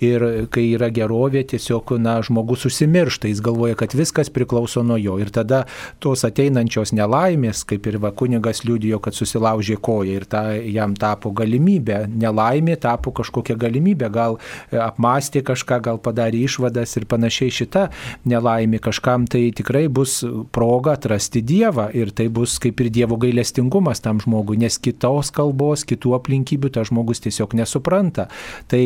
Ir 0.05 0.25
kai 0.53 0.67
yra 0.77 0.91
gerovė, 0.93 1.41
tiesiog 1.49 1.95
na, 1.97 2.19
žmogus 2.21 2.67
užsimiršta, 2.69 3.31
jis 3.31 3.41
galvoja, 3.41 3.79
kad 3.81 3.95
viskas 3.97 4.29
priklauso 4.29 4.83
nuo 4.85 4.99
jo. 5.01 5.15
Ir 5.17 5.31
tada 5.33 5.63
tos 6.05 6.27
ateinančios 6.29 6.93
nelaimės, 6.93 7.63
kaip 7.65 7.89
ir 7.89 7.97
va 8.05 8.11
kunigas 8.13 8.61
liudijo, 8.69 9.01
kad 9.01 9.17
susilaužė 9.17 9.79
koją 9.81 10.21
ir 10.21 10.29
ta, 10.29 10.45
jam 10.61 10.93
tapo 10.93 11.33
galimybė. 11.41 12.03
Nelaimė 12.13 12.77
tapo 12.85 13.15
kažkokia 13.17 13.57
galimybė. 13.65 14.13
Gal 14.13 14.37
e, 14.37 14.77
apmastė 14.77 15.41
kažką, 15.41 15.81
gal 15.89 16.03
padarė 16.05 16.45
išvadas 16.51 16.93
ir 17.01 17.09
panašiai 17.09 17.57
šita 17.63 17.87
nelaimė 18.29 18.85
kažkam 18.91 19.25
tai 19.25 19.47
tikrai 19.57 19.87
bus 19.89 20.21
proga 20.53 20.99
atrasti 21.01 21.41
Dievą. 21.41 21.89
Ir 21.97 22.13
tai 22.13 22.29
bus 22.29 22.61
kaip 22.61 22.85
ir 22.85 22.93
Dievas 22.93 23.05
Dievo 23.07 23.19
gailestingumas 23.23 24.01
tam 24.03 24.19
žmogui, 24.21 24.59
nes 24.59 24.79
kitos 24.83 25.31
kalbos, 25.35 25.85
kitų 25.87 26.17
aplinkybių 26.19 26.73
tas 26.75 26.89
žmogus 26.91 27.23
tiesiog 27.23 27.55
nesupranta. 27.55 28.27
Tai 28.71 28.83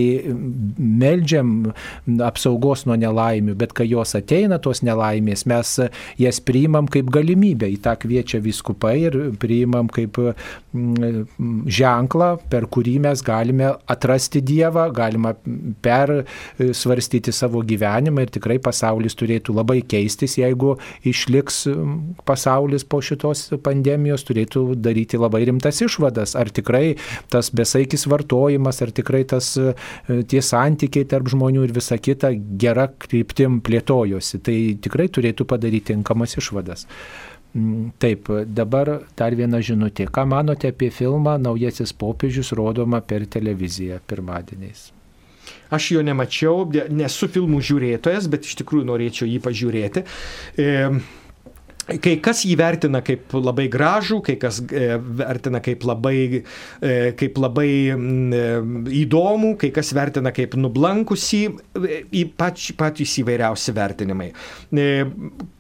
meldžiam 0.77 1.73
apsaugos 2.27 2.85
nuo 2.89 2.99
nelaimių, 3.01 3.55
bet 3.57 3.73
kai 3.77 3.89
jos 3.89 4.13
ateina, 4.19 4.59
tos 4.61 4.83
nelaimės, 4.85 5.47
mes 5.49 5.73
jas 6.21 6.41
priimam 6.45 6.89
kaip 6.91 7.09
galimybę, 7.13 7.71
į 7.71 7.81
tą 7.85 7.97
kviečia 8.03 8.43
viskupai 8.45 8.97
ir 9.07 9.17
priimam 9.41 9.89
kaip 9.89 10.21
ženklą, 11.81 12.31
per 12.53 12.69
kurį 12.71 12.99
mes 13.07 13.25
galime 13.25 13.73
atrasti 13.91 14.45
Dievą, 14.45 14.91
galima 14.95 15.33
persvarstyti 15.85 17.33
savo 17.33 17.65
gyvenimą 17.65 18.27
ir 18.27 18.35
tikrai 18.37 18.59
pasaulis 18.63 19.17
turėtų 19.17 19.57
labai 19.57 19.81
keistis, 19.81 20.37
jeigu 20.41 20.77
išliks 21.09 21.65
pasaulis 22.29 22.85
po 22.85 23.01
šitos 23.05 23.49
pandemijos 23.65 24.00
akademijos 24.01 24.25
turėtų 24.25 24.77
daryti 24.81 25.19
labai 25.19 25.45
rimtas 25.45 25.81
išvadas, 25.83 26.35
ar 26.37 26.51
tikrai 26.51 26.97
tas 27.31 27.51
besaikis 27.51 28.07
vartojimas, 28.07 28.81
ar 28.83 28.91
tikrai 28.91 29.25
tas 29.25 29.57
e, 29.57 29.75
tie 30.25 30.41
santykiai 30.41 31.07
tarp 31.07 31.29
žmonių 31.29 31.67
ir 31.67 31.73
visa 31.73 31.99
kita 31.99 32.33
gera 32.59 32.89
kryptim 32.89 33.61
plėtojosi. 33.61 34.41
Tai 34.41 34.57
tikrai 34.81 35.09
turėtų 35.09 35.47
padaryti 35.47 35.93
tinkamas 35.93 36.37
išvadas. 36.37 36.87
Mm, 37.55 37.91
taip, 37.99 38.29
dabar 38.47 39.03
dar 39.17 39.35
viena 39.35 39.61
žinutė. 39.61 40.07
Ką 40.07 40.27
manote 40.27 40.71
apie 40.71 40.91
filmą 40.91 41.39
Naujasis 41.39 41.93
popiežius 41.93 42.53
rodoma 42.53 43.01
per 43.01 43.27
televiziją 43.27 44.01
pirmadieniais? 44.07 44.91
Aš 45.71 45.93
jo 45.95 46.03
nemačiau, 46.03 46.67
nesu 46.91 47.29
filmų 47.31 47.61
žiūrėtojas, 47.63 48.27
bet 48.31 48.47
iš 48.47 48.57
tikrųjų 48.61 48.87
norėčiau 48.87 49.27
jį 49.27 49.41
pažiūrėti. 49.43 50.03
E, 50.59 50.71
Kai 51.99 52.17
kas 52.23 52.45
jį 52.47 52.55
vertina 52.61 53.01
kaip 53.03 53.33
labai 53.35 53.67
gražų, 53.73 54.21
kai 54.27 54.37
kas 54.41 54.61
e, 54.63 54.95
vertina 55.19 55.59
kaip 55.65 55.83
labai, 55.89 56.19
e, 56.39 56.93
kaip 57.19 57.39
labai 57.41 57.71
e, 57.91 58.43
įdomų, 59.01 59.55
kai 59.59 59.73
kas 59.75 59.91
vertina 59.97 60.31
kaip 60.35 60.55
nublankusį, 60.61 61.41
patys, 62.39 62.71
patys 62.79 63.17
įvairiausi 63.23 63.75
vertinimai. 63.75 64.29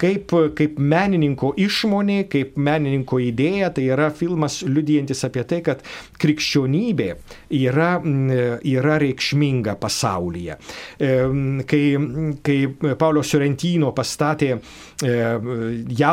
Kaip, 0.01 0.35
kaip 0.59 0.78
menininko 0.78 1.52
išmonė, 1.59 2.20
kaip 2.31 2.59
menininko 2.61 3.19
idėja, 3.24 3.73
tai 3.74 3.89
yra 3.90 4.11
filmas 4.15 4.61
liudijantis 4.66 5.24
apie 5.27 5.44
tai, 5.51 5.61
kad 5.66 5.82
krikščionybė 6.20 7.09
yra, 7.59 7.90
yra 8.70 9.01
reikšminga 9.02 9.74
pasaulyje. 9.81 10.59
Kai, 11.01 11.82
kai 12.47 12.59
Paulio 13.01 13.24
Sorrentino 13.27 13.90
pastatė 13.97 14.55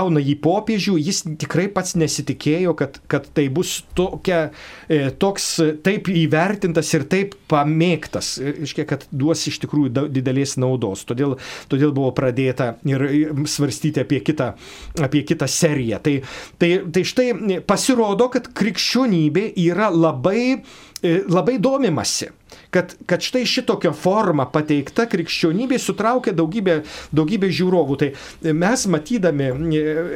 jauną 0.07 0.17
jaunąjį 0.17 0.35
popiežių, 0.41 0.95
jis 0.97 1.23
tikrai 1.39 1.67
pats 1.69 1.95
nesitikėjo, 1.95 2.73
kad, 2.77 2.99
kad 3.07 3.27
tai 3.34 3.47
bus 3.49 3.84
tokia, 3.95 4.51
e, 4.89 5.11
toks 5.11 5.59
taip 5.84 6.07
įvertintas 6.07 6.93
ir 6.93 7.05
taip 7.09 7.35
pamėgtas, 7.47 8.38
iškia, 8.39 8.85
kad 8.88 9.05
duos 9.11 9.45
iš 9.47 9.59
tikrųjų 9.63 10.07
didelės 10.09 10.57
naudos. 10.57 11.05
Todėl, 11.05 11.38
todėl 11.69 11.93
buvo 11.93 12.11
pradėta 12.11 12.77
ir 12.85 13.05
svarstyti 13.47 14.01
apie 14.01 14.21
kitą, 14.21 14.55
apie 15.01 15.23
kitą 15.23 15.47
seriją. 15.47 15.99
Tai, 16.03 16.21
tai, 16.57 16.71
tai 16.91 17.03
štai 17.03 17.61
pasirodo, 17.67 18.29
kad 18.29 18.49
krikščionybė 18.53 19.51
yra 19.67 19.89
labai, 19.91 20.63
e, 21.01 21.21
labai 21.27 21.59
domimasi 21.59 22.31
kad, 22.73 22.95
kad 23.10 23.23
štai 23.23 23.45
šitokia 23.48 23.94
forma 23.95 24.48
pateikta 24.52 25.07
krikščionybė 25.10 25.80
sutraukia 25.81 26.34
daugybę, 26.38 26.81
daugybę 27.15 27.52
žiūrovų. 27.53 27.99
Tai 28.02 28.56
mes 28.57 28.88
matydami, 28.91 29.52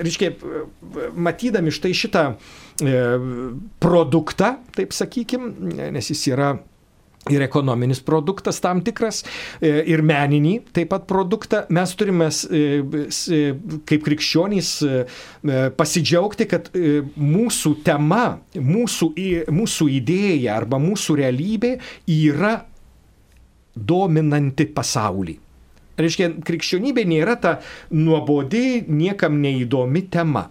reiškia, 0.02 0.34
matydami 1.16 1.74
štai 1.76 1.94
šitą 1.98 2.26
e, 2.32 3.06
produktą, 3.84 4.56
taip 4.76 4.96
sakykim, 4.96 5.52
nes 5.96 6.12
jis 6.14 6.28
yra 6.34 6.56
ir 7.30 7.44
ekonominis 7.46 8.02
produktas 8.02 8.58
tam 8.64 8.82
tikras, 8.82 9.22
e, 9.62 9.84
ir 9.94 10.02
meninį 10.02 10.56
taip 10.74 10.90
pat 10.94 11.06
produktą, 11.10 11.66
mes 11.70 11.94
turime 11.98 12.32
e, 12.32 12.64
kaip 13.86 14.08
krikščionys 14.08 14.72
pasidžiaugti, 15.78 16.48
kad 16.50 16.72
mūsų 16.74 17.76
tema, 17.86 18.40
mūsų, 18.56 19.12
mūsų 19.54 19.88
idėja 20.00 20.58
arba 20.58 20.80
mūsų 20.82 21.20
realybė 21.22 21.76
yra 22.10 22.56
dominanti 23.76 24.68
pasaulį. 24.74 25.38
Reiškia, 26.02 26.32
krikščionybė 26.46 27.06
nėra 27.06 27.36
ta 27.42 27.58
nuobodi, 27.94 28.82
niekam 28.88 29.38
neįdomi 29.44 30.08
tema. 30.12 30.48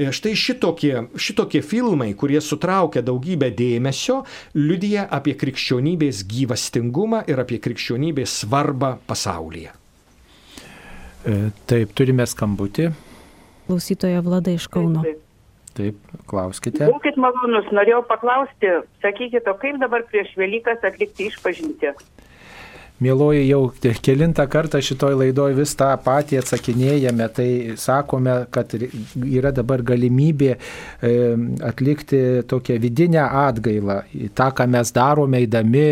E, 0.00 0.08
štai 0.16 0.32
šitokie, 0.38 0.94
šitokie 1.20 1.60
filmai, 1.60 2.14
kurie 2.16 2.40
sutraukia 2.40 3.02
daugybę 3.04 3.50
dėmesio, 3.52 4.22
liudyja 4.56 5.04
apie 5.12 5.34
krikščionybės 5.36 6.22
gyvastingumą 6.30 7.26
ir 7.28 7.42
apie 7.42 7.58
krikščionybės 7.60 8.38
svarbą 8.46 8.94
pasaulyje. 9.10 9.74
E, 11.28 11.34
taip, 11.68 11.92
turime 11.92 12.24
skambutį. 12.24 12.88
Klausytoja 13.66 14.22
Vlada 14.24 14.54
iš 14.56 14.70
Kauno. 14.72 15.04
Taip, 15.04 15.18
taip. 15.18 15.26
Taip, 15.76 15.98
klauskite. 16.26 16.88
Būkit 16.88 17.20
malonus, 17.20 17.68
norėjau 17.70 18.00
paklausti, 18.08 18.72
sakykite, 19.04 19.52
o 19.52 19.58
kaip 19.60 19.76
dabar 19.78 20.02
prieš 20.08 20.32
Velykas 20.40 20.82
atlikti 20.86 21.28
išpažinti? 21.30 21.92
Mėloji, 23.00 23.46
jau 23.48 23.62
kilintą 24.04 24.44
kartą 24.52 24.76
šitoj 24.84 25.14
laidoj 25.16 25.54
vis 25.56 25.70
tą 25.78 25.88
patį 26.04 26.36
atsakinėjame, 26.42 27.28
tai 27.32 27.46
sakome, 27.80 28.34
kad 28.52 28.74
yra 28.76 29.54
dabar 29.56 29.80
galimybė 29.88 30.50
atlikti 31.64 32.20
tokią 32.50 32.76
vidinę 32.82 33.22
atgailą. 33.24 34.02
Ta, 34.36 34.50
ką 34.52 34.66
mes 34.68 34.92
darome 34.92 35.40
įdami 35.46 35.86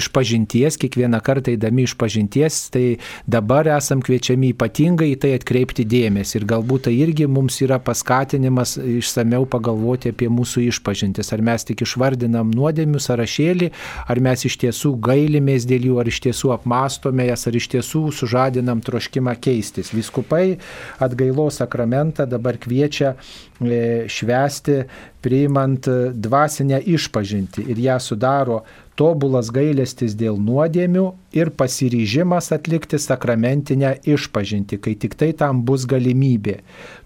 iš 0.00 0.08
pažinties, 0.14 0.78
kiekvieną 0.80 1.20
kartą 1.26 1.52
įdami 1.52 1.84
iš 1.84 1.94
pažinties, 2.00 2.62
tai 2.72 2.86
dabar 3.28 3.68
esam 3.76 4.00
kviečiami 4.00 4.54
ypatingai 4.54 5.10
į 5.12 5.20
tai 5.20 5.34
atkreipti 5.36 5.84
dėmesį. 5.84 6.40
Ir 6.40 6.48
galbūt 6.54 6.86
tai 6.88 6.96
irgi 6.96 7.28
mums 7.28 7.60
yra 7.60 7.76
paskatinimas 7.76 8.78
išsameu 8.80 9.44
pagalvoti 9.52 10.14
apie 10.14 10.32
mūsų 10.32 10.64
išpažintis. 10.70 11.28
Ar 11.36 11.44
mes 11.44 11.68
tik 11.68 11.84
išvardinam 11.84 12.56
nuodėmių 12.56 13.04
sąrašėlį, 13.04 13.70
ar 14.08 14.24
mes 14.24 14.48
iš 14.48 14.60
tiesų 14.64 14.96
gailimės 15.04 15.68
dėl 15.68 15.90
jų, 15.90 16.00
ar 16.00 16.08
iš 16.08 16.24
tiesų 16.24 16.37
tiesų 16.38 16.52
apmastome 16.54 17.26
jas, 17.26 17.46
ar 17.48 17.56
iš 17.56 17.68
tiesų 17.74 18.12
sužadinam 18.12 18.80
troškimą 18.80 19.34
keistis. 19.42 19.92
Viskupai 19.92 20.58
atgailos 21.00 21.58
sakramentą 21.58 22.26
dabar 22.26 22.58
kviečia 22.58 23.16
e, 23.60 24.06
švesti 24.08 24.84
priimant 25.20 25.88
dvasinę 26.14 26.80
išpažinti 26.86 27.66
ir 27.66 27.78
ją 27.78 27.98
sudaro 27.98 28.62
tobulas 28.98 29.50
gailestis 29.54 30.14
dėl 30.18 30.38
nuodėmių 30.42 31.04
ir 31.34 31.50
pasiryžimas 31.54 32.50
atlikti 32.54 32.98
sakramentinę 32.98 33.96
išpažinti, 34.02 34.78
kai 34.78 34.94
tik 34.98 35.14
tai 35.18 35.30
tam 35.38 35.62
bus 35.62 35.86
galimybė. 35.86 36.58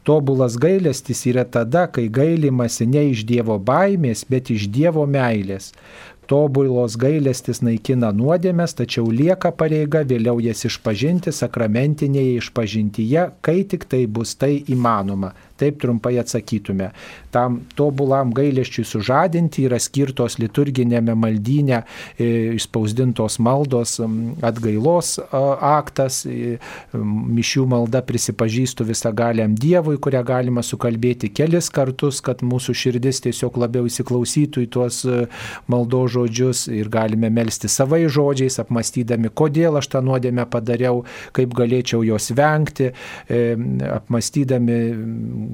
Tobulas 0.09 0.57
gailestis 0.59 1.27
yra 1.31 1.45
tada, 1.45 1.85
kai 1.87 2.09
gailimasi 2.09 2.89
ne 2.89 3.05
iš 3.13 3.27
Dievo 3.29 3.59
baimės, 3.61 4.25
bet 4.29 4.51
iš 4.51 4.71
Dievo 4.73 5.05
meilės. 5.07 5.73
Tobulos 6.31 6.95
gailestis 6.97 7.61
naikina 7.67 8.13
nuodėmės, 8.15 8.77
tačiau 8.79 9.11
lieka 9.11 9.51
pareiga 9.59 10.05
vėliau 10.07 10.39
jas 10.45 10.63
išpažinti 10.69 11.33
sakramentinėje 11.35 12.37
išpažintyje, 12.39 13.25
kai 13.43 13.59
tik 13.69 13.89
tai 13.91 14.05
bus 14.07 14.37
tai 14.39 14.55
įmanoma. 14.71 15.33
Taip 15.63 15.79
trumpai 15.79 16.17
atsakytume. 16.19 16.91
Tam 17.31 17.61
tobulam 17.79 18.33
gailėščiui 18.35 18.83
sužadinti 18.89 19.67
yra 19.69 19.79
skirtos 19.83 20.41
liturginėme 20.43 21.15
maldyne 21.15 21.83
e, 22.19 22.57
išspausdintos 22.57 23.39
maldos 23.43 24.01
atgailos 24.43 25.15
aktas, 25.33 26.23
e, 26.27 26.57
mišių 26.99 27.67
malda 27.71 28.03
prisipažįstu 28.07 28.87
visą 28.89 29.13
galiam 29.15 29.55
Dievui, 29.59 29.99
kurią 30.03 30.25
galima 30.27 30.65
sukalbėti 30.67 31.31
kelis 31.31 31.71
kartus, 31.71 32.19
kad 32.25 32.43
mūsų 32.43 32.75
širdis 32.83 33.23
tiesiog 33.29 33.61
labiau 33.63 33.87
įsiklausytų 33.87 34.67
į 34.67 34.71
tuos 34.75 35.03
e, 35.07 35.27
maldo 35.71 36.03
žodžius 36.11 36.67
ir 36.73 36.91
galime 36.93 37.31
melstį 37.31 37.71
savai 37.71 38.03
žodžiais, 38.11 38.59
apmastydami, 38.65 39.31
kodėl 39.31 39.79
aš 39.79 39.93
tą 39.95 40.03
nuodėmę 40.05 40.49
padariau, 40.51 41.05
kaip 41.37 41.55
galėčiau 41.57 42.03
jos 42.07 42.33
vengti, 42.37 42.91
apmastydami 43.93 44.79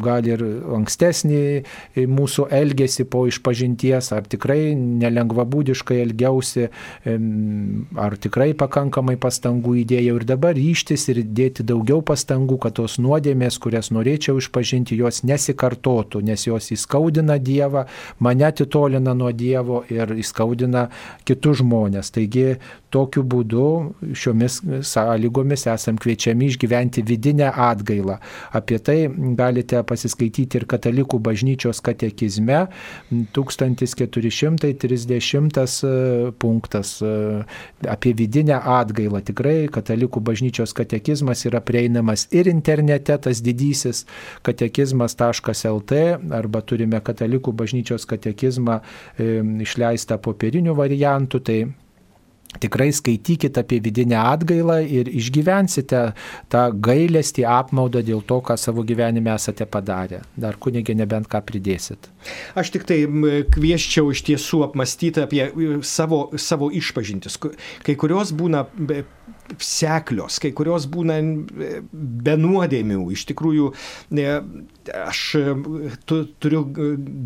gal 0.03 0.27
ir 0.29 0.43
ankstesnį 0.79 1.43
mūsų 2.09 2.49
elgesį 2.55 3.07
po 3.11 3.25
išpažinties, 3.31 4.13
ar 4.17 4.27
tikrai 4.31 4.75
nelengvabūdiškai 4.77 6.01
elgiausi, 6.05 6.69
ar 7.99 8.19
tikrai 8.23 8.51
pakankamai 8.59 9.17
pastangų 9.21 9.77
įdėjau 9.83 10.19
ir 10.21 10.27
dabar 10.29 10.57
ryštis 10.59 11.09
ir 11.13 11.23
dėti 11.25 11.67
daugiau 11.67 12.03
pastangų, 12.07 12.59
kad 12.65 12.79
tos 12.79 12.99
nuodėmės, 13.03 13.59
kurias 13.63 13.93
norėčiau 13.95 14.39
išpažinti, 14.43 14.99
jos 14.99 15.23
nesikartotų, 15.29 16.23
nes 16.25 16.47
jos 16.49 16.73
įskaudina 16.75 17.39
Dievą, 17.39 17.87
mane 18.25 18.47
atitolina 18.49 19.15
nuo 19.17 19.33
Dievo 19.33 19.83
ir 19.93 20.15
įskaudina 20.19 20.89
kitus 21.29 21.63
žmonės. 21.63 22.13
Taigi 22.15 22.59
tokiu 22.95 23.23
būdu 23.27 23.67
šiomis 24.17 24.61
sąlygomis 24.89 25.67
esam 25.71 25.99
kviečiami 26.01 26.49
išgyventi 26.53 27.05
vidinę 27.07 27.51
atgailą. 27.53 28.19
Apie 28.57 28.79
tai 28.83 28.99
galite 29.39 29.78
pasiskaityti 29.87 30.59
ir 30.61 30.65
Katalikų 30.69 31.19
bažnyčios 31.23 31.81
katekizme 31.85 32.67
1430 33.37 35.59
e, 35.59 35.63
punktas 36.39 37.03
e, 37.03 37.05
apie 37.89 38.13
vidinę 38.19 38.61
atgailą. 38.79 39.21
Tikrai 39.31 39.69
Katalikų 39.73 40.19
bažnyčios 40.25 40.71
katekizmas 40.77 41.47
yra 41.49 41.61
prieinamas 41.65 42.21
ir 42.35 42.45
internete, 42.51 43.19
tas 43.19 43.43
didysis 43.45 44.07
katekizmas.lt 44.47 45.93
arba 46.39 46.61
turime 46.63 47.01
Katalikų 47.05 47.53
bažnyčios 47.53 48.07
katekizmą 48.09 48.81
e, 48.81 48.83
išleistą 49.67 50.19
popieriniu 50.23 50.75
variantu. 50.79 51.39
Tai 51.45 51.59
Tikrai 52.57 52.89
skaitykite 52.97 53.61
apie 53.61 53.77
vidinę 53.85 54.17
atgailą 54.17 54.79
ir 54.81 55.11
išgyvensite 55.13 56.01
tą 56.49 56.63
gailestį 56.73 57.45
apmaudą 57.45 58.01
dėl 58.07 58.23
to, 58.25 58.41
ką 58.41 58.57
savo 58.57 58.83
gyvenime 58.89 59.35
esate 59.35 59.67
padarę. 59.69 60.23
Dar 60.33 60.57
kunigė 60.57 60.97
nebent 60.97 61.29
ką 61.29 61.43
pridėsit. 61.45 62.09
Aš 62.59 62.73
tik 62.75 62.89
tai 62.89 63.03
kvieščiau 63.53 64.09
iš 64.15 64.25
tiesų 64.31 64.63
apmastyti 64.65 65.23
apie 65.27 65.45
savo, 65.85 66.25
savo 66.41 66.73
išpažintis. 66.73 67.37
Kai 67.85 67.99
kurios 68.01 68.33
būna 68.33 68.65
seklios, 69.63 70.39
kai 70.43 70.53
kurios 70.57 70.87
būna 70.91 71.19
be 71.93 72.35
nuodėmių. 72.41 73.01
Iš 73.15 73.25
tikrųjų, 73.31 73.71
aš 75.05 75.23
tu, 76.09 76.21
turiu 76.43 76.65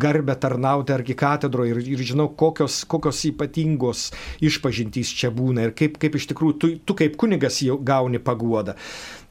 garbę 0.03 0.35
tarnauti 0.39 0.95
arkikatedroje 0.95 1.75
ir, 1.75 1.81
ir 1.95 2.05
žinau, 2.13 2.29
kokios, 2.39 2.83
kokios 2.89 3.23
ypatingos 3.31 4.09
išpažintys 4.43 5.13
čia 5.19 5.33
būna 5.33 5.67
ir 5.67 5.75
kaip, 5.77 5.99
kaip 6.01 6.19
iš 6.19 6.29
tikrųjų 6.31 6.59
tu, 6.59 6.71
tu 6.83 6.97
kaip 6.99 7.19
kunigas 7.19 7.61
jau 7.65 7.79
gauni 7.81 8.21
paguodą 8.23 8.77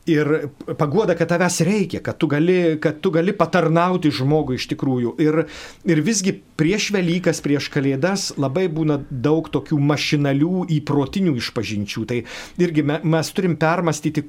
ir 0.07 0.49
paguoda, 0.79 1.15
kad 1.19 1.31
tavęs 1.31 1.61
reikia, 1.66 2.01
kad 2.03 2.19
tu 2.19 2.27
gali, 2.27 2.79
kad 2.83 3.01
tu 3.01 3.12
gali 3.15 3.35
patarnauti 3.37 4.11
žmogui 4.11 4.59
iš 4.59 4.66
tikrųjų. 4.73 5.15
Ir, 5.23 5.43
ir 5.87 6.03
visgi 6.03 6.35
prieš 6.59 6.91
Velykas, 6.95 7.43
prieš 7.45 7.70
Kalėdas 7.73 8.33
labai 8.41 8.66
būna 8.73 8.99
daug 9.11 9.49
tokių 9.53 9.79
mašinalių 9.93 10.66
įprotinių 10.79 11.37
išpažinčių. 11.39 12.07
Tai 12.11 12.23
irgi 12.66 12.87
mes 12.87 13.33
turim 13.37 13.57
permastyti, 13.61 14.27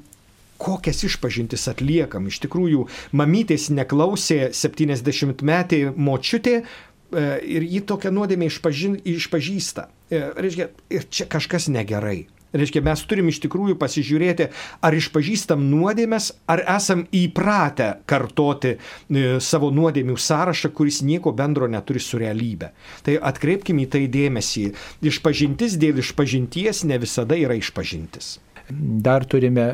kokias 0.62 1.04
išpažintis 1.08 1.68
atliekam. 1.72 2.30
Iš 2.30 2.44
tikrųjų, 2.46 2.86
mamytės 3.18 3.70
neklausė 3.74 4.54
70 4.56 5.42
metė 5.44 5.82
močiutė, 5.96 6.62
e, 6.62 7.26
ir 7.58 7.66
jį 7.66 7.84
tokią 7.90 8.14
nuodėmę 8.14 8.48
išpažin, 8.52 9.00
išpažįsta. 9.16 9.90
E, 10.10 10.22
reiškia, 10.38 10.70
ir 10.94 11.10
čia 11.10 11.28
kažkas 11.28 11.68
negerai. 11.74 12.28
Reiškia, 12.54 12.84
mes 12.86 13.02
turim 13.10 13.30
iš 13.32 13.40
tikrųjų 13.44 13.78
pasižiūrėti, 13.82 14.50
ar 14.86 14.98
išpažįstam 14.98 15.64
nuodėmės, 15.72 16.30
ar 16.50 16.62
esam 16.76 17.06
įpratę 17.10 17.90
kartoti 18.10 18.76
e, 18.76 19.24
savo 19.42 19.72
nuodėmių 19.74 20.18
sąrašą, 20.22 20.70
kuris 20.78 21.02
nieko 21.06 21.34
bendro 21.34 21.70
neturi 21.72 22.02
su 22.04 22.22
realybė. 22.22 22.70
Tai 23.06 23.18
atkreipkime 23.32 23.88
į 23.88 23.92
tai 23.96 24.06
dėmesį. 24.14 24.68
Išpažintis 25.10 25.80
dėl 25.82 26.04
išpažinties 26.04 26.84
ne 26.90 27.02
visada 27.02 27.40
yra 27.40 27.58
išpažintis. 27.58 28.38
Dar 28.70 29.26
turime 29.26 29.66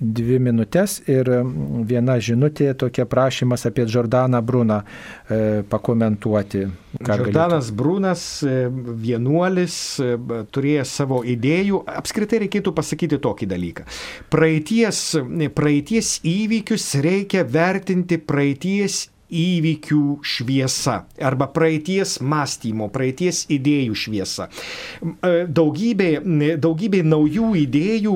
dvi 0.00 0.38
minutės 0.42 0.98
ir 1.10 1.28
viena 1.86 2.16
žinutė, 2.22 2.72
tokia 2.78 3.06
prašymas 3.06 3.66
apie 3.68 3.86
Jordaną 3.86 4.40
Bruną 4.42 4.80
e, 4.82 5.62
pakomentuoti. 5.70 6.64
Jordanas 6.98 7.70
galėtų. 7.70 7.78
Brunas, 7.78 8.24
e, 8.42 8.66
vienuolis, 9.06 9.78
e, 10.02 10.18
turėjęs 10.54 10.94
savo 11.00 11.22
idėjų, 11.22 11.84
apskritai 12.00 12.42
reikėtų 12.44 12.74
pasakyti 12.74 13.20
tokį 13.22 13.50
dalyką. 13.54 13.86
Praeities, 14.34 15.02
praeities 15.54 16.18
įvykius 16.26 16.90
reikia 17.04 17.46
vertinti 17.46 18.18
praeities 18.18 19.04
įvykių 19.30 20.18
šviesa 20.24 21.00
arba 21.22 21.48
praeities 21.52 22.18
mąstymo, 22.24 22.88
praeities 22.94 23.44
idėjų 23.52 23.96
šviesa. 24.04 24.48
E, 24.48 25.32
daugybė, 25.48 26.10
daugybė 26.62 27.02
naujų 27.06 27.50
idėjų 27.64 28.14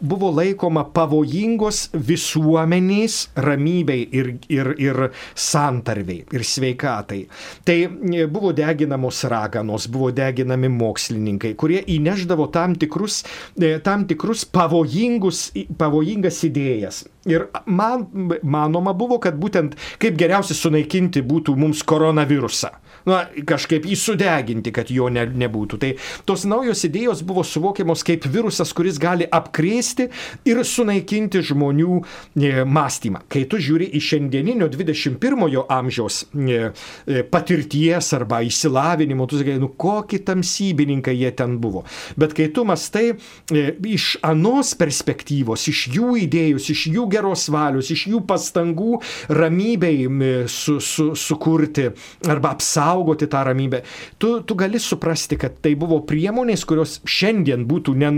buvo 0.00 0.30
laikoma 0.36 0.84
pavojingos 0.94 1.88
visuomenės 1.94 3.20
ramybei 3.40 4.06
ir, 4.12 4.32
ir, 4.52 4.72
ir 4.80 5.02
santarviai 5.34 6.24
ir 6.30 6.46
sveikatai. 6.46 7.22
Tai 7.64 7.78
e, 7.80 8.26
buvo 8.30 8.52
deginamos 8.56 9.22
raganos, 9.30 9.88
buvo 9.90 10.10
deginami 10.14 10.70
mokslininkai, 10.72 11.54
kurie 11.60 11.82
įneždavo 11.96 12.50
tam 12.54 12.76
tikrus, 12.80 13.22
e, 13.56 13.78
tam 13.84 14.06
tikrus 14.10 14.46
pavojingas 14.50 16.44
idėjas. 16.50 17.04
Ir 17.28 17.48
man, 17.66 18.06
manoma 18.42 18.94
buvo, 18.96 19.18
kad 19.20 19.36
būtent 19.36 19.74
kaip 20.00 20.16
geriausia 20.20 20.56
sunaikinti 20.56 21.20
būtų 21.26 21.52
mums 21.58 21.82
koronavirusą 21.84 22.70
na, 23.08 23.24
kažkaip 23.46 23.86
jį 23.88 23.96
sudeginti, 23.98 24.72
kad 24.74 24.90
jo 24.92 25.08
ne, 25.12 25.24
nebūtų. 25.26 25.80
Tai 25.80 25.92
tos 26.28 26.46
naujos 26.48 26.84
idėjos 26.88 27.22
buvo 27.26 27.44
suvokiamos 27.46 28.04
kaip 28.06 28.26
virusas, 28.30 28.72
kuris 28.76 29.00
gali 29.00 29.26
apkrėsti 29.26 30.08
ir 30.48 30.62
sunaikinti 30.66 31.42
žmonių 31.50 32.00
e, 32.00 32.52
mąstymą. 32.64 33.24
Kai 33.30 33.44
tu 33.50 33.60
žiūri 33.62 33.90
į 33.96 34.02
šiandieninio 34.10 34.70
21-ojo 34.72 35.66
amžiaus 35.70 36.22
e, 36.34 36.60
e, 36.70 37.22
patirties 37.30 38.12
arba 38.16 38.42
įsilavinimo, 38.46 39.28
tu 39.30 39.40
sakai, 39.40 39.58
nu 39.60 39.72
kokį 39.80 40.22
tamsybininkai 40.28 41.16
jie 41.16 41.32
ten 41.36 41.58
buvo. 41.62 41.84
Bet 42.20 42.34
kai 42.36 42.50
tu 42.54 42.66
mastai 42.68 43.12
iš 43.50 44.12
anos 44.26 44.74
perspektyvos, 44.78 45.66
iš 45.70 45.86
jų 45.94 46.14
idėjus, 46.24 46.70
iš 46.74 46.86
jų 46.94 47.06
geros 47.12 47.48
valios, 47.52 47.90
iš 47.92 48.06
jų 48.12 48.22
pastangų 48.28 49.00
ramybei 49.32 50.06
su, 50.50 50.78
su, 50.84 51.10
sukurti 51.18 51.88
arba 52.28 52.54
apsaugoti, 52.54 52.89
saugoti 52.90 53.28
tą 53.30 53.44
ramybę. 53.44 53.82
Tu, 54.18 54.42
tu 54.42 54.54
gali 54.54 54.78
suprasti, 54.78 55.38
kad 55.40 55.60
tai 55.62 55.74
buvo 55.78 56.00
priemonės, 56.06 56.66
kurios 56.68 56.98
šiandien 57.08 57.66
būtų, 57.70 57.96
ne, 58.02 58.10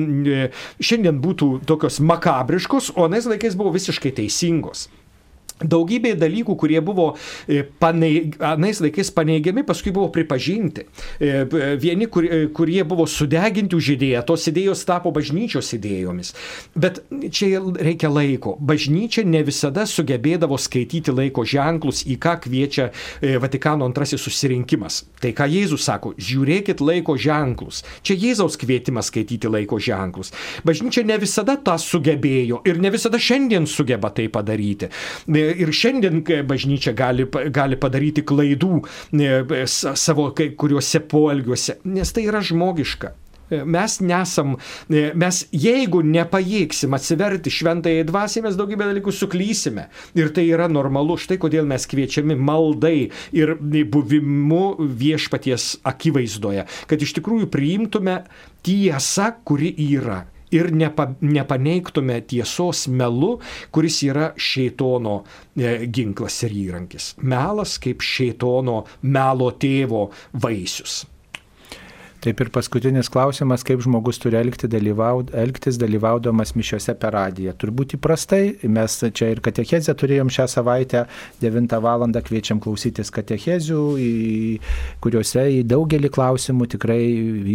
šiandien 0.80 1.20
būtų 1.22 1.52
tokios 1.68 2.00
makabriškos, 2.00 2.94
o 2.96 3.06
anais 3.08 3.28
laikais 3.28 3.58
buvo 3.58 3.74
visiškai 3.76 4.14
teisingos. 4.22 4.88
Daugybė 5.62 6.14
dalykų, 6.18 6.56
kurie 6.58 6.80
buvo 6.84 7.12
e, 7.46 7.62
paneig, 7.62 8.36
anais 8.42 8.80
laikais 8.82 9.12
paneigiami, 9.14 9.64
paskui 9.66 9.92
buvo 9.94 10.10
pripažinti. 10.14 10.86
E, 11.20 11.44
vieni, 11.80 12.08
kur, 12.10 12.26
e, 12.26 12.46
kurie 12.54 12.82
buvo 12.88 13.06
sudeginti 13.10 13.76
už 13.78 13.92
idėją, 13.96 14.24
tos 14.28 14.46
idėjos 14.50 14.84
tapo 14.88 15.12
bažnyčios 15.14 15.72
idėjomis. 15.76 16.32
Bet 16.74 17.02
čia 17.30 17.60
reikia 17.60 18.10
laiko. 18.12 18.56
Bažnyčia 18.60 19.24
ne 19.28 19.42
visada 19.46 19.86
sugebėdavo 19.88 20.58
skaityti 20.60 21.14
laiko 21.14 21.46
ženklus, 21.48 22.04
į 22.06 22.18
ką 22.22 22.36
kviečia 22.46 22.90
Vatikano 23.42 23.86
antrasis 23.86 24.22
susirinkimas. 24.22 25.02
Tai 25.22 25.32
ką 25.36 25.46
Jėzus 25.50 25.84
sako, 25.86 26.12
žiūrėkit 26.18 26.82
laiko 26.82 27.16
ženklus. 27.20 27.82
Čia 28.06 28.16
Jėzaus 28.18 28.58
kvietimas 28.60 29.10
skaityti 29.12 29.50
laiko 29.50 29.78
ženklus. 29.82 30.32
Bažnyčia 30.66 31.04
ne 31.06 31.18
visada 31.22 31.56
tą 31.56 31.78
sugebėjo 31.80 32.62
ir 32.68 32.80
ne 32.82 32.92
visada 32.92 33.20
šiandien 33.22 33.68
sugeba 33.70 34.10
tai 34.14 34.28
padaryti 34.32 34.90
ir 35.54 35.72
šiandien 35.76 36.22
bažnyčia 36.48 36.94
gali, 36.96 37.26
gali 37.54 37.78
padaryti 37.80 38.24
klaidų 38.26 38.82
e, 39.16 39.64
savo 39.68 40.30
kai 40.36 40.52
kuriuose 40.58 41.02
poelgiuose, 41.10 41.80
nes 41.84 42.14
tai 42.14 42.28
yra 42.30 42.42
žmogiška. 42.44 43.12
E, 43.52 43.64
mes 43.64 43.98
nesam, 44.00 44.56
e, 44.88 45.10
mes 45.18 45.42
jeigu 45.52 46.00
nepajėgsim 46.06 46.96
atsiverti 46.96 47.52
šventai 47.52 47.98
dvasiai, 48.08 48.46
mes 48.46 48.56
daugybę 48.56 48.88
dalykų 48.88 49.12
suklysime. 49.12 49.88
Ir 50.18 50.32
tai 50.34 50.46
yra 50.48 50.70
normalu. 50.72 51.18
Štai 51.20 51.38
kodėl 51.42 51.68
mes 51.68 51.84
kviečiami 51.88 52.38
maldai 52.38 53.10
ir 53.36 53.56
buvimu 53.60 54.64
viešpaties 54.80 55.82
akivaizdoje, 55.88 56.66
kad 56.88 57.04
iš 57.04 57.16
tikrųjų 57.18 57.50
priimtume 57.52 58.22
tiesą, 58.64 59.32
kuri 59.44 59.74
yra 59.92 60.22
ir 60.52 60.70
nepa, 60.74 61.08
nepaneigtume 61.20 62.20
tiesos 62.28 62.86
melu, 62.88 63.36
kuris 63.74 64.02
yra 64.06 64.32
šeitono 64.36 65.22
e, 65.56 65.86
ginklas 65.92 66.42
ir 66.46 66.56
įrankis. 66.66 67.12
Melas 67.22 67.78
kaip 67.82 68.04
šeitono 68.04 68.82
melo 69.02 69.52
tėvo 69.60 70.08
vaisius. 70.44 71.02
Taip 72.22 72.38
ir 72.38 72.52
paskutinis 72.54 73.08
klausimas, 73.10 73.64
kaip 73.66 73.80
žmogus 73.82 74.20
turi 74.22 74.36
elgti, 74.38 74.68
dalyvaud, 74.70 75.32
elgtis 75.34 75.74
dalyvaudamas 75.82 76.52
mišiuose 76.54 76.92
per 76.94 77.16
radiją. 77.16 77.50
Turbūt 77.58 77.96
įprastai, 77.96 78.68
mes 78.70 78.94
čia 79.10 79.32
ir 79.32 79.40
katechezę 79.42 79.90
turėjom 79.98 80.30
šią 80.30 80.46
savaitę, 80.52 81.02
9 81.42 81.74
val. 81.82 82.04
kviečiam 82.22 82.60
klausytis 82.62 83.10
katechezių, 83.10 83.80
į, 83.98 84.12
kuriuose 85.02 85.42
į 85.56 85.64
daugelį 85.66 86.12
klausimų 86.14 86.68
tikrai 86.76 87.00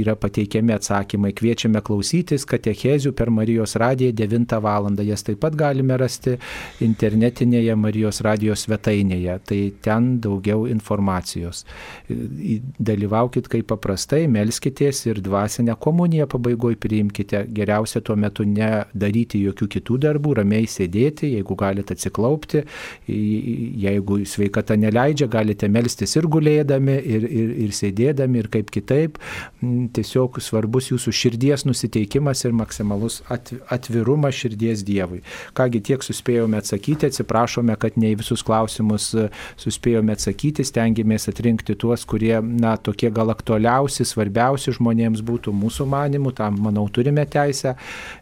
yra 0.02 0.18
pateikiami 0.20 0.76
atsakymai. 0.76 1.32
Kviečiame 1.38 1.80
klausytis 1.80 2.44
katechezių 2.44 3.14
per 3.16 3.32
Marijos 3.32 3.78
radiją 3.80 4.12
9 4.20 4.60
val. 4.68 4.92
Jas 5.08 5.24
taip 5.24 5.40
pat 5.46 5.56
galime 5.56 5.96
rasti 5.96 6.36
internetinėje 6.84 7.80
Marijos 7.80 8.20
radijos 8.28 8.68
svetainėje. 8.68 9.40
Tai 9.48 9.64
ten 9.88 10.12
daugiau 10.20 10.68
informacijos. 10.68 11.64
Dalyvaukit 12.12 13.48
kaip 13.48 13.72
paprastai, 13.72 14.26
melskite 14.28 14.57
melskitės 14.58 15.06
ir 15.08 15.22
dvasinę 15.22 15.76
komuniją 15.80 16.28
pabaigoje 16.28 16.78
priimkite. 16.78 17.46
Geriausia 17.54 18.02
tuo 18.02 18.16
metu 18.16 18.44
nedaryti 18.44 19.42
jokių 19.46 19.68
kitų 19.68 19.98
darbų, 20.02 20.34
ramiai 20.42 20.66
sėdėti, 20.68 21.34
jeigu 21.36 21.56
galite 21.56 21.94
atsiklaupti, 21.94 22.64
jeigu 23.08 24.26
sveikata 24.26 24.76
neleidžia, 24.76 25.28
galite 25.28 25.68
melstis 25.70 26.16
ir 26.18 26.28
gulėdami, 26.28 26.98
ir, 26.98 27.24
ir, 27.24 27.54
ir 27.66 27.72
sėdėdami, 27.72 28.40
ir 28.40 28.48
kaip 28.50 28.72
kitaip. 28.72 29.18
Mm, 29.62 29.90
tiesiog 29.94 30.40
svarbus 30.42 30.92
jūsų 30.92 31.12
širdies 31.14 31.66
nusiteikimas 31.66 32.44
ir 32.46 32.54
maksimalus 32.54 33.22
atvirumas 33.30 34.36
širdies 34.36 34.84
Dievui. 34.88 35.22
Kągi 35.58 35.82
tiek 35.82 36.04
suspėjome 36.04 36.58
atsakyti, 36.58 37.10
atsiprašome, 37.12 37.76
kad 37.80 37.98
ne 37.98 38.14
į 38.14 38.20
visus 38.22 38.44
klausimus 38.46 39.12
e, 39.16 39.28
suspėjome 39.60 40.16
atsakyti, 40.16 40.66
stengiamės 40.66 41.28
atrinkti 41.32 41.76
tuos, 41.78 42.06
kurie, 42.08 42.36
na, 42.42 42.76
tokie 42.78 43.12
gal 43.14 43.32
aktualiausi, 43.34 44.06
svarbiausi 44.08 44.47
svarbiausi 44.48 44.76
žmonėms 44.76 45.22
būtų 45.26 45.52
mūsų 45.54 45.86
manimų, 45.88 46.34
tam, 46.36 46.58
manau, 46.62 46.88
turime 46.90 47.26
teisę. 47.26 47.76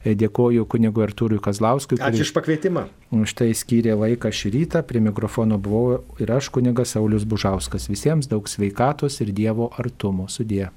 E, 0.03 0.15
dėkoju 0.15 0.65
kunigui 0.65 1.05
Artūrui 1.05 1.39
Kazlauskui. 1.39 1.99
Ačiū 1.99 2.25
iš 2.25 2.33
pakvietimą. 2.33 2.87
Štai 3.25 3.53
skyrė 3.53 3.95
laiką 3.95 4.31
šį 4.33 4.51
rytą, 4.55 4.83
prie 4.83 4.99
mikrofono 4.99 5.57
buvau 5.57 6.01
ir 6.19 6.31
aš 6.31 6.49
kunigas 6.49 6.95
Saulis 6.95 7.25
Bužauskas. 7.25 7.89
Visiems 7.89 8.27
daug 8.27 8.47
sveikatos 8.49 9.21
ir 9.21 9.31
Dievo 9.31 9.71
artumo. 9.77 10.27
Sudė. 10.27 10.71